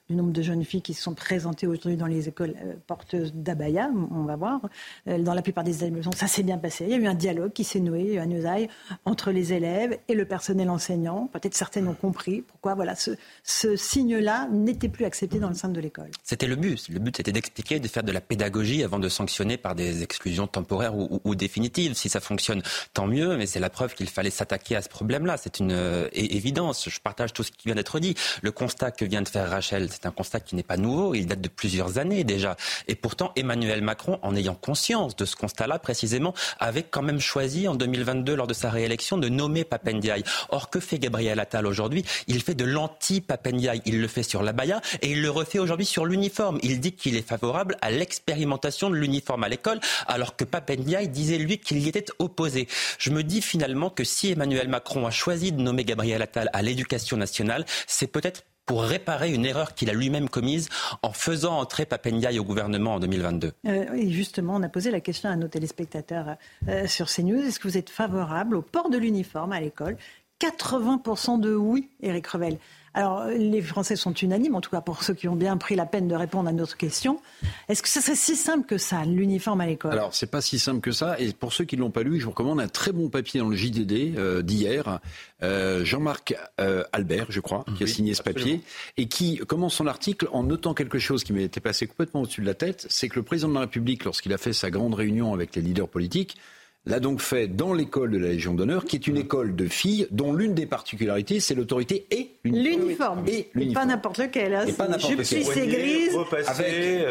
du 0.09 0.15
nombre 0.15 0.31
de 0.31 0.41
jeunes 0.41 0.63
filles 0.63 0.81
qui 0.81 0.93
se 0.93 1.01
sont 1.01 1.13
présentées 1.13 1.67
aujourd'hui 1.67 1.97
dans 1.97 2.07
les 2.07 2.27
écoles 2.27 2.55
porteuses 2.87 3.33
d'abaya. 3.33 3.89
On 4.11 4.23
va 4.23 4.35
voir. 4.35 4.61
Dans 5.05 5.33
la 5.33 5.41
plupart 5.41 5.63
des 5.63 5.83
établissements, 5.83 6.11
ça 6.11 6.27
s'est 6.27 6.43
bien 6.43 6.57
passé. 6.57 6.85
Il 6.85 6.91
y 6.91 6.93
a 6.93 6.97
eu 6.97 7.07
un 7.07 7.13
dialogue 7.13 7.53
qui 7.53 7.63
s'est 7.63 7.79
noué 7.79 8.19
à 8.19 8.25
Neusailles 8.25 8.69
entre 9.05 9.31
les 9.31 9.53
élèves 9.53 9.97
et 10.07 10.13
le 10.13 10.25
personnel 10.25 10.69
enseignant 10.69 11.29
Peut-être 11.31 11.55
certaines 11.55 11.87
ont 11.87 11.93
compris 11.93 12.41
pourquoi 12.41 12.75
voilà, 12.75 12.95
ce, 12.95 13.75
signe-là 13.75 14.47
n'était 14.51 14.89
plus 14.89 15.05
accepté 15.05 15.39
dans 15.39 15.49
le 15.49 15.55
sein 15.55 15.69
de 15.69 15.79
l'école. 15.79 16.11
C'était 16.23 16.47
le 16.47 16.55
but. 16.55 16.87
Le 16.89 16.99
but, 16.99 17.17
c'était 17.17 17.31
d'expliquer, 17.31 17.79
de 17.79 17.87
faire 17.87 18.03
de 18.03 18.11
la 18.11 18.21
pédagogie 18.21 18.83
avant 18.83 18.99
de 18.99 19.09
sanctionner 19.09 19.57
par 19.57 19.75
des 19.75 20.03
exclusions 20.03 20.47
temporaires 20.47 20.93
ou, 20.95 21.35
définitives. 21.35 21.93
Si 21.93 22.09
ça 22.09 22.19
fonctionne, 22.19 22.61
tant 22.93 23.07
mieux, 23.07 23.37
mais 23.37 23.45
c'est 23.45 23.59
la 23.59 23.69
preuve 23.69 23.93
qu'il 23.93 24.09
fallait 24.09 24.29
s'attaquer 24.29 24.75
à 24.75 24.81
ce 24.81 24.89
problème-là. 24.89 25.37
C'est 25.37 25.59
une 25.59 25.71
euh, 25.71 26.07
évidence. 26.13 26.89
Je 26.89 26.99
partage 26.99 27.33
tout 27.33 27.43
ce 27.43 27.51
qui 27.51 27.67
vient 27.67 27.75
d'être 27.75 27.99
dit. 27.99 28.15
Le 28.41 28.51
constat 28.51 28.91
que 28.91 29.05
vient 29.05 29.21
de 29.21 29.27
faire 29.27 29.49
Rachel, 29.49 29.89
c'est 29.99 30.07
un 30.07 30.11
constat 30.11 30.39
qui 30.39 30.55
n'est 30.55 30.63
pas 30.63 30.77
nouveau. 30.77 31.13
Il 31.13 31.27
date 31.27 31.41
de 31.41 31.49
plusieurs 31.49 31.97
années 31.97 32.23
déjà. 32.23 32.55
Et 32.87 32.95
pourtant, 32.95 33.31
Emmanuel 33.35 33.81
Macron, 33.81 34.19
en 34.21 34.35
ayant 34.35 34.55
conscience 34.55 35.15
de 35.15 35.25
ce 35.25 35.35
constat-là 35.35 35.79
précisément, 35.79 36.33
avait 36.59 36.83
quand 36.83 37.01
même 37.01 37.19
choisi 37.19 37.67
en 37.67 37.75
2022, 37.75 38.35
lors 38.35 38.47
de 38.47 38.53
sa 38.53 38.69
réélection, 38.69 39.17
de 39.17 39.27
nommer 39.27 39.65
Papendiaï. 39.65 40.23
Or, 40.49 40.69
que 40.69 40.79
fait 40.79 40.99
Gabriel 40.99 41.39
Attal 41.39 41.67
aujourd'hui, 41.67 42.05
il 42.27 42.41
fait 42.41 42.55
de 42.55 42.63
l'anti-Papendiaï. 42.65 43.81
Il 43.85 43.99
le 43.99 44.07
fait 44.07 44.23
sur 44.23 44.41
la 44.41 44.53
baya 44.53 44.81
et 45.01 45.11
il 45.11 45.21
le 45.21 45.29
refait 45.29 45.59
aujourd'hui 45.59 45.85
sur 45.85 46.05
l'uniforme. 46.05 46.59
Il 46.63 46.79
dit 46.79 46.93
qu'il 46.93 47.17
est 47.17 47.27
favorable 47.27 47.75
à 47.81 47.91
l'expérimentation 47.91 48.89
de 48.89 48.95
l'uniforme 48.95 49.43
à 49.43 49.49
l'école, 49.49 49.79
alors 50.07 50.35
que 50.35 50.45
Papendiaï 50.45 51.09
disait 51.09 51.37
lui 51.37 51.57
qu'il 51.57 51.79
y 51.79 51.89
était 51.89 52.05
opposé. 52.19 52.67
Je 52.97 53.09
me 53.09 53.23
dis 53.23 53.41
finalement 53.41 53.89
que 53.89 54.03
si 54.03 54.31
Emmanuel 54.31 54.69
Macron 54.69 55.05
a 55.05 55.11
choisi 55.11 55.51
de 55.51 55.61
nommer 55.61 55.83
Gabriel 55.83 56.21
Attal 56.21 56.49
à 56.53 56.61
l'éducation 56.61 57.17
nationale, 57.17 57.65
c'est 57.87 58.07
peut-être 58.07 58.43
pour 58.69 58.83
réparer 58.83 59.33
une 59.33 59.47
erreur 59.47 59.73
qu'il 59.73 59.89
a 59.89 59.93
lui-même 59.93 60.29
commise 60.29 60.69
en 61.01 61.11
faisant 61.11 61.57
entrer 61.57 61.87
Papendiaï 61.87 62.37
au 62.37 62.43
gouvernement 62.43 62.93
en 62.93 62.99
2022 62.99 63.51
euh, 63.65 63.93
Et 63.95 64.11
justement, 64.11 64.57
on 64.57 64.61
a 64.61 64.69
posé 64.69 64.91
la 64.91 64.99
question 64.99 65.27
à 65.27 65.35
nos 65.35 65.47
téléspectateurs 65.47 66.35
euh, 66.67 66.85
sur 66.85 67.07
CNews. 67.07 67.39
Est-ce 67.39 67.59
que 67.59 67.67
vous 67.67 67.79
êtes 67.79 67.89
favorable 67.89 68.55
au 68.55 68.61
port 68.61 68.91
de 68.91 68.99
l'uniforme 68.99 69.53
à 69.53 69.59
l'école 69.59 69.97
80% 70.39 71.39
de 71.39 71.53
oui, 71.55 71.89
Éric 72.01 72.27
Revel. 72.27 72.57
Alors, 72.93 73.25
les 73.27 73.61
Français 73.61 73.95
sont 73.95 74.13
unanimes, 74.13 74.55
en 74.55 74.61
tout 74.61 74.71
cas 74.71 74.81
pour 74.81 75.03
ceux 75.03 75.13
qui 75.13 75.27
ont 75.27 75.35
bien 75.35 75.57
pris 75.57 75.75
la 75.75 75.85
peine 75.85 76.07
de 76.07 76.15
répondre 76.15 76.49
à 76.49 76.51
notre 76.51 76.75
question. 76.75 77.21
Est-ce 77.67 77.83
que 77.83 77.89
ce 77.89 78.01
serait 78.01 78.15
si 78.15 78.35
simple 78.35 78.65
que 78.65 78.77
ça, 78.77 79.05
l'uniforme 79.05 79.61
à 79.61 79.67
l'école? 79.67 79.91
Alors, 79.91 80.13
c'est 80.13 80.29
pas 80.29 80.41
si 80.41 80.59
simple 80.59 80.81
que 80.81 80.91
ça. 80.91 81.19
Et 81.19 81.31
pour 81.33 81.53
ceux 81.53 81.65
qui 81.65 81.75
ne 81.75 81.81
l'ont 81.81 81.91
pas 81.91 82.03
lu, 82.03 82.19
je 82.19 82.25
vous 82.25 82.31
recommande 82.31 82.59
un 82.59 82.67
très 82.67 82.91
bon 82.91 83.09
papier 83.09 83.39
dans 83.39 83.49
le 83.49 83.55
JDD 83.55 84.17
euh, 84.17 84.41
d'hier. 84.41 84.99
Euh, 85.43 85.85
Jean-Marc 85.85 86.35
euh, 86.59 86.83
Albert, 86.91 87.27
je 87.29 87.39
crois, 87.39 87.63
qui 87.77 87.83
a 87.83 87.87
signé 87.87 88.13
ce 88.13 88.23
papier, 88.23 88.61
et 88.97 89.07
qui 89.07 89.37
commence 89.37 89.75
son 89.75 89.87
article 89.87 90.27
en 90.31 90.43
notant 90.43 90.73
quelque 90.73 90.99
chose 90.99 91.23
qui 91.23 91.33
m'était 91.33 91.61
passé 91.61 91.85
complètement 91.85 92.21
au-dessus 92.21 92.41
de 92.41 92.47
la 92.47 92.55
tête. 92.55 92.87
C'est 92.89 93.07
que 93.07 93.15
le 93.15 93.23
président 93.23 93.49
de 93.49 93.53
la 93.53 93.61
République, 93.61 94.03
lorsqu'il 94.03 94.33
a 94.33 94.37
fait 94.37 94.53
sa 94.53 94.71
grande 94.71 94.95
réunion 94.95 95.33
avec 95.33 95.55
les 95.55 95.61
leaders 95.61 95.87
politiques, 95.87 96.37
l'a 96.85 96.99
donc 96.99 97.21
fait 97.21 97.47
dans 97.47 97.73
l'école 97.73 98.11
de 98.11 98.17
la 98.17 98.29
Légion 98.29 98.53
d'honneur, 98.53 98.85
qui 98.85 98.95
est 98.95 99.07
une 99.07 99.17
école 99.17 99.55
de 99.55 99.67
filles 99.67 100.07
dont 100.11 100.33
l'une 100.33 100.53
des 100.53 100.65
particularités, 100.65 101.39
c'est 101.39 101.53
l'autorité 101.53 102.07
et 102.11 102.31
l'uniforme. 102.43 103.25
Et, 103.27 103.49
pas 103.73 103.85
n'importe 103.85 104.17
lequel. 104.17 104.55
Hein, 104.55 104.65
pas 104.77 104.87
n'importe 104.87 105.11
lequel. 105.11 105.43
c'est 105.43 105.67
grise. 105.67 106.17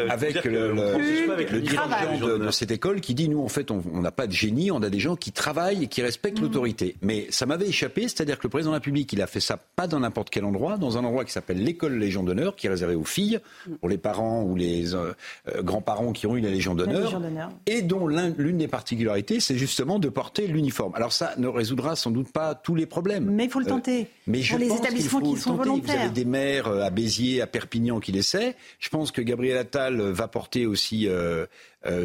Avec, 0.09 0.43
le, 0.43 0.73
le, 0.73 1.61
dirigeant 1.61 2.37
de, 2.37 2.51
cette 2.51 2.71
école 2.71 2.99
qui 2.99 3.13
dit, 3.13 3.29
nous, 3.29 3.41
en 3.41 3.47
fait, 3.47 3.71
on 3.71 4.01
n'a 4.01 4.11
pas 4.11 4.27
de 4.27 4.31
génie, 4.31 4.71
on 4.71 4.81
a 4.81 4.89
des 4.89 4.99
gens 4.99 5.15
qui 5.15 5.31
travaillent 5.31 5.83
et 5.83 5.87
qui 5.87 6.01
respectent 6.01 6.39
mm. 6.39 6.43
l'autorité. 6.43 6.95
Mais 7.01 7.27
ça 7.29 7.45
m'avait 7.45 7.67
échappé, 7.67 8.03
c'est-à-dire 8.03 8.37
que 8.37 8.43
le 8.43 8.49
président 8.49 8.71
de 8.71 8.75
la 8.75 8.79
République, 8.79 9.13
il 9.13 9.21
a 9.21 9.27
fait 9.27 9.39
ça 9.39 9.57
pas 9.57 9.87
dans 9.87 9.99
n'importe 9.99 10.29
quel 10.29 10.45
endroit, 10.45 10.77
dans 10.77 10.97
un 10.97 11.03
endroit 11.03 11.25
qui 11.25 11.31
s'appelle 11.31 11.63
l'école 11.63 11.93
Légion 11.93 12.23
d'honneur, 12.23 12.55
qui 12.55 12.67
est 12.67 12.69
réservé 12.69 12.95
aux 12.95 13.03
filles, 13.03 13.39
mm. 13.67 13.75
pour 13.75 13.89
les 13.89 13.97
parents 13.97 14.43
ou 14.43 14.55
les 14.55 14.95
euh, 14.95 15.13
euh, 15.47 15.61
grands-parents 15.61 16.11
qui 16.11 16.27
ont 16.27 16.35
eu 16.35 16.41
la 16.41 16.49
Légion 16.49 16.75
d'honneur, 16.75 17.21
et 17.65 17.81
dont 17.81 18.07
l'une 18.07 18.57
des 18.57 18.67
particularités, 18.67 19.39
c'est 19.39 19.58
justement 19.59 19.99
de 19.99 20.09
porter 20.09 20.47
l'uniforme. 20.47 20.95
Alors 20.95 21.13
ça 21.13 21.33
ne 21.37 21.47
résoudra 21.47 21.95
sans 21.95 22.09
doute 22.09 22.31
pas 22.31 22.55
tous 22.55 22.73
les 22.73 22.85
problèmes. 22.85 23.25
Mais 23.29 23.45
il 23.45 23.49
faut 23.51 23.59
le 23.59 23.65
tenter. 23.65 24.01
Euh, 24.01 24.05
mais 24.25 24.41
je 24.41 24.55
Pour 24.55 24.59
les 24.59 24.73
établissements 24.73 25.21
qui 25.21 25.37
sont 25.37 25.55
volontaires. 25.55 25.95
Vous 25.95 26.01
avez 26.01 26.09
des 26.09 26.25
maires 26.25 26.67
euh, 26.67 26.83
à 26.83 26.89
Béziers, 26.89 27.41
à 27.41 27.47
Perpignan 27.47 27.99
qui 27.99 28.11
l'essaient. 28.11 28.55
Je 28.79 28.89
pense 28.89 29.11
que 29.11 29.21
Gabriel 29.21 29.57
Attal 29.57 30.01
va 30.01 30.27
porter 30.27 30.65
aussi 30.65 31.07
euh, 31.07 31.45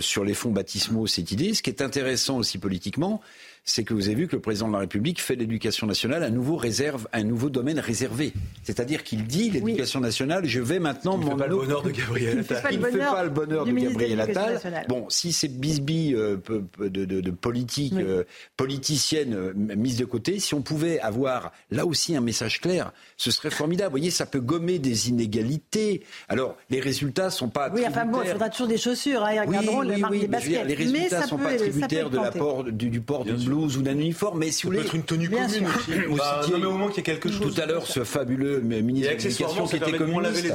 sur 0.00 0.24
les 0.24 0.34
fonds 0.34 0.50
baptismaux 0.50 1.06
cette 1.06 1.30
idée. 1.30 1.54
Ce 1.54 1.62
qui 1.62 1.70
est 1.70 1.82
intéressant 1.82 2.36
aussi 2.38 2.58
politiquement, 2.58 3.20
c'est 3.64 3.82
que 3.82 3.94
vous 3.94 4.08
avez 4.08 4.14
vu 4.14 4.28
que 4.28 4.36
le 4.36 4.42
président 4.42 4.68
de 4.68 4.74
la 4.74 4.80
République 4.80 5.20
fait 5.20 5.36
l'éducation 5.36 5.86
nationale 5.86 6.22
un 6.22 6.30
nouveau 6.30 6.56
réserve, 6.56 7.08
un 7.14 7.24
nouveau 7.24 7.48
domaine 7.48 7.78
réservé. 7.78 8.34
C'est-à-dire 8.62 9.02
qu'il 9.02 9.24
dit 9.24 9.50
l'éducation 9.50 10.00
nationale, 10.00 10.44
je 10.44 10.60
vais 10.60 10.78
maintenant 10.78 11.16
m'en 11.16 11.34
pas 11.36 11.46
le 11.46 11.56
bonheur 11.56 11.82
de 11.82 11.90
Gabriel 11.90 12.40
Attal. 12.40 12.62
Il 12.72 12.80
ne 12.80 12.86
fait 12.86 12.98
pas 12.98 13.24
le 13.24 13.30
bonheur 13.30 13.64
de 13.64 13.72
Gabriel 13.72 14.20
Attal. 14.20 14.60
Bon, 14.88 15.06
si 15.08 15.32
ces 15.32 15.48
bisbilles 15.48 16.14
euh, 16.14 16.36
de, 16.78 17.30
politique 17.30 17.94
euh, 17.94 18.24
politicienne 18.56 19.34
euh, 19.34 19.52
mise 19.54 19.96
de 19.96 20.04
côté, 20.04 20.38
si 20.40 20.52
on 20.52 20.60
pouvait 20.60 21.00
avoir 21.00 21.52
là 21.70 21.86
aussi 21.86 22.14
un 22.14 22.20
message 22.20 22.60
clair, 22.60 22.92
ce 23.16 23.30
serait 23.30 23.50
formidable. 23.50 23.88
Vous 23.88 23.98
voyez, 23.98 24.10
ça 24.10 24.26
peut 24.26 24.40
gommer 24.40 24.78
des 24.78 25.08
inégalités. 25.08 26.02
Alors, 26.28 26.56
les 26.68 26.80
résultats 26.80 27.30
sont 27.30 27.48
pas. 27.48 27.70
Oui, 27.72 27.82
enfin 27.88 28.04
bon, 28.04 28.20
il 28.22 28.30
faudra 28.30 28.50
toujours 28.50 28.68
des 28.68 28.78
chaussures, 28.78 29.24
hein, 29.24 29.44
oui, 29.46 29.56
oui, 29.62 30.04
oui, 30.10 30.20
des 30.20 30.28
baskets. 30.28 30.66
les 30.66 30.74
résultats 30.74 31.22
ne 31.22 31.26
sont 31.26 31.38
pas 31.38 31.54
tributaires 31.54 32.10
de 32.10 32.18
l'apport 32.18 32.64
du, 32.64 33.00
port 33.00 33.24
d'une 33.24 33.53
blouse 33.54 33.76
ou 33.76 33.82
d'un 33.82 33.98
uniforme, 33.98 34.38
mais 34.38 34.50
si 34.50 34.64
vous 34.64 34.70
voulez. 34.70 34.80
peut 34.80 34.86
être 34.86 34.94
une 34.94 35.04
tenue 35.04 35.30
commune 35.30 35.44
aussi. 35.44 35.90
Bah, 36.16 36.40
non, 36.50 36.58
mais 36.58 36.66
au 36.66 36.72
moment 36.72 36.88
qu'il 36.88 36.98
y 36.98 37.00
a 37.00 37.14
quelque 37.14 37.30
chose. 37.30 37.54
Tout 37.54 37.60
à 37.60 37.66
l'heure, 37.66 37.86
ce 37.86 38.04
fabuleux 38.04 38.60
ministre 38.60 39.12
de 39.12 39.22
l'Éducation 39.22 39.66
qui 39.66 39.76
était 39.76 39.92
communiste, 39.92 40.52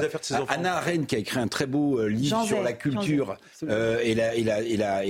Anna 0.47 0.77
Arendt, 0.77 1.05
qui 1.05 1.15
a 1.15 1.19
écrit 1.19 1.39
un 1.39 1.47
très 1.47 1.65
beau 1.65 1.99
euh, 1.99 2.07
livre 2.07 2.43
sur 2.45 2.61
la 2.61 2.73
culture 2.73 3.37
euh, 3.63 3.99
et 4.03 4.13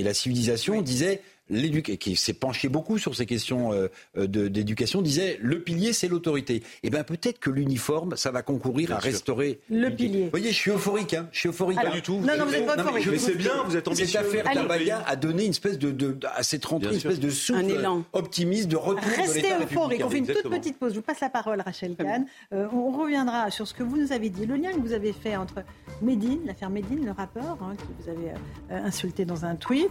la 0.04 0.14
civilisation, 0.14 0.82
disait 0.82 1.22
qui 1.50 2.16
s'est 2.16 2.32
penché 2.32 2.68
beaucoup 2.68 2.98
sur 2.98 3.14
ces 3.14 3.26
questions 3.26 3.72
euh, 3.72 3.88
d'éducation, 4.26 5.02
disait 5.02 5.38
le 5.40 5.60
pilier, 5.60 5.92
c'est 5.92 6.08
l'autorité. 6.08 6.62
Eh 6.82 6.90
bien, 6.90 7.02
peut-être 7.02 7.38
que 7.38 7.50
l'uniforme, 7.50 8.16
ça 8.16 8.30
va 8.30 8.42
concourir 8.42 8.92
à 8.92 8.98
restaurer 8.98 9.60
le 9.70 9.90
pilier. 9.90 10.24
Vous 10.24 10.30
voyez, 10.30 10.50
je 10.50 10.56
suis 10.56 10.70
euphorique, 10.70 11.14
hein. 11.14 11.28
je 11.32 11.40
suis 11.40 11.48
euphorique. 11.48 11.80
pas 11.80 11.90
du 11.90 12.02
tout. 12.02 12.20
Non, 12.20 12.36
non, 12.38 12.46
vous 12.46 12.52
n'êtes 12.52 12.66
pas 12.66 12.76
euphorique. 12.76 13.06
Mais, 13.10 13.18
c'est 13.18 13.34
bien, 13.34 13.62
vous 13.64 13.76
êtes 13.76 13.88
ambitieux. 13.88 14.06
Cette 14.06 14.16
affaire 14.16 14.44
Tabaya 14.44 15.02
a 15.06 15.16
donné 15.16 15.44
une 15.44 15.50
espèce 15.50 15.78
de, 15.78 15.90
de 15.90 16.16
à 16.34 16.42
cette 16.42 16.64
rentrée, 16.64 16.90
une 16.90 16.96
espèce 16.96 17.20
de 17.20 17.30
souffle 17.30 17.88
optimiste, 18.12 18.68
de 18.68 18.76
retour 18.76 19.02
Restez 19.02 19.40
de 19.40 19.46
l'État 19.46 19.60
euphorique. 19.60 20.02
On 20.04 20.10
fait 20.10 20.18
une 20.18 20.26
toute 20.26 20.48
petite 20.48 20.78
pause. 20.78 20.92
Je 20.92 20.96
vous 20.96 21.02
passe 21.02 21.20
la 21.20 21.30
parole, 21.30 21.60
Rachel 21.60 21.96
Kahn. 21.96 22.26
Euh, 22.52 22.66
on 22.72 22.90
reviendra 22.90 23.50
sur 23.50 23.66
ce 23.66 23.74
que 23.74 23.82
vous 23.82 23.96
nous 23.96 24.12
avez 24.12 24.30
dit, 24.30 24.46
le 24.46 24.56
lien 24.56 24.72
que 24.72 24.80
vous 24.80 24.92
avez 24.92 25.12
fait 25.12 25.36
entre 25.36 25.64
Médine, 26.02 26.40
l'affaire 26.46 26.70
Médine, 26.70 27.04
le 27.04 27.12
rappeur, 27.12 27.58
hein, 27.62 27.74
qui 27.76 27.84
vous 28.00 28.08
avez 28.08 28.30
euh, 28.70 28.86
insulté 28.86 29.24
dans 29.24 29.44
un 29.44 29.56
tweet, 29.56 29.90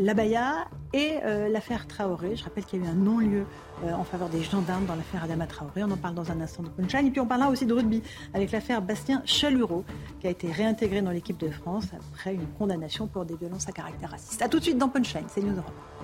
l'Abaya 0.00 0.69
et 0.92 1.18
l'affaire 1.50 1.86
Traoré. 1.86 2.36
Je 2.36 2.44
rappelle 2.44 2.64
qu'il 2.64 2.80
y 2.80 2.82
a 2.82 2.86
eu 2.86 2.88
un 2.88 2.94
non-lieu 2.94 3.46
euh, 3.84 3.92
en 3.92 4.04
faveur 4.04 4.28
des 4.28 4.42
gendarmes 4.42 4.84
dans 4.86 4.94
l'affaire 4.94 5.24
Adama 5.24 5.46
Traoré. 5.46 5.82
On 5.84 5.90
en 5.90 5.96
parle 5.96 6.14
dans 6.14 6.30
un 6.30 6.40
instant 6.40 6.62
de 6.62 6.68
Punchline. 6.68 7.06
Et 7.06 7.10
puis 7.10 7.20
on 7.20 7.26
parlera 7.26 7.48
aussi 7.48 7.64
de 7.64 7.72
rugby 7.72 8.02
avec 8.34 8.50
l'affaire 8.52 8.82
Bastien 8.82 9.22
Chalureau, 9.24 9.84
qui 10.20 10.26
a 10.26 10.30
été 10.30 10.50
réintégré 10.50 11.00
dans 11.00 11.10
l'équipe 11.10 11.38
de 11.38 11.50
France 11.50 11.86
après 12.12 12.34
une 12.34 12.46
condamnation 12.58 13.06
pour 13.06 13.24
des 13.24 13.36
violences 13.36 13.68
à 13.68 13.72
caractère 13.72 14.10
raciste. 14.10 14.42
A 14.42 14.48
tout 14.48 14.58
de 14.58 14.64
suite 14.64 14.78
dans 14.78 14.88
Punchline, 14.88 15.24
c'est 15.28 15.42
News 15.42 15.56
Europe. 15.56 15.99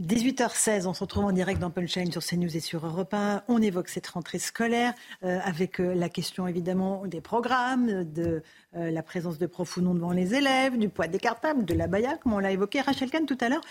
18h16, 0.00 0.86
on 0.86 0.94
se 0.94 1.00
retrouve 1.00 1.24
en 1.24 1.32
direct 1.32 1.60
dans 1.60 1.70
Punchline 1.70 2.12
sur 2.12 2.24
CNews 2.24 2.56
et 2.56 2.60
sur 2.60 2.86
Europe 2.86 3.12
1. 3.12 3.42
On 3.48 3.60
évoque 3.60 3.88
cette 3.88 4.06
rentrée 4.06 4.38
scolaire 4.38 4.94
euh, 5.24 5.40
avec 5.42 5.80
euh, 5.80 5.92
la 5.92 6.08
question 6.08 6.46
évidemment 6.46 7.04
des 7.06 7.20
programmes, 7.20 8.04
de 8.04 8.44
euh, 8.76 8.92
la 8.92 9.02
présence 9.02 9.38
de 9.38 9.46
profs 9.46 9.76
ou 9.76 9.80
non 9.80 9.94
devant 9.94 10.12
les 10.12 10.36
élèves, 10.36 10.78
du 10.78 10.88
poids 10.88 11.08
des 11.08 11.18
cartables, 11.18 11.64
de 11.64 11.74
la 11.74 11.88
baya, 11.88 12.16
comme 12.18 12.32
on 12.32 12.38
l'a 12.38 12.52
évoqué. 12.52 12.80
Rachel 12.80 13.10
Kahn, 13.10 13.26
tout 13.26 13.38
à 13.40 13.48
l'heure, 13.48 13.62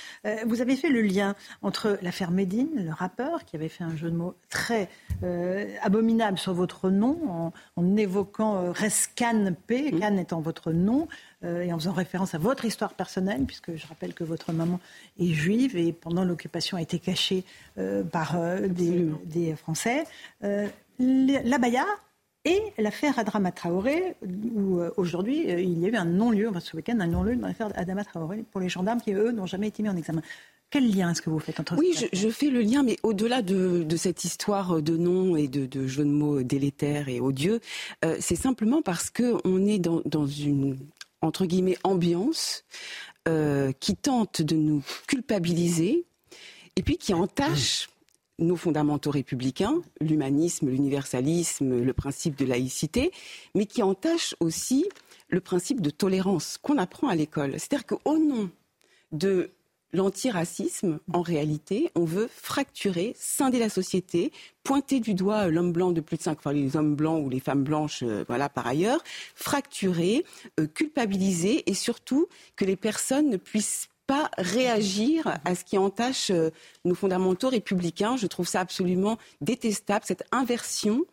vous 0.45 0.59
avez 0.59 0.75
fait 0.75 0.89
le 0.89 1.01
lien 1.01 1.33
entre 1.61 1.97
l'affaire 2.01 2.31
Médine, 2.31 2.71
le 2.75 2.91
rappeur, 2.91 3.45
qui 3.45 3.55
avait 3.55 3.69
fait 3.69 3.85
un 3.85 3.95
jeu 3.95 4.11
de 4.11 4.17
mots 4.17 4.35
très 4.49 4.89
abominable 5.81 6.37
sur 6.37 6.53
votre 6.53 6.89
nom, 6.89 7.21
en, 7.29 7.53
en 7.77 7.95
évoquant 7.95 8.73
Rescan 8.73 9.53
P, 9.67 9.91
Can 9.91 10.17
étant 10.17 10.41
votre 10.41 10.73
nom, 10.73 11.07
euh, 11.43 11.61
et 11.61 11.71
en 11.71 11.77
faisant 11.77 11.93
référence 11.93 12.33
à 12.33 12.39
votre 12.39 12.65
histoire 12.65 12.95
personnelle, 12.95 13.43
puisque 13.45 13.75
je 13.75 13.85
rappelle 13.85 14.15
que 14.15 14.23
votre 14.23 14.53
maman 14.53 14.79
est 15.19 15.33
juive 15.33 15.77
et 15.77 15.93
pendant 15.93 16.25
l'occupation 16.25 16.77
a 16.77 16.81
été 16.81 16.97
cachée 16.97 17.43
euh, 17.77 18.03
par 18.03 18.35
euh, 18.35 18.67
des, 18.67 19.55
Français. 19.55 20.05
la 20.41 21.57
Baya 21.59 21.85
et 22.43 22.59
l'affaire 22.79 23.19
Adrama 23.19 23.51
Traoré, 23.51 24.15
où 24.55 24.79
aujourd'hui 24.95 25.45
il 25.47 25.79
y 25.79 25.85
a 25.85 25.89
eu 25.89 25.95
un 25.95 26.05
non-lieu, 26.05 26.49
ce 26.59 26.75
week-end, 26.75 26.97
un 26.99 27.07
non-lieu 27.07 27.35
dans 27.35 27.47
l'affaire 27.47 27.69
Adama 27.75 28.03
Traoré 28.03 28.43
pour 28.51 28.61
les 28.61 28.69
gendarmes 28.69 29.01
qui, 29.01 29.13
eux, 29.13 29.31
n'ont 29.31 29.45
jamais 29.45 29.67
été 29.67 29.83
mis 29.83 29.89
en 29.89 29.97
examen. 29.97 30.21
Quel 30.69 30.89
lien 30.89 31.11
est-ce 31.11 31.21
que 31.21 31.29
vous 31.29 31.39
faites 31.39 31.59
entre 31.59 31.77
Oui, 31.77 31.93
je, 32.11 32.29
fais 32.29 32.49
le 32.49 32.61
lien, 32.61 32.83
mais 32.83 32.97
au-delà 33.03 33.41
de, 33.41 33.85
cette 33.95 34.23
histoire 34.23 34.81
de 34.81 34.97
nom 34.97 35.35
et 35.35 35.47
de, 35.47 35.65
de 35.65 35.87
jeux 35.87 36.03
de 36.03 36.09
mots 36.09 36.41
délétères 36.41 37.09
et 37.09 37.19
odieux, 37.19 37.59
c'est 38.19 38.35
simplement 38.35 38.81
parce 38.81 39.09
qu'on 39.09 39.65
est 39.65 39.79
dans, 39.79 40.01
dans, 40.05 40.27
une 40.27 40.77
entre 41.27 41.45
guillemets, 41.45 41.77
ambiance 41.83 42.63
euh, 43.27 43.71
qui 43.79 43.95
tente 43.95 44.41
de 44.41 44.55
nous 44.55 44.83
culpabiliser 45.07 46.05
et 46.75 46.83
puis 46.83 46.97
qui 46.97 47.13
entache 47.13 47.89
nos 48.39 48.55
fondamentaux 48.55 49.11
républicains, 49.11 49.81
l'humanisme, 49.99 50.69
l'universalisme, 50.69 51.81
le 51.81 51.93
principe 51.93 52.37
de 52.37 52.45
laïcité, 52.45 53.11
mais 53.55 53.65
qui 53.65 53.81
entache 53.81 54.35
aussi 54.39 54.87
le 55.27 55.41
principe 55.41 55.81
de 55.81 55.89
tolérance 55.89 56.57
qu'on 56.61 56.77
apprend 56.77 57.07
à 57.07 57.15
l'école. 57.15 57.53
C'est-à-dire 57.53 57.85
qu'au 57.85 58.17
nom 58.17 58.49
de 59.11 59.51
l'antiracisme, 59.93 60.99
en 61.13 61.21
réalité, 61.21 61.91
on 61.95 62.05
veut 62.05 62.29
fracturer, 62.31 63.15
scinder 63.17 63.59
la 63.59 63.69
société, 63.69 64.31
pointer 64.63 64.99
du 64.99 65.13
doigt 65.13 65.47
l'homme 65.47 65.71
blanc 65.71 65.91
de 65.91 66.01
plus 66.01 66.17
de 66.17 66.23
5, 66.23 66.39
enfin 66.39 66.51
les 66.51 66.75
hommes 66.75 66.95
blancs 66.95 67.25
ou 67.25 67.29
les 67.29 67.39
femmes 67.39 67.63
blanches, 67.63 68.03
euh, 68.03 68.25
voilà, 68.27 68.49
par 68.49 68.67
ailleurs, 68.67 69.03
fracturer, 69.35 70.25
euh, 70.59 70.67
culpabiliser 70.67 71.69
et 71.69 71.73
surtout 71.73 72.27
que 72.55 72.65
les 72.65 72.75
personnes 72.75 73.29
ne 73.29 73.37
puissent 73.37 73.87
pas 74.07 74.29
réagir 74.37 75.39
à 75.43 75.55
ce 75.55 75.63
qui 75.63 75.77
entache 75.77 76.31
euh, 76.31 76.49
nos 76.85 76.95
fondamentaux 76.95 77.49
républicains. 77.49 78.17
Je 78.17 78.27
trouve 78.27 78.47
ça 78.47 78.59
absolument 78.59 79.17
détestable, 79.41 80.05
cette 80.05 80.25
inversion 80.31 81.05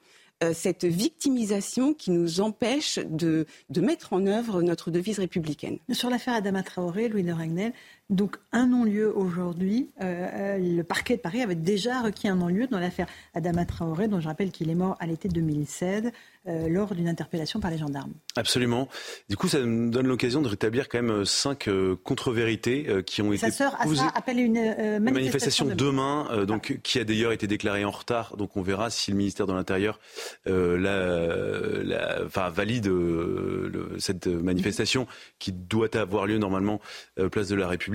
cette 0.52 0.84
victimisation 0.84 1.94
qui 1.94 2.10
nous 2.10 2.42
empêche 2.42 2.98
de, 2.98 3.46
de, 3.70 3.80
mettre 3.80 4.12
en 4.12 4.26
œuvre 4.26 4.60
notre 4.60 4.90
devise 4.90 5.18
républicaine. 5.18 5.78
Sur 5.90 6.10
l'affaire 6.10 6.34
Adama 6.34 6.62
Traoré, 6.62 7.08
Louis 7.08 7.22
de 7.22 7.32
Ragnel, 7.32 7.72
donc 8.10 8.36
un 8.52 8.66
non-lieu 8.66 9.10
aujourd'hui. 9.16 9.90
Euh, 10.00 10.04
euh, 10.04 10.58
le 10.58 10.82
parquet 10.82 11.16
de 11.16 11.22
Paris 11.22 11.40
avait 11.40 11.54
déjà 11.54 12.02
requis 12.02 12.28
un 12.28 12.36
non-lieu 12.36 12.66
dans 12.66 12.78
l'affaire 12.78 13.06
Adama 13.32 13.64
Traoré, 13.64 14.08
dont 14.08 14.20
je 14.20 14.28
rappelle 14.28 14.50
qu'il 14.50 14.68
est 14.68 14.74
mort 14.74 14.96
à 15.00 15.06
l'été 15.06 15.28
2016 15.28 16.10
euh, 16.46 16.68
lors 16.68 16.94
d'une 16.94 17.08
interpellation 17.08 17.60
par 17.60 17.70
les 17.70 17.78
gendarmes. 17.78 18.12
Absolument. 18.36 18.88
Du 19.30 19.38
coup, 19.38 19.48
ça 19.48 19.58
me 19.60 19.90
donne 19.90 20.06
l'occasion 20.06 20.42
de 20.42 20.48
rétablir 20.48 20.90
quand 20.90 21.00
même 21.02 21.24
cinq 21.24 21.70
contre-vérités 22.02 23.02
qui 23.06 23.22
ont 23.22 23.32
été 23.32 23.50
Sa 23.50 23.50
sœur 23.50 23.74
a 23.80 24.18
appelé 24.18 24.42
une 24.42 24.54
manifestation, 25.00 25.14
manifestation 25.14 25.66
demain, 25.66 26.44
donc 26.44 26.80
qui 26.82 26.98
a 26.98 27.04
d'ailleurs 27.04 27.32
été 27.32 27.46
déclarée 27.46 27.86
en 27.86 27.90
retard. 27.90 28.36
Donc 28.36 28.56
on 28.58 28.62
verra 28.62 28.90
si 28.90 29.12
le 29.12 29.16
ministère 29.16 29.46
de 29.46 29.54
l'Intérieur 29.54 29.98
la, 30.44 32.24
valide 32.50 32.92
cette 33.98 34.26
manifestation 34.26 35.06
qui 35.38 35.52
doit 35.52 35.96
avoir 35.96 36.26
lieu 36.26 36.36
normalement 36.36 36.80
place 37.30 37.48
de 37.48 37.54
la 37.54 37.68
République. 37.68 37.93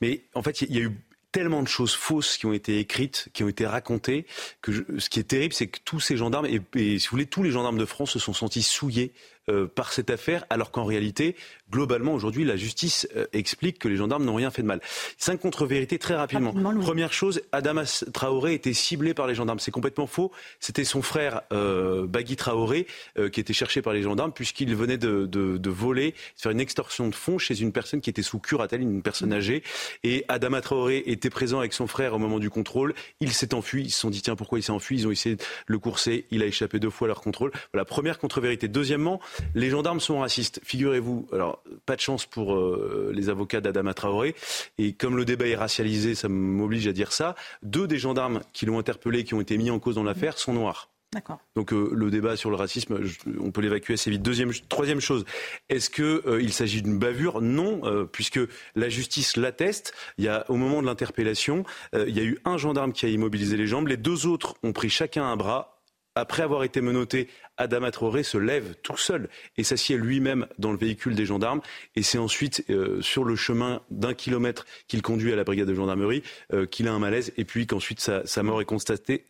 Mais 0.00 0.24
en 0.34 0.42
fait, 0.42 0.62
il 0.62 0.74
y 0.74 0.78
a 0.78 0.82
eu 0.82 0.92
tellement 1.32 1.62
de 1.62 1.68
choses 1.68 1.94
fausses 1.94 2.36
qui 2.36 2.46
ont 2.46 2.52
été 2.52 2.78
écrites, 2.78 3.28
qui 3.32 3.44
ont 3.44 3.48
été 3.48 3.66
racontées, 3.66 4.26
que 4.62 4.98
ce 4.98 5.08
qui 5.08 5.20
est 5.20 5.24
terrible, 5.24 5.52
c'est 5.52 5.66
que 5.66 5.78
tous 5.84 6.00
ces 6.00 6.16
gendarmes, 6.16 6.46
et, 6.46 6.60
et, 6.74 6.98
si 6.98 7.06
vous 7.06 7.12
voulez, 7.12 7.26
tous 7.26 7.42
les 7.42 7.50
gendarmes 7.50 7.78
de 7.78 7.84
France 7.84 8.12
se 8.12 8.18
sont 8.18 8.32
sentis 8.32 8.62
souillés 8.62 9.12
euh, 9.48 9.66
par 9.66 9.92
cette 9.92 10.10
affaire, 10.10 10.44
alors 10.50 10.70
qu'en 10.70 10.84
réalité, 10.84 11.36
globalement, 11.70 12.14
aujourd'hui, 12.14 12.44
la 12.44 12.56
justice 12.56 13.08
euh, 13.16 13.26
explique 13.32 13.78
que 13.78 13.88
les 13.88 13.96
gendarmes 13.96 14.24
n'ont 14.24 14.34
rien 14.34 14.50
fait 14.50 14.62
de 14.62 14.66
mal. 14.66 14.80
Cinq 15.16 15.40
contre-vérités 15.40 15.98
très 15.98 16.14
rapidement. 16.14 16.52
Première 16.80 17.12
chose, 17.12 17.42
Adamas 17.52 18.04
Traoré 18.12 18.54
était 18.54 18.72
ciblé 18.72 19.14
par 19.14 19.26
les 19.26 19.34
gendarmes. 19.34 19.58
C'est 19.58 19.70
complètement 19.70 20.06
faux. 20.06 20.32
C'était 20.60 20.84
son 20.84 21.02
frère 21.02 21.42
euh, 21.52 22.06
Bagui 22.06 22.36
Traoré 22.36 22.86
euh, 23.18 23.28
qui 23.28 23.40
était 23.40 23.52
cherché 23.52 23.82
par 23.82 23.92
les 23.92 24.02
gendarmes 24.02 24.32
puisqu'il 24.32 24.74
venait 24.74 24.98
de, 24.98 25.26
de, 25.26 25.58
de, 25.58 25.70
voler, 25.70 26.12
de 26.12 26.40
faire 26.40 26.52
une 26.52 26.60
extorsion 26.60 27.08
de 27.08 27.14
fonds 27.14 27.38
chez 27.38 27.60
une 27.60 27.72
personne 27.72 28.00
qui 28.00 28.10
était 28.10 28.22
sous 28.22 28.38
curatelle, 28.38 28.80
une 28.82 29.02
personne 29.02 29.32
âgée. 29.32 29.62
Et 30.04 30.24
Adama 30.28 30.60
Traoré 30.60 31.02
était 31.06 31.30
présent 31.30 31.58
avec 31.58 31.72
son 31.72 31.86
frère 31.86 32.14
au 32.14 32.18
moment 32.18 32.38
du 32.38 32.50
contrôle. 32.50 32.94
Il 33.20 33.32
s'est 33.32 33.54
enfui. 33.54 33.84
Ils 33.84 33.90
se 33.90 34.00
sont 34.00 34.10
dit 34.10 34.22
tiens 34.22 34.36
pourquoi 34.36 34.58
il 34.58 34.62
s'est 34.62 34.72
enfui? 34.72 34.96
Ils 34.96 35.06
ont 35.06 35.10
essayé 35.10 35.36
de 35.36 35.42
le 35.66 35.78
courser. 35.78 36.26
Il 36.30 36.42
a 36.42 36.46
échappé 36.46 36.78
deux 36.78 36.90
fois 36.90 37.06
à 37.06 37.08
leur 37.08 37.20
contrôle. 37.20 37.52
Voilà 37.72 37.84
première 37.84 38.18
contre-vérité. 38.18 38.68
Deuxièmement, 38.68 39.20
les 39.54 39.70
gendarmes 39.70 40.00
sont 40.00 40.20
racistes. 40.20 40.60
Figurez-vous, 40.64 41.28
alors 41.32 41.62
pas 41.86 41.96
de 41.96 42.00
chance 42.00 42.26
pour 42.26 42.54
euh, 42.54 43.12
les 43.14 43.28
avocats 43.28 43.60
d'Adama 43.60 43.94
Traoré, 43.94 44.34
et 44.78 44.92
comme 44.92 45.16
le 45.16 45.24
débat 45.24 45.46
est 45.46 45.56
racialisé, 45.56 46.14
ça 46.14 46.28
m'oblige 46.28 46.86
à 46.86 46.92
dire 46.92 47.12
ça, 47.12 47.34
deux 47.62 47.86
des 47.86 47.98
gendarmes 47.98 48.40
qui 48.52 48.66
l'ont 48.66 48.78
interpellé, 48.78 49.24
qui 49.24 49.34
ont 49.34 49.40
été 49.40 49.58
mis 49.58 49.70
en 49.70 49.78
cause 49.78 49.96
dans 49.96 50.04
l'affaire, 50.04 50.38
sont 50.38 50.52
noirs. 50.52 50.90
D'accord. 51.12 51.38
Donc 51.56 51.72
euh, 51.72 51.90
le 51.94 52.10
débat 52.10 52.36
sur 52.36 52.50
le 52.50 52.56
racisme, 52.56 53.00
on 53.40 53.50
peut 53.50 53.62
l'évacuer 53.62 53.94
assez 53.94 54.10
vite. 54.10 54.20
Deuxième, 54.20 54.52
troisième 54.68 55.00
chose, 55.00 55.24
est-ce 55.70 55.88
qu'il 55.88 56.04
euh, 56.04 56.48
s'agit 56.50 56.82
d'une 56.82 56.98
bavure? 56.98 57.40
Non, 57.40 57.80
puisque 58.12 58.40
la 58.74 58.90
justice 58.90 59.38
l'atteste. 59.38 59.94
Il 60.18 60.24
y 60.24 60.28
a 60.28 60.44
au 60.50 60.56
moment 60.56 60.82
de 60.82 60.86
l'interpellation, 60.86 61.64
il 61.94 62.14
y 62.14 62.20
a 62.20 62.24
eu 62.24 62.38
un 62.44 62.58
gendarme 62.58 62.92
qui 62.92 63.06
a 63.06 63.08
immobilisé 63.08 63.56
les 63.56 63.66
jambes, 63.66 63.88
les 63.88 63.96
deux 63.96 64.26
autres 64.26 64.56
ont 64.62 64.72
pris 64.72 64.90
chacun 64.90 65.24
un 65.24 65.36
bras 65.36 65.77
après 66.18 66.42
avoir 66.42 66.64
été 66.64 66.80
menotté, 66.80 67.28
Adama 67.58 67.90
Traoré 67.90 68.22
se 68.22 68.38
lève 68.38 68.74
tout 68.82 68.96
seul 68.96 69.28
et 69.56 69.64
s'assied 69.64 69.96
lui-même 69.96 70.46
dans 70.58 70.70
le 70.70 70.78
véhicule 70.78 71.14
des 71.14 71.26
gendarmes. 71.26 71.60
Et 71.96 72.02
c'est 72.02 72.18
ensuite 72.18 72.64
euh, 72.70 73.02
sur 73.02 73.24
le 73.24 73.36
chemin 73.36 73.82
d'un 73.90 74.14
kilomètre 74.14 74.64
qu'il 74.86 75.02
conduit 75.02 75.32
à 75.32 75.36
la 75.36 75.44
brigade 75.44 75.68
de 75.68 75.74
gendarmerie 75.74 76.22
euh, 76.52 76.66
qu'il 76.66 76.88
a 76.88 76.92
un 76.92 76.98
malaise 76.98 77.32
et 77.36 77.44
puis 77.44 77.66
qu'ensuite 77.66 78.00
sa, 78.00 78.42
mort 78.42 78.60
est 78.60 78.64
constatée. 78.64 79.24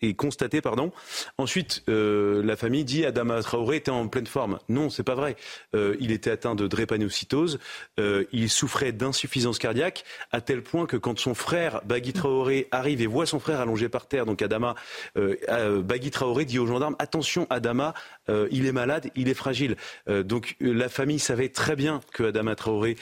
Ensuite, 1.39 1.83
euh, 1.89 2.43
la 2.45 2.57
famille 2.57 2.85
dit 2.85 3.05
Adama 3.05 3.43
Traoré 3.43 3.77
était 3.77 3.91
en 3.91 4.09
pleine 4.09 4.27
forme. 4.27 4.59
Non, 4.69 4.91
c'est 4.91 5.03
pas 5.03 5.15
vrai. 5.15 5.37
il 5.75 6.13
était 6.13 6.31
atteint 6.31 6.55
de 6.55 6.67
drépanocytose. 6.67 7.59
il 7.97 8.51
souffrait 8.51 8.93
d'insuffisance 8.93 9.59
cardiaque 9.59 10.05
à 10.31 10.41
tel 10.41 10.63
point 10.63 10.87
que 10.87 10.97
quand 10.97 11.19
son 11.19 11.35
frère 11.35 11.81
Bagui 11.85 12.13
Traoré 12.13 12.69
arrive 12.71 13.01
et 13.01 13.07
voit 13.07 13.27
son 13.27 13.41
frère 13.41 13.61
allongé 13.61 13.89
par 13.89 14.07
terre, 14.07 14.27
donc 14.27 14.43
Adama, 14.43 14.75
Bagui 15.17 16.11
Traoré 16.11 16.45
dit 16.45 16.59
aux 16.59 16.67
gendarmes 16.67 16.78
attention 16.99 17.47
Adama 17.51 17.95
euh, 18.29 18.49
il 18.51 18.67
est 18.67 18.73
malade, 18.73 19.11
il 19.17 19.29
est 19.29 19.35
fragile. 19.35 19.77
Euh, 20.09 20.23
donc 20.23 20.57
euh, 20.63 20.73
la 20.73 20.89
famille 20.89 21.19
savait 21.19 21.49
très 21.49 21.77
bien 21.77 22.01
que 22.13 22.25
Adama 22.25 22.55
Traoré 22.55 22.97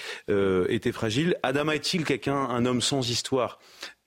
était 0.69 0.93
fragile. 0.93 1.37
Adama 1.43 1.75
est-il 1.75 2.05
quelqu'un, 2.05 2.37
un 2.37 2.65
homme 2.67 2.81
sans 2.81 3.09
histoire? 3.09 3.59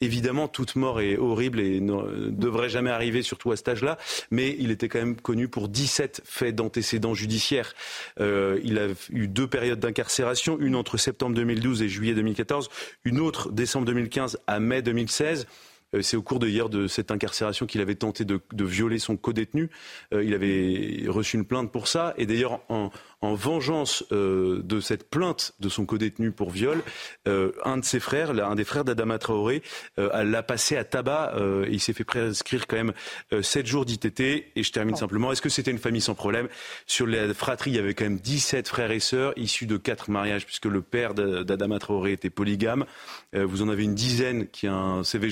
Évidemment, 0.02 0.48
toute 0.48 0.78
mort 0.78 1.02
est 1.02 1.18
horrible 1.18 1.60
et 1.60 1.82
ne 1.82 2.30
devrait 2.30 2.70
jamais 2.70 2.90
arriver, 2.90 3.22
surtout 3.22 3.52
à 3.52 3.58
cet 3.58 3.68
âge-là. 3.68 3.98
Mais 4.32 4.56
il 4.58 4.72
était 4.72 4.88
quand 4.88 5.00
même 5.00 5.18
connu 5.18 5.50
pour 5.50 5.68
17 5.68 6.22
faits 6.24 6.56
d'antécédents 6.56 7.14
judiciaires. 7.14 7.74
il 8.18 8.80
a 8.80 8.88
eu 9.12 9.28
deux 9.28 9.48
périodes 9.48 9.80
d'incarcération, 9.80 10.58
une 10.60 10.76
entre 10.76 10.98
septembre 10.98 11.36
2012 11.36 11.82
et 11.82 11.90
juillet 11.90 12.14
2014, 12.14 12.70
une 13.04 13.20
autre 13.20 13.52
décembre 13.52 13.86
2015 13.88 14.40
à 14.48 14.60
mai 14.60 14.82
2016. 14.82 15.48
Euh, 15.96 16.02
c'est 16.02 16.18
au 16.18 16.22
cours 16.22 16.40
de 16.40 16.48
hier 16.48 16.70
de 16.70 16.88
cette 16.88 17.12
incarcération 17.12 17.66
qu'il 17.66 17.82
avait 17.82 17.96
tenté 17.96 18.26
de, 18.26 18.42
violer 18.54 19.00
son 19.00 19.18
codétenu. 19.18 19.70
Euh, 20.14 20.24
il 20.24 20.34
avait 20.34 21.06
reçu 21.08 21.38
une 21.38 21.46
plainte 21.46 21.72
pour 21.72 21.88
ça. 21.88 22.14
Et 22.18 22.26
d'ailleurs, 22.26 22.62
en, 22.70 22.92
en 23.22 23.34
vengeance 23.34 24.04
euh, 24.12 24.62
de 24.64 24.80
cette 24.80 25.10
plainte 25.10 25.54
de 25.60 25.68
son 25.68 25.86
codétenu 25.86 26.32
pour 26.32 26.52
viol, 26.52 26.82
euh, 27.28 27.52
un 27.66 27.78
de 27.78 27.84
ses 27.84 28.00
frères, 28.00 28.32
un 28.32 28.56
des 28.56 28.64
frères 28.64 28.86
d'Adama 28.86 29.18
Traoré, 29.20 29.62
euh, 29.98 30.24
l'a 30.24 30.44
passé 30.44 30.78
à 30.78 30.84
tabac 30.84 31.34
et 31.66 31.72
il 31.72 31.80
s'est 31.80 31.94
fait 31.94 32.04
prescrire 32.04 32.68
quand 32.68 32.78
même 32.78 32.94
7 33.42 33.66
jours 33.66 33.86
d'ITT. 33.86 34.20
Et 34.20 34.64
je 34.64 34.72
termine 34.72 34.96
simplement, 34.96 35.32
est-ce 35.32 35.42
que 35.42 35.50
c'était 35.50 35.72
une 35.72 35.80
famille 35.80 36.02
sans 36.02 36.16
problème? 36.16 36.48
Sur 36.86 37.08
la 37.08 37.34
fratrie, 37.34 37.72
il 37.72 37.76
y 37.76 37.80
avait 37.80 37.94
quand 37.94 38.06
même 38.06 38.20
17 38.20 38.68
frères 38.68 38.92
et 38.92 39.00
sœurs 39.00 39.34
issus 39.36 39.66
de 39.66 39.78
quatre 39.78 40.10
mariages, 40.10 40.46
puisque 40.46 40.66
le 40.66 40.82
père 40.82 41.14
d'Adama 41.14 41.80
Traoré 41.80 42.14
était 42.14 42.30
polygame. 42.30 42.86
vous 43.34 43.62
en 43.62 43.70
avez 43.70 43.84
une 43.84 43.96
dizaine 43.96 44.48
qui 44.48 44.68
a 44.68 44.74
un 44.74 45.04
CV 45.04 45.30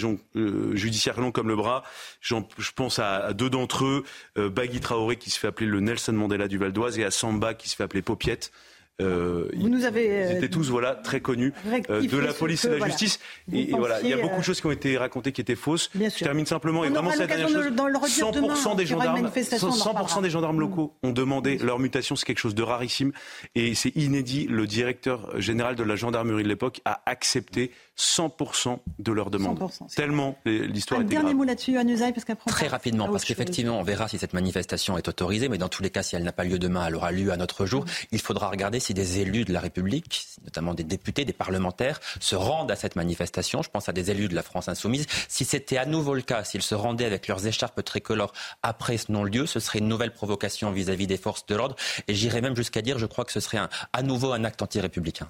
judiciaire 0.73 1.19
long 1.19 1.31
comme 1.31 1.47
le 1.47 1.55
bras. 1.55 1.83
Je 2.21 2.35
pense 2.75 2.99
à, 2.99 3.33
deux 3.33 3.49
d'entre 3.49 3.85
eux, 3.85 4.03
Bagui 4.35 4.79
Traoré 4.79 5.15
qui 5.17 5.29
se 5.29 5.39
fait 5.39 5.47
appeler 5.47 5.67
le 5.67 5.79
Nelson 5.79 6.13
Mandela 6.13 6.47
du 6.47 6.57
Val 6.57 6.73
d'Oise 6.73 6.99
et 6.99 7.05
à 7.05 7.11
Samba 7.11 7.53
qui 7.53 7.69
se 7.69 7.76
fait 7.78 7.84
appeler 7.84 8.01
Popiette. 8.01 8.51
Euh, 8.99 9.49
Vous 9.55 9.69
nous 9.69 9.86
avez 9.86 10.05
ils 10.05 10.09
euh, 10.09 10.38
étaient 10.38 10.49
tous 10.49 10.71
voilà 10.71 10.95
très 10.95 11.21
connus 11.21 11.53
euh, 11.91 12.01
de 12.01 12.17
la 12.17 12.34
police 12.34 12.65
et 12.65 12.69
de 12.69 12.75
la 12.75 12.88
justice. 12.88 13.19
Et, 13.53 13.69
voilà, 13.69 14.01
il 14.01 14.09
y 14.09 14.13
a 14.13 14.17
beaucoup 14.17 14.39
de 14.39 14.43
choses 14.43 14.59
qui 14.59 14.65
ont 14.65 14.71
été 14.71 14.97
racontées 14.97 15.32
qui 15.32 15.41
étaient 15.41 15.55
fausses. 15.55 15.91
Je 15.93 16.23
termine 16.23 16.47
simplement 16.47 16.84
et 16.84 16.89
vraiment 16.89 17.11
cette 17.11 17.28
dernière 17.28 17.47
chose. 17.47 17.67
100% 17.67 18.75
des 18.75 18.88
gendarmes, 18.88 19.28
100% 19.28 20.21
des 20.23 20.30
gendarmes 20.32 20.59
locaux 20.59 20.95
ont 21.03 21.11
demandé 21.11 21.59
leur 21.59 21.78
mutation. 21.78 22.15
C'est 22.15 22.25
quelque 22.25 22.39
chose 22.39 22.55
de 22.55 22.63
rarissime 22.63 23.11
et 23.53 23.75
c'est 23.75 23.95
inédit. 23.95 24.47
Le 24.49 24.65
directeur 24.65 25.39
général 25.39 25.75
de 25.75 25.84
la 25.84 25.95
gendarmerie 25.95 26.43
de 26.43 26.49
l'époque 26.49 26.82
a 26.86 27.03
accepté 27.05 27.71
100% 27.97 28.77
de 28.99 29.11
leurs 29.11 29.29
demandes. 29.29 29.59
100%, 29.59 29.95
Tellement 29.95 30.37
l'histoire 30.45 31.01
est 31.01 31.03
grave. 31.03 31.23
dernier 31.23 31.33
mot 31.33 31.43
là-dessus, 31.43 31.77
Anusaï, 31.77 32.13
parce 32.13 32.25
qu'après. 32.25 32.49
Très 32.51 32.67
rapidement, 32.67 33.07
parce 33.09 33.25
qu'effectivement, 33.25 33.79
on 33.79 33.83
verra 33.83 34.07
si 34.07 34.17
cette 34.17 34.33
manifestation 34.33 34.97
est 34.97 35.07
autorisée, 35.07 35.49
mais 35.49 35.57
dans 35.57 35.69
tous 35.69 35.81
les 35.81 35.89
cas, 35.89 36.03
si 36.03 36.15
elle 36.15 36.23
n'a 36.23 36.31
pas 36.31 36.43
lieu 36.43 36.59
demain, 36.59 36.85
elle 36.87 36.95
aura 36.95 37.11
lieu 37.11 37.31
à 37.31 37.37
notre 37.37 37.65
jour. 37.65 37.85
Il 38.11 38.19
faudra 38.19 38.49
regarder 38.49 38.79
si 38.79 38.93
des 38.93 39.19
élus 39.19 39.45
de 39.45 39.53
la 39.53 39.59
République, 39.59 40.27
notamment 40.43 40.73
des 40.73 40.83
députés, 40.83 41.25
des 41.25 41.33
parlementaires, 41.33 41.99
se 42.19 42.35
rendent 42.35 42.71
à 42.71 42.75
cette 42.75 42.95
manifestation. 42.95 43.61
Je 43.61 43.69
pense 43.69 43.89
à 43.89 43.93
des 43.93 44.11
élus 44.11 44.27
de 44.27 44.35
la 44.35 44.43
France 44.43 44.67
insoumise. 44.67 45.07
Si 45.27 45.45
c'était 45.45 45.77
à 45.77 45.85
nouveau 45.85 46.13
le 46.13 46.21
cas, 46.21 46.43
s'ils 46.43 46.61
se 46.61 46.75
rendaient 46.75 47.05
avec 47.05 47.27
leurs 47.27 47.47
écharpes 47.47 47.83
tricolores 47.83 48.33
après 48.63 48.97
ce 48.97 49.11
non-lieu, 49.11 49.45
ce 49.45 49.59
serait 49.59 49.79
une 49.79 49.87
nouvelle 49.87 50.13
provocation 50.13 50.71
vis-à-vis 50.71 51.07
des 51.07 51.17
forces 51.17 51.45
de 51.47 51.55
l'ordre. 51.55 51.75
Et 52.07 52.13
j'irais 52.13 52.41
même 52.41 52.55
jusqu'à 52.55 52.81
dire, 52.81 52.99
je 52.99 53.05
crois 53.05 53.25
que 53.25 53.31
ce 53.31 53.39
serait 53.39 53.57
un, 53.57 53.69
à 53.93 54.03
nouveau 54.03 54.33
un 54.33 54.43
acte 54.43 54.61
anti-républicain. 54.61 55.29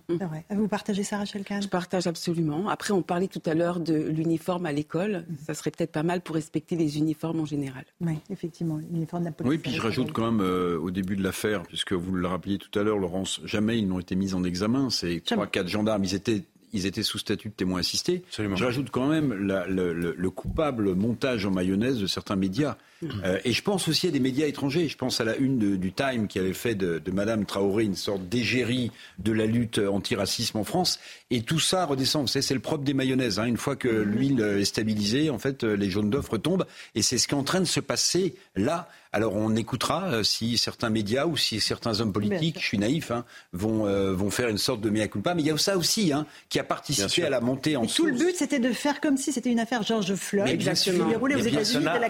Vous 0.50 0.68
partagez 0.68 1.04
ça, 1.04 1.18
Rachel 1.18 1.44
Kahn? 1.44 1.62
Je 1.62 1.68
partage 1.68 2.08
absolument. 2.08 2.57
Après, 2.68 2.94
on 2.94 3.02
parlait 3.02 3.28
tout 3.28 3.42
à 3.46 3.54
l'heure 3.54 3.80
de 3.80 3.94
l'uniforme 3.94 4.66
à 4.66 4.72
l'école. 4.72 5.26
Mhm. 5.28 5.38
Ça 5.46 5.54
serait 5.54 5.72
peut-être 5.72 5.92
pas 5.92 6.04
mal 6.04 6.22
pour 6.22 6.36
respecter 6.36 6.76
les 6.76 6.98
uniformes 6.98 7.40
en 7.40 7.46
général. 7.46 7.86
Oui, 8.02 8.14
effectivement, 8.30 8.80
l'uniforme 8.92 9.24
de 9.24 9.28
la 9.30 9.34
police. 9.34 9.50
Oui, 9.50 9.58
puis 9.58 9.72
je 9.72 9.82
rajoute 9.82 10.12
quand 10.12 10.32
même 10.32 10.42
euh, 10.42 10.78
au 10.80 10.92
début 10.92 11.16
de 11.16 11.24
l'affaire, 11.24 11.64
puisque 11.64 11.94
vous 11.94 12.14
le 12.14 12.28
rappeliez 12.28 12.58
tout 12.58 12.78
à 12.80 12.84
l'heure, 12.84 12.98
Laurence, 12.98 13.42
jamais 13.44 13.78
ils 13.78 13.88
n'ont 13.88 14.00
été 14.00 14.16
mis 14.16 14.34
en 14.34 14.44
examen. 14.44 14.90
Ces 14.90 15.22
trois, 15.22 15.48
quatre 15.48 15.68
gendarmes, 15.68 16.04
ils 16.04 16.16
étaient 16.16 16.44
ils 16.74 16.86
étaient 16.86 17.04
sous 17.04 17.18
statut 17.18 17.50
de 17.50 17.54
témoin 17.54 17.80
assisté. 17.80 18.24
Je 18.30 18.64
rajoute 18.64 18.90
quand 18.90 19.08
même 19.08 19.34
le, 19.34 20.30
coupable 20.30 20.94
montage 20.96 21.46
en 21.46 21.52
mayonnaise 21.52 22.00
de 22.00 22.08
certains 22.08 22.36
médias. 22.36 22.78
Mmh. 23.02 23.10
Euh, 23.24 23.40
et 23.44 23.54
je 23.54 23.62
pense 23.62 23.88
aussi 23.88 24.08
à 24.08 24.12
des 24.12 24.20
médias 24.20 24.48
étrangers. 24.48 24.88
Je 24.88 24.98
pense 24.98 25.22
à 25.22 25.24
la 25.24 25.36
une 25.38 25.78
du 25.78 25.92
Time 25.92 26.28
qui 26.28 26.40
avait 26.40 26.54
fait 26.54 26.76
de, 26.76 27.00
de 27.00 27.12
Madame 27.12 27.46
Traoré 27.46 27.84
une 27.84 27.96
sorte 27.96 28.28
d'égérie 28.28 28.92
de 29.20 29.32
la 29.32 29.46
lutte 29.46 29.80
antiracisme 29.80 30.58
en 30.58 30.64
France. 30.64 31.00
Et 31.30 31.42
tout 31.42 31.60
ça 31.60 31.86
redescend. 31.86 32.24
Vous 32.24 32.28
savez, 32.28 32.44
c'est 32.44 32.54
le 32.54 32.60
propre 32.60 32.84
des 32.84 32.94
mayonnaises. 32.94 33.40
Hein. 33.40 33.46
Une 33.46 33.58
fois 33.58 33.76
que 33.76 33.88
mmh. 33.88 34.02
l'huile 34.04 34.42
est 34.42 34.66
stabilisée, 34.66 35.30
en 35.30 35.40
fait, 35.40 35.64
les 35.64 35.90
jaunes 35.90 36.10
d'œufs 36.10 36.28
retombent. 36.28 36.66
Et 36.96 37.02
c'est 37.02 37.18
ce 37.18 37.28
qui 37.28 37.34
est 37.34 37.38
en 37.38 37.44
train 37.44 37.60
de 37.60 37.66
se 37.66 37.80
passer 37.80 38.36
là. 38.56 38.90
Alors 39.14 39.36
on 39.36 39.56
écoutera 39.56 40.12
euh, 40.12 40.24
si 40.24 40.58
certains 40.58 40.90
médias 40.90 41.26
ou 41.26 41.38
si 41.38 41.60
certains 41.60 42.02
hommes 42.02 42.14
politiques, 42.14 42.60
je 42.60 42.66
suis 42.66 42.78
naïf, 42.78 43.12
hein, 43.12 43.26
vont, 43.54 43.88
euh, 43.88 44.14
vont 44.14 44.30
faire 44.30 44.50
une 44.50 44.58
sorte 44.58 44.82
de 44.82 44.90
mea 44.90 45.08
culpa. 45.08 45.34
Mais 45.34 45.42
il 45.42 45.48
y 45.48 45.52
a 45.52 45.58
ça 45.58 45.78
aussi 45.78 46.12
hein, 46.14 46.26
qui 46.50 46.60
a 46.60 46.64
participé 46.64 47.24
à 47.24 47.30
la 47.30 47.42
montée 47.42 47.78
en 47.78 47.84
et 47.84 47.88
Tout 47.88 48.06
le 48.06 48.14
but, 48.14 48.36
c'était 48.36 48.60
de 48.60 48.72
faire 48.72 49.02
comme 49.02 49.18
si 49.18 49.32
c'était 49.32 49.50
une 49.50 49.60
affaire 49.60 49.84
George 49.84 50.14
Floyd. 50.14 50.50
Exactement. 50.50 51.08
Déroulée 51.08 51.36
aux 51.36 51.40
États-Unis, 51.40 51.86
de 51.86 52.00
la 52.00 52.10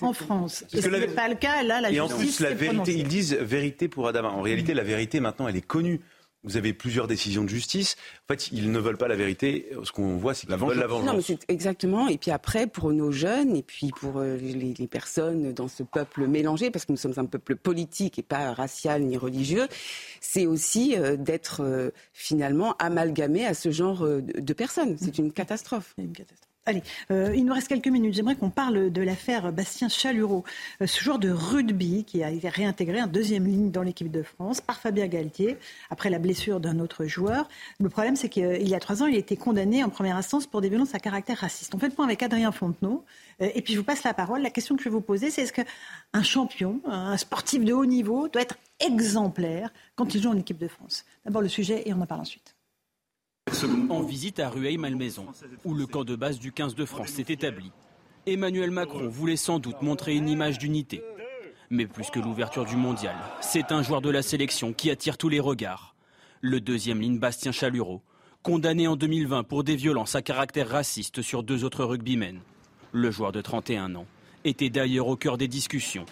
en 0.00 0.12
France. 0.12 0.64
Et 0.72 0.82
ce 0.82 0.88
n'est 0.88 1.06
pas 1.08 1.28
le 1.28 1.34
cas. 1.34 1.62
Là, 1.62 1.80
la 1.80 1.90
et 1.90 2.00
en 2.00 2.08
plus, 2.08 2.40
la 2.40 2.54
vérité, 2.54 2.94
ils 2.94 3.08
disent 3.08 3.34
vérité 3.34 3.88
pour 3.88 4.08
Adama. 4.08 4.28
En 4.28 4.42
réalité, 4.42 4.74
la 4.74 4.84
vérité 4.84 5.20
maintenant, 5.20 5.48
elle 5.48 5.56
est 5.56 5.66
connue. 5.66 6.00
Vous 6.44 6.56
avez 6.56 6.72
plusieurs 6.72 7.06
décisions 7.06 7.44
de 7.44 7.48
justice. 7.48 7.94
En 8.24 8.34
fait, 8.34 8.48
ils 8.50 8.72
ne 8.72 8.78
veulent 8.80 8.96
pas 8.96 9.06
la 9.06 9.14
vérité. 9.14 9.70
Ce 9.84 9.92
qu'on 9.92 10.16
voit, 10.16 10.34
c'est 10.34 10.48
qu'ils 10.48 10.56
veulent 10.56 10.76
la 10.76 10.88
vengeance. 10.88 11.06
Non, 11.06 11.22
mais 11.28 11.38
exactement. 11.46 12.08
Et 12.08 12.18
puis 12.18 12.32
après, 12.32 12.66
pour 12.66 12.92
nos 12.92 13.12
jeunes 13.12 13.54
et 13.54 13.62
puis 13.62 13.90
pour 14.00 14.18
euh, 14.18 14.36
les, 14.36 14.74
les, 14.74 14.86
personnes 14.88 15.52
dans 15.52 15.68
ce 15.68 15.84
peuple 15.84 16.26
mélangé, 16.26 16.72
parce 16.72 16.84
que 16.84 16.90
nous 16.90 16.98
sommes 16.98 17.14
un 17.16 17.26
peuple 17.26 17.54
politique 17.54 18.18
et 18.18 18.22
pas 18.22 18.52
racial 18.54 19.02
ni 19.02 19.16
religieux, 19.16 19.68
c'est 20.20 20.46
aussi 20.46 20.96
euh, 20.96 21.16
d'être 21.16 21.62
euh, 21.62 21.90
finalement 22.12 22.74
amalgamé 22.78 23.46
à 23.46 23.54
ce 23.54 23.70
genre 23.70 24.04
de 24.04 24.52
personnes. 24.52 24.96
C'est 24.98 25.18
une 25.18 25.32
catastrophe. 25.32 25.94
Une 25.96 26.12
catastrophe. 26.12 26.51
Allez, 26.64 26.84
euh, 27.10 27.34
il 27.34 27.44
nous 27.44 27.52
reste 27.52 27.66
quelques 27.66 27.88
minutes. 27.88 28.14
J'aimerais 28.14 28.36
qu'on 28.36 28.50
parle 28.50 28.92
de 28.92 29.02
l'affaire 29.02 29.52
Bastien 29.52 29.88
Chalureau, 29.88 30.44
euh, 30.80 30.86
ce 30.86 31.02
joueur 31.02 31.18
de 31.18 31.28
rugby 31.28 32.04
qui 32.04 32.22
a 32.22 32.30
été 32.30 32.48
réintégré 32.48 33.02
en 33.02 33.08
deuxième 33.08 33.46
ligne 33.46 33.72
dans 33.72 33.82
l'équipe 33.82 34.12
de 34.12 34.22
France 34.22 34.60
par 34.60 34.78
Fabien 34.78 35.08
Galtier 35.08 35.56
après 35.90 36.08
la 36.08 36.20
blessure 36.20 36.60
d'un 36.60 36.78
autre 36.78 37.06
joueur. 37.06 37.48
Le 37.80 37.88
problème, 37.88 38.14
c'est 38.14 38.28
qu'il 38.28 38.68
y 38.68 38.76
a 38.76 38.78
trois 38.78 39.02
ans, 39.02 39.06
il 39.06 39.16
a 39.16 39.18
été 39.18 39.36
condamné 39.36 39.82
en 39.82 39.88
première 39.88 40.14
instance 40.16 40.46
pour 40.46 40.60
des 40.60 40.68
violences 40.68 40.94
à 40.94 41.00
caractère 41.00 41.38
raciste. 41.38 41.74
On 41.74 41.80
fait 41.80 41.88
le 41.88 41.94
point 41.94 42.04
avec 42.04 42.22
Adrien 42.22 42.52
Fontenot. 42.52 43.04
Euh, 43.40 43.48
et 43.56 43.62
puis 43.62 43.72
je 43.72 43.78
vous 43.80 43.84
passe 43.84 44.04
la 44.04 44.14
parole. 44.14 44.40
La 44.40 44.50
question 44.50 44.76
que 44.76 44.84
je 44.84 44.88
vais 44.88 44.94
vous 44.94 45.00
poser, 45.00 45.32
c'est 45.32 45.42
est-ce 45.42 45.52
qu'un 45.52 46.22
champion, 46.22 46.80
un 46.86 47.16
sportif 47.16 47.64
de 47.64 47.72
haut 47.72 47.86
niveau, 47.86 48.28
doit 48.28 48.42
être 48.42 48.56
exemplaire 48.78 49.72
quand 49.96 50.14
il 50.14 50.22
joue 50.22 50.30
en 50.30 50.38
équipe 50.38 50.58
de 50.58 50.68
France? 50.68 51.06
D'abord 51.24 51.42
le 51.42 51.48
sujet 51.48 51.82
et 51.86 51.92
on 51.92 52.00
en 52.00 52.06
parle 52.06 52.20
ensuite. 52.20 52.51
En 53.90 54.02
visite 54.02 54.40
à 54.40 54.48
Rueil-Malmaison, 54.48 55.26
où 55.64 55.74
le 55.74 55.86
camp 55.86 56.04
de 56.04 56.16
base 56.16 56.38
du 56.38 56.52
15 56.52 56.74
de 56.74 56.84
France 56.84 57.08
s'est 57.08 57.26
établi, 57.28 57.70
Emmanuel 58.26 58.70
Macron 58.70 59.08
voulait 59.08 59.36
sans 59.36 59.58
doute 59.58 59.82
montrer 59.82 60.14
une 60.14 60.28
image 60.28 60.58
d'unité. 60.58 61.02
Mais 61.70 61.86
plus 61.86 62.10
que 62.10 62.18
l'ouverture 62.18 62.64
du 62.64 62.76
mondial, 62.76 63.14
c'est 63.40 63.70
un 63.70 63.82
joueur 63.82 64.00
de 64.00 64.10
la 64.10 64.22
sélection 64.22 64.72
qui 64.72 64.90
attire 64.90 65.18
tous 65.18 65.28
les 65.28 65.40
regards. 65.40 65.94
Le 66.40 66.60
deuxième 66.60 67.00
ligne 67.00 67.18
Bastien 67.18 67.52
Chalureau, 67.52 68.02
condamné 68.42 68.88
en 68.88 68.96
2020 68.96 69.44
pour 69.44 69.64
des 69.64 69.76
violences 69.76 70.14
à 70.14 70.22
caractère 70.22 70.68
raciste 70.68 71.22
sur 71.22 71.42
deux 71.42 71.64
autres 71.64 71.84
rugbymen. 71.84 72.40
Le 72.92 73.10
joueur 73.10 73.32
de 73.32 73.40
31 73.40 73.94
ans 73.94 74.06
était 74.44 74.70
d'ailleurs 74.70 75.08
au 75.08 75.16
cœur 75.16 75.38
des 75.38 75.48
discussions 75.48 76.06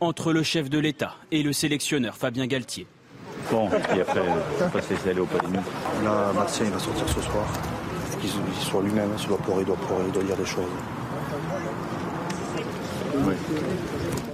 entre 0.00 0.32
le 0.32 0.42
chef 0.42 0.70
de 0.70 0.78
l'État 0.78 1.16
et 1.30 1.42
le 1.42 1.52
sélectionneur 1.52 2.16
Fabien 2.16 2.46
Galtier. 2.46 2.86
Bon, 3.50 3.68
et 3.94 4.00
après, 4.00 4.20
on 4.20 4.68
va 4.68 4.82
se 4.82 4.90
laisser 4.92 5.10
aller 5.10 5.20
au 5.20 5.26
polémiques. 5.26 5.60
Là, 6.02 6.32
Martien, 6.34 6.66
il 6.66 6.72
va 6.72 6.78
sortir 6.78 7.08
ce 7.08 7.20
soir. 7.20 7.46
Il 8.22 8.28
faut 8.28 8.40
qu'il 8.40 8.66
soit 8.66 8.82
lui-même. 8.82 9.10
S'il 9.18 9.28
doit 9.28 9.38
pleurer, 9.38 9.62
il 9.62 9.66
doit 9.66 9.76
pleurer, 9.76 10.04
il 10.06 10.12
doit 10.12 10.22
dire 10.22 10.36
des 10.36 10.44
choses. 10.44 10.70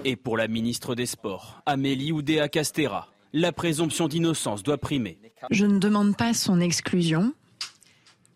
Et 0.04 0.16
pour 0.16 0.36
la 0.36 0.48
ministre 0.48 0.94
des 0.94 1.06
Sports, 1.06 1.60
Amélie 1.66 2.12
Oudéa 2.12 2.48
Castera, 2.48 3.08
la 3.32 3.52
présomption 3.52 4.08
d'innocence 4.08 4.62
doit 4.62 4.78
primer. 4.78 5.18
Je 5.50 5.66
ne 5.66 5.78
demande 5.78 6.16
pas 6.16 6.34
son 6.34 6.60
exclusion. 6.60 7.32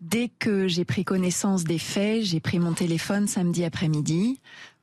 Dès 0.01 0.29
que 0.39 0.67
j'ai 0.67 0.85
pris 0.85 1.03
connaissance 1.03 1.63
des 1.63 1.79
faits, 1.79 2.23
j'ai 2.23 2.39
pris 2.39 2.59
mon 2.59 2.73
téléphone 2.73 3.27
samedi 3.27 3.63
après-midi 3.63 4.39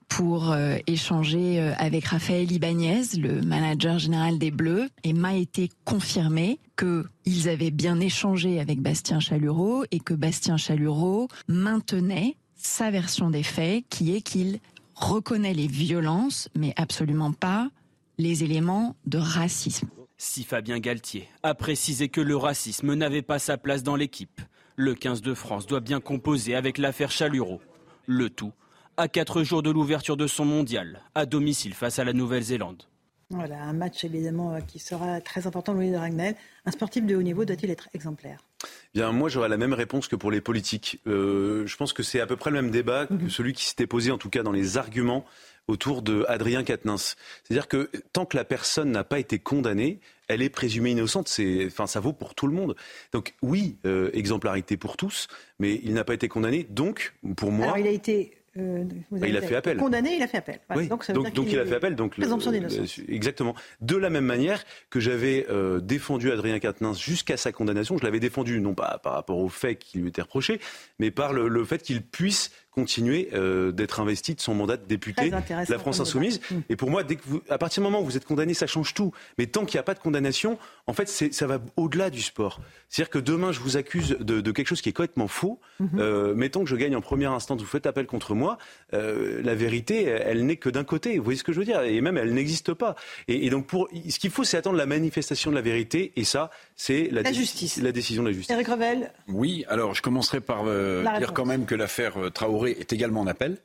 pour 0.08 0.52
euh, 0.52 0.76
échanger 0.86 1.60
euh, 1.60 1.72
avec 1.78 2.06
Raphaël 2.06 2.50
Ibanez, 2.50 3.02
le 3.18 3.40
manager 3.40 3.98
général 3.98 4.38
des 4.38 4.50
Bleus, 4.50 4.88
et 5.04 5.12
m'a 5.12 5.34
été 5.34 5.70
confirmé 5.84 6.58
qu'ils 6.76 7.48
avaient 7.48 7.70
bien 7.70 8.00
échangé 8.00 8.60
avec 8.60 8.80
Bastien 8.80 9.20
Chalureau 9.20 9.84
et 9.90 10.00
que 10.00 10.14
Bastien 10.14 10.56
Chalureau 10.56 11.28
maintenait 11.48 12.36
sa 12.56 12.90
version 12.90 13.30
des 13.30 13.42
faits, 13.42 13.84
qui 13.88 14.14
est 14.14 14.20
qu'il 14.20 14.60
reconnaît 14.94 15.54
les 15.54 15.66
violences, 15.66 16.48
mais 16.56 16.72
absolument 16.76 17.32
pas 17.32 17.70
les 18.18 18.44
éléments 18.44 18.94
de 19.06 19.18
racisme. 19.18 19.88
Si 20.16 20.44
Fabien 20.44 20.78
Galtier 20.78 21.28
a 21.42 21.54
précisé 21.54 22.08
que 22.08 22.20
le 22.20 22.36
racisme 22.36 22.94
n'avait 22.94 23.22
pas 23.22 23.38
sa 23.38 23.58
place 23.58 23.82
dans 23.82 23.96
l'équipe, 23.96 24.40
le 24.76 24.94
15 24.94 25.22
de 25.22 25.34
France 25.34 25.66
doit 25.66 25.80
bien 25.80 26.00
composer 26.00 26.54
avec 26.54 26.78
l'affaire 26.78 27.10
Chalureau. 27.10 27.60
Le 28.06 28.30
tout 28.30 28.52
à 28.96 29.08
quatre 29.08 29.42
jours 29.42 29.62
de 29.62 29.70
l'ouverture 29.70 30.16
de 30.16 30.26
son 30.26 30.44
mondial, 30.44 31.00
à 31.14 31.26
domicile 31.26 31.74
face 31.74 31.98
à 31.98 32.04
la 32.04 32.12
Nouvelle-Zélande. 32.12 32.82
Voilà, 33.30 33.62
un 33.62 33.72
match 33.72 34.04
évidemment 34.04 34.54
euh, 34.54 34.60
qui 34.60 34.78
sera 34.78 35.20
très 35.20 35.46
important, 35.46 35.72
Louis 35.72 35.90
de 35.90 35.96
Ragnel. 35.96 36.34
Un 36.66 36.70
sportif 36.70 37.06
de 37.06 37.16
haut 37.16 37.22
niveau 37.22 37.44
doit-il 37.46 37.70
être 37.70 37.88
exemplaire? 37.94 38.44
Bien, 38.94 39.10
moi 39.10 39.30
j'aurais 39.30 39.48
la 39.48 39.56
même 39.56 39.72
réponse 39.72 40.06
que 40.06 40.16
pour 40.16 40.30
les 40.30 40.42
politiques. 40.42 41.00
Euh, 41.06 41.66
je 41.66 41.76
pense 41.76 41.94
que 41.94 42.02
c'est 42.02 42.20
à 42.20 42.26
peu 42.26 42.36
près 42.36 42.50
le 42.50 42.60
même 42.60 42.70
débat 42.70 43.06
que 43.06 43.14
mhm. 43.14 43.30
celui 43.30 43.54
qui 43.54 43.64
s'était 43.64 43.86
posé, 43.86 44.10
en 44.10 44.18
tout 44.18 44.28
cas 44.28 44.42
dans 44.42 44.52
les 44.52 44.76
arguments 44.76 45.24
autour 45.68 46.02
de 46.02 46.24
Adrien 46.28 46.62
Quatennens. 46.62 47.16
C'est-à-dire 47.44 47.68
que 47.68 47.90
tant 48.12 48.26
que 48.26 48.36
la 48.36 48.44
personne 48.44 48.90
n'a 48.90 49.04
pas 49.04 49.18
été 49.18 49.38
condamnée, 49.38 50.00
elle 50.28 50.42
est 50.42 50.50
présumée 50.50 50.90
innocente. 50.90 51.28
C'est, 51.28 51.66
enfin, 51.66 51.86
ça 51.86 52.00
vaut 52.00 52.12
pour 52.12 52.34
tout 52.34 52.46
le 52.46 52.52
monde. 52.52 52.76
Donc 53.12 53.34
oui, 53.42 53.78
euh, 53.86 54.10
exemplarité 54.12 54.76
pour 54.76 54.96
tous, 54.96 55.28
mais 55.58 55.80
il 55.84 55.94
n'a 55.94 56.04
pas 56.04 56.14
été 56.14 56.28
condamné. 56.28 56.66
Donc, 56.68 57.14
pour 57.36 57.52
moi, 57.52 57.66
Alors, 57.66 57.78
il 57.78 57.86
a 57.86 57.90
été 57.90 58.41
euh, 58.58 58.84
bah, 59.10 59.28
il 59.28 59.36
a 59.36 59.40
fait 59.40 59.56
appel. 59.56 59.78
Condamné, 59.78 60.16
il 60.16 60.22
a 60.22 60.26
fait 60.26 60.38
appel. 60.38 60.60
Donc, 60.88 61.08
il, 61.08 61.58
a 61.58 61.64
fait 61.64 61.74
appel. 61.74 61.96
Donc 61.96 62.18
exactement. 63.08 63.54
De 63.80 63.96
la 63.96 64.10
même 64.10 64.26
manière 64.26 64.62
que 64.90 65.00
j'avais 65.00 65.46
euh, 65.48 65.80
défendu 65.80 66.30
Adrien 66.30 66.58
Quatennens 66.58 67.00
jusqu'à 67.00 67.38
sa 67.38 67.50
condamnation, 67.50 67.96
je 67.96 68.04
l'avais 68.04 68.20
défendu 68.20 68.60
non 68.60 68.74
pas 68.74 69.00
par 69.02 69.14
rapport 69.14 69.38
au 69.38 69.48
fait 69.48 69.76
qui 69.76 69.98
lui 69.98 70.08
était 70.08 70.22
reproché, 70.22 70.60
mais 70.98 71.10
par 71.10 71.32
le 71.32 71.64
fait 71.64 71.82
qu'il 71.82 72.02
puisse 72.02 72.50
continuer 72.72 73.28
euh, 73.34 73.70
d'être 73.70 74.00
investi 74.00 74.34
de 74.34 74.40
son 74.40 74.54
mandat 74.54 74.76
de 74.76 74.86
député 74.86 75.30
de 75.30 75.70
la 75.70 75.78
France 75.78 76.00
insoumise. 76.00 76.40
Mm. 76.50 76.56
Et 76.70 76.76
pour 76.76 76.90
moi, 76.90 77.04
dès 77.04 77.16
que 77.16 77.22
vous, 77.26 77.42
à 77.48 77.58
partir 77.58 77.82
du 77.82 77.84
moment 77.84 78.00
où 78.00 78.04
vous 78.04 78.16
êtes 78.16 78.24
condamné, 78.24 78.54
ça 78.54 78.66
change 78.66 78.94
tout. 78.94 79.12
Mais 79.38 79.46
tant 79.46 79.64
qu'il 79.64 79.76
n'y 79.76 79.80
a 79.80 79.84
pas 79.84 79.94
de 79.94 79.98
condamnation, 79.98 80.58
en 80.86 80.94
fait, 80.94 81.08
ça 81.08 81.46
va 81.46 81.60
au-delà 81.76 82.10
du 82.10 82.22
sport. 82.22 82.60
C'est-à-dire 82.88 83.10
que 83.10 83.18
demain, 83.18 83.52
je 83.52 83.60
vous 83.60 83.76
accuse 83.76 84.16
de, 84.18 84.40
de, 84.40 84.52
quelque 84.52 84.66
chose 84.66 84.80
qui 84.80 84.88
est 84.88 84.92
complètement 84.92 85.28
faux. 85.28 85.60
Mm-hmm. 85.80 85.86
euh, 85.98 86.34
mettons 86.34 86.64
que 86.64 86.70
je 86.70 86.76
gagne 86.76 86.96
en 86.96 87.00
première 87.00 87.32
instance, 87.32 87.60
vous 87.60 87.66
faites 87.66 87.86
appel 87.86 88.06
contre 88.06 88.34
moi. 88.34 88.58
Euh, 88.94 89.40
la 89.42 89.54
vérité, 89.54 90.04
elle, 90.04 90.46
n'est 90.46 90.56
que 90.56 90.70
d'un 90.70 90.84
côté. 90.84 91.18
Vous 91.18 91.24
voyez 91.24 91.38
ce 91.38 91.44
que 91.44 91.52
je 91.52 91.58
veux 91.58 91.66
dire? 91.66 91.82
Et 91.82 92.00
même, 92.00 92.16
elle 92.16 92.32
n'existe 92.32 92.72
pas. 92.72 92.96
Et, 93.28 93.46
et, 93.46 93.50
donc, 93.50 93.66
pour, 93.66 93.88
ce 94.08 94.18
qu'il 94.18 94.30
faut, 94.30 94.44
c'est 94.44 94.56
attendre 94.56 94.76
la 94.76 94.86
manifestation 94.86 95.50
de 95.50 95.56
la 95.56 95.62
vérité. 95.62 96.12
Et 96.16 96.24
ça, 96.24 96.50
c'est 96.76 97.08
la, 97.10 97.22
la, 97.22 97.32
justice. 97.32 97.80
la 97.80 97.92
décision 97.92 98.22
de 98.22 98.28
la 98.28 98.34
justice. 98.34 98.54
Eric 98.54 98.68
Revel 98.68 99.12
Oui, 99.28 99.64
alors 99.68 99.94
je 99.94 100.02
commencerai 100.02 100.40
par 100.40 100.64
euh, 100.66 101.04
dire 101.18 101.32
quand 101.32 101.46
même 101.46 101.66
que 101.66 101.74
l'affaire 101.74 102.18
euh, 102.18 102.30
Traoré 102.30 102.72
est 102.72 102.92
également 102.92 103.20
en 103.20 103.26
appel. 103.26 103.58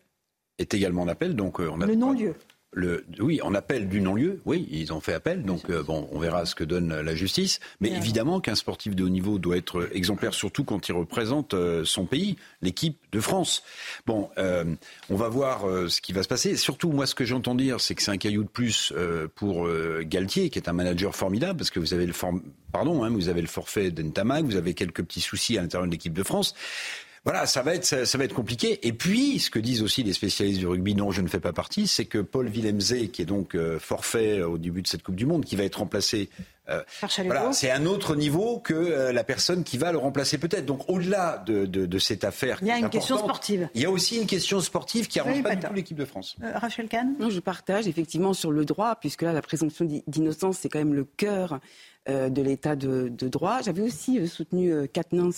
Est 0.57 0.73
également 0.73 1.03
en 1.03 1.07
appel. 1.07 1.35
Donc, 1.35 1.59
euh, 1.59 1.69
on 1.71 1.81
a 1.81 1.85
le 1.85 1.95
non-lieu. 1.95 2.35
Le, 2.77 3.05
oui, 3.19 3.39
on 3.43 3.55
appelle 3.55 3.89
du 3.89 4.01
non-lieu. 4.01 4.39
Oui, 4.45 4.67
ils 4.69 4.93
ont 4.93 5.01
fait 5.01 5.15
appel. 5.15 5.41
Donc, 5.41 5.71
euh, 5.71 5.81
bon, 5.81 6.07
on 6.11 6.19
verra 6.19 6.45
ce 6.45 6.53
que 6.53 6.63
donne 6.63 7.01
la 7.01 7.15
justice. 7.15 7.59
Mais 7.81 7.89
évidemment 7.89 8.39
qu'un 8.39 8.53
sportif 8.53 8.95
de 8.95 9.03
haut 9.03 9.09
niveau 9.09 9.39
doit 9.39 9.57
être 9.57 9.89
exemplaire, 9.93 10.35
surtout 10.35 10.63
quand 10.63 10.87
il 10.87 10.91
représente 10.91 11.55
euh, 11.55 11.83
son 11.85 12.05
pays, 12.05 12.35
l'équipe 12.61 12.99
de 13.11 13.19
France. 13.19 13.63
Bon, 14.05 14.29
on 14.37 15.15
va 15.15 15.27
voir 15.27 15.65
ce 15.89 16.01
qui 16.01 16.13
va 16.13 16.21
se 16.21 16.27
passer. 16.27 16.55
Surtout, 16.55 16.91
moi, 16.91 17.07
ce 17.07 17.15
que 17.15 17.25
j'entends 17.25 17.55
dire, 17.55 17.81
c'est 17.81 17.95
que 17.95 18.03
c'est 18.03 18.11
un 18.11 18.17
caillou 18.17 18.43
de 18.43 18.49
plus 18.49 18.93
pour 19.35 19.67
Galtier, 20.01 20.49
qui 20.49 20.59
est 20.59 20.69
un 20.69 20.73
manager 20.73 21.15
formidable, 21.15 21.57
parce 21.57 21.71
que 21.71 21.79
vous 21.79 21.93
avez 21.93 22.05
le 22.05 22.13
pardon, 22.71 23.03
hein, 23.03 23.09
vous 23.09 23.29
avez 23.29 23.41
le 23.41 23.47
forfait 23.47 23.91
d'Entamac, 23.91 24.45
vous 24.45 24.55
avez 24.55 24.73
quelques 24.73 25.03
petits 25.03 25.21
soucis 25.21 25.57
à 25.57 25.61
l'intérieur 25.61 25.87
de 25.87 25.91
l'équipe 25.91 26.13
de 26.13 26.23
France. 26.23 26.53
Voilà, 27.27 27.45
ça 27.45 27.61
va 27.61 27.75
être 27.75 27.83
ça, 27.83 28.17
va 28.17 28.23
être 28.23 28.33
compliqué. 28.33 28.87
Et 28.87 28.93
puis, 28.93 29.39
ce 29.39 29.49
que 29.49 29.59
disent 29.59 29.81
aussi 29.83 30.01
les 30.01 30.13
spécialistes 30.13 30.59
du 30.59 30.65
rugby, 30.65 30.95
dont 30.95 31.11
je 31.11 31.19
ne 31.19 31.27
fais 31.27 31.41
pas 31.41 31.51
partie, 31.51 31.85
c'est 31.85 32.05
que 32.05 32.19
Paul 32.19 32.47
Willemse, 32.47 33.09
qui 33.11 33.21
est 33.21 33.25
donc 33.25 33.53
euh, 33.53 33.79
forfait 33.79 34.43
au 34.43 34.57
début 34.57 34.81
de 34.81 34.87
cette 34.87 35.03
Coupe 35.03 35.17
du 35.17 35.25
Monde, 35.25 35.43
qui 35.43 35.57
va 35.57 35.65
être 35.65 35.79
remplacé 35.79 36.29
euh, 36.39 36.43
voilà, 37.23 37.53
c'est 37.53 37.71
un 37.71 37.85
autre 37.85 38.15
niveau 38.15 38.59
que 38.59 38.73
euh, 38.73 39.13
la 39.13 39.23
personne 39.23 39.63
qui 39.63 39.77
va 39.77 39.91
le 39.91 39.97
remplacer 39.97 40.37
peut-être. 40.37 40.65
Donc 40.65 40.89
au-delà 40.89 41.43
de, 41.45 41.65
de, 41.65 41.85
de, 41.85 41.99
cette 41.99 42.23
affaire, 42.23 42.59
il 42.61 42.67
y 42.67 42.71
a 42.71 42.77
une 42.77 42.89
question 42.89 43.17
sportive. 43.17 43.69
Il 43.73 43.81
y 43.81 43.85
a 43.85 43.91
aussi 43.91 44.17
une 44.17 44.27
question 44.27 44.59
sportive 44.59 45.07
qui 45.07 45.19
arrange 45.19 45.43
pas 45.43 45.55
du 45.55 45.65
tout 45.65 45.73
l'équipe 45.73 45.97
de 45.97 46.05
France. 46.05 46.35
Rachel 46.41 46.87
Kahn 46.87 47.15
Non, 47.19 47.29
je 47.29 47.39
partage 47.39 47.87
effectivement 47.87 48.33
sur 48.33 48.51
le 48.51 48.65
droit, 48.65 48.95
puisque 48.95 49.21
là 49.21 49.33
la 49.33 49.41
présomption 49.41 49.85
d'innocence 50.07 50.57
c'est 50.59 50.69
quand 50.69 50.79
même 50.79 50.93
le 50.93 51.05
cœur 51.05 51.59
euh, 52.09 52.29
de 52.29 52.41
l'état 52.41 52.77
de, 52.77 53.09
droit. 53.09 53.61
J'avais 53.61 53.81
aussi 53.81 54.17
euh, 54.17 54.27
soutenu 54.27 54.71
euh, 54.71 54.87
Katnins 54.87 55.29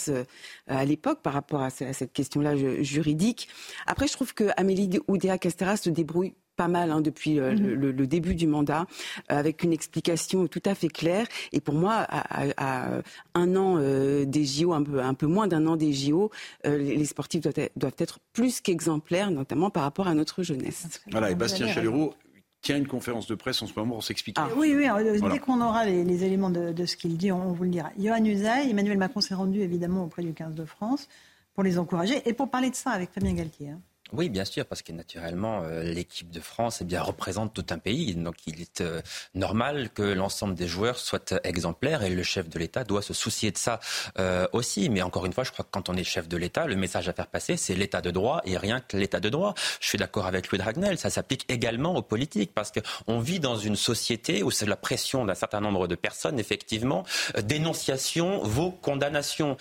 à 0.68 0.86
l'époque 0.86 1.22
par 1.24 1.34
rapport 1.34 1.62
à, 1.62 1.72
cette 1.72 2.14
question-là 2.14 2.56
juridique. 2.84 3.48
Après, 3.88 4.08
je 4.08 4.14
trouve 4.14 4.36
que 4.36 4.50
Amélie 4.56 5.00
Oudéa-Castera 5.08 5.78
se 5.78 5.90
débrouille 5.90 6.36
pas 6.60 6.68
mal 6.68 6.92
hein, 6.92 7.00
depuis 7.00 7.40
mhm. 7.40 7.74
le, 7.74 8.06
début 8.06 8.36
du 8.36 8.46
mandat, 8.46 8.86
avec 9.30 9.64
une 9.64 9.72
explication 9.72 10.48
tout 10.48 10.62
à 10.66 10.76
fait 10.76 10.90
claire. 10.90 11.26
Et 11.54 11.62
pour 11.62 11.74
moi, 11.74 12.06
à, 12.10 13.02
un 13.34 13.56
an 13.56 13.78
des 14.26 14.44
JO, 14.46 14.74
un 14.74 14.84
peu, 14.84 15.00
un 15.02 15.14
peu 15.14 15.26
moins 15.26 15.48
d'un 15.48 15.66
an 15.68 15.78
des 15.78 15.94
JO, 15.94 16.32
les, 16.66 17.06
sportifs 17.06 17.42
doivent 17.42 17.54
être, 17.58 17.72
doivent 17.78 18.00
être 18.00 18.20
plus 18.34 18.60
qu'exemplaires, 18.60 19.32
notamment 19.32 19.70
par 19.70 19.84
rapport 19.84 20.08
à 20.08 20.14
notre 20.14 20.44
jeunesse. 20.44 21.02
Voilà, 21.12 21.32
et 21.32 21.36
Bastien 21.36 21.68
Chalureau 21.68 22.14
tient 22.62 22.78
une 22.78 22.88
conférence 22.88 23.28
de 23.28 23.36
presse 23.36 23.62
en 23.62 23.68
ce 23.68 23.74
moment 23.78 23.96
pour 23.96 24.04
s'expliquer. 24.04 24.42
Ah, 24.44 24.50
oui, 24.58 24.76
oui, 24.76 24.88
dès 25.32 25.40
qu'on 25.40 25.62
aura 25.62 25.86
les, 25.86 26.24
éléments 26.24 26.50
de, 26.50 26.86
ce 26.86 26.98
qu'il 26.98 27.18
dit, 27.18 27.32
on, 27.32 27.54
vous 27.54 27.64
le 27.64 27.70
dira. 27.70 27.92
Johan 27.98 28.24
Usaï, 28.26 28.70
Emmanuel 28.70 28.98
Macron 28.98 29.22
s'est 29.22 29.36
rendu 29.36 29.62
évidemment 29.62 30.04
auprès 30.04 30.24
du 30.24 30.34
15 30.34 30.56
de 30.56 30.66
France 30.66 31.08
pour 31.54 31.64
les 31.64 31.78
encourager 31.78 32.22
et 32.28 32.34
pour 32.34 32.50
parler 32.50 32.70
de 32.70 32.76
ça 32.76 32.92
avec 32.92 33.12
Fabien 33.12 33.34
Galtier. 33.34 33.70
Hein. 33.70 33.80
Oui, 34.12 34.30
bien 34.30 34.46
sûr, 34.46 34.66
parce 34.66 34.82
que 34.82 34.92
naturellement, 34.92 35.62
euh, 35.64 35.84
l'équipe 35.84 36.32
de 36.32 36.40
France 36.40 36.80
eh 36.82 36.84
bien, 36.84 37.02
représente 37.02 37.54
tout 37.54 37.66
un 37.70 37.78
pays. 37.78 38.16
Donc 38.16 38.36
il 38.48 38.60
est 38.60 38.82
euh, 38.82 39.02
normal 39.36 39.92
que 39.92 40.02
l'ensemble 40.02 40.56
des 40.56 40.68
joueurs 40.68 40.98
soient 40.98 41.20
exemplaires 41.44 42.02
et 42.02 42.10
le 42.10 42.24
chef 42.24 42.50
de 42.50 42.58
l'État 42.58 42.84
doit 42.84 43.04
se 43.04 43.14
soucier 43.14 43.52
de 43.52 43.58
ça 43.58 43.80
euh, 44.18 44.48
aussi. 44.52 44.90
Mais 44.90 45.04
encore 45.04 45.28
une 45.28 45.34
fois, 45.34 45.44
je 45.44 45.52
crois 45.52 45.64
que 45.64 45.70
quand 45.70 45.90
on 45.90 45.96
est 45.96 46.04
chef 46.04 46.28
de 46.28 46.38
l'État, 46.38 46.66
le 46.66 46.76
message 46.76 47.08
à 47.08 47.14
faire 47.14 47.28
passer, 47.28 47.56
c'est 47.56 47.76
l'État 47.76 48.02
de 48.02 48.10
droit 48.10 48.42
et 48.46 48.58
rien 48.58 48.80
que 48.80 48.98
l'État 48.98 49.20
de 49.20 49.30
droit. 49.30 49.54
Je 49.80 49.88
suis 49.88 50.00
d'accord 50.00 50.26
avec 50.26 50.50
Louis 50.50 50.58
Dragnel, 50.58 50.98
ça 50.98 51.12
s'applique 51.12 51.46
également 51.48 51.96
aux 51.96 52.02
politiques 52.02 52.52
parce 52.56 52.72
qu'on 52.72 53.20
vit 53.20 53.40
dans 53.40 53.58
une 53.58 53.76
société 53.76 54.42
où 54.42 54.50
c'est 54.50 54.66
la 54.66 54.76
pression 54.76 55.24
d'un 55.26 55.36
certain 55.36 55.62
nombre 55.62 55.88
de 55.88 55.96
personnes, 55.96 56.40
effectivement, 56.40 57.04
dénonciation 57.44 58.42
vaut 58.44 58.72
condamnation. 58.72 59.58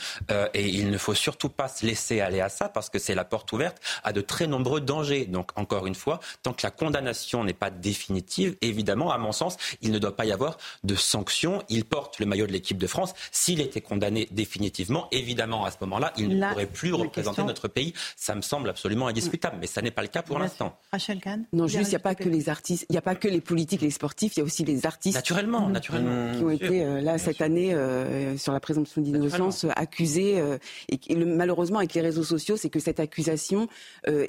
et 0.55 0.69
il 0.69 0.91
ne 0.91 0.99
faut 0.99 1.15
surtout 1.15 1.51
pas 1.51 1.69
se 1.69 1.85
laisser 1.85 2.21
aller 2.21 2.41
à 2.41 2.49
ça 2.49 2.71
parce 2.71 2.89
que 2.89 2.99
c'est 2.99 3.15
la 3.15 3.25
porte 3.25 3.53
ouverte 3.53 3.79
à 4.05 4.13
de 4.13 4.21
très 4.21 4.38
très 4.39 4.47
nombreux 4.47 4.81
dangers. 4.81 5.25
Donc, 5.25 5.51
encore 5.57 5.89
une 5.89 5.97
fois, 5.97 6.21
tant 6.45 6.53
que 6.53 6.61
la 6.63 6.71
condamnation 6.71 7.43
n'est 7.43 7.53
pas 7.53 7.71
définitive, 7.71 8.57
évidemment, 8.61 9.11
à 9.11 9.19
mon 9.19 9.33
sens, 9.33 9.57
il 9.83 9.91
ne 9.91 9.99
doit 9.99 10.15
pas 10.15 10.27
y 10.27 10.31
avoir 10.31 10.59
de 10.85 10.95
sanctions. 10.95 11.65
Il 11.69 11.85
porte 11.85 12.21
le 12.21 12.27
maillot 12.27 12.47
de 12.47 12.53
l'équipe 12.53 12.79
de 12.79 12.87
France. 12.87 13.15
S'il 13.33 13.61
était 13.61 13.81
condamné 13.81 14.29
définitivement, 14.31 15.09
évidemment, 15.11 15.65
à 15.65 15.73
ce 15.73 15.79
moment-là, 15.81 16.13
il 16.17 16.29
ne 16.29 16.49
pourrait 16.49 16.67
plus 16.67 16.95
représenter 16.95 17.43
notre 17.43 17.67
pays. 17.67 17.95
Ça 18.15 18.37
me 18.37 18.43
semble 18.43 18.69
absolument 18.69 19.09
indiscutable, 19.09 19.57
mais 19.61 19.67
ça 19.67 19.83
n'est 19.83 19.91
pas 19.91 20.03
le 20.03 20.09
cas 20.09 20.23
pour 20.23 20.39
l'instant. 20.39 20.79
Rachel 20.93 21.19
Kahn 21.19 21.45
Non, 21.53 21.67
juste, 21.67 21.87
il 21.87 21.91
n'y 21.91 21.97
a 21.97 21.99
pas 21.99 22.15
que 22.15 22.29
les 22.29 22.49
artistes, 22.49 22.87
il 22.89 22.93
n'y 22.93 22.99
a 22.99 23.03
pas 23.03 23.17
que 23.17 23.27
les 23.27 23.41
politiques, 23.41 23.81
les 23.81 23.91
sportifs, 23.91 24.37
il 24.37 24.39
y 24.39 24.43
a 24.43 24.45
aussi 24.45 24.65
les 24.65 24.87
artistes. 24.87 25.17
Naturellement, 25.17 25.69
naturellement. 25.69 26.39
Qui 26.39 26.45
ont 26.45 26.51
été, 26.51 26.85
euh, 26.85 27.01
là, 27.01 27.19
cette 27.19 27.41
année, 27.41 27.75
euh, 27.75 28.37
sur 28.37 28.53
la 28.53 28.61
présomption 28.61 29.01
d'innocence, 29.01 29.67
accusés. 29.75 30.39
Euh, 30.39 30.59
et, 30.89 31.17
malheureusement, 31.17 31.79
avec 31.79 31.95
les 31.95 32.03
réseaux 32.03 32.23
sociaux, 32.23 32.57
c'est 32.57 32.71
que 32.71 32.79
cette 32.79 33.01
accusation 33.01 33.67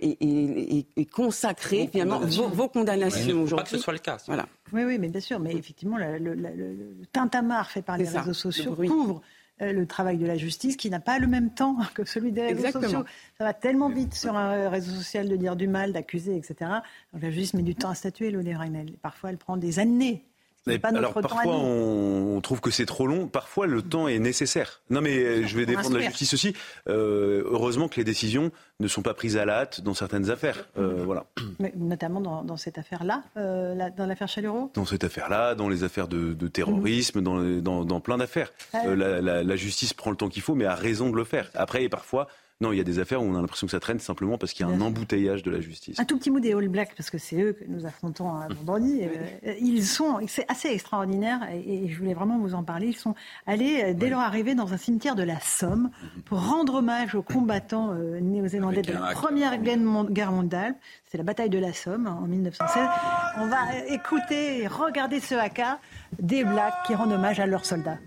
et, 0.02 1.06
consacrer 1.06 1.90
finalement 1.92 2.20
vos, 2.20 2.68
condamnations 2.68 3.44
aujourd'hui. 3.44 3.56
Pas 3.58 3.64
que 3.64 3.70
ce 3.70 3.78
soit 3.78 3.94
le 3.94 4.00
cas. 4.00 4.18
Voilà. 4.28 4.48
Oui, 4.74 4.84
oui, 4.84 4.98
mais 5.00 5.08
bien 5.08 5.22
sûr. 5.22 5.40
Mais 5.40 5.54
effectivement, 5.54 5.98
le, 5.98 6.18
le, 6.18 6.96
tintamarre 7.12 7.70
fait 7.70 7.82
par 7.82 7.98
les 7.98 8.08
réseaux 8.08 8.34
sociaux 8.34 8.76
couvre 8.76 9.22
euh, 9.62 9.74
le 9.74 9.86
travail 9.86 10.18
de 10.18 10.26
la 10.26 10.38
justice 10.38 10.78
qui 10.78 10.90
n'a 10.90 11.02
pas 11.02 11.20
le 11.20 11.28
même 11.28 11.50
temps 11.50 11.78
que 11.94 12.06
celui 12.06 12.32
des 12.32 12.54
réseaux 12.54 12.82
sociaux. 12.82 13.04
Ça 13.38 13.44
va 13.44 13.54
tellement 13.54 13.90
vite 13.90 14.14
sur 14.14 14.36
un 14.36 14.70
réseau 14.70 14.92
social 14.92 15.28
de 15.28 15.36
dire 15.36 15.56
du 15.56 15.68
mal, 15.68 15.92
d'accuser, 15.92 16.38
etc. 16.38 16.72
Donc 17.14 17.22
la 17.22 17.30
justice 17.30 17.54
met 17.56 17.64
du 17.64 17.76
temps 17.76 17.90
à 17.90 17.96
statuer, 17.96 18.32
Lodé 18.32 18.56
Parfois, 19.02 19.32
elle 19.32 19.38
prend 19.38 19.58
des 19.58 19.80
années 19.80 20.24
alors 20.84 21.14
parfois 21.14 21.56
on, 21.56 22.40
trouve 22.42 22.62
que 22.62 22.72
c'est 22.72 22.86
trop 22.86 23.08
long, 23.08 23.28
parfois 23.28 23.68
le 23.68 23.82
temps 23.82 24.08
est 24.08 24.20
nécessaire. 24.20 24.82
Non 24.90 25.02
mais 25.02 25.18
euh, 25.18 25.48
je 25.48 25.58
vais 25.58 25.66
défendre 25.66 25.98
la 25.98 26.06
justice 26.06 26.34
aussi. 26.34 26.54
Euh, 26.88 27.44
heureusement 27.46 27.88
que 27.88 27.98
les 27.98 28.04
décisions 28.04 28.52
ne 28.80 28.88
sont 28.88 29.02
pas 29.02 29.14
prises 29.14 29.38
à 29.38 29.46
la 29.46 29.60
hâte 29.60 29.82
dans 29.82 29.94
certaines 29.94 30.30
affaires. 30.30 30.68
Euh, 30.78 31.04
voilà. 31.06 31.26
Mais 31.60 31.74
notamment 31.76 32.22
dans, 32.22 32.58
cette 32.58 32.78
affaire-là, 32.78 33.24
dans 33.36 34.06
l'affaire 34.06 34.28
Chalureau 34.28 34.72
Dans 34.74 34.86
cette 34.86 35.04
affaire-là, 35.04 35.56
dans 35.56 35.70
les 35.70 35.84
affaires 35.84 36.08
de, 36.08 36.48
terrorisme, 36.48 37.22
dans, 37.22 37.84
dans, 37.84 38.00
plein 38.00 38.18
d'affaires. 38.18 38.52
La, 38.74 39.22
la, 39.22 39.56
justice 39.56 39.94
prend 39.94 40.12
le 40.12 40.18
temps 40.18 40.30
qu'il 40.30 40.42
faut, 40.42 40.56
mais 40.56 40.66
a 40.66 40.76
raison 40.76 41.10
de 41.10 41.16
le 41.16 41.24
faire. 41.24 41.50
Après, 41.54 41.88
parfois, 41.90 42.28
Non, 42.62 42.74
il 42.74 42.78
y 42.78 42.82
a 42.82 42.84
des 42.84 43.00
affaires 43.00 43.22
où 43.22 43.26
on 43.26 43.36
a 43.38 43.40
l'impression 43.42 43.68
que 43.68 43.72
ça 43.72 43.80
traîne 43.80 44.00
simplement 44.00 44.38
parce 44.38 44.52
qu'il 44.52 44.68
y 44.68 44.70
a 44.70 44.74
un 44.74 44.82
embouteillage 44.82 45.44
de 45.44 45.52
la 45.52 45.62
justice. 45.62 45.98
Un 45.98 46.04
tout 46.04 46.18
petit 46.18 46.30
mot 46.30 46.42
des 46.42 46.54
All 46.54 46.68
Blacks, 46.68 46.94
parce 46.94 47.10
que 47.10 47.18
c'est 47.18 47.42
eux 47.42 47.54
que 47.54 47.64
nous 47.70 47.86
affrontons 47.86 48.34
à 48.36 48.50
vendredi. 48.50 49.02
Euh, 49.04 49.54
ils 49.62 49.86
sont, 49.86 50.20
c'est 50.28 50.44
assez 50.52 50.68
extraordinaire 50.68 51.40
et, 51.54 51.88
je 51.88 51.98
voulais 51.98 52.14
vraiment 52.14 52.38
vous 52.38 52.56
en 52.56 52.64
parler. 52.64 52.88
Ils 52.88 52.98
sont 52.98 53.16
allés, 53.48 53.82
euh, 53.82 53.94
dès 53.94 54.10
leur 54.10 54.20
arrivée, 54.20 54.56
dans 54.56 54.74
un 54.74 54.78
cimetière 54.78 55.16
de 55.16 55.24
la 55.24 55.40
Somme 55.40 55.90
pour 56.26 56.46
rendre 56.46 56.76
hommage 56.76 57.16
aux 57.16 57.22
combattants 57.22 57.94
euh, 57.94 58.20
néo-zélandais 58.20 58.82
de 58.82 58.92
la 58.92 59.14
Première 59.14 59.58
Guerre 59.58 60.32
mondiale. 60.34 60.76
C'est 61.06 61.18
la 61.18 61.24
bataille 61.24 61.50
de 61.50 61.60
la 61.60 61.72
Somme 61.72 62.08
en 62.08 62.28
1916. 62.28 62.84
On 63.38 63.48
va 63.48 63.86
écouter 63.88 64.64
et 64.64 64.68
regarder 64.68 65.22
ce 65.22 65.36
haka 65.36 65.80
des 66.20 66.44
Blacks 66.44 66.74
qui 66.86 66.94
rendent 66.94 67.14
hommage 67.14 67.40
à 67.40 67.46
leurs 67.46 67.64
soldats. 67.64 68.00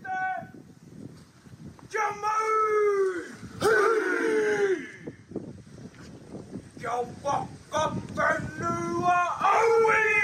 Yo, 6.83 7.07
fuck 7.23 7.49
up 7.75 7.97
and 8.19 8.59
you 8.59 9.05
uh, 9.07 9.29
oh, 9.45 10.22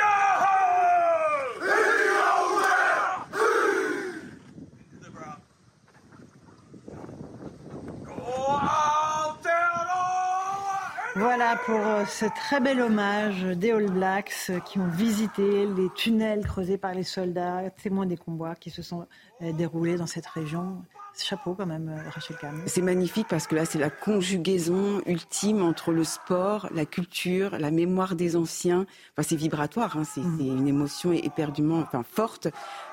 Voilà 11.19 11.57
pour 11.57 11.81
euh, 11.81 12.05
ce 12.05 12.27
très 12.27 12.61
bel 12.61 12.81
hommage 12.81 13.43
des 13.43 13.73
All 13.73 13.91
Blacks 13.91 14.33
euh, 14.51 14.61
qui 14.61 14.79
ont 14.79 14.87
visité 14.87 15.67
les 15.67 15.91
tunnels 15.97 16.47
creusés 16.47 16.79
par 16.79 16.95
les 16.95 17.03
soldats, 17.03 17.71
témoins 17.83 18.07
des 18.07 18.17
combats 18.17 18.55
qui 18.55 18.71
se 18.71 18.83
sont 18.83 19.05
euh, 19.43 19.53
déroulés 19.53 19.97
dans 19.97 20.07
cette 20.07 20.27
région. 20.27 20.85
Chapeau 21.21 21.55
quand 21.55 21.67
même, 21.67 21.93
Rachel 22.15 22.37
Kahn. 22.37 22.63
C'est 22.67 22.83
magnifique 22.83 23.27
parce 23.29 23.49
que 23.49 23.57
là, 23.57 23.65
c'est 23.65 23.81
la 23.81 23.91
conjugaison 23.91 25.03
ultime 25.07 25.63
entre 25.63 25.91
le 25.91 26.05
sport, 26.05 26.69
la 26.73 26.87
culture, 26.87 27.59
la 27.59 27.73
mémoire 27.73 28.15
des 28.15 28.37
anciens. 28.37 28.87
Enfin, 29.13 29.29
c'est 29.29 29.35
vibratoire, 29.35 29.97
hein. 29.97 30.05
c'est 30.05 30.21
mm. 30.21 30.41
une 30.41 30.69
émotion 30.69 31.11
éperdument 31.11 31.81
enfin, 31.81 32.05
forte. 32.05 32.47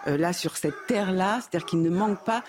Euh, 0.07 0.17
là, 0.17 0.33
sur 0.33 0.57
cette 0.57 0.87
terre-là, 0.87 1.41
c'est-à-dire 1.41 1.67
qu'il 1.67 1.83
ne 1.83 1.91
manque 1.91 2.23
pas 2.23 2.43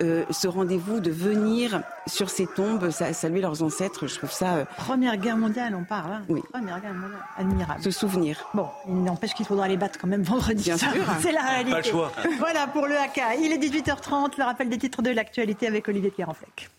euh, 0.00 0.24
ce 0.30 0.48
rendez-vous 0.48 1.00
de 1.00 1.10
venir 1.10 1.82
sur 2.06 2.30
ces 2.30 2.46
tombes, 2.46 2.90
saluer 2.90 3.40
leurs 3.40 3.62
ancêtres. 3.62 4.06
Je 4.06 4.16
trouve 4.16 4.32
ça. 4.32 4.54
Euh, 4.56 4.64
Première 4.76 5.16
guerre 5.16 5.36
mondiale, 5.36 5.74
on 5.74 5.84
parle. 5.84 6.12
Hein. 6.12 6.22
Oui. 6.28 6.42
Première 6.52 6.80
guerre 6.80 6.94
mondiale, 6.94 7.20
admirable. 7.36 7.82
Se 7.82 7.90
souvenir. 7.90 8.44
Bon, 8.54 8.68
il 8.88 9.02
n'empêche 9.02 9.34
qu'il 9.34 9.46
faudra 9.46 9.68
les 9.68 9.76
battre 9.76 9.98
quand 10.00 10.08
même 10.08 10.22
vendredi. 10.22 10.64
Bien 10.64 10.78
sûr. 10.78 10.88
C'est 11.20 11.32
la 11.32 11.42
réalité. 11.42 11.70
Pas 11.72 11.78
le 11.78 11.84
choix. 11.84 12.12
Voilà 12.38 12.66
pour 12.66 12.86
le 12.86 12.96
haka. 12.96 13.34
Il 13.36 13.52
est 13.52 13.58
18h30. 13.58 14.32
Le 14.38 14.44
rappel 14.44 14.68
des 14.68 14.78
titres 14.78 15.02
de 15.02 15.10
l'actualité 15.10 15.66
avec 15.66 15.88
Olivier 15.88 16.10
Pierre-en-Fleck. 16.10 16.70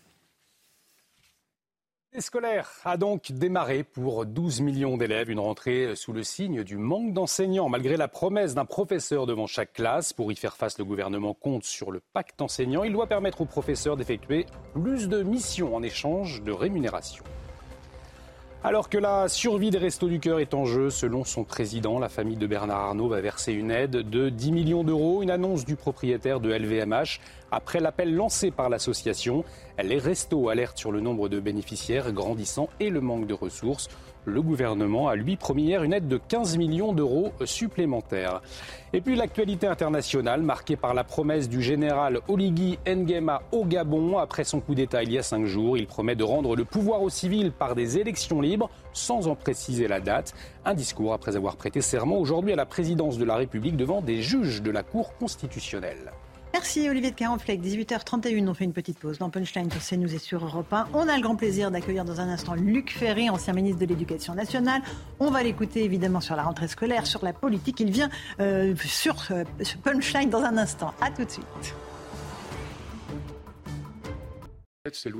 Scolaire 2.20 2.70
a 2.84 2.96
donc 2.96 3.32
démarré 3.32 3.82
pour 3.82 4.24
12 4.24 4.60
millions 4.60 4.96
d'élèves, 4.96 5.30
une 5.30 5.40
rentrée 5.40 5.96
sous 5.96 6.12
le 6.12 6.22
signe 6.22 6.62
du 6.62 6.76
manque 6.76 7.12
d'enseignants. 7.12 7.68
Malgré 7.68 7.96
la 7.96 8.06
promesse 8.06 8.54
d'un 8.54 8.64
professeur 8.64 9.26
devant 9.26 9.48
chaque 9.48 9.72
classe, 9.72 10.12
pour 10.12 10.30
y 10.30 10.36
faire 10.36 10.56
face, 10.56 10.78
le 10.78 10.84
gouvernement 10.84 11.34
compte 11.34 11.64
sur 11.64 11.90
le 11.90 12.00
pacte 12.12 12.40
enseignant. 12.40 12.84
Il 12.84 12.92
doit 12.92 13.08
permettre 13.08 13.40
aux 13.40 13.46
professeurs 13.46 13.96
d'effectuer 13.96 14.46
plus 14.74 15.08
de 15.08 15.24
missions 15.24 15.74
en 15.74 15.82
échange 15.82 16.42
de 16.42 16.52
rémunération. 16.52 17.24
Alors 18.66 18.88
que 18.88 18.96
la 18.96 19.28
survie 19.28 19.68
des 19.68 19.76
Restos 19.76 20.08
du 20.08 20.20
Cœur 20.20 20.40
est 20.40 20.54
en 20.54 20.64
jeu, 20.64 20.88
selon 20.88 21.22
son 21.22 21.44
président, 21.44 21.98
la 21.98 22.08
famille 22.08 22.38
de 22.38 22.46
Bernard 22.46 22.80
Arnault 22.80 23.08
va 23.08 23.20
verser 23.20 23.52
une 23.52 23.70
aide 23.70 23.90
de 23.90 24.30
10 24.30 24.52
millions 24.52 24.84
d'euros, 24.84 25.22
une 25.22 25.30
annonce 25.30 25.66
du 25.66 25.76
propriétaire 25.76 26.40
de 26.40 26.50
LVMH 26.50 27.20
après 27.50 27.78
l'appel 27.78 28.14
lancé 28.14 28.50
par 28.50 28.70
l'association. 28.70 29.44
Les 29.82 29.98
restos 29.98 30.48
alertent 30.48 30.78
sur 30.78 30.92
le 30.92 31.00
nombre 31.00 31.28
de 31.28 31.40
bénéficiaires 31.40 32.10
grandissant 32.12 32.70
et 32.80 32.88
le 32.88 33.02
manque 33.02 33.26
de 33.26 33.34
ressources. 33.34 33.90
Le 34.26 34.40
gouvernement 34.40 35.08
a 35.08 35.16
lui 35.16 35.36
promis 35.36 35.64
hier 35.64 35.82
une 35.82 35.92
aide 35.92 36.08
de 36.08 36.16
15 36.16 36.56
millions 36.56 36.92
d'euros 36.92 37.32
supplémentaires. 37.44 38.40
Et 38.94 39.00
puis 39.00 39.16
l'actualité 39.16 39.66
internationale 39.66 40.42
marquée 40.42 40.76
par 40.76 40.94
la 40.94 41.04
promesse 41.04 41.48
du 41.48 41.60
général 41.60 42.20
Oligui 42.28 42.78
Nguema 42.86 43.42
au 43.52 43.64
Gabon 43.64 44.16
après 44.18 44.44
son 44.44 44.60
coup 44.60 44.74
d'État 44.74 45.02
il 45.02 45.12
y 45.12 45.18
a 45.18 45.22
cinq 45.22 45.44
jours. 45.44 45.76
Il 45.76 45.86
promet 45.86 46.14
de 46.14 46.24
rendre 46.24 46.56
le 46.56 46.64
pouvoir 46.64 47.02
aux 47.02 47.10
civils 47.10 47.52
par 47.52 47.74
des 47.74 47.98
élections 47.98 48.40
libres 48.40 48.70
sans 48.92 49.28
en 49.28 49.34
préciser 49.34 49.88
la 49.88 50.00
date. 50.00 50.34
Un 50.64 50.74
discours 50.74 51.12
après 51.12 51.36
avoir 51.36 51.56
prêté 51.56 51.80
serment 51.80 52.18
aujourd'hui 52.18 52.52
à 52.52 52.56
la 52.56 52.66
présidence 52.66 53.18
de 53.18 53.24
la 53.24 53.36
République 53.36 53.76
devant 53.76 54.00
des 54.00 54.22
juges 54.22 54.62
de 54.62 54.70
la 54.70 54.82
Cour 54.82 55.14
constitutionnelle. 55.18 56.12
Merci 56.54 56.88
Olivier 56.88 57.10
de 57.10 57.16
Carenfleck. 57.16 57.60
18h31, 57.60 58.48
on 58.48 58.54
fait 58.54 58.62
une 58.62 58.72
petite 58.72 59.00
pause 59.00 59.18
dans 59.18 59.28
Punchline 59.28 59.68
sur 59.72 59.82
CNews 59.82 60.14
et 60.14 60.18
sur 60.18 60.44
Europe 60.44 60.72
1. 60.72 60.86
On 60.94 61.08
a 61.08 61.16
le 61.16 61.20
grand 61.20 61.34
plaisir 61.34 61.72
d'accueillir 61.72 62.04
dans 62.04 62.20
un 62.20 62.28
instant 62.28 62.54
Luc 62.54 62.92
Ferry, 62.92 63.28
ancien 63.28 63.52
ministre 63.54 63.80
de 63.80 63.86
l'Éducation 63.86 64.36
nationale. 64.36 64.80
On 65.18 65.32
va 65.32 65.42
l'écouter 65.42 65.82
évidemment 65.82 66.20
sur 66.20 66.36
la 66.36 66.44
rentrée 66.44 66.68
scolaire, 66.68 67.08
sur 67.08 67.24
la 67.24 67.32
politique. 67.32 67.80
Il 67.80 67.90
vient 67.90 68.08
euh, 68.38 68.72
sur 68.84 69.16
euh, 69.32 69.42
Punchline 69.82 70.30
dans 70.30 70.44
un 70.44 70.56
instant. 70.56 70.94
A 71.00 71.10
tout 71.10 71.24
de 71.24 71.30
suite. 71.30 71.74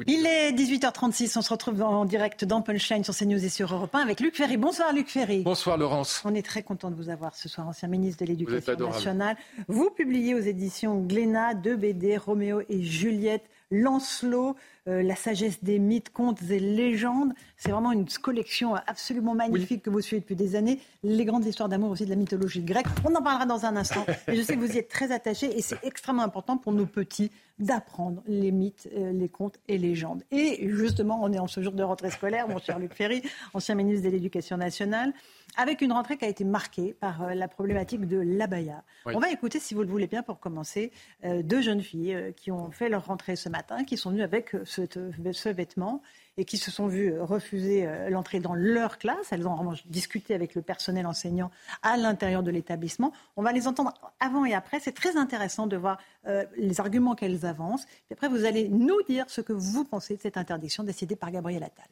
Il 0.07 0.27
est 0.27 0.53
18h36, 0.53 1.39
on 1.39 1.41
se 1.41 1.49
retrouve 1.49 1.81
en 1.81 2.05
direct 2.05 2.45
dans 2.45 2.61
Punchline 2.61 3.03
sur 3.03 3.17
CNews 3.17 3.43
et 3.43 3.49
sur 3.49 3.73
Europe 3.73 3.95
1 3.95 4.01
avec 4.01 4.21
Luc 4.21 4.37
Ferry. 4.37 4.59
Bonsoir 4.59 4.93
Luc 4.93 5.09
Ferry. 5.09 5.41
Bonsoir 5.41 5.79
Laurence. 5.79 6.21
On 6.27 6.35
est 6.35 6.45
très 6.45 6.63
content 6.63 6.91
de 6.91 6.95
vous 6.95 7.09
avoir 7.09 7.35
ce 7.35 7.49
soir, 7.49 7.67
ancien 7.67 7.89
ministre 7.89 8.23
de 8.23 8.29
l'Éducation 8.29 8.77
nationale. 8.77 9.39
Vous 9.69 9.89
publiez 9.89 10.35
aux 10.35 10.41
éditions 10.41 11.01
Glénat 11.01 11.55
deux 11.55 11.77
BD, 11.77 12.19
Roméo 12.19 12.61
et 12.69 12.83
Juliette, 12.83 13.49
Lancelot, 13.71 14.55
euh, 14.89 15.03
La 15.03 15.17
sagesse 15.17 15.63
des 15.63 15.79
mythes, 15.79 16.11
contes 16.11 16.43
et 16.51 16.61
légendes. 16.61 17.33
C'est 17.57 17.71
vraiment 17.71 17.93
une 17.93 18.07
collection 18.09 18.75
absolument 18.75 19.35
magnifique 19.35 19.83
que 19.83 19.91
vous 19.91 20.01
suivez 20.01 20.21
depuis 20.21 20.37
des 20.37 20.57
années. 20.57 20.81
Les 21.03 21.25
grandes 21.25 21.47
histoires 21.47 21.69
d'amour 21.69 21.91
aussi 21.91 22.05
de 22.05 22.11
la 22.11 22.17
mythologie 22.17 22.63
grecque. 22.63 22.87
On 23.05 23.15
en 23.15 23.23
parlera 23.23 23.47
dans 23.47 23.65
un 23.65 23.77
instant. 23.77 24.05
Et 24.29 24.37
je 24.37 24.43
sais 24.43 24.55
que 24.55 24.61
vous 24.61 24.73
y 24.73 24.79
êtes 24.79 24.89
très 24.89 25.13
attaché 25.13 25.57
et 25.57 25.63
c'est 25.63 25.83
extrêmement 25.83 26.23
important 26.23 26.57
pour 26.57 26.73
nos 26.73 26.87
petits 26.87 27.31
d'apprendre 27.59 28.23
les 28.27 28.51
mythes, 28.51 28.89
euh, 28.97 29.13
les 29.13 29.29
contes 29.29 29.59
et 29.69 29.79
légendes. 29.79 30.25
Et 30.33 30.69
justement, 30.71 31.21
on 31.23 31.33
est 31.33 31.39
en 31.39 31.47
ce 31.47 31.63
jour 31.63 31.73
de 31.73 31.83
rentrée 31.83 32.11
scolaire, 32.11 32.49
mon 32.49 32.59
cher 32.59 32.79
Luc 32.81 32.95
Ferry, 32.95 33.23
ancien 33.53 33.77
ministre 33.77 34.05
de 34.05 34.11
l'Éducation 34.11 34.57
nationale, 34.57 35.13
avec 35.57 35.81
une 35.81 35.93
rentrée 35.93 36.17
qui 36.17 36.25
a 36.25 36.29
été 36.29 36.43
marquée 36.43 36.97
par 36.99 37.23
euh, 37.23 37.35
la 37.35 37.47
problématique 37.47 38.07
de 38.07 38.19
l'abaya. 38.19 38.83
On 39.07 39.21
va 39.21 39.31
écouter, 39.31 39.61
si 39.61 39.75
vous 39.75 39.83
le 39.83 39.89
voulez 39.89 40.09
bien, 40.09 40.23
pour 40.23 40.41
commencer, 40.41 40.91
deux 41.23 41.61
jeunes 41.61 41.83
filles 41.83 42.33
qui 42.37 42.51
ont 42.51 42.71
fait 42.71 42.89
leur 42.89 43.07
rentrée 43.07 43.37
ce 43.37 43.49
matin, 43.49 43.85
qui 43.85 43.97
sont 43.97 44.11
venues 44.11 44.23
avec 44.23 44.57
ce, 44.75 45.49
vêtement 45.49 46.03
et 46.37 46.45
qui 46.45 46.59
se 46.59 46.71
sont 46.71 46.89
vues 46.89 47.19
refuser 47.21 47.87
euh, 47.87 48.11
l'entrée 48.11 48.41
dans 48.41 48.55
leur 48.55 48.99
classe. 48.99 49.33
Elles 49.33 49.47
ont 49.47 49.75
discuté 49.87 50.35
avec 50.35 50.55
le 50.55 50.63
personnel 50.63 51.07
enseignant 51.07 51.51
à 51.83 51.97
l'intérieur 51.97 52.43
de 52.43 52.51
l'établissement. 52.51 53.13
On 53.37 53.43
va 53.43 53.53
les 53.53 53.69
entendre 53.69 53.95
avant 54.21 54.45
et 54.45 54.55
après. 54.55 54.81
C'est 54.81 54.93
très 54.93 55.17
intéressant 55.17 55.67
de 55.67 55.77
voir 55.77 55.99
euh, 56.27 56.45
les 56.57 56.81
arguments 56.81 57.15
qu'elles 57.15 57.47
avancent. 57.47 57.87
Et 58.11 58.15
après, 58.15 58.29
vous 58.29 58.45
allez 58.45 58.69
nous 58.69 59.01
dire 59.09 59.27
ce 59.29 59.41
que 59.41 59.53
vous 59.53 59.85
pensez 59.85 60.17
de 60.17 60.23
cette 60.23 60.37
interdiction 60.37 60.83
décidée 60.83 61.17
par 61.17 61.31
Gabriel 61.31 61.63
Attal. 61.63 61.87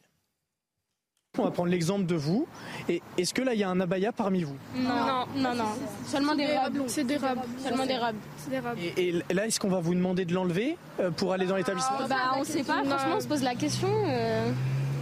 On 1.39 1.45
va 1.45 1.49
prendre 1.49 1.71
l'exemple 1.71 2.05
de 2.05 2.13
vous. 2.13 2.45
Et 2.87 3.01
est-ce 3.17 3.33
que 3.33 3.41
là, 3.41 3.55
il 3.55 3.59
y 3.59 3.63
a 3.63 3.69
un 3.69 3.79
abaya 3.79 4.11
parmi 4.11 4.43
vous? 4.43 4.55
Non, 4.75 5.25
non, 5.35 5.55
non. 5.55 5.65
Seulement 6.05 6.35
des 6.35 6.45
robes. 6.45 6.83
C'est 6.85 7.05
des 7.05 7.17
robes. 7.17 7.39
Seulement 7.57 7.87
des 7.87 7.97
robes. 7.97 8.77
Et, 8.97 9.13
là, 9.33 9.47
est-ce 9.47 9.59
qu'on 9.59 9.69
va 9.69 9.79
vous 9.79 9.95
demander 9.95 10.25
de 10.25 10.33
l'enlever 10.35 10.77
euh, 10.99 11.09
pour 11.09 11.33
aller 11.33 11.47
dans 11.47 11.55
l'établissement? 11.55 12.07
Bah, 12.07 12.35
on 12.37 12.43
sait 12.43 12.61
pas. 12.61 12.83
Franchement, 12.83 13.15
on 13.15 13.19
se 13.19 13.27
pose 13.27 13.41
la 13.41 13.55
question. 13.55 13.87
Euh, 13.91 14.51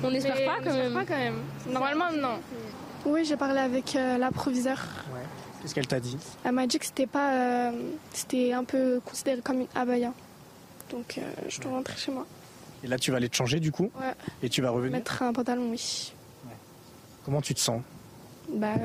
on 0.06 0.10
n'espère 0.10 0.36
pas, 0.46 0.64
quand 0.64 0.74
même. 0.74 0.94
pas 0.94 1.04
quand 1.04 1.18
même. 1.18 1.36
Normalement, 1.70 2.14
non. 2.14 2.40
Oui, 3.06 3.26
j'ai 3.26 3.36
parlé 3.36 3.60
avec 3.60 3.98
euh, 3.98 4.18
la 4.18 4.32
proviseure. 4.32 4.88
Ouais. 5.14 5.20
Qu'est-ce 5.62 5.76
qu'elle 5.76 5.88
t'a 5.88 6.00
dit? 6.00 6.18
Elle 6.46 6.54
m'a 6.54 6.66
dit 6.66 6.80
que 6.80 6.86
c'était 6.86 7.08
pas, 7.08 7.74
c'était 8.14 8.54
un 8.54 8.64
peu 8.64 9.02
considéré 9.04 9.42
comme 9.42 9.60
une 9.60 9.68
abaya. 9.76 10.14
Donc, 10.92 11.20
je 11.50 11.60
dois 11.60 11.72
rentrer 11.72 11.98
chez 11.98 12.14
moi. 12.14 12.26
Et 12.86 12.88
là, 12.88 12.98
tu 12.98 13.12
vas 13.12 13.18
aller 13.18 13.28
te 13.28 13.36
changer 13.36 13.60
du 13.60 13.74
coup? 13.74 13.92
Ouais. 14.00 14.14
Et 14.42 14.48
tu 14.48 14.62
vas 14.62 14.70
revenir? 14.70 14.94
Mettre 14.94 15.24
un 15.24 15.34
pantalon, 15.34 15.70
oui. 15.72 16.14
Comment 17.24 17.42
tu 17.42 17.54
te 17.54 17.60
sens? 17.60 17.82
Bah 18.50 18.76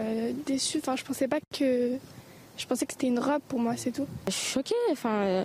déçu. 0.47 0.79
Enfin, 0.79 0.97
je 0.97 1.05
pensais 1.05 1.29
pas 1.29 1.39
que. 1.41 1.99
Je 2.57 2.67
pensais 2.67 2.87
que 2.87 2.93
c'était 2.93 3.09
une 3.09 3.19
robe 3.19 3.43
pour 3.49 3.59
moi, 3.61 3.75
c'est 3.77 3.93
tout. 3.93 4.07
Je 4.29 4.33
suis 4.33 4.53
choquée. 4.53 4.75
Enfin, 4.91 5.11
euh, 5.11 5.45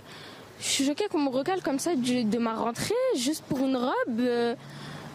je 0.60 0.66
suis 0.66 0.86
choquée 0.86 1.08
qu'on 1.08 1.20
me 1.20 1.28
recale 1.28 1.62
comme 1.62 1.78
ça 1.78 1.94
de, 1.94 2.38
ma 2.38 2.54
rentrée 2.54 2.94
juste 3.16 3.44
pour 3.44 3.58
une 3.58 3.76
robe. 3.76 4.20
Euh, 4.20 4.54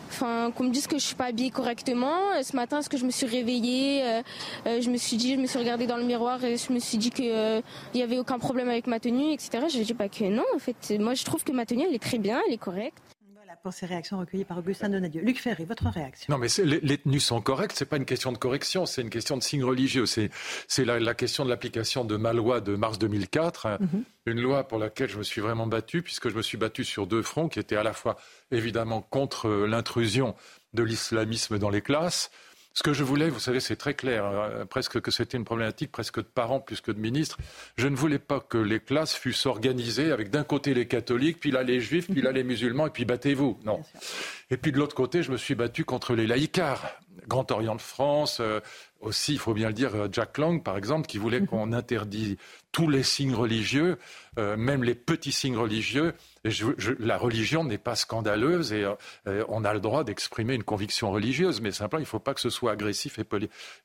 enfin, 0.09 0.51
qu'on 0.55 0.65
me 0.65 0.69
dise 0.69 0.87
que 0.87 0.97
je 0.97 1.03
suis 1.03 1.15
pas 1.15 1.25
habillée 1.25 1.49
correctement. 1.49 2.17
Ce 2.43 2.55
matin, 2.55 2.79
est-ce 2.79 2.89
que 2.89 2.97
je 2.97 3.05
me 3.05 3.11
suis 3.11 3.25
réveillée? 3.25 4.03
Euh, 4.03 4.81
Je 4.81 4.89
me 4.89 4.97
suis 4.97 5.17
dit, 5.17 5.35
je 5.35 5.39
me 5.39 5.47
suis 5.47 5.57
regardée 5.57 5.87
dans 5.87 5.97
le 5.97 6.03
miroir 6.03 6.43
et 6.43 6.57
je 6.57 6.71
me 6.71 6.79
suis 6.79 6.97
dit 6.97 7.09
qu'il 7.09 7.63
n'y 7.95 8.03
avait 8.03 8.19
aucun 8.19 8.37
problème 8.37 8.69
avec 8.69 8.85
ma 8.87 8.99
tenue, 8.99 9.31
etc. 9.31 9.65
Je 9.69 9.81
dis 9.81 9.93
pas 9.93 10.09
que 10.09 10.25
non. 10.25 10.45
En 10.55 10.59
fait, 10.59 10.99
moi, 10.99 11.13
je 11.13 11.23
trouve 11.23 11.43
que 11.43 11.51
ma 11.51 11.65
tenue, 11.65 11.85
elle 11.87 11.95
est 11.95 12.03
très 12.03 12.19
bien, 12.19 12.41
elle 12.47 12.53
est 12.53 12.57
correcte 12.57 13.01
pour 13.67 13.73
ces 13.73 13.85
réactions 13.85 14.17
recueillies 14.17 14.45
par 14.45 14.59
Augustin 14.59 14.87
Donadieu. 14.87 15.21
Luc 15.21 15.41
Ferry, 15.41 15.65
votre 15.65 15.89
réaction 15.89 16.33
Non, 16.33 16.39
mais 16.39 16.47
les, 16.63 16.97
tenues 16.99 17.19
sont 17.19 17.41
correctes. 17.41 17.75
C'est 17.77 17.83
pas 17.83 17.97
une 17.97 18.05
question 18.05 18.31
de 18.31 18.37
correction, 18.37 18.85
c'est 18.85 19.01
une 19.01 19.09
question 19.09 19.35
de 19.35 19.43
signe 19.43 19.61
religieux. 19.61 20.05
C'est 20.05 20.29
la, 20.85 21.13
question 21.13 21.43
de 21.43 21.49
l'application 21.49 22.05
de 22.05 22.15
ma 22.15 22.31
loi 22.31 22.61
de 22.61 22.77
mars 22.77 22.97
2004, 22.97 23.79
mhm. 23.81 24.03
une 24.25 24.39
loi 24.39 24.65
pour 24.65 24.77
laquelle 24.77 25.09
je 25.09 25.17
me 25.17 25.23
suis 25.23 25.41
vraiment 25.41 25.67
battu, 25.67 26.01
puisque 26.01 26.29
je 26.29 26.35
me 26.35 26.41
suis 26.41 26.57
battu 26.57 26.85
sur 26.85 27.07
deux 27.07 27.21
fronts, 27.21 27.49
qui 27.49 27.59
étaient 27.59 27.75
à 27.75 27.83
la 27.83 27.91
fois 27.91 28.15
évidemment 28.51 29.01
contre 29.01 29.49
l'intrusion 29.49 30.33
de 30.73 30.83
l'islamisme 30.83 31.59
dans 31.59 31.69
les 31.69 31.81
classes 31.81 32.31
ce 32.77 32.83
que 32.83 32.93
je 32.93 33.03
voulais, 33.03 33.29
vous 33.29 33.39
savez, 33.39 33.59
c'est 33.59 33.75
très 33.75 33.95
clair, 33.95 34.23
euh, 34.23 34.63
presque 34.65 35.01
que 35.01 35.09
c'était 35.09 35.35
une 35.35 35.45
problématique 35.45 35.91
presque 35.91 36.19
de 36.19 36.27
parents 36.27 36.59
plus 36.59 36.79
que 36.79 36.91
de 36.91 36.99
ministres. 36.99 37.39
Je 37.75 37.87
ne 37.87 37.95
voulais 37.95 38.19
pas 38.19 38.39
que 38.39 38.59
les 38.59 38.79
classes 38.79 39.15
fussent 39.15 39.47
organisées 39.47 40.11
avec 40.11 40.29
d'un 40.29 40.43
côté 40.43 40.75
les 40.75 40.87
catholiques, 40.87 41.39
puis 41.39 41.49
là 41.49 41.63
les 41.63 41.79
juifs, 41.79 42.05
puis 42.05 42.21
là 42.21 42.31
les 42.31 42.43
musulmans, 42.43 42.85
et 42.85 42.91
puis 42.91 43.03
battez-vous. 43.03 43.57
Non. 43.65 43.81
Et 44.51 44.57
puis 44.57 44.71
de 44.71 44.77
l'autre 44.77 44.93
côté, 44.93 45.23
je 45.23 45.31
me 45.31 45.37
suis 45.37 45.55
battu 45.55 45.85
contre 45.85 46.13
les 46.13 46.27
laïcars. 46.27 46.85
Grand 47.27 47.49
Orient 47.51 47.73
de 47.73 47.81
France, 47.81 48.37
euh, 48.41 48.59
aussi, 49.01 49.33
il 49.33 49.39
faut 49.39 49.53
bien 49.53 49.67
le 49.67 49.73
dire, 49.73 49.95
euh, 49.95 50.07
Jack 50.11 50.37
Lang, 50.37 50.63
par 50.63 50.77
exemple, 50.77 51.07
qui 51.07 51.17
voulait 51.17 51.41
mhm. 51.41 51.47
qu'on 51.47 51.73
interdise 51.73 52.37
tous 52.71 52.89
les 52.89 53.03
signes 53.03 53.33
religieux, 53.33 53.97
euh, 54.37 54.57
même 54.57 54.83
les 54.83 54.95
petits 54.95 55.31
signes 55.31 55.57
religieux. 55.57 56.13
la 56.99 57.17
religion 57.17 57.63
n'est 57.63 57.77
pas 57.77 57.95
scandaleuse 57.95 58.71
et 58.71 58.85
on 59.47 59.65
a 59.65 59.73
le 59.73 59.79
droit 59.79 60.03
d'exprimer 60.03 60.53
une 60.53 60.63
conviction 60.63 61.11
religieuse, 61.11 61.59
mais 61.59 61.71
simplement, 61.71 61.99
il 61.99 62.03
ne 62.03 62.07
faut 62.07 62.19
pas 62.19 62.33
que 62.33 62.41
ce 62.41 62.49
soit 62.49 62.71
agressif 62.71 63.19
et, 63.19 63.25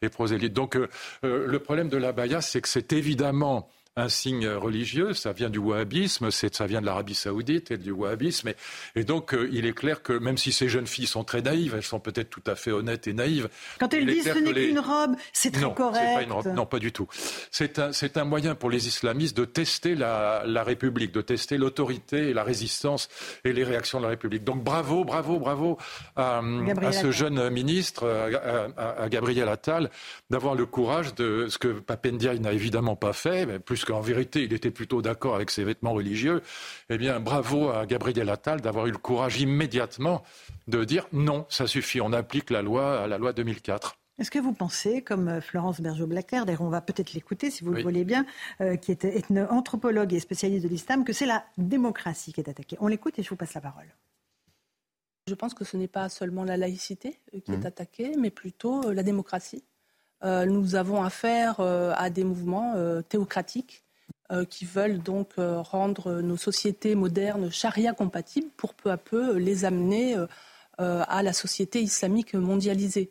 et 0.03 0.09
prosélyte. 0.09 0.53
Donc, 0.53 0.79
le 1.23 1.59
problème 1.59 1.89
de 1.89 1.97
la 1.97 2.13
baya, 2.13 2.41
c'est 2.41 2.61
que 2.61 2.69
c'est 2.69 2.93
évidemment 2.93 3.69
un 3.97 4.09
signe 4.09 4.48
religieux, 4.48 5.12
ça 5.12 5.32
vient 5.32 5.51
du 5.51 5.59
wahhabisme, 5.59 6.31
ça 6.31 6.66
vient 6.66 6.81
de 6.81 6.86
l'Arabie 6.86 7.14
saoudite 7.14 7.70
et 7.70 7.77
du 7.77 7.90
wahhabisme. 7.90 8.52
Et, 8.97 9.05
donc, 9.05 9.35
euh, 9.35 9.51
il 9.52 9.66
est 9.66 9.74
clair 9.74 10.02
que 10.02 10.14
même 10.14 10.39
si 10.39 10.51
ces 10.51 10.69
jeunes 10.69 10.86
filles 10.86 11.06
sont 11.06 11.24
très 11.24 11.43
naïves, 11.43 11.74
elles 11.77 11.82
sont 11.82 12.01
peut-être 12.01 12.31
tout 12.31 12.43
à 12.47 12.55
fait 12.55 12.70
honnêtes 12.70 13.06
et 13.06 13.12
naïves. 13.12 13.51
Quand 13.78 13.93
elles 13.93 14.06
disent 14.06 14.32
ce 14.32 14.39
n'est 14.39 14.52
qu'une 14.52 14.78
robe, 14.78 15.14
c'est 15.32 15.51
très 15.51 15.62
non, 15.62 15.74
correct. 15.74 16.14
Pas 16.14 16.23
une 16.23 16.32
robe. 16.32 16.47
Non, 16.55 16.64
pas 16.64 16.78
du 16.78 16.90
tout. 16.90 17.06
C'est 17.51 17.78
un, 17.78 17.90
un, 18.14 18.24
moyen 18.24 18.55
pour 18.55 18.70
les 18.70 18.89
islamistes 18.89 19.36
de 19.36 19.44
tester 19.44 19.94
la, 19.94 20.44
la 20.47 20.64
République, 20.64 21.12
de 21.12 21.20
tester 21.20 21.59
l'autorité 21.59 22.31
et 22.31 22.32
la 22.32 22.44
résistance 22.44 23.10
et 23.44 23.52
les 23.52 23.64
réactions 23.64 23.98
de 23.98 24.05
la 24.05 24.10
République. 24.10 24.44
Donc 24.44 24.64
bravo, 24.64 25.05
bravo, 25.05 25.39
bravo 25.39 25.78
à, 26.16 26.39
à 26.39 26.93
ce 26.93 27.10
jeune 27.10 27.51
ministre, 27.51 28.09
à, 28.77 29.02
à, 29.02 29.09
Gabriel 29.10 29.48
Attal, 29.48 29.90
d'avoir 30.31 30.55
le 30.55 30.64
courage 30.64 31.14
de 31.14 31.47
ce 31.48 31.59
que 31.59 31.69
Papendia 31.69 32.35
n'a 32.35 32.52
évidemment 32.52 32.97
pas 32.97 33.12
fait, 33.12 33.44
mais 33.44 33.59
plus 33.59 33.82
qu'en 33.85 34.01
vérité 34.01 34.45
il 34.45 34.53
était 34.53 34.71
plutôt 34.71 35.03
d'accord 35.03 35.35
avec 35.35 35.51
ses 35.51 35.65
vêtements 35.65 35.93
religieux, 35.93 36.43
eh 36.91 36.99
bien 36.99 37.21
bravo 37.21 37.71
à 37.71 37.87
Gabriel 37.87 38.29
Attal 38.29 38.61
d'avoir 38.61 38.87
eu 38.87 38.91
le 38.91 38.99
courage 38.99 39.41
immédiatement 39.41 40.23
de 40.69 40.85
dire 40.85 41.07
non, 41.13 41.47
ça 41.49 41.67
suffit, 41.67 42.01
on 42.01 42.13
applique 42.13 42.51
la 42.51 42.63
loi 42.63 43.03
à 43.03 43.07
la 43.07 43.19
loi 43.19 43.33
2004. 43.33 43.97
Est-ce 44.19 44.31
que 44.31 44.39
vous 44.39 44.53
pensez, 44.53 45.03
comme 45.03 45.29
euh, 45.29 45.41
Florence 45.41 45.81
Bergeau-Blacker, 45.81 46.45
d'ailleurs 46.45 46.63
on 46.63 46.69
va 46.69 46.81
peut-être 46.81 47.13
l'écouter 47.15 47.51
si 47.51 47.65
vous 47.65 47.73
le 47.73 47.83
voulez 47.83 48.05
bien, 48.05 48.27
euh, 48.61 48.77
qui 48.77 48.93
est 48.93 49.31
anthropologue 49.51 50.13
et 50.13 50.21
spécialiste 50.21 50.65
de 50.65 50.69
l'islam, 50.69 51.05
que 51.05 51.13
c'est 51.13 51.27
la 51.27 51.45
démocratie 51.57 52.33
qui 52.33 52.41
est 52.41 52.49
attaquée? 52.49 52.77
On 52.81 52.89
l'écoute 52.89 53.19
et 53.19 53.23
je 53.23 53.31
vous 53.31 53.37
passe 53.37 53.55
la 53.55 53.63
parole. 53.63 53.89
Je 55.29 55.35
pense 55.35 55.55
que 55.55 55.65
ce 55.65 55.77
n'est 55.77 55.89
pas 55.89 56.09
seulement 56.09 56.45
la 56.45 56.57
laïcité 56.57 57.21
euh, 57.35 57.41
qui 57.41 57.53
est 57.53 57.57
mmh. 57.57 57.67
attaquée, 57.67 58.13
mais 58.19 58.31
plutôt 58.31 58.93
la 58.93 59.03
démocratie. 59.03 59.65
Nous 60.23 60.74
avons 60.74 61.03
affaire 61.03 61.61
à 61.61 62.11
des 62.11 62.24
mouvements 62.24 62.74
théocratiques 63.09 63.82
euh, 64.32 64.47
qui 64.47 64.65
veulent 64.65 65.03
donc 65.03 65.32
euh, 65.39 65.61
rendre 65.61 66.23
nos 66.23 66.39
sociétés 66.39 66.94
modernes 66.94 67.51
charia 67.51 67.93
compatibles 67.93 68.49
pour 68.57 68.73
peu 68.73 68.90
à 68.90 68.97
peu 68.97 69.36
les 69.36 69.66
amener 69.66 70.16
euh, 70.16 71.05
à 71.07 71.23
la 71.23 71.35
société 71.35 71.82
islamique 71.82 72.32
mondialisée. 72.32 73.11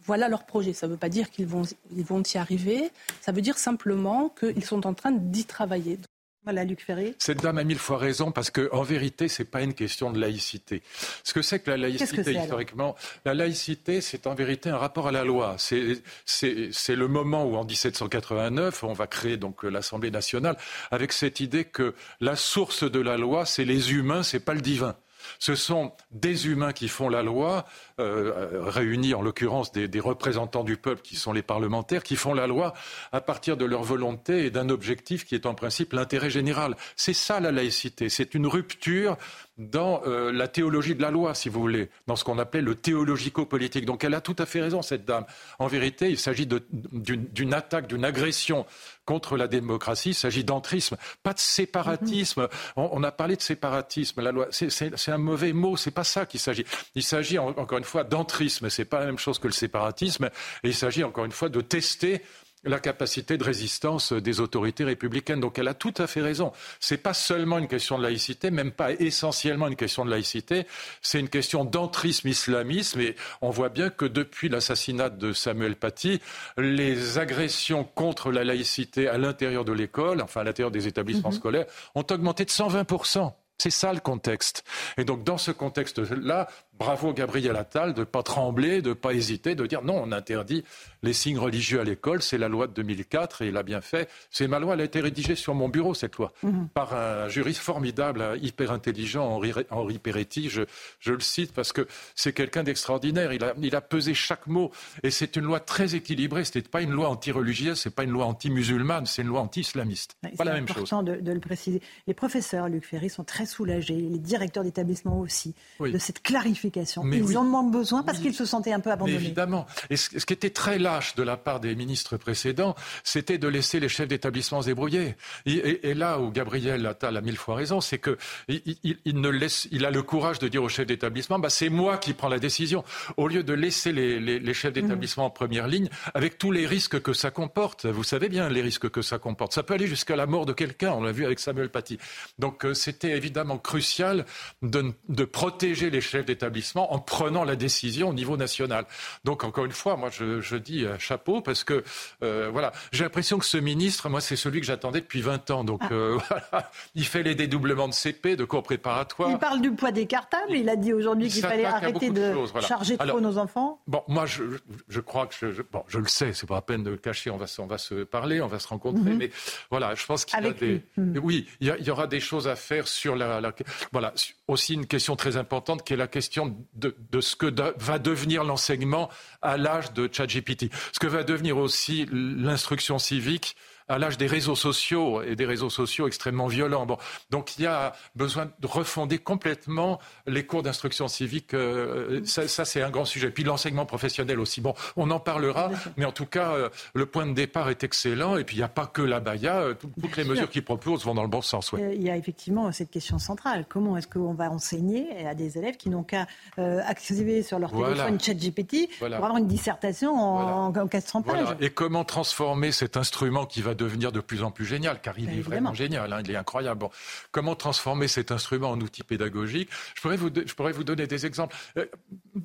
Voilà 0.00 0.28
leur 0.28 0.44
projet. 0.44 0.72
Ça 0.72 0.88
ne 0.88 0.92
veut 0.92 0.98
pas 0.98 1.08
dire 1.08 1.30
qu'ils 1.30 1.46
vont, 1.46 1.62
ils 1.94 2.04
vont 2.04 2.20
y 2.20 2.36
arriver. 2.36 2.90
Ça 3.20 3.30
veut 3.30 3.42
dire 3.42 3.58
simplement 3.58 4.28
qu'ils 4.28 4.64
sont 4.64 4.88
en 4.88 4.94
train 4.94 5.12
d'y 5.12 5.44
travailler. 5.44 6.00
Voilà, 6.46 6.62
Luc 6.62 6.80
Ferry. 6.80 7.12
Cette 7.18 7.42
dame 7.42 7.58
a 7.58 7.64
mille 7.64 7.76
fois 7.78 7.98
raison 7.98 8.30
parce 8.30 8.52
qu'en 8.52 8.82
vérité, 8.82 9.26
ce 9.26 9.42
n'est 9.42 9.48
pas 9.48 9.62
une 9.62 9.74
question 9.74 10.12
de 10.12 10.20
laïcité. 10.20 10.80
Ce 11.24 11.34
que 11.34 11.42
c'est 11.42 11.58
que 11.58 11.70
la 11.70 11.76
laïcité, 11.76 12.32
historiquement, 12.32 12.94
la 13.24 13.34
laïcité, 13.34 14.00
c'est 14.00 14.28
en 14.28 14.34
vérité 14.36 14.70
un 14.70 14.76
rapport 14.76 15.08
à 15.08 15.12
la 15.12 15.24
loi. 15.24 15.56
C'est 15.58 16.94
le 16.94 17.08
moment 17.08 17.44
où, 17.44 17.56
en 17.56 17.64
1789, 17.64 18.84
on 18.84 18.92
va 18.92 19.08
créer 19.08 19.36
donc 19.36 19.64
l'Assemblée 19.64 20.12
nationale 20.12 20.56
avec 20.92 21.12
cette 21.12 21.40
idée 21.40 21.64
que 21.64 21.94
la 22.20 22.36
source 22.36 22.88
de 22.88 23.00
la 23.00 23.16
loi, 23.16 23.44
c'est 23.44 23.64
les 23.64 23.92
humains, 23.92 24.22
c'est 24.22 24.38
pas 24.38 24.54
le 24.54 24.60
divin. 24.60 24.94
Ce 25.38 25.54
sont 25.54 25.92
des 26.10 26.48
humains 26.48 26.72
qui 26.72 26.88
font 26.88 27.08
la 27.08 27.22
loi, 27.22 27.64
euh, 28.00 28.62
réunis 28.62 29.14
en 29.14 29.22
l'occurrence 29.22 29.72
des, 29.72 30.00
représentants 30.00 30.64
du 30.64 30.76
peuple 30.76 31.02
qui 31.02 31.16
sont 31.16 31.32
les 31.32 31.42
parlementaires, 31.42 32.02
qui 32.02 32.16
font 32.16 32.34
la 32.34 32.46
loi 32.46 32.74
à 33.12 33.20
partir 33.20 33.56
de 33.56 33.64
leur 33.64 33.82
volonté 33.82 34.46
et 34.46 34.50
d'un 34.50 34.68
objectif 34.68 35.24
qui 35.24 35.34
est 35.34 35.46
en 35.46 35.54
principe 35.54 35.92
l'intérêt 35.92 36.30
général. 36.30 36.76
C'est 36.96 37.14
ça 37.14 37.40
la 37.40 37.52
laïcité. 37.52 38.08
C'est 38.08 38.34
une 38.34 38.46
rupture 38.46 39.16
dans 39.58 40.02
euh, 40.06 40.32
la 40.32 40.48
théologie 40.48 40.94
de 40.94 41.02
la 41.02 41.10
loi, 41.10 41.34
si 41.34 41.48
vous 41.48 41.60
voulez, 41.60 41.88
dans 42.06 42.16
ce 42.16 42.24
qu'on 42.24 42.38
appelait 42.38 42.60
le 42.60 42.74
théologico-politique. 42.74 43.86
Donc 43.86 44.04
elle 44.04 44.14
a 44.14 44.20
tout 44.20 44.36
à 44.38 44.46
fait 44.46 44.60
raison, 44.60 44.82
cette 44.82 45.04
dame. 45.04 45.24
En 45.58 45.66
vérité, 45.66 46.10
il 46.10 46.18
s'agit 46.18 46.46
d'une 46.46 47.54
attaque, 47.54 47.86
d'une 47.86 48.04
agression 48.04 48.66
contre 49.06 49.36
la 49.36 49.48
démocratie, 49.48 50.10
il 50.10 50.14
s'agit 50.14 50.44
d'entrisme, 50.44 50.96
pas 51.22 51.32
de 51.32 51.38
séparatisme. 51.38 52.42
Mm-hmm. 52.42 52.88
On, 52.92 53.02
a 53.04 53.12
parlé 53.12 53.36
de 53.36 53.42
séparatisme, 53.42 54.20
la 54.20 54.32
loi, 54.32 54.48
c'est 54.50 55.08
un 55.08 55.18
mauvais 55.18 55.52
mot, 55.52 55.76
c'est 55.76 55.92
pas 55.92 56.04
ça 56.04 56.26
qu'il 56.26 56.40
s'agit. 56.40 56.66
Il 56.94 57.04
s'agit 57.04 57.38
encore 57.38 57.78
une 57.78 57.84
fois 57.84 58.04
d'entrisme, 58.04 58.68
c'est 58.68 58.84
pas 58.84 59.00
la 59.00 59.06
même 59.06 59.18
chose 59.18 59.38
que 59.38 59.46
le 59.46 59.52
séparatisme, 59.52 60.26
et 60.64 60.68
il 60.68 60.74
s'agit 60.74 61.04
encore 61.04 61.24
une 61.24 61.32
fois 61.32 61.48
de 61.48 61.60
tester 61.60 62.20
la 62.64 62.80
capacité 62.80 63.38
de 63.38 63.44
résistance 63.44 64.12
des 64.12 64.40
autorités 64.40 64.84
républicaines. 64.84 65.40
Donc 65.40 65.58
elle 65.58 65.68
a 65.68 65.74
tout 65.74 65.94
à 65.98 66.06
fait 66.06 66.20
raison. 66.20 66.52
Ce 66.80 66.94
n'est 66.94 66.98
pas 66.98 67.14
seulement 67.14 67.58
une 67.58 67.68
question 67.68 67.98
de 67.98 68.02
laïcité, 68.02 68.50
même 68.50 68.72
pas 68.72 68.92
essentiellement 68.92 69.68
une 69.68 69.76
question 69.76 70.04
de 70.04 70.10
laïcité, 70.10 70.66
c'est 71.02 71.20
une 71.20 71.28
question 71.28 71.64
d'entrisme 71.64 72.28
islamisme 72.28 73.00
et 73.00 73.16
on 73.40 73.50
voit 73.50 73.68
bien 73.68 73.90
que 73.90 74.04
depuis 74.04 74.48
l'assassinat 74.48 75.10
de 75.10 75.32
Samuel 75.32 75.76
Paty, 75.76 76.20
les 76.58 77.18
agressions 77.18 77.84
contre 77.84 78.30
la 78.32 78.44
laïcité 78.44 79.08
à 79.08 79.18
l'intérieur 79.18 79.64
de 79.64 79.72
l'école, 79.72 80.20
enfin 80.22 80.40
à 80.40 80.44
l'intérieur 80.44 80.70
des 80.70 80.88
établissements 80.88 81.30
mhm. 81.30 81.36
scolaires, 81.36 81.66
ont 81.94 82.06
augmenté 82.10 82.44
de 82.44 82.50
120% 82.50 83.32
c'est 83.58 83.70
ça 83.70 83.92
le 83.92 84.00
contexte. 84.00 84.64
Et 84.98 85.04
donc 85.04 85.24
dans 85.24 85.38
ce 85.38 85.50
contexte-là, 85.50 86.48
bravo 86.78 87.12
Gabriel 87.12 87.56
Attal 87.56 87.94
de 87.94 88.00
ne 88.00 88.04
pas 88.04 88.22
trembler, 88.22 88.82
de 88.82 88.90
ne 88.90 88.94
pas 88.94 89.12
hésiter, 89.12 89.54
de 89.54 89.66
dire 89.66 89.82
non, 89.82 90.00
on 90.02 90.12
interdit 90.12 90.64
les 91.02 91.12
signes 91.12 91.38
religieux 91.38 91.80
à 91.80 91.84
l'école, 91.84 92.22
c'est 92.22 92.38
la 92.38 92.48
loi 92.48 92.66
de 92.66 92.72
2004 92.72 93.42
et 93.42 93.48
il 93.48 93.56
a 93.56 93.62
bien 93.62 93.80
fait. 93.80 94.08
C'est 94.30 94.48
ma 94.48 94.58
loi, 94.58 94.74
elle 94.74 94.80
a 94.80 94.84
été 94.84 95.00
rédigée 95.00 95.36
sur 95.36 95.54
mon 95.54 95.68
bureau, 95.68 95.94
cette 95.94 96.16
loi, 96.16 96.32
mhm. 96.42 96.68
par 96.68 96.94
un 96.94 97.28
juriste 97.28 97.60
formidable, 97.60 98.38
hyper 98.42 98.72
intelligent, 98.72 99.24
Henri, 99.26 99.52
Henri 99.70 99.98
Peretti, 99.98 100.48
je, 100.48 100.62
le 101.06 101.20
cite 101.20 101.52
parce 101.52 101.72
que 101.72 101.86
c'est 102.14 102.32
quelqu'un 102.32 102.62
d'extraordinaire, 102.62 103.32
il 103.32 103.44
a, 103.44 103.54
il 103.62 103.74
a 103.74 103.80
pesé 103.80 104.14
chaque 104.14 104.46
mot 104.46 104.70
et 105.02 105.10
c'est 105.10 105.36
une 105.36 105.44
loi 105.44 105.60
très 105.60 105.94
équilibrée, 105.94 106.44
ce 106.44 106.58
n'est 106.58 106.62
pas 106.62 106.82
une 106.82 106.90
loi 106.90 107.08
anti-religieuse, 107.08 107.78
ce 107.78 107.88
n'est 107.88 107.94
pas 107.94 108.04
une 108.04 108.10
loi 108.10 108.26
anti-musulmane, 108.26 109.06
c'est 109.06 109.22
une 109.22 109.28
loi 109.28 109.40
anti-islamiste. 109.40 110.16
pas 110.36 110.44
la 110.44 110.54
même 110.54 110.66
chose. 110.66 110.88
C'est 110.88 110.94
important 110.94 111.02
de, 111.02 111.32
le 111.32 111.40
préciser. 111.40 111.80
Les 112.06 112.14
professeurs, 112.14 112.68
Luc 112.68 112.84
Ferry, 112.84 113.08
sont 113.08 113.24
très 113.24 113.46
soulagés, 113.46 113.94
les 113.94 114.18
directeurs 114.18 114.64
d'établissement 114.64 115.20
aussi, 115.20 115.54
de 115.80 115.98
cette 115.98 116.22
clarification. 116.22 116.65
Ils 117.12 117.38
en 117.38 117.44
ont 117.46 117.64
besoin 117.64 118.02
parce 118.02 118.18
qu'ils 118.18 118.34
se 118.34 118.44
sentaient 118.44 118.72
un 118.72 118.80
peu 118.80 118.90
abandonnés. 118.90 119.16
évidemment. 119.16 119.66
Et 119.90 119.96
ce, 119.96 120.24
qui 120.24 120.32
était 120.32 120.50
très 120.50 120.78
lâche 120.78 121.14
de 121.14 121.22
la 121.22 121.36
part 121.36 121.60
des 121.60 121.74
ministres 121.74 122.16
précédents, 122.16 122.74
c'était 123.04 123.38
de 123.38 123.48
laisser 123.48 123.80
les 123.80 123.88
chefs 123.88 124.08
d'établissement 124.08 124.62
se 124.62 124.66
débrouiller. 124.66 125.16
Et, 125.46 125.94
là 125.94 126.20
où 126.20 126.30
Gabriel 126.30 126.84
Attal 126.86 127.16
a 127.16 127.20
mille 127.20 127.36
fois 127.36 127.54
raison, 127.54 127.80
c'est 127.80 127.98
que 127.98 128.16
il, 128.48 129.20
ne 129.20 129.28
laisse, 129.28 129.68
il 129.70 129.84
a 129.84 129.90
le 129.90 130.02
courage 130.02 130.38
de 130.38 130.48
dire 130.48 130.62
aux 130.62 130.68
chefs 130.68 130.86
d'établissement, 130.86 131.38
bah, 131.38 131.50
c'est 131.50 131.68
moi 131.68 131.98
qui 131.98 132.12
prends 132.12 132.28
la 132.28 132.38
décision, 132.38 132.84
au 133.16 133.28
lieu 133.28 133.42
de 133.42 133.52
laisser 133.52 133.92
les, 133.92 134.54
chefs 134.54 134.70
mmh. 134.70 134.74
d'établissement 134.74 135.26
en 135.26 135.30
première 135.30 135.68
ligne, 135.68 135.88
avec 136.14 136.38
tous 136.38 136.52
les 136.52 136.66
risques 136.66 137.00
que 137.00 137.12
ça 137.12 137.30
comporte. 137.30 137.86
Vous 137.86 138.04
savez 138.04 138.28
bien 138.28 138.48
les 138.48 138.62
risques 138.62 138.90
que 138.90 139.02
ça 139.02 139.18
comporte. 139.18 139.52
Ça 139.52 139.62
peut 139.62 139.74
aller 139.74 139.86
jusqu'à 139.86 140.16
la 140.16 140.26
mort 140.26 140.46
de 140.46 140.52
quelqu'un. 140.52 140.92
On 140.92 141.02
l'a 141.02 141.12
vu 141.12 141.24
avec 141.24 141.38
Samuel 141.38 141.70
Paty. 141.70 141.98
Donc 142.38 142.64
euh, 142.64 142.74
c'était 142.74 143.16
évidemment 143.16 143.58
crucial 143.58 144.26
de, 144.62 144.92
de 145.08 145.24
protéger 145.24 145.90
les 145.90 146.00
chefs 146.00 146.26
d'établissement 146.26 146.55
en 146.92 146.98
prenant 146.98 147.44
la 147.44 147.56
décision 147.56 148.10
au 148.10 148.12
niveau 148.12 148.36
national. 148.36 148.86
Donc 149.24 149.44
encore 149.44 149.64
une 149.64 149.72
fois, 149.72 149.96
moi 149.96 150.10
je, 150.10 150.56
dis 150.56 150.84
euh, 150.84 150.98
chapeau 150.98 151.40
parce 151.40 151.64
que 151.64 151.84
euh, 152.22 152.48
voilà, 152.50 152.72
j'ai 152.92 153.04
l'impression 153.04 153.38
que 153.38 153.44
ce 153.44 153.58
ministre, 153.58 154.08
moi 154.08 154.20
c'est 154.20 154.36
celui 154.36 154.60
que 154.60 154.66
j'attendais 154.66 155.00
depuis 155.00 155.20
20 155.20 155.50
ans. 155.50 155.64
Donc 155.64 155.80
ah. 155.82 155.92
euh, 155.92 156.18
voilà, 156.28 156.70
il 156.94 157.04
fait 157.04 157.22
les 157.22 157.34
dédoublements 157.34 157.88
de 157.88 157.94
CP, 157.94 158.36
de 158.36 158.44
cours 158.44 158.62
préparatoires. 158.62 159.30
Il 159.30 159.38
parle 159.38 159.60
du 159.60 159.72
poids 159.72 159.92
des 159.92 160.06
cartables. 160.06 160.52
Il 160.52 160.68
a 160.68 160.76
dit 160.76 160.92
aujourd'hui 160.92 161.28
qu'il 161.28 161.42
fallait 161.42 161.64
arrêter 161.64 162.10
de, 162.10 162.34
charger 162.60 162.96
trop 162.96 163.20
nos 163.20 163.38
enfants. 163.38 163.80
Bon, 163.86 164.02
moi 164.08 164.24
je, 164.26 165.00
crois 165.00 165.26
que 165.26 165.52
je, 165.52 165.62
bon, 165.62 165.84
je 165.88 165.98
le 165.98 166.08
sais, 166.08 166.32
c'est 166.32 166.46
pas 166.46 166.56
la 166.56 166.62
peine 166.62 166.82
de 166.82 166.90
le 166.90 166.96
cacher. 166.96 167.30
On 167.30 167.36
va, 167.36 167.46
on 167.58 167.66
va 167.66 167.78
se 167.78 168.04
parler, 168.04 168.40
on 168.40 168.46
va 168.46 168.58
se 168.58 168.68
rencontrer. 168.68 169.10
Mhm. 169.10 169.18
Mais 169.18 169.30
voilà, 169.70 169.94
je 169.94 170.06
pense 170.06 170.24
qu'il 170.24 170.42
y 170.42 170.46
a 170.46 170.52
des, 170.52 170.82
mhm. 170.96 171.20
oui, 171.22 171.46
il 171.60 171.68
y, 171.68 171.90
aura 171.90 172.06
des 172.06 172.20
choses 172.20 172.48
à 172.48 172.56
faire 172.56 172.88
sur 172.88 173.16
la, 173.16 173.40
la 173.40 173.52
voilà 173.92 174.12
aussi 174.48 174.74
une 174.74 174.86
question 174.86 175.16
très 175.16 175.36
importante 175.36 175.82
qui 175.82 175.92
est 175.92 175.96
la 175.96 176.06
question 176.06 176.45
de, 176.74 177.20
ce 177.20 177.36
que 177.36 177.46
va 177.78 177.98
devenir 177.98 178.44
l'enseignement 178.44 179.10
à 179.42 179.56
l'âge 179.56 179.92
de 179.92 180.08
ChatGPT. 180.10 180.70
Ce 180.92 180.98
que 180.98 181.06
va 181.06 181.22
devenir 181.22 181.56
aussi 181.58 182.06
l'instruction 182.12 182.98
civique 182.98 183.56
à 183.88 183.98
l'âge 183.98 184.18
des 184.18 184.26
réseaux 184.26 184.56
sociaux 184.56 185.22
et 185.22 185.36
des 185.36 185.46
réseaux 185.46 185.70
sociaux 185.70 186.06
extrêmement 186.06 186.46
violents. 186.46 186.86
Bon, 186.86 186.98
donc 187.30 187.58
il 187.58 187.62
y 187.62 187.66
a 187.66 187.92
besoin 188.14 188.50
de 188.60 188.66
refonder 188.66 189.18
complètement 189.18 190.00
les 190.26 190.44
cours 190.44 190.62
d'instruction 190.62 191.08
civique. 191.08 191.54
Euh, 191.54 192.20
ça, 192.24 192.48
ça 192.48 192.64
c'est 192.64 192.82
un 192.82 192.90
grand 192.90 193.04
sujet. 193.04 193.30
Puis 193.30 193.44
l'enseignement 193.44 193.86
professionnel 193.86 194.40
aussi. 194.40 194.60
Bon, 194.60 194.74
on 194.96 195.10
en 195.10 195.20
parlera, 195.20 195.70
mais 195.96 196.04
en 196.04 196.12
tout 196.12 196.26
cas, 196.26 196.52
euh, 196.52 196.68
le 196.94 197.06
point 197.06 197.26
de 197.26 197.32
départ 197.32 197.68
est 197.68 197.84
excellent. 197.84 198.36
Et 198.36 198.44
puis 198.44 198.56
il 198.56 198.60
n'y 198.60 198.64
a 198.64 198.68
pas 198.68 198.86
que 198.86 199.02
la 199.02 199.20
Baïa. 199.20 199.56
Euh, 199.56 199.74
toutes 199.74 200.16
les 200.16 200.24
mesures 200.24 200.50
qu'il 200.50 200.64
propose 200.64 201.04
vont 201.04 201.14
dans 201.14 201.22
le 201.22 201.28
bon 201.28 201.42
sens. 201.42 201.72
Il 201.78 202.02
y 202.02 202.10
a 202.10 202.16
effectivement 202.16 202.70
cette 202.72 202.90
question 202.90 203.18
centrale. 203.18 203.66
Comment 203.68 203.96
est-ce 203.96 204.08
qu'on 204.08 204.34
va 204.34 204.50
enseigner 204.50 205.26
à 205.26 205.34
des 205.34 205.58
élèves 205.58 205.76
qui 205.76 205.90
n'ont 205.90 206.02
qu'à 206.02 206.26
accéder 206.56 207.42
sur 207.42 207.58
leur 207.58 207.70
téléphone 207.70 208.20
ChatGPT 208.20 208.88
pour 208.98 209.06
avoir 209.06 209.36
une 209.36 209.46
dissertation 209.46 210.14
en, 210.14 210.74
en 210.74 210.86
400 210.86 211.22
pages 211.22 211.56
Et 211.60 211.70
comment 211.70 212.04
transformer 212.04 212.72
cet 212.72 212.96
instrument 212.96 213.46
qui 213.46 213.62
va 213.62 213.74
devenir 213.76 214.12
de 214.12 214.20
plus 214.20 214.42
en 214.42 214.50
plus 214.50 214.64
génial, 214.64 215.00
car 215.00 215.18
il 215.18 215.30
est 215.30 215.42
vraiment 215.42 215.74
génial, 215.74 216.12
hein, 216.12 216.20
il 216.24 216.30
est 216.30 216.36
incroyable. 216.36 216.80
Bon, 216.80 216.90
comment 217.30 217.54
transformer 217.54 218.08
cet 218.08 218.32
instrument 218.32 218.70
en 218.70 218.80
outil 218.80 219.02
pédagogique? 219.02 219.68
Je 219.94 220.00
pourrais, 220.00 220.16
vous, 220.16 220.30
je 220.34 220.54
pourrais 220.54 220.72
vous 220.72 220.84
donner 220.84 221.06
des 221.06 221.26
exemples. 221.26 221.54
Euh, 221.78 221.86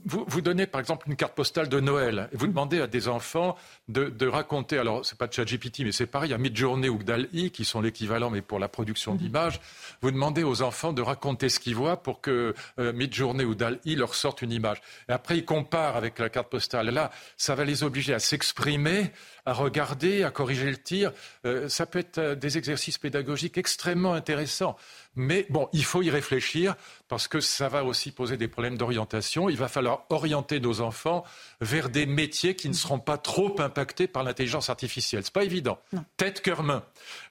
vous, 0.05 0.25
vous 0.27 0.41
donnez 0.41 0.67
par 0.67 0.79
exemple 0.79 1.07
une 1.09 1.15
carte 1.15 1.33
postale 1.33 1.69
de 1.69 1.79
Noël, 1.79 2.29
et 2.31 2.37
vous 2.37 2.47
demandez 2.47 2.81
à 2.81 2.87
des 2.87 3.07
enfants 3.07 3.57
de, 3.87 4.09
de 4.09 4.27
raconter, 4.27 4.77
alors 4.77 5.05
c'est 5.05 5.17
pas 5.17 5.27
de 5.27 5.33
ChatGPT, 5.33 5.79
mais 5.79 5.91
c'est 5.91 6.05
pareil, 6.05 6.33
à 6.33 6.37
Midjourney 6.37 6.89
ou 6.89 7.03
DAL-I, 7.03 7.51
qui 7.51 7.65
sont 7.65 7.81
l'équivalent, 7.81 8.29
mais 8.29 8.41
pour 8.41 8.59
la 8.59 8.67
production 8.67 9.13
mhm. 9.13 9.17
d'images, 9.17 9.61
vous 10.01 10.11
demandez 10.11 10.43
aux 10.43 10.61
enfants 10.61 10.93
de 10.93 11.01
raconter 11.01 11.49
ce 11.49 11.59
qu'ils 11.59 11.75
voient 11.75 11.97
pour 11.97 12.21
que 12.21 12.53
euh, 12.79 12.93
Midjourney 12.93 13.45
ou 13.45 13.55
DAL-I 13.55 13.95
leur 13.95 14.15
sorte 14.15 14.41
une 14.41 14.51
image. 14.51 14.81
Et 15.09 15.11
après, 15.11 15.37
ils 15.37 15.45
comparent 15.45 15.95
avec 15.95 16.19
la 16.19 16.29
carte 16.29 16.49
postale. 16.49 16.89
Là, 16.89 17.11
ça 17.37 17.55
va 17.55 17.63
les 17.65 17.83
obliger 17.83 18.13
à 18.13 18.19
s'exprimer 18.19 19.11
à 19.45 19.53
regarder, 19.53 20.23
à 20.23 20.31
corriger 20.31 20.69
le 20.69 20.77
tir. 20.77 21.11
Euh, 21.45 21.69
ça 21.69 21.85
peut 21.85 21.99
être 21.99 22.18
euh, 22.18 22.35
des 22.35 22.57
exercices 22.57 22.97
pédagogiques 22.97 23.57
extrêmement 23.57 24.13
intéressants. 24.13 24.77
Mais 25.15 25.45
bon, 25.49 25.67
il 25.73 25.83
faut 25.83 26.01
y 26.01 26.09
réfléchir 26.09 26.75
parce 27.09 27.27
que 27.27 27.41
ça 27.41 27.67
va 27.67 27.83
aussi 27.83 28.11
poser 28.11 28.38
des 28.38 28.47
problèmes 28.47 28.77
d'orientation. 28.77 29.49
Il 29.49 29.57
va 29.57 29.67
falloir 29.67 30.05
orienter 30.09 30.61
nos 30.61 30.79
enfants 30.79 31.25
vers 31.59 31.89
des 31.89 32.05
métiers 32.05 32.55
qui 32.55 32.69
ne 32.69 32.73
seront 32.73 32.99
pas 32.99 33.17
trop 33.17 33.59
impactés 33.59 34.07
par 34.07 34.23
l'intelligence 34.23 34.69
artificielle. 34.69 35.23
C'est 35.25 35.33
pas 35.33 35.43
évident. 35.43 35.77
Tête, 36.15 36.41
cœur, 36.41 36.63
main. 36.63 36.83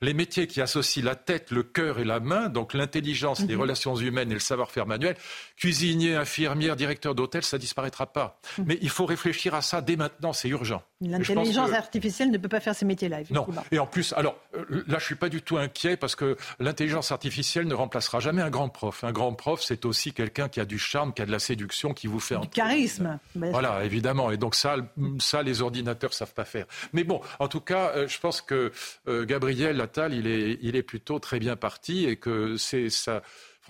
Les 0.03 0.13
métiers 0.13 0.47
qui 0.47 0.61
associent 0.61 1.03
la 1.03 1.15
tête, 1.15 1.51
le 1.51 1.63
cœur 1.63 1.99
et 1.99 2.05
la 2.05 2.21
main, 2.21 2.51
donc 2.51 2.75
l'intelligence, 2.75 3.41
les 3.41 3.55
mhm. 3.55 3.61
relations 3.63 3.97
humaines 3.97 4.31
et 4.31 4.35
le 4.35 4.41
savoir-faire 4.41 4.87
manuel, 4.87 5.17
cuisinier, 5.57 6.15
infirmière, 6.15 6.77
directeur 6.77 7.15
d'hôtel, 7.15 7.43
ça 7.43 7.57
disparaîtra 7.57 8.07
pas. 8.07 8.39
Mhm. 8.59 8.65
Mais 8.67 8.79
il 8.83 8.91
faut 8.91 9.07
réfléchir 9.07 9.55
à 9.55 9.63
ça 9.63 9.81
dès 9.81 9.97
maintenant, 9.97 10.35
c'est 10.35 10.49
urgent. 10.49 10.83
L'intelligence 11.01 11.73
artificielle 11.73 12.31
ne 12.31 12.37
peut 12.37 12.49
pas 12.49 12.61
faire 12.61 12.75
ces 12.75 12.85
métiers-là, 12.85 13.21
Non. 13.31 13.47
Et 13.73 13.79
en 13.79 13.87
plus, 13.87 14.13
alors 14.13 14.37
euh, 14.55 14.85
là, 14.87 14.99
je 14.99 15.05
suis 15.05 15.15
pas 15.15 15.31
du 15.31 15.41
tout 15.41 15.57
inquiet 15.57 15.97
parce 15.97 16.15
que 16.15 16.37
l'intelligence 16.59 17.13
artificielle 17.13 17.70
ne 17.71 17.75
remplacera 17.75 18.21
jamais 18.21 18.43
un 18.43 18.51
grand 18.51 18.69
prof. 18.69 19.05
Un 19.05 19.13
grand 19.13 19.33
prof, 19.33 19.63
c'est 19.63 19.85
aussi 19.85 20.13
quelqu'un 20.13 20.49
qui 20.49 20.61
a 20.61 20.65
du 20.65 20.79
charme, 20.79 21.15
qui 21.15 21.23
a 21.23 21.27
de 21.27 21.31
la 21.31 21.39
séduction, 21.39 21.95
qui 21.95 22.07
vous 22.07 22.21
fait 22.21 22.37
du 22.39 22.49
charisme. 22.49 23.19
Voilà, 23.35 23.85
évidemment. 23.85 24.31
Et 24.31 24.37
donc 24.37 24.55
ça, 24.55 24.77
ça, 25.19 25.43
les 25.43 25.63
ordinateurs 25.63 26.13
savent 26.13 26.35
pas 26.35 26.45
faire. 26.45 26.67
Mais 26.93 27.05
bon, 27.05 27.21
en 27.39 27.49
tout 27.49 27.61
cas, 27.61 27.93
euh, 27.97 28.09
je 28.09 28.19
pense 28.21 28.41
que 28.43 28.73
euh, 29.09 29.25
Gabriel 29.25 29.81
Attal, 29.81 30.13
il 30.13 30.27
est, 30.27 30.59
il 30.61 30.77
est 30.77 30.83
plutôt 30.83 31.19
très 31.19 31.39
bien 31.39 31.57
parti 31.57 32.07
et 32.07 32.17
que 32.17 32.57
c'est 32.57 32.91
ça 32.91 33.23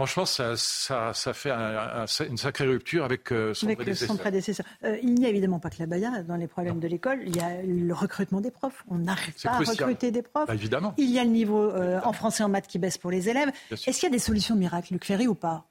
franchement, 0.07 0.25
ça, 0.25 0.57
ça, 0.57 1.13
ça 1.13 1.33
fait 1.35 1.51
une 1.51 2.37
sacrée 2.37 2.67
rupture 2.67 3.05
avec 3.05 3.31
euh, 3.33 3.53
son 3.53 3.67
prédécesseur. 4.17 4.67
il 5.03 5.15
n'y 5.15 5.27
a 5.27 5.29
évidemment 5.29 5.59
pas 5.59 5.71
que 5.71 5.77
la 5.79 5.87
Baïa 5.87 6.23
dans 6.23 6.37
les 6.37 6.47
problèmes 6.47 6.81
de 6.81 6.89
l'école. 6.89 7.21
Il 7.27 7.37
y 7.37 7.41
a 7.41 7.63
le 7.63 7.93
recrutement 7.93 8.41
des 8.41 8.51
profs. 8.51 8.85
On 8.89 8.99
n'arrive 8.99 9.35
pas 9.43 9.51
à 9.51 9.59
recruter 9.59 10.11
des 10.11 10.23
profs. 10.23 10.49
Bah, 10.49 10.55
évidemment. 10.55 10.95
Il 10.97 11.11
y 11.11 11.19
a 11.19 11.25
le 11.25 11.31
niveau 11.31 11.73
en 11.73 12.13
français 12.13 12.43
et 12.43 12.47
en 12.47 12.49
maths 12.49 12.67
qui 12.67 12.79
baisse 12.79 12.99
pour 12.99 13.11
les 13.11 13.29
élèves. 13.29 13.51
Est-ce 13.71 14.01
qu'il 14.01 14.05
y 14.05 14.07
a 14.07 14.11
des 14.11 14.19
solutions 14.19 14.57
miracles, 14.57 14.95
Luc 14.95 15.05
Ferry, 15.05 15.27
ou 15.27 15.35
pas? 15.35 15.67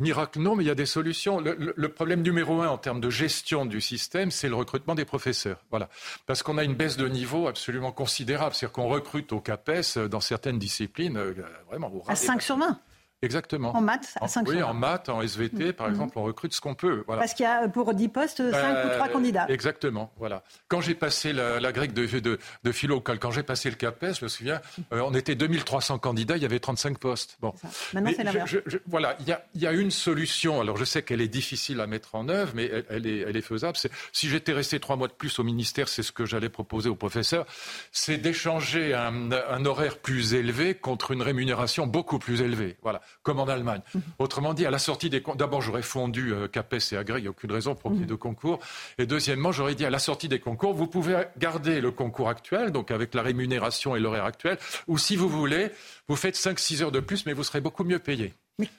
Miracle, 0.00 0.38
non, 0.38 0.54
mais 0.54 0.62
il 0.62 0.68
y 0.68 0.70
a 0.70 0.76
des 0.76 0.86
solutions. 0.86 1.40
Le, 1.40 1.88
problème 1.88 2.22
numéro 2.22 2.60
un 2.60 2.68
en 2.68 2.78
termes 2.78 3.00
de 3.00 3.10
gestion 3.10 3.66
du 3.66 3.80
système, 3.80 4.30
c'est 4.30 4.48
le 4.48 4.54
recrutement 4.54 4.94
des 4.94 5.04
professeurs. 5.04 5.58
Voilà. 5.70 5.88
Parce 6.26 6.44
qu'on 6.44 6.56
a 6.56 6.62
une 6.62 6.74
baisse 6.74 6.96
de 6.96 7.08
niveau 7.08 7.48
absolument 7.48 7.90
considérable. 7.90 8.54
C'est-à-dire 8.54 8.72
qu'on 8.72 8.86
recrute 8.86 9.32
au 9.32 9.40
CAPES 9.40 9.96
euh, 9.96 10.08
dans 10.08 10.20
certaines 10.20 10.58
disciplines, 10.58 11.16
euh, 11.16 11.34
vraiment. 11.68 11.92
à 12.06 12.14
5 12.14 12.40
sur 12.42 12.56
20 12.56 12.78
Exactement. 13.20 13.74
En 13.74 13.80
maths, 13.80 14.16
à 14.20 14.28
5 14.28 14.48
Oui, 14.48 14.62
en 14.62 14.74
maths, 14.74 15.08
en 15.08 15.22
SVT, 15.22 15.72
par 15.72 15.88
mm-hmm. 15.88 15.90
exemple, 15.90 16.18
on 16.18 16.22
recrute 16.22 16.52
ce 16.54 16.60
qu'on 16.60 16.74
peut. 16.74 17.02
Voilà. 17.06 17.20
Parce 17.22 17.34
qu'il 17.34 17.44
y 17.44 17.48
a 17.48 17.68
pour 17.68 17.92
10 17.92 18.08
postes, 18.08 18.50
5 18.50 18.86
ou 18.86 18.88
3 18.94 19.08
candidats. 19.08 19.46
Exactement, 19.48 20.12
voilà. 20.18 20.44
Quand 20.68 20.80
j'ai 20.80 20.94
passé 20.94 21.32
la, 21.32 21.58
la 21.58 21.72
grecque 21.72 21.92
de, 21.92 22.06
de, 22.06 22.38
de, 22.62 22.72
philo, 22.72 23.00
quand 23.00 23.30
j'ai 23.32 23.42
passé 23.42 23.70
le 23.70 23.76
CAPES, 23.76 24.18
je 24.20 24.24
me 24.24 24.28
souviens, 24.28 24.60
euh, 24.92 25.00
on 25.04 25.14
était 25.14 25.34
2300 25.34 25.98
candidats, 25.98 26.36
il 26.36 26.42
y 26.42 26.46
avait 26.46 26.60
35 26.60 26.98
postes. 26.98 27.38
Bon. 27.40 27.52
Maintenant, 27.92 28.12
c'est 28.16 28.22
l'inverse. 28.22 28.56
Voilà, 28.86 29.16
il 29.20 29.28
y, 29.28 29.32
a, 29.32 29.44
il 29.54 29.62
y, 29.62 29.66
a, 29.66 29.72
une 29.72 29.90
solution. 29.90 30.60
Alors, 30.60 30.76
je 30.76 30.84
sais 30.84 31.02
qu'elle 31.02 31.20
est 31.20 31.28
difficile 31.28 31.80
à 31.80 31.88
mettre 31.88 32.14
en 32.14 32.28
œuvre, 32.28 32.52
mais 32.54 32.70
elle, 32.88 33.06
est, 33.06 33.18
elle 33.18 33.36
est, 33.36 33.42
faisable. 33.42 33.76
si 34.12 34.28
j'étais 34.28 34.52
resté 34.52 34.78
trois 34.78 34.96
mois 34.96 35.08
de 35.08 35.12
plus 35.12 35.38
au 35.38 35.42
ministère, 35.42 35.88
c'est 35.88 36.02
ce 36.02 36.12
que 36.12 36.24
j'allais 36.24 36.48
proposer 36.48 36.88
aux 36.88 36.94
professeurs, 36.94 37.46
c'est 37.90 38.18
d'échanger 38.18 38.94
un, 38.94 39.32
un 39.32 39.64
horaire 39.64 39.98
plus 39.98 40.34
élevé 40.34 40.74
contre 40.74 41.10
une 41.10 41.22
rémunération 41.22 41.86
beaucoup 41.86 42.18
plus 42.18 42.42
élevée. 42.42 42.76
Voilà, 42.82 43.00
comme 43.22 43.40
en 43.40 43.46
Allemagne. 43.46 43.82
Mhm. 43.94 44.02
Autrement 44.18 44.54
dit, 44.54 44.66
à 44.66 44.70
la 44.70 44.78
sortie 44.78 45.10
des 45.10 45.22
d'abord 45.36 45.62
j'aurais 45.62 45.82
fondu 45.82 46.32
euh, 46.32 46.48
CAPES 46.48 46.92
et 46.92 46.96
Agré, 46.96 47.18
il 47.18 47.22
n'y 47.22 47.28
a 47.28 47.30
aucune 47.30 47.52
raison 47.52 47.74
pour 47.74 47.90
qu'il 47.90 48.00
y 48.00 48.04
ait 48.04 48.06
deux 48.06 48.16
concours. 48.16 48.58
Et 48.98 49.06
deuxièmement, 49.06 49.52
j'aurais 49.52 49.74
dit 49.74 49.84
à 49.84 49.90
la 49.90 49.98
sortie 49.98 50.28
des 50.28 50.40
concours, 50.40 50.74
vous 50.74 50.86
pouvez 50.86 51.24
garder 51.38 51.80
le 51.80 51.90
concours 51.90 52.28
actuel, 52.28 52.70
donc 52.70 52.90
avec 52.90 53.14
la 53.14 53.22
rémunération 53.22 53.96
et 53.96 54.00
l'horaire 54.00 54.24
actuel, 54.24 54.58
ou 54.86 54.98
si 54.98 55.16
vous 55.16 55.28
voulez, 55.28 55.70
vous 56.08 56.16
faites 56.16 56.36
5-6 56.36 56.82
heures 56.82 56.92
de 56.92 57.00
plus, 57.00 57.26
mais 57.26 57.32
vous 57.32 57.44
serez 57.44 57.60
beaucoup 57.60 57.84
mieux 57.84 57.98
payé. 57.98 58.34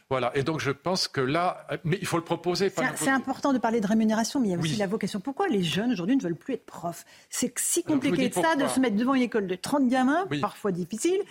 Voilà, 0.09 0.31
et 0.35 0.43
donc 0.43 0.59
je 0.59 0.71
pense 0.71 1.07
que 1.07 1.21
là, 1.21 1.65
mais 1.85 1.97
il 2.01 2.07
faut 2.07 2.17
le 2.17 2.23
proposer. 2.23 2.71
C'est 2.95 3.09
important 3.09 3.53
de 3.53 3.59
parler 3.59 3.79
de 3.79 3.87
rémunération, 3.87 4.41
mais 4.41 4.49
il 4.49 4.51
y 4.51 4.55
a 4.55 4.57
aussi 4.57 4.75
la 4.75 4.87
vocation. 4.87 5.21
Pourquoi 5.21 5.47
les 5.47 5.63
jeunes 5.63 5.93
aujourd'hui 5.93 6.17
ne 6.17 6.21
veulent 6.21 6.35
plus 6.35 6.55
être 6.55 6.65
profs? 6.65 7.05
C'est 7.29 7.57
si 7.57 7.83
compliqué 7.83 8.27
de 8.27 8.33
ça, 8.33 8.55
de 8.55 8.67
se 8.67 8.79
mettre 8.79 8.97
devant 8.97 9.13
une 9.13 9.21
école 9.21 9.47
de 9.47 9.55
30 9.55 9.87
gamins, 9.87 10.27
parfois 10.41 10.71
difficile, 10.71 11.21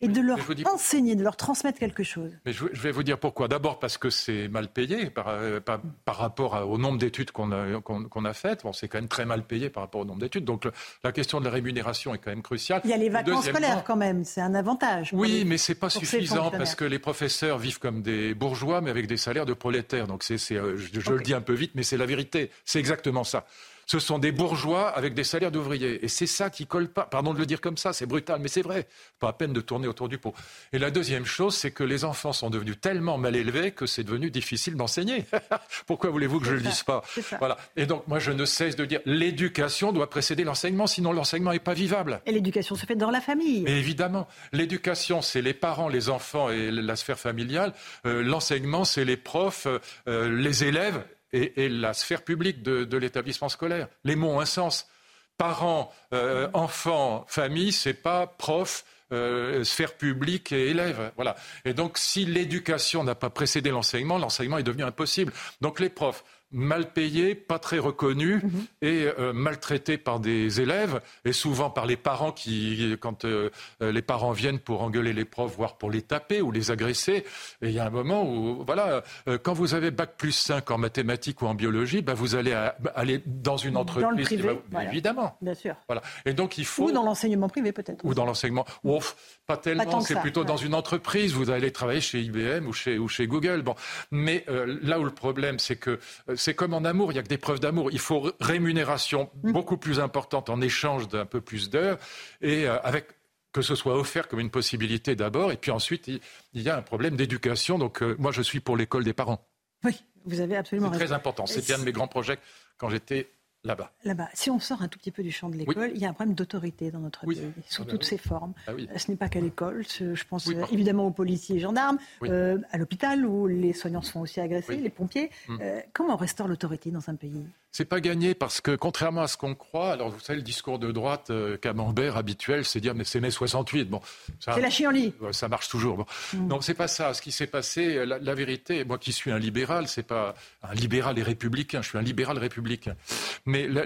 et 0.00 0.08
de 0.08 0.20
leur 0.20 0.38
enseigner, 0.72 1.16
de 1.16 1.22
leur 1.24 1.36
transmettre 1.36 1.78
quelque 1.78 2.04
chose. 2.04 2.30
Mais 2.46 2.52
je, 2.52 2.64
vais 2.66 2.92
vous 2.92 3.02
dire 3.02 3.18
pourquoi. 3.18 3.48
D'abord 3.48 3.78
parce 3.80 3.98
que 3.98 4.10
c'est 4.10 4.48
mal 4.48 4.68
payé 4.68 5.10
par, 5.10 5.28
euh, 5.28 5.60
par, 5.60 6.16
rapport 6.16 6.68
au 6.68 6.78
nombre 6.78 6.98
d'études 6.98 7.32
qu'on 7.32 7.50
a, 7.50 7.80
qu'on, 7.80 8.24
a 8.24 8.32
faites. 8.32 8.62
Bon, 8.62 8.72
c'est 8.72 8.86
quand 8.86 8.98
même 8.98 9.08
très 9.08 9.24
mal 9.24 9.42
payé 9.42 9.70
par 9.70 9.82
rapport 9.82 10.02
au 10.02 10.04
nombre 10.04 10.20
d'études. 10.20 10.44
Donc 10.44 10.68
la 11.02 11.12
question 11.12 11.40
de 11.40 11.44
la 11.44 11.50
rémunération 11.50 12.14
est 12.14 12.18
quand 12.18 12.30
même 12.30 12.42
cruciale. 12.42 12.80
Il 12.84 12.90
y 12.90 12.92
a 12.92 12.96
les 12.96 13.08
vacances 13.08 13.46
scolaires 13.46 13.82
quand 13.84 13.96
même, 13.96 14.24
c'est 14.24 14.40
un 14.40 14.54
avantage. 14.54 15.10
Oui, 15.12 15.44
mais 15.44 15.58
c'est 15.58 15.74
pas 15.74 15.90
suffisant 15.90 16.50
parce 16.50 16.74
que 16.74 16.84
les 16.84 16.98
professeurs 16.98 17.58
vivent 17.58 17.80
comme 17.80 18.02
des 18.02 18.34
bourgeois, 18.34 18.80
mais 18.80 18.90
avec 18.90 19.06
des 19.06 19.16
salaires 19.16 19.46
de 19.46 19.54
prolétaires. 19.54 20.06
Donc 20.06 20.22
c'est, 20.22 20.38
euh, 20.52 20.76
je, 20.76 21.10
le 21.10 21.20
dis 21.20 21.34
un 21.34 21.40
peu 21.40 21.54
vite, 21.54 21.72
mais 21.74 21.82
c'est 21.82 21.96
la 21.96 22.06
vérité. 22.06 22.50
C'est 22.64 22.78
exactement 22.78 23.24
ça 23.24 23.46
ce 23.88 23.98
sont 23.98 24.18
des 24.18 24.32
bourgeois 24.32 24.88
avec 24.90 25.14
des 25.14 25.24
salaires 25.24 25.50
d'ouvriers. 25.50 26.04
Et 26.04 26.08
c'est 26.08 26.26
ça 26.26 26.50
qui 26.50 26.66
colle 26.66 26.88
pas. 26.88 27.04
Pardon 27.04 27.32
de 27.32 27.38
le 27.38 27.46
dire 27.46 27.62
comme 27.62 27.78
ça, 27.78 27.94
c'est 27.94 28.04
brutal, 28.04 28.38
mais 28.38 28.48
c'est 28.48 28.60
vrai. 28.60 28.86
Pas 29.18 29.28
à 29.28 29.32
peine 29.32 29.54
de 29.54 29.62
tourner 29.62 29.88
autour 29.88 30.10
du 30.10 30.18
pot. 30.18 30.34
Et 30.74 30.78
la 30.78 30.90
deuxième 30.90 31.24
chose, 31.24 31.56
c'est 31.56 31.70
que 31.70 31.84
les 31.84 32.04
enfants 32.04 32.34
sont 32.34 32.50
devenus 32.50 32.78
tellement 32.78 33.16
mal 33.16 33.34
élevés 33.34 33.72
que 33.72 33.86
c'est 33.86 34.04
devenu 34.04 34.30
difficile 34.30 34.74
d'enseigner. 34.74 35.24
Pourquoi 35.86 36.10
voulez-vous 36.10 36.38
que 36.38 36.44
je 36.44 36.50
ne 36.50 36.56
le 36.56 36.62
dise 36.62 36.82
pas 36.82 37.02
Voilà. 37.38 37.56
Et 37.76 37.86
donc, 37.86 38.06
moi, 38.06 38.18
je 38.18 38.30
ne 38.30 38.44
cesse 38.44 38.76
de 38.76 38.84
dire 38.84 39.00
l'éducation 39.06 39.90
doit 39.90 40.10
précéder 40.10 40.44
l'enseignement, 40.44 40.86
sinon 40.86 41.12
l'enseignement 41.12 41.52
n'est 41.52 41.58
pas 41.58 41.72
vivable. 41.74 42.20
Et 42.26 42.32
l'éducation 42.32 42.74
se 42.74 42.84
fait 42.84 42.94
dans 42.94 43.10
la 43.10 43.22
famille. 43.22 43.62
Mais 43.62 43.78
évidemment. 43.78 44.28
L'éducation, 44.52 45.22
c'est 45.22 45.40
les 45.40 45.54
parents, 45.54 45.88
les 45.88 46.10
enfants 46.10 46.50
et 46.50 46.70
la 46.70 46.94
sphère 46.94 47.18
familiale. 47.18 47.72
Euh, 48.04 48.22
l'enseignement, 48.22 48.84
c'est 48.84 49.06
les 49.06 49.16
profs, 49.16 49.66
euh, 50.06 50.28
les 50.28 50.64
élèves 50.64 51.02
et, 51.32 51.68
la 51.68 51.94
sphère 51.94 52.22
publique 52.22 52.62
de, 52.62 52.96
l'établissement 52.96 53.48
scolaire. 53.48 53.88
Les 54.04 54.16
mots 54.16 54.30
ont 54.30 54.40
un 54.40 54.46
sens. 54.46 54.88
Parents, 55.36 55.92
euh, 56.12 56.48
enfants, 56.52 57.24
famille, 57.28 57.72
c'est 57.72 57.94
pas 57.94 58.26
prof, 58.26 58.84
euh, 59.12 59.62
sphère 59.64 59.96
publique 59.96 60.52
et 60.52 60.68
élèves. 60.68 61.12
Voilà. 61.16 61.36
Et 61.64 61.74
donc, 61.74 61.96
si 61.96 62.26
l'éducation 62.26 63.04
n'a 63.04 63.14
pas 63.14 63.30
précédé 63.30 63.70
l'enseignement, 63.70 64.18
l'enseignement 64.18 64.58
est 64.58 64.64
devenu 64.64 64.82
impossible. 64.82 65.32
Donc, 65.60 65.80
les 65.80 65.88
profs, 65.88 66.24
mal 66.50 66.92
payé, 66.92 67.34
pas 67.34 67.58
très 67.58 67.78
reconnu 67.78 68.36
mhm. 68.36 68.66
et 68.80 69.08
euh, 69.18 69.32
maltraité 69.32 69.98
par 69.98 70.18
des 70.18 70.60
élèves 70.60 71.00
et 71.24 71.32
souvent 71.32 71.68
par 71.68 71.84
les 71.84 71.96
parents 71.96 72.32
qui, 72.32 72.96
quand 73.00 73.24
euh, 73.24 73.50
euh, 73.82 73.92
les 73.92 74.00
parents 74.00 74.32
viennent 74.32 74.58
pour 74.58 74.82
engueuler 74.82 75.12
les 75.12 75.26
profs, 75.26 75.54
voire 75.56 75.76
pour 75.76 75.90
les 75.90 76.00
taper 76.00 76.40
ou 76.40 76.50
les 76.50 76.70
agresser. 76.70 77.24
Et 77.60 77.68
il 77.68 77.72
y 77.72 77.78
a 77.78 77.86
un 77.86 77.90
moment 77.90 78.24
où, 78.24 78.64
voilà, 78.64 79.02
quand 79.42 79.52
vous 79.52 79.74
avez 79.74 79.90
bac 79.90 80.14
plus 80.16 80.32
5 80.32 80.70
en 80.70 80.78
mathématiques 80.78 81.42
ou 81.42 81.46
en 81.46 81.54
biologie, 81.54 82.02
bah, 82.02 82.14
vous 82.14 82.34
allez 82.34 82.52
aller 82.94 83.22
dans 83.26 83.56
une 83.56 83.76
entreprise. 83.76 84.04
Dans 84.04 84.10
le 84.10 84.22
privé, 84.22 84.58
Évidemment. 84.88 85.36
Bien 85.40 85.54
sûr. 85.54 85.74
Voilà. 85.86 86.02
Et 86.24 86.32
donc 86.32 86.58
il 86.58 86.64
faut. 86.64 86.88
Ou 86.88 86.92
dans 86.92 87.02
l'enseignement 87.02 87.48
privé 87.48 87.72
peut-être. 87.72 88.04
Ou 88.04 88.14
dans 88.14 88.24
l'enseignement. 88.24 88.64
Ouf, 88.84 89.16
pas 89.46 89.56
tellement. 89.56 90.00
C'est 90.00 90.20
plutôt 90.20 90.44
dans 90.44 90.56
une 90.56 90.74
entreprise. 90.74 91.32
Vous 91.34 91.50
allez 91.50 91.72
travailler 91.72 92.00
chez 92.00 92.20
IBM 92.20 92.66
ou 92.66 92.72
chez, 92.72 92.98
ou 92.98 93.08
chez 93.08 93.26
Google. 93.26 93.62
Bon. 93.62 93.74
Mais 94.10 94.44
là 94.82 94.98
où 94.98 95.04
le 95.04 95.10
problème, 95.10 95.58
c'est 95.58 95.76
que 95.76 95.98
c'est 96.38 96.54
comme 96.54 96.74
en 96.74 96.84
amour, 96.84 97.12
il 97.12 97.14
n'y 97.14 97.20
a 97.20 97.22
que 97.22 97.28
des 97.28 97.38
preuves 97.38 97.60
d'amour. 97.60 97.90
Il 97.92 97.98
faut 97.98 98.32
rémunération 98.40 99.30
mm. 99.42 99.52
beaucoup 99.52 99.76
plus 99.76 100.00
importante 100.00 100.50
en 100.50 100.60
échange 100.60 101.08
d'un 101.08 101.26
peu 101.26 101.40
plus 101.40 101.70
d'heures 101.70 101.98
et 102.40 102.66
euh, 102.66 102.80
avec 102.82 103.06
que 103.52 103.62
ce 103.62 103.74
soit 103.74 103.96
offert 103.96 104.28
comme 104.28 104.40
une 104.40 104.50
possibilité 104.50 105.16
d'abord, 105.16 105.52
et 105.52 105.56
puis 105.56 105.70
ensuite, 105.70 106.06
il, 106.06 106.20
y 106.54 106.68
a 106.68 106.76
un 106.76 106.82
problème 106.82 107.16
d'éducation. 107.16 107.78
Donc, 107.78 108.02
euh, 108.02 108.14
moi, 108.18 108.30
je 108.30 108.42
suis 108.42 108.60
pour 108.60 108.76
l'école 108.76 109.04
des 109.04 109.14
parents. 109.14 109.48
Oui, 109.84 110.04
vous 110.26 110.40
avez 110.40 110.56
absolument 110.56 110.88
raison. 110.88 111.00
C'est 111.00 111.06
très 111.06 111.14
important. 111.14 111.46
C'était 111.46 111.74
un 111.74 111.78
de 111.78 111.84
mes 111.84 111.92
grands 111.92 112.08
projets 112.08 112.38
quand 112.76 112.90
j'étais 112.90 113.30
là-bas. 113.64 113.90
Là-bas. 114.04 114.28
Si 114.34 114.50
on 114.50 114.58
sort 114.58 114.82
un 114.82 114.88
tout 114.88 114.98
petit 114.98 115.10
peu 115.10 115.22
du 115.22 115.30
champ 115.30 115.48
de 115.48 115.56
l'école, 115.56 115.90
il 115.94 116.00
y 116.00 116.06
a 116.06 116.08
un 116.08 116.12
problème 116.12 116.34
d'autorité 116.34 116.90
dans 116.90 117.00
notre 117.00 117.26
pays, 117.26 117.52
sous 117.68 117.82
ah 117.82 117.84
bah 117.84 117.90
toutes 117.90 118.04
ses 118.04 118.18
formes. 118.18 118.54
Ah 118.66 118.72
euh, 118.72 118.86
Ce 118.96 119.10
n'est 119.10 119.16
pas 119.16 119.28
qu'à 119.28 119.40
l'école, 119.40 119.84
je 119.88 120.24
pense 120.24 120.48
euh, 120.48 120.64
évidemment 120.72 121.06
aux 121.06 121.12
policiers 121.12 121.56
et 121.56 121.60
gendarmes, 121.60 121.98
euh, 122.22 122.58
à 122.70 122.78
l'hôpital 122.78 123.26
où 123.26 123.46
les 123.46 123.72
soignants 123.72 124.02
se 124.02 124.12
font 124.12 124.20
aussi 124.20 124.40
agresser, 124.40 124.76
les 124.76 124.90
pompiers. 124.90 125.30
Hum. 125.48 125.58
comment 125.92 126.14
on 126.14 126.16
restaure 126.16 126.48
l'autorité 126.48 126.90
dans 126.90 127.08
un 127.10 127.14
pays? 127.14 127.46
C'est 127.70 127.84
pas 127.84 128.00
gagné 128.00 128.34
parce 128.34 128.60
que 128.60 128.74
contrairement 128.74 129.22
à 129.22 129.28
ce 129.28 129.36
qu'on 129.36 129.54
croit, 129.54 129.92
alors 129.92 130.10
vous 130.10 130.20
savez 130.20 130.38
le 130.38 130.44
discours 130.44 130.78
de 130.78 130.90
droite 130.90 131.30
euh, 131.30 131.56
camembert 131.56 132.16
habituel, 132.16 132.64
c'est 132.64 132.80
dire 132.80 132.94
mais 132.94 133.04
c'est 133.04 133.20
mai 133.20 133.30
68. 133.30 133.90
Bon, 133.90 134.00
c'est 134.40 134.60
la 134.60 134.70
chienlit. 134.70 135.12
Ça 135.32 135.48
marche 135.48 135.68
toujours. 135.68 135.98
Bon. 135.98 136.06
Mm. 136.32 136.48
Non, 136.48 136.60
c'est 136.60 136.74
pas 136.74 136.88
ça. 136.88 137.12
Ce 137.14 137.20
qui 137.20 137.30
s'est 137.30 137.46
passé, 137.46 138.04
la, 138.06 138.34
vérité, 138.34 138.84
moi 138.84 138.98
qui 138.98 139.12
suis 139.12 139.30
un 139.30 139.38
libéral, 139.38 139.86
c'est 139.86 140.02
pas 140.02 140.34
un 140.62 140.74
libéral 140.74 141.18
et 141.18 141.22
républicain. 141.22 141.82
Je 141.82 141.90
suis 141.90 141.98
un 141.98 142.02
libéral 142.02 142.38
républicain. 142.38 142.96
Mais 143.44 143.68
la, 143.68 143.84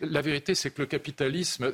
la 0.00 0.20
vérité, 0.22 0.54
c'est 0.54 0.70
que 0.70 0.82
le 0.82 0.86
capitalisme, 0.86 1.70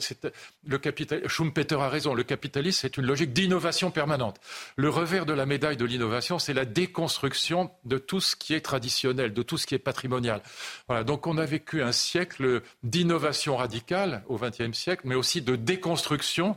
le 0.67 0.79
capital. 0.79 1.29
Schumpeter 1.29 1.81
a 1.81 1.89
raison. 1.89 2.15
Le 2.15 2.25
capitalisme, 2.25 2.81
c'est 2.83 2.97
une 2.97 3.07
logique 3.07 3.33
d'innovation 3.33 3.91
permanente. 3.91 4.41
Le 4.77 4.89
revers 4.89 5.25
de 5.25 5.33
la 5.33 5.47
médaille 5.47 5.77
de 5.77 5.85
l'innovation, 5.85 6.39
c'est 6.39 6.55
la 6.55 6.65
déconstruction 6.65 7.71
de 7.85 7.99
tout 7.99 8.21
ce 8.21 8.35
qui 8.35 8.55
est 8.55 8.61
traditionnel, 8.61 9.33
de 9.33 9.43
tout 9.43 9.57
ce 9.57 9.67
qui 9.67 9.75
est 9.75 9.79
patrimonial. 9.79 10.43
Voilà. 10.89 11.05
Donc 11.05 11.12
on 11.27 11.39
a 11.39 11.45
vécu 11.45 11.83
un 11.83 11.93
siècle 11.93 12.63
d'innovation 12.83 13.57
radicale 13.57 14.25
au 14.29 14.39
XXe 14.39 14.77
siècle, 14.77 15.03
mais 15.05 15.15
aussi 15.15 15.43
de 15.43 15.57
déconstruction 15.57 16.57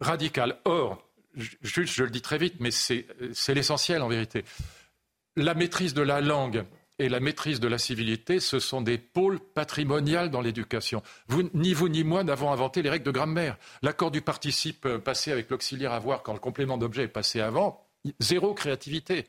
radicale. 0.00 0.58
Or, 0.64 1.02
juste, 1.34 1.92
je 1.92 2.04
le 2.04 2.10
dis 2.10 2.22
très 2.22 2.38
vite, 2.38 2.54
mais 2.60 2.70
c'est 2.70 3.06
l'essentiel 3.54 4.02
en 4.02 4.08
vérité. 4.08 4.44
La 5.36 5.54
maîtrise 5.54 5.94
de 5.94 6.02
la 6.02 6.20
langue 6.20 6.64
et 6.98 7.08
la 7.08 7.20
maîtrise 7.20 7.60
de 7.60 7.68
la 7.68 7.76
civilité, 7.76 8.40
ce 8.40 8.58
sont 8.58 8.80
des 8.80 8.96
pôles 8.96 9.38
patrimoniaux 9.38 10.28
dans 10.28 10.40
l'éducation. 10.40 11.02
ni 11.52 11.74
vous 11.74 11.88
ni 11.88 12.04
moi 12.04 12.24
n'avons 12.24 12.50
inventé 12.50 12.80
les 12.80 12.88
règles 12.88 13.04
de 13.04 13.10
grammaire. 13.10 13.58
L'accord 13.82 14.10
du 14.10 14.22
participe 14.22 14.88
passé 14.98 15.30
avec 15.30 15.50
l'auxiliaire 15.50 15.92
avoir 15.92 16.22
quand 16.22 16.32
le 16.32 16.38
complément 16.38 16.78
d'objet 16.78 17.04
est 17.04 17.08
passé 17.08 17.40
avant, 17.40 17.86
zéro 18.20 18.54
créativité 18.54 19.26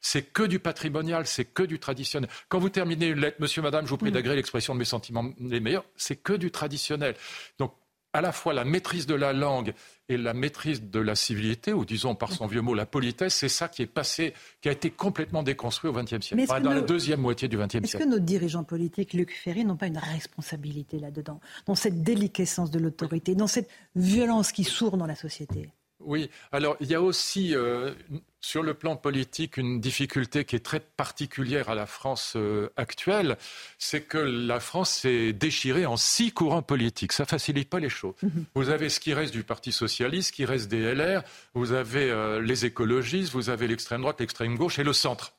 c'est 0.00 0.22
que 0.22 0.42
du 0.42 0.58
patrimonial, 0.58 1.26
c'est 1.26 1.44
que 1.44 1.62
du 1.62 1.78
traditionnel. 1.78 2.30
Quand 2.48 2.58
vous 2.58 2.68
terminez 2.68 3.06
une 3.06 3.20
lettre, 3.20 3.38
monsieur, 3.40 3.62
madame, 3.62 3.84
je 3.84 3.90
vous 3.90 3.96
prie 3.96 4.10
mm. 4.10 4.14
d'agréer 4.14 4.36
l'expression 4.36 4.74
de 4.74 4.78
mes 4.78 4.84
sentiments 4.84 5.30
les 5.40 5.60
meilleurs, 5.60 5.84
c'est 5.96 6.16
que 6.16 6.32
du 6.32 6.50
traditionnel. 6.50 7.14
Donc, 7.58 7.74
à 8.12 8.20
la 8.20 8.32
fois 8.32 8.54
la 8.54 8.64
maîtrise 8.64 9.06
de 9.06 9.14
la 9.14 9.32
langue 9.32 9.74
et 10.08 10.16
la 10.16 10.32
maîtrise 10.32 10.82
de 10.82 10.98
la 10.98 11.14
civilité, 11.14 11.72
ou 11.72 11.84
disons 11.84 12.14
par 12.14 12.32
son 12.32 12.46
vieux 12.46 12.62
mot 12.62 12.74
la 12.74 12.86
politesse, 12.86 13.34
c'est 13.34 13.50
ça 13.50 13.68
qui 13.68 13.82
est 13.82 13.86
passé, 13.86 14.32
qui 14.62 14.68
a 14.68 14.72
été 14.72 14.90
complètement 14.90 15.42
déconstruit 15.42 15.90
au 15.90 15.92
XXe 15.92 16.24
siècle, 16.24 16.62
dans 16.62 16.72
la 16.72 16.80
deuxième 16.80 17.20
moitié 17.20 17.48
du 17.48 17.58
XXe 17.58 17.70
siècle. 17.70 17.84
Est-ce 17.84 17.98
que 17.98 18.08
nos 18.08 18.18
dirigeants 18.18 18.64
politiques, 18.64 19.12
Luc 19.12 19.34
Ferry, 19.34 19.64
n'ont 19.64 19.76
pas 19.76 19.88
une 19.88 19.98
responsabilité 19.98 20.98
là-dedans, 20.98 21.40
dans 21.66 21.74
cette 21.74 22.02
déliquescence 22.02 22.70
de 22.70 22.78
l'autorité, 22.78 23.34
dans 23.34 23.46
cette 23.46 23.68
violence 23.94 24.52
qui 24.52 24.64
sourd 24.64 24.96
dans 24.96 25.06
la 25.06 25.16
société? 25.16 25.68
Oui, 26.00 26.30
alors 26.52 26.76
il 26.80 26.88
y 26.88 26.94
a 26.94 27.02
aussi 27.02 27.54
euh, 27.54 27.92
sur 28.40 28.62
le 28.62 28.74
plan 28.74 28.96
politique 28.96 29.56
une 29.56 29.80
difficulté 29.80 30.44
qui 30.44 30.54
est 30.56 30.64
très 30.64 30.80
particulière 30.80 31.68
à 31.68 31.74
la 31.74 31.86
France 31.86 32.34
euh, 32.36 32.70
actuelle, 32.76 33.36
c'est 33.78 34.02
que 34.02 34.18
la 34.18 34.60
France 34.60 34.90
s'est 34.90 35.32
déchirée 35.32 35.86
en 35.86 35.96
six 35.96 36.32
courants 36.32 36.62
politiques. 36.62 37.12
Ça 37.12 37.24
facilite 37.24 37.68
pas 37.68 37.80
les 37.80 37.88
choses. 37.88 38.14
Mhm. 38.22 38.44
Vous 38.54 38.70
avez 38.70 38.88
ce 38.90 39.00
qui 39.00 39.12
reste 39.12 39.32
du 39.32 39.42
Parti 39.42 39.72
socialiste, 39.72 40.34
qui 40.34 40.44
reste 40.44 40.68
des 40.68 40.94
LR, 40.94 41.22
vous 41.54 41.72
avez 41.72 42.10
euh, 42.10 42.40
les 42.40 42.64
écologistes, 42.64 43.32
vous 43.32 43.50
avez 43.50 43.66
l'extrême 43.66 44.02
droite, 44.02 44.20
l'extrême 44.20 44.56
gauche 44.56 44.78
et 44.78 44.84
le 44.84 44.92
centre 44.92 45.32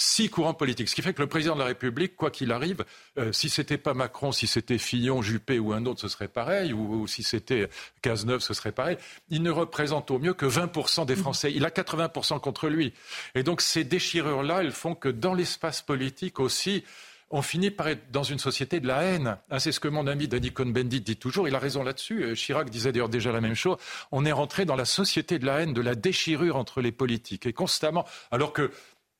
six 0.00 0.30
courants 0.30 0.54
politiques. 0.54 0.88
Ce 0.88 0.94
qui 0.94 1.02
fait 1.02 1.12
que 1.12 1.20
le 1.20 1.28
président 1.28 1.54
de 1.54 1.60
la 1.60 1.66
République, 1.66 2.16
quoi 2.16 2.30
qu'il 2.30 2.52
arrive, 2.52 2.86
euh, 3.18 3.32
si 3.32 3.50
c'était 3.50 3.76
pas 3.76 3.92
Macron, 3.92 4.32
si 4.32 4.46
c'était 4.46 4.78
Fillon, 4.78 5.20
Juppé 5.20 5.58
ou 5.58 5.74
un 5.74 5.84
autre, 5.84 6.00
ce 6.00 6.08
serait 6.08 6.28
pareil, 6.28 6.72
ou, 6.72 7.06
si 7.06 7.22
c'était 7.22 7.68
Cazeneuve, 8.00 8.40
ce 8.40 8.54
serait 8.54 8.72
pareil. 8.72 8.96
Il 9.28 9.42
ne 9.42 9.50
représente 9.50 10.10
au 10.10 10.18
mieux 10.18 10.32
que 10.32 10.46
20% 10.46 11.04
des 11.04 11.16
Français. 11.16 11.52
Il 11.54 11.66
a 11.66 11.70
80% 11.70 12.40
contre 12.40 12.68
lui. 12.68 12.94
Et 13.34 13.42
donc 13.42 13.60
ces 13.60 13.84
déchirures-là, 13.84 14.62
elles 14.62 14.72
font 14.72 14.94
que 14.94 15.10
dans 15.10 15.34
l'espace 15.34 15.82
politique 15.82 16.40
aussi, 16.40 16.82
on 17.30 17.42
finit 17.42 17.70
par 17.70 17.86
être 17.88 18.10
dans 18.10 18.24
une 18.24 18.40
société 18.40 18.80
de 18.80 18.88
la 18.88 19.02
haine. 19.02 19.36
Ah, 19.50 19.60
c'est 19.60 19.70
ce 19.70 19.78
que 19.78 19.86
mon 19.86 20.08
ami 20.08 20.26
Danny 20.26 20.50
Cohn-Bendit 20.50 21.00
dit 21.00 21.16
toujours. 21.16 21.46
Il 21.46 21.54
a 21.54 21.60
raison 21.60 21.84
là-dessus. 21.84 22.24
Euh, 22.24 22.34
Chirac 22.34 22.68
disait 22.70 22.90
d'ailleurs 22.90 23.08
déjà 23.08 23.30
la 23.30 23.40
même 23.40 23.54
chose. 23.54 23.76
On 24.10 24.24
est 24.24 24.32
rentré 24.32 24.64
dans 24.64 24.74
la 24.74 24.84
société 24.84 25.38
de 25.38 25.46
la 25.46 25.60
haine, 25.60 25.72
de 25.72 25.80
la 25.80 25.94
déchirure 25.94 26.56
entre 26.56 26.80
les 26.80 26.90
politiques. 26.90 27.46
Et 27.46 27.52
constamment, 27.52 28.04
alors 28.32 28.52
que 28.52 28.72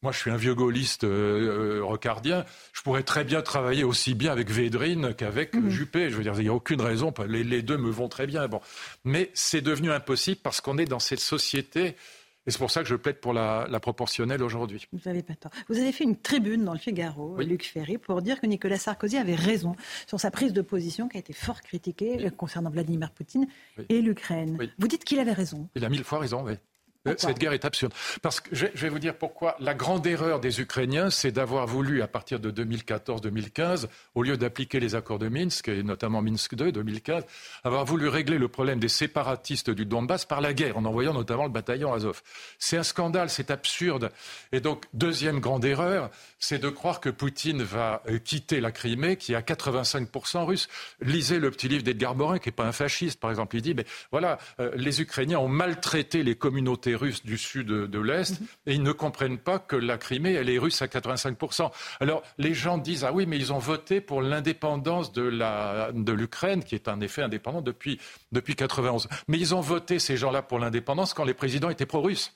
moi, 0.02 0.12
je 0.12 0.18
suis 0.18 0.30
un 0.30 0.36
vieux 0.36 0.54
gaulliste 0.54 1.04
euh, 1.04 1.78
euh, 1.78 1.84
rocardien. 1.84 2.46
Je 2.72 2.80
pourrais 2.80 3.02
très 3.02 3.22
bien 3.22 3.42
travailler 3.42 3.84
aussi 3.84 4.14
bien 4.14 4.32
avec 4.32 4.50
Védrine 4.50 5.14
qu'avec 5.14 5.54
mhm. 5.54 5.68
Juppé. 5.68 6.08
Je 6.08 6.16
veux 6.16 6.22
dire, 6.22 6.32
il 6.38 6.44
n'y 6.44 6.48
a 6.48 6.54
aucune 6.54 6.80
raison. 6.80 7.12
Les, 7.28 7.62
deux 7.62 7.76
me 7.76 7.90
vont 7.90 8.08
très 8.08 8.26
bien. 8.26 8.48
Bon. 8.48 8.60
Mais 9.04 9.30
c'est 9.34 9.60
devenu 9.60 9.92
impossible 9.92 10.40
parce 10.42 10.62
qu'on 10.62 10.78
est 10.78 10.86
dans 10.86 11.00
cette 11.00 11.20
société. 11.20 11.96
Et 12.46 12.50
c'est 12.50 12.58
pour 12.58 12.70
ça 12.70 12.82
que 12.82 12.88
je 12.88 12.94
plaide 12.94 13.20
pour 13.20 13.34
la, 13.34 13.68
proportionnelle 13.82 14.42
aujourd'hui. 14.42 14.86
Vous 14.90 15.00
n'avez 15.04 15.22
pas 15.22 15.34
tort. 15.34 15.52
Vous 15.68 15.76
avez 15.76 15.92
fait 15.92 16.04
une 16.04 16.16
tribune 16.16 16.64
dans 16.64 16.72
le 16.72 16.78
Figaro, 16.78 17.38
Luc 17.38 17.66
Ferry, 17.66 17.98
pour 17.98 18.22
dire 18.22 18.40
que 18.40 18.46
Nicolas 18.46 18.78
Sarkozy 18.78 19.18
avait 19.18 19.34
raison 19.34 19.76
sur 20.06 20.18
sa 20.18 20.30
prise 20.30 20.54
de 20.54 20.62
position 20.62 21.08
qui 21.08 21.18
a 21.18 21.20
été 21.20 21.34
fort 21.34 21.60
critiquée 21.60 22.30
concernant 22.38 22.70
Vladimir 22.70 23.10
Poutine 23.10 23.46
et 23.90 24.00
l'Ukraine. 24.00 24.56
Vous 24.78 24.88
dites 24.88 25.04
qu'il 25.04 25.18
avait 25.18 25.34
raison. 25.34 25.68
Il 25.74 25.84
a 25.84 25.90
mille 25.90 26.04
fois 26.04 26.20
raison, 26.20 26.42
oui. 26.42 26.54
Euh, 27.08 27.14
cette 27.16 27.38
guerre 27.38 27.52
est 27.52 27.64
absurde. 27.64 27.94
Parce 28.20 28.40
que 28.40 28.54
je 28.54 28.66
vais 28.66 28.90
vous 28.90 28.98
dire 28.98 29.16
pourquoi. 29.16 29.56
La 29.58 29.72
grande 29.72 30.06
erreur 30.06 30.38
des 30.38 30.60
Ukrainiens, 30.60 31.08
c'est 31.08 31.32
d'avoir 31.32 31.66
voulu, 31.66 32.02
à 32.02 32.08
partir 32.08 32.40
de 32.40 32.50
2014-2015, 32.50 33.86
au 34.14 34.22
lieu 34.22 34.36
d'appliquer 34.36 34.80
les 34.80 34.94
accords 34.94 35.18
de 35.18 35.28
Minsk, 35.28 35.68
et 35.68 35.82
notamment 35.82 36.20
Minsk 36.20 36.52
II, 36.52 36.72
2015, 36.72 37.24
avoir 37.64 37.86
voulu 37.86 38.08
régler 38.08 38.36
le 38.36 38.48
problème 38.48 38.80
des 38.80 38.88
séparatistes 38.88 39.70
du 39.70 39.86
Donbass 39.86 40.26
par 40.26 40.42
la 40.42 40.52
guerre, 40.52 40.76
en 40.76 40.84
envoyant 40.84 41.14
notamment 41.14 41.44
le 41.44 41.50
bataillon 41.50 41.94
Azov. 41.94 42.20
C'est 42.58 42.76
un 42.76 42.82
scandale, 42.82 43.30
c'est 43.30 43.50
absurde. 43.50 44.10
Et 44.52 44.60
donc, 44.60 44.84
deuxième 44.92 45.40
grande 45.40 45.64
erreur, 45.64 46.10
c'est 46.38 46.58
de 46.58 46.68
croire 46.68 47.00
que 47.00 47.08
Poutine 47.08 47.62
va 47.62 48.02
euh, 48.08 48.18
quitter 48.18 48.60
la 48.60 48.72
Crimée, 48.72 49.16
qui 49.16 49.32
est 49.32 49.36
à 49.36 49.40
85% 49.40 50.44
russe. 50.44 50.68
Lisez 51.00 51.38
le 51.38 51.50
petit 51.50 51.68
livre 51.68 51.82
d'Edgar 51.82 52.14
Morin, 52.14 52.38
qui 52.38 52.48
n'est 52.48 52.54
pas 52.54 52.66
un 52.66 52.72
fasciste, 52.72 53.18
par 53.18 53.30
exemple. 53.30 53.56
Il 53.56 53.62
dit, 53.62 53.74
mais 53.74 53.86
voilà, 54.10 54.36
euh, 54.58 54.70
les 54.74 55.00
Ukrainiens 55.00 55.38
ont 55.38 55.48
maltraité 55.48 56.22
les 56.22 56.34
communautés 56.34 56.89
russes 56.94 57.24
du 57.24 57.38
sud 57.38 57.66
de, 57.66 58.00
l'Est, 58.00 58.40
mhm. 58.40 58.46
et 58.66 58.74
ils 58.74 58.82
ne 58.82 58.92
comprennent 58.92 59.38
pas 59.38 59.58
que 59.58 59.76
la 59.76 59.98
Crimée, 59.98 60.32
elle 60.32 60.50
est 60.50 60.58
russe 60.58 60.82
à 60.82 60.86
85%. 60.86 61.70
Alors, 62.00 62.22
les 62.38 62.54
gens 62.54 62.78
disent, 62.78 63.04
ah 63.04 63.12
oui, 63.12 63.26
mais 63.26 63.36
ils 63.36 63.52
ont 63.52 63.58
voté 63.58 64.00
pour 64.00 64.22
l'indépendance 64.22 65.12
de 65.12 66.12
l'Ukraine, 66.12 66.64
qui 66.64 66.74
est 66.74 66.88
en 66.88 67.00
effet 67.00 67.22
indépendante 67.22 67.64
depuis, 67.64 68.00
depuis 68.32 68.56
91. 68.56 69.08
Mais 69.28 69.38
ils 69.38 69.54
ont 69.54 69.60
voté, 69.60 69.98
ces 69.98 70.16
gens-là, 70.16 70.42
pour 70.42 70.58
l'indépendance 70.58 71.14
quand 71.14 71.24
les 71.24 71.34
présidents 71.34 71.70
étaient 71.70 71.86
pro-russes 71.86 72.32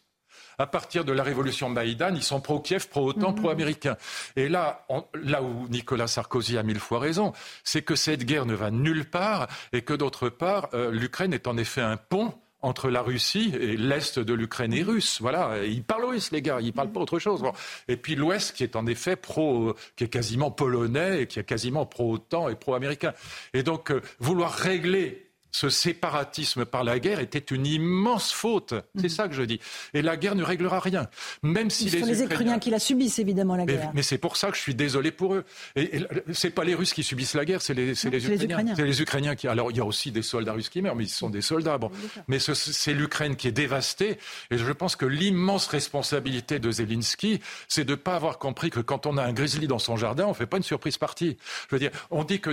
à 0.58 0.66
partir 0.66 1.04
de 1.04 1.12
la 1.12 1.22
révolution 1.22 1.68
Maïdan, 1.68 2.14
ils 2.14 2.22
sont 2.22 2.40
pro-Kiev, 2.40 2.88
pro-OTAN, 2.88 3.30
mhm. 3.30 3.36
pro-américain. 3.36 3.96
Et 4.36 4.48
là, 4.48 4.86
là 5.14 5.42
où 5.42 5.68
Nicolas 5.68 6.06
Sarkozy 6.06 6.58
a 6.58 6.62
mille 6.62 6.78
fois 6.78 6.98
raison, 6.98 7.32
c'est 7.64 7.82
que 7.82 7.96
cette 7.96 8.24
guerre 8.24 8.46
ne 8.46 8.54
va 8.54 8.70
nulle 8.70 9.04
part 9.04 9.48
et 9.72 9.82
que 9.82 9.94
d'autre 9.94 10.28
part, 10.28 10.68
euh, 10.74 10.90
l'Ukraine 10.90 11.32
est 11.32 11.46
en 11.46 11.56
effet 11.56 11.80
un 11.80 11.96
pont 11.96 12.34
entre 12.64 12.88
la 12.88 13.02
Russie 13.02 13.52
et 13.60 13.76
l'Est 13.76 14.18
de 14.18 14.32
l'Ukraine 14.32 14.72
et 14.72 14.82
russe. 14.82 15.18
Voilà, 15.20 15.64
ils 15.64 15.84
parlent 15.84 16.06
russe, 16.06 16.30
les 16.32 16.40
gars, 16.40 16.58
ils 16.60 16.72
parlent 16.72 16.90
pas 16.90 17.00
autre 17.00 17.18
chose. 17.18 17.42
Et 17.88 17.96
puis 17.96 18.14
l'Ouest 18.14 18.56
qui 18.56 18.62
est 18.62 18.74
en 18.74 18.86
effet 18.86 19.16
pro, 19.16 19.74
qui 19.96 20.04
est 20.04 20.08
quasiment 20.08 20.50
polonais 20.50 21.22
et 21.22 21.26
qui 21.26 21.38
est 21.38 21.44
quasiment 21.44 21.84
pro-OTAN 21.84 22.48
et 22.48 22.54
pro-américain. 22.54 23.12
Et 23.52 23.62
donc, 23.62 23.90
euh, 23.90 24.00
vouloir 24.18 24.52
régler 24.52 25.23
ce 25.54 25.68
séparatisme 25.68 26.64
par 26.64 26.82
la 26.82 26.98
guerre 26.98 27.20
était 27.20 27.38
une 27.38 27.64
immense 27.64 28.32
faute. 28.32 28.74
C'est 28.96 29.04
mhm. 29.04 29.08
ça 29.08 29.28
que 29.28 29.34
je 29.34 29.42
dis. 29.42 29.60
Et 29.92 30.02
la 30.02 30.16
guerre 30.16 30.34
ne 30.34 30.42
réglera 30.42 30.80
rien. 30.80 31.06
Même 31.44 31.70
si 31.70 31.88
Ce 31.88 31.96
les, 31.96 32.24
Ukrainiens 32.24 32.58
qui 32.58 32.70
la 32.70 32.80
subissent, 32.80 33.20
évidemment, 33.20 33.54
la 33.54 33.64
guerre. 33.64 33.92
Mais, 33.94 34.02
c'est 34.02 34.18
pour 34.18 34.36
ça 34.36 34.50
que 34.50 34.56
je 34.56 34.62
suis 34.62 34.74
désolé 34.74 35.12
pour 35.12 35.32
eux. 35.32 35.44
Et, 35.76 35.98
et 35.98 36.06
c'est 36.32 36.50
pas 36.50 36.64
les 36.64 36.74
Russes 36.74 36.92
qui 36.92 37.04
subissent 37.04 37.34
la 37.34 37.44
guerre, 37.44 37.62
c'est 37.62 37.72
les, 37.72 37.92
Ukrainiens. 38.04 38.74
C'est 38.74 38.84
les 38.84 39.00
Ukrainiens 39.00 39.36
qui. 39.36 39.46
Alors, 39.46 39.70
il 39.70 39.76
y 39.76 39.80
a 39.80 39.84
aussi 39.84 40.10
des 40.10 40.22
soldats 40.22 40.54
russes 40.54 40.70
qui 40.70 40.82
meurent, 40.82 40.96
mais 40.96 41.04
ils 41.04 41.08
sont 41.08 41.30
des 41.30 41.40
soldats. 41.40 41.78
Bon. 41.78 41.92
Mais 42.26 42.40
c'est 42.40 42.92
l'Ukraine 42.92 43.36
qui 43.36 43.46
est 43.46 43.52
dévastée. 43.52 44.18
Et 44.50 44.58
je 44.58 44.72
pense 44.72 44.96
que 44.96 45.06
l'immense 45.06 45.68
responsabilité 45.68 46.58
de 46.58 46.72
Zelensky, 46.72 47.38
c'est 47.68 47.84
de 47.84 47.92
ne 47.92 47.96
pas 47.96 48.16
avoir 48.16 48.40
compris 48.40 48.70
que 48.70 48.80
quand 48.80 49.06
on 49.06 49.16
a 49.18 49.22
un 49.22 49.32
grizzly 49.32 49.68
dans 49.68 49.78
son 49.78 49.96
jardin, 49.96 50.24
on 50.24 50.30
ne 50.30 50.34
fait 50.34 50.46
pas 50.46 50.56
une 50.56 50.64
surprise 50.64 50.98
partie. 50.98 51.36
Je 51.70 51.76
veux 51.76 51.80
dire, 51.80 51.92
on 52.10 52.24
dit 52.24 52.40
que 52.40 52.50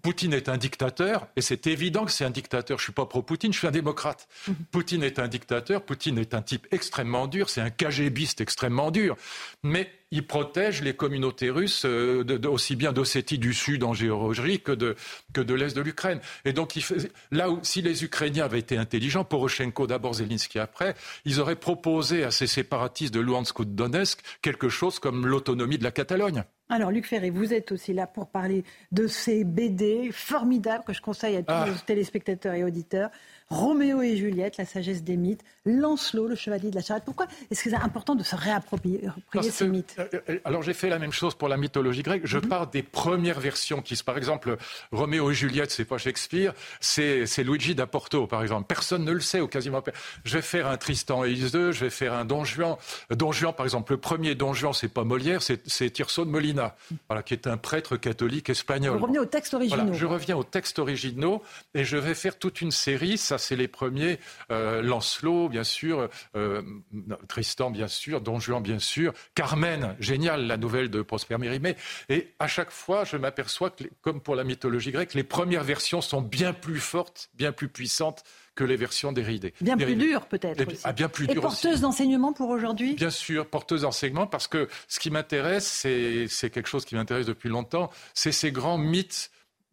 Poutine 0.00 0.32
est 0.32 0.48
un 0.48 0.56
dictateur, 0.56 1.26
et 1.36 1.42
c'est 1.42 1.66
évident 1.66 2.06
que 2.06 2.10
c'est 2.10 2.24
un 2.24 2.37
dictateur. 2.38 2.78
Je 2.78 2.84
suis 2.84 2.92
pas 2.92 3.06
pro-Poutine, 3.06 3.52
je 3.52 3.58
suis 3.58 3.66
un 3.66 3.72
démocrate. 3.72 4.28
Mhm. 4.46 4.54
Poutine 4.70 5.02
est 5.02 5.18
un 5.18 5.28
dictateur, 5.28 5.82
Poutine 5.82 6.18
est 6.18 6.34
un 6.34 6.42
type 6.42 6.66
extrêmement 6.70 7.26
dur, 7.26 7.50
c'est 7.50 7.60
un 7.60 7.70
KGBiste 7.70 8.40
extrêmement 8.40 8.90
dur. 8.90 9.16
Mais 9.62 9.90
il 10.10 10.26
protège 10.26 10.82
les 10.82 10.94
communautés 10.94 11.50
russes 11.50 11.82
euh, 11.84 12.24
aussi 12.48 12.76
bien 12.76 12.92
d'Ossétie 12.92 13.38
du 13.38 13.52
Sud 13.52 13.82
en 13.84 13.92
Géorgie 13.92 14.60
que 14.60 14.72
de, 14.72 14.96
que 15.34 15.40
de 15.40 15.54
l'Est 15.54 15.76
de 15.76 15.82
l'Ukraine. 15.82 16.20
Et 16.44 16.52
donc, 16.52 16.76
il 16.76 16.84
là 17.30 17.50
où, 17.50 17.58
si 17.62 17.82
les 17.82 18.04
Ukrainiens 18.04 18.44
avaient 18.44 18.60
été 18.60 18.78
intelligents, 18.78 19.24
Poroshenko 19.24 19.86
d'abord, 19.86 20.14
Zelensky 20.14 20.58
après, 20.58 20.94
ils 21.24 21.40
auraient 21.40 21.56
proposé 21.56 22.24
à 22.24 22.30
ces 22.30 22.46
séparatistes 22.46 23.12
de 23.12 23.20
Luhansk 23.20 23.58
ou 23.58 23.64
de 23.64 23.70
Donetsk 23.70 24.20
quelque 24.42 24.68
chose 24.68 24.98
comme 24.98 25.26
l'autonomie 25.26 25.78
de 25.78 25.84
la 25.84 25.90
Catalogne. 25.90 26.44
Alors, 26.70 26.90
Luc 26.90 27.06
Ferré, 27.06 27.30
vous 27.30 27.54
êtes 27.54 27.72
aussi 27.72 27.94
là 27.94 28.06
pour 28.06 28.26
parler 28.26 28.62
de 28.92 29.06
ces 29.06 29.44
BD 29.44 30.10
formidables 30.12 30.84
que 30.84 30.92
je 30.92 31.00
conseille 31.00 31.36
à 31.36 31.42
tous 31.42 31.64
les 31.64 31.76
ah. 31.76 31.84
téléspectateurs 31.86 32.54
et 32.54 32.62
auditeurs. 32.62 33.10
Roméo 33.50 34.02
et 34.02 34.16
Juliette, 34.16 34.58
la 34.58 34.66
sagesse 34.66 35.02
des 35.02 35.16
mythes, 35.16 35.42
Lancelot, 35.64 36.26
le 36.26 36.34
chevalier 36.34 36.70
de 36.70 36.74
la 36.74 36.82
charrette. 36.82 37.04
Pourquoi 37.04 37.26
est-ce 37.50 37.64
que 37.64 37.70
c'est 37.70 37.76
important 37.76 38.14
de 38.14 38.22
se 38.22 38.36
réapproprier 38.36 39.00
ces 39.42 39.68
mythes? 39.68 39.96
euh, 39.98 40.20
euh, 40.28 40.38
Alors 40.44 40.62
j'ai 40.62 40.74
fait 40.74 40.90
la 40.90 40.98
même 40.98 41.12
chose 41.12 41.34
pour 41.34 41.48
la 41.48 41.56
mythologie 41.56 42.02
grecque. 42.02 42.22
Je 42.24 42.38
mhm. 42.38 42.48
pars 42.48 42.66
des 42.66 42.82
premières 42.82 43.40
versions 43.40 43.80
qui, 43.80 43.96
par 44.02 44.18
exemple, 44.18 44.58
Roméo 44.92 45.30
et 45.30 45.34
Juliette, 45.34 45.70
c'est 45.70 45.86
pas 45.86 45.96
Shakespeare, 45.96 46.52
c'est 46.80 47.24
Luigi 47.38 47.74
da 47.74 47.86
Porto, 47.86 48.26
par 48.26 48.42
exemple. 48.42 48.66
Personne 48.68 49.04
ne 49.04 49.12
le 49.12 49.20
sait 49.20 49.40
ou 49.40 49.48
quasiment. 49.48 49.82
Je 50.24 50.36
vais 50.36 50.42
faire 50.42 50.66
un 50.66 50.76
Tristan 50.76 51.24
et 51.24 51.30
Iseult, 51.30 51.72
je 51.72 51.84
vais 51.84 51.90
faire 51.90 52.12
un 52.12 52.26
Don 52.26 52.44
Juan. 52.44 52.76
Don 53.10 53.32
Juan, 53.32 53.54
par 53.54 53.64
exemple, 53.64 53.92
le 53.92 53.98
premier 53.98 54.34
Don 54.34 54.52
Juan, 54.52 54.74
c'est 54.74 54.88
pas 54.88 55.04
Molière, 55.04 55.40
c'est 55.42 55.90
Tirso 55.90 56.26
de 56.26 56.30
Molina, 56.30 56.76
voilà, 57.08 57.22
qui 57.22 57.32
est 57.32 57.46
un 57.46 57.56
prêtre 57.56 57.96
catholique 57.96 58.50
espagnol. 58.50 58.98
Vous 58.98 59.02
revenez 59.02 59.20
aux 59.20 59.24
textes 59.24 59.54
originaux. 59.54 59.94
je 59.94 60.06
reviens 60.06 60.36
aux 60.36 60.44
textes 60.44 60.78
originaux 60.78 61.42
et 61.74 61.84
je 61.84 61.96
vais 61.96 62.14
faire 62.14 62.38
toute 62.38 62.60
une 62.60 62.72
série. 62.72 63.16
Ça 63.16 63.37
c'est 63.38 63.56
les 63.56 63.68
premiers. 63.68 64.18
Euh, 64.50 64.82
Lancelot, 64.82 65.48
bien 65.48 65.64
sûr, 65.64 66.08
euh, 66.36 66.62
Tristan, 67.28 67.70
bien 67.70 67.88
sûr, 67.88 68.20
Don 68.20 68.40
Juan, 68.40 68.62
bien 68.62 68.78
sûr, 68.78 69.12
Carmen, 69.34 69.96
génial, 70.00 70.46
la 70.46 70.56
nouvelle 70.56 70.90
de 70.90 71.02
Prosper 71.02 71.38
Mérimée. 71.38 71.76
Et 72.08 72.34
à 72.38 72.46
chaque 72.46 72.70
fois, 72.70 73.04
je 73.04 73.16
m'aperçois 73.16 73.70
que, 73.70 73.84
comme 74.02 74.20
pour 74.20 74.34
la 74.34 74.44
mythologie 74.44 74.92
grecque, 74.92 75.14
les 75.14 75.24
premières 75.24 75.64
versions 75.64 76.00
sont 76.00 76.20
bien 76.20 76.52
plus 76.52 76.80
fortes, 76.80 77.30
bien 77.34 77.52
plus 77.52 77.68
puissantes 77.68 78.24
que 78.58 78.64
les 78.64 78.76
versions 78.76 79.12
déridées. 79.12 79.54
Bien 79.60 79.76
plus 79.76 79.94
dures 79.94 80.26
peut-être. 80.26 80.64
Ah, 80.82 80.92
bien 80.92 81.08
plus 81.08 81.26
et 81.30 81.34
porteuses 81.36 81.80
d'enseignement 81.80 82.32
pour 82.32 82.50
aujourd'hui? 82.50 82.94
Bien 82.94 83.10
sûr, 83.10 83.46
porteuses 83.46 83.82
d'enseignement 83.82 84.26
parce 84.26 84.48
que 84.48 84.68
ce 84.88 84.98
qui 84.98 85.10
m'intéresse, 85.10 85.86
c'est 86.28 86.50
quelque 86.50 86.68
chose 86.68 86.84
qui 86.84 86.96
m'intéresse 86.96 87.26
depuis 87.26 87.48
longtemps, 87.48 87.88
c'est 88.14 88.32
ces 88.32 88.50
grands 88.50 88.78
mythes 88.78 89.30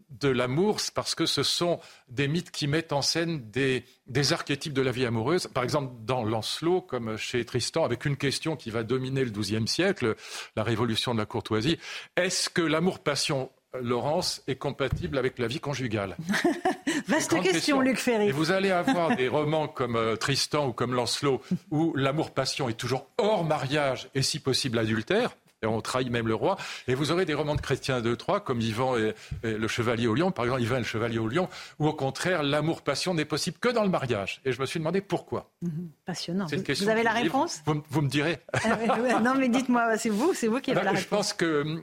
de 0.09 0.29
l'amour, 0.29 0.79
parce 0.93 1.15
que 1.15 1.25
ce 1.25 1.43
sont 1.43 1.79
des 2.07 2.27
mythes 2.27 2.51
qui 2.51 2.67
mettent 2.67 2.93
en 2.93 3.01
scène 3.01 3.49
des, 3.49 3.83
archétypes 4.31 4.73
de 4.73 4.81
la 4.81 4.91
vie 4.91 5.05
amoureuse. 5.05 5.47
Par 5.47 5.63
exemple, 5.63 5.93
dans 6.05 6.23
Lancelot, 6.23 6.81
comme 6.81 7.17
chez 7.17 7.45
Tristan, 7.45 7.83
avec 7.83 8.05
une 8.05 8.17
question 8.17 8.55
qui 8.55 8.69
va 8.69 8.83
dominer 8.83 9.23
le 9.23 9.31
XIIe 9.31 9.67
siècle, 9.67 10.15
la 10.55 10.63
révolution 10.63 11.13
de 11.13 11.19
la 11.19 11.25
courtoisie. 11.25 11.77
Est-ce 12.15 12.49
que 12.49 12.61
l'amour-passion, 12.61 13.51
Laurence, 13.79 14.41
est 14.47 14.55
compatible 14.55 15.17
avec 15.17 15.37
la 15.39 15.47
vie 15.47 15.59
conjugale? 15.59 16.15
Vaste 17.07 17.39
question, 17.41 17.81
Luc 17.81 17.97
Ferry. 17.97 18.29
Et 18.29 18.31
vous 18.31 18.51
allez 18.51 18.71
avoir 18.71 19.15
des 19.17 19.27
romans 19.27 19.67
comme 19.67 19.95
euh, 19.95 20.15
Tristan 20.15 20.67
ou 20.67 20.73
comme 20.73 20.93
Lancelot, 20.93 21.41
où 21.71 21.93
l'amour-passion 21.95 22.69
est 22.69 22.73
toujours 22.73 23.07
hors 23.17 23.43
mariage 23.43 24.09
et 24.15 24.21
si 24.21 24.39
possible 24.39 24.79
adultère 24.79 25.35
on 25.65 25.81
trahit 25.81 26.09
même 26.09 26.27
le 26.27 26.35
roi. 26.35 26.57
Et 26.87 26.95
vous 26.95 27.11
aurez 27.11 27.25
des 27.25 27.33
romans 27.33 27.55
de 27.55 27.61
chrétiens 27.61 28.01
de 28.01 28.15
Troyes, 28.15 28.39
comme 28.39 28.61
Yvan 28.61 28.97
et, 28.97 29.13
le 29.43 29.67
Chevalier 29.67 30.07
au 30.07 30.15
Lion, 30.15 30.31
par 30.31 30.45
exemple 30.45 30.61
Yvan 30.61 30.75
et 30.77 30.79
le 30.79 30.85
Chevalier 30.85 31.19
au 31.19 31.27
Lion, 31.27 31.49
où 31.79 31.87
au 31.87 31.93
contraire, 31.93 32.43
l'amour-passion 32.43 33.13
n'est 33.13 33.25
possible 33.25 33.57
que 33.59 33.69
dans 33.69 33.83
le 33.83 33.89
mariage. 33.89 34.41
Et 34.45 34.51
je 34.51 34.61
me 34.61 34.65
suis 34.65 34.79
demandé 34.79 35.01
pourquoi. 35.01 35.51
Mhm. 35.61 35.89
passionnant. 36.05 36.45
Vous, 36.45 36.89
avez 36.89 37.03
la 37.03 37.11
réponse? 37.11 37.61
Vous, 37.65 38.01
me 38.01 38.07
direz. 38.07 38.39
Ah 38.53 39.19
non, 39.21 39.35
mais 39.35 39.49
dites-moi, 39.49 39.97
c'est 39.97 40.09
vous, 40.09 40.33
c'est 40.33 40.47
vous 40.47 40.59
qui 40.59 40.71
avez 40.71 40.83
la 40.83 40.91
réponse. 40.91 41.03
Je 41.03 41.09
pense 41.09 41.33
que 41.33 41.61
hum, 41.61 41.81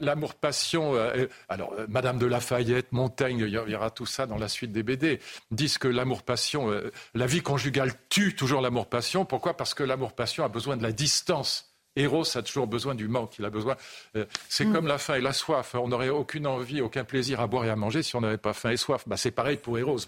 l'amour-passion, 0.00 0.94
euh, 0.94 1.26
alors 1.48 1.74
euh, 1.78 1.86
Madame 1.88 2.18
de 2.18 2.26
Lafayette, 2.26 2.92
Montaigne, 2.92 3.40
il 3.40 3.48
y 3.50 3.74
aura 3.74 3.90
tout 3.90 4.06
ça 4.06 4.26
dans 4.26 4.38
la 4.38 4.48
suite 4.48 4.72
des 4.72 4.82
BD, 4.82 5.20
disent 5.50 5.78
que 5.78 5.88
l'amour-passion, 5.88 6.70
euh, 6.70 6.90
la 7.14 7.26
vie 7.26 7.42
conjugale 7.42 7.92
tue 8.08 8.34
toujours 8.34 8.60
l'amour-passion. 8.60 9.24
Pourquoi? 9.24 9.56
Parce 9.56 9.74
que 9.74 9.82
l'amour-passion 9.82 10.44
a 10.44 10.48
besoin 10.48 10.76
de 10.76 10.82
la 10.82 10.92
distance 10.92 11.69
Eros 11.96 12.36
a 12.36 12.42
toujours 12.42 12.66
besoin 12.66 12.94
du 12.94 13.08
manque, 13.08 13.38
il 13.38 13.44
a 13.44 13.50
besoin. 13.50 13.76
Euh, 14.16 14.24
c'est 14.48 14.64
mm. 14.64 14.72
comme 14.72 14.86
la 14.86 14.98
faim 14.98 15.14
et 15.14 15.20
la 15.20 15.32
soif. 15.32 15.74
On 15.74 15.88
n'aurait 15.88 16.08
aucune 16.08 16.46
envie, 16.46 16.80
aucun 16.80 17.04
plaisir 17.04 17.40
à 17.40 17.46
boire 17.46 17.64
et 17.64 17.70
à 17.70 17.76
manger 17.76 18.02
si 18.02 18.16
on 18.16 18.20
n'avait 18.20 18.38
pas 18.38 18.52
faim 18.52 18.70
et 18.70 18.76
soif. 18.76 19.04
Bah, 19.06 19.16
c'est 19.16 19.30
pareil 19.30 19.56
pour 19.56 19.78
Eros. 19.78 19.98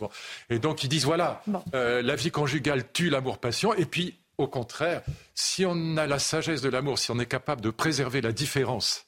Et 0.51 0.59
donc 0.59 0.85
ils 0.85 0.89
disent 0.89 1.05
voilà, 1.05 1.43
euh, 1.75 2.03
la 2.03 2.17
vie 2.17 2.31
conjugale 2.31 2.91
tue 2.93 3.11
l'amour-passion. 3.11 3.75
Et 3.75 3.87
puis, 3.87 4.19
au 4.39 4.49
contraire, 4.49 5.03
si 5.35 5.65
on 5.67 5.97
a 5.97 6.07
la 6.07 6.19
sagesse 6.19 6.63
de 6.63 6.69
l'amour, 6.69 6.99
si 6.99 7.11
on 7.11 7.19
est 7.19 7.27
capable 7.27 7.61
de 7.61 7.71
préserver 7.71 8.21
la 8.21 8.33
différence 8.33 9.07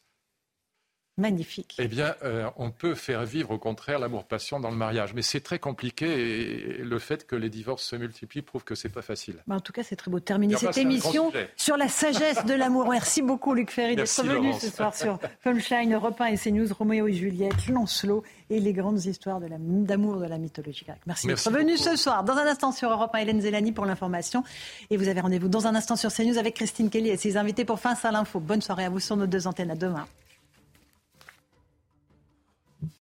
Magnifique. 1.16 1.76
Eh 1.78 1.86
bien, 1.86 2.16
euh, 2.24 2.50
on 2.56 2.72
peut 2.72 2.96
faire 2.96 3.24
vivre 3.24 3.52
au 3.52 3.58
contraire 3.58 4.00
l'amour-passion 4.00 4.58
dans 4.58 4.70
le 4.70 4.76
mariage. 4.76 5.14
Mais 5.14 5.22
c'est 5.22 5.40
très 5.40 5.60
compliqué 5.60 6.06
et 6.06 6.78
le 6.78 6.98
fait 6.98 7.24
que 7.24 7.36
les 7.36 7.50
divorces 7.50 7.84
se 7.84 7.94
multiplient 7.94 8.42
prouve 8.42 8.64
que 8.64 8.74
c'est 8.74 8.88
pas 8.88 9.02
facile. 9.02 9.36
Bah, 9.46 9.54
en 9.54 9.60
tout 9.60 9.72
cas, 9.72 9.84
c'est 9.84 9.94
très 9.94 10.10
beau 10.10 10.18
de 10.18 10.24
terminer 10.24 10.56
cette 10.56 10.76
émission 10.76 11.30
sur 11.56 11.76
la 11.76 11.86
sagesse 11.86 12.44
de 12.46 12.54
l'amour. 12.54 12.88
Merci 12.88 13.22
beaucoup, 13.22 13.54
Luc 13.54 13.70
Ferry, 13.70 13.94
d'être 13.94 14.24
venu 14.24 14.52
ce 14.54 14.68
soir 14.70 14.92
sur 14.94 15.20
Punchline, 15.44 15.94
Europe 15.94 16.20
1 16.20 16.26
et 16.26 16.36
CNews, 16.36 16.72
Roméo 16.74 17.06
et 17.06 17.12
Juliette, 17.12 17.68
Lancelot 17.68 18.24
et 18.50 18.58
les 18.58 18.72
grandes 18.72 19.04
histoires 19.04 19.40
d'amour 19.40 20.16
de, 20.16 20.26
la 20.26 20.38
mythologie 20.38 20.84
grecque. 20.84 21.00
Merci, 21.06 21.28
d'être 21.28 21.50
venu 21.50 21.76
ce 21.76 21.94
soir. 21.94 22.24
Dans 22.24 22.34
un 22.34 22.46
instant 22.46 22.72
sur 22.72 22.90
Europe 22.90 23.14
1, 23.14 23.18
Hélène 23.18 23.40
Zélani 23.40 23.70
pour 23.70 23.86
l'information. 23.86 24.42
Et 24.90 24.96
vous 24.96 25.06
avez 25.06 25.20
rendez-vous 25.20 25.48
dans 25.48 25.68
un 25.68 25.76
instant 25.76 25.94
sur 25.94 26.12
CNews 26.12 26.38
avec 26.38 26.54
Christine 26.54 26.90
Kelly 26.90 27.10
et 27.10 27.16
ses 27.16 27.36
invités 27.36 27.64
pour 27.64 27.78
Face 27.78 28.04
à 28.04 28.10
l'info. 28.10 28.40
Bonne 28.40 28.62
soirée 28.62 28.84
à 28.84 28.88
vous 28.88 29.00
sur 29.00 29.16
nos 29.16 29.26
deux 29.26 29.46
antennes. 29.46 29.70
À 29.70 29.76
demain. 29.76 30.06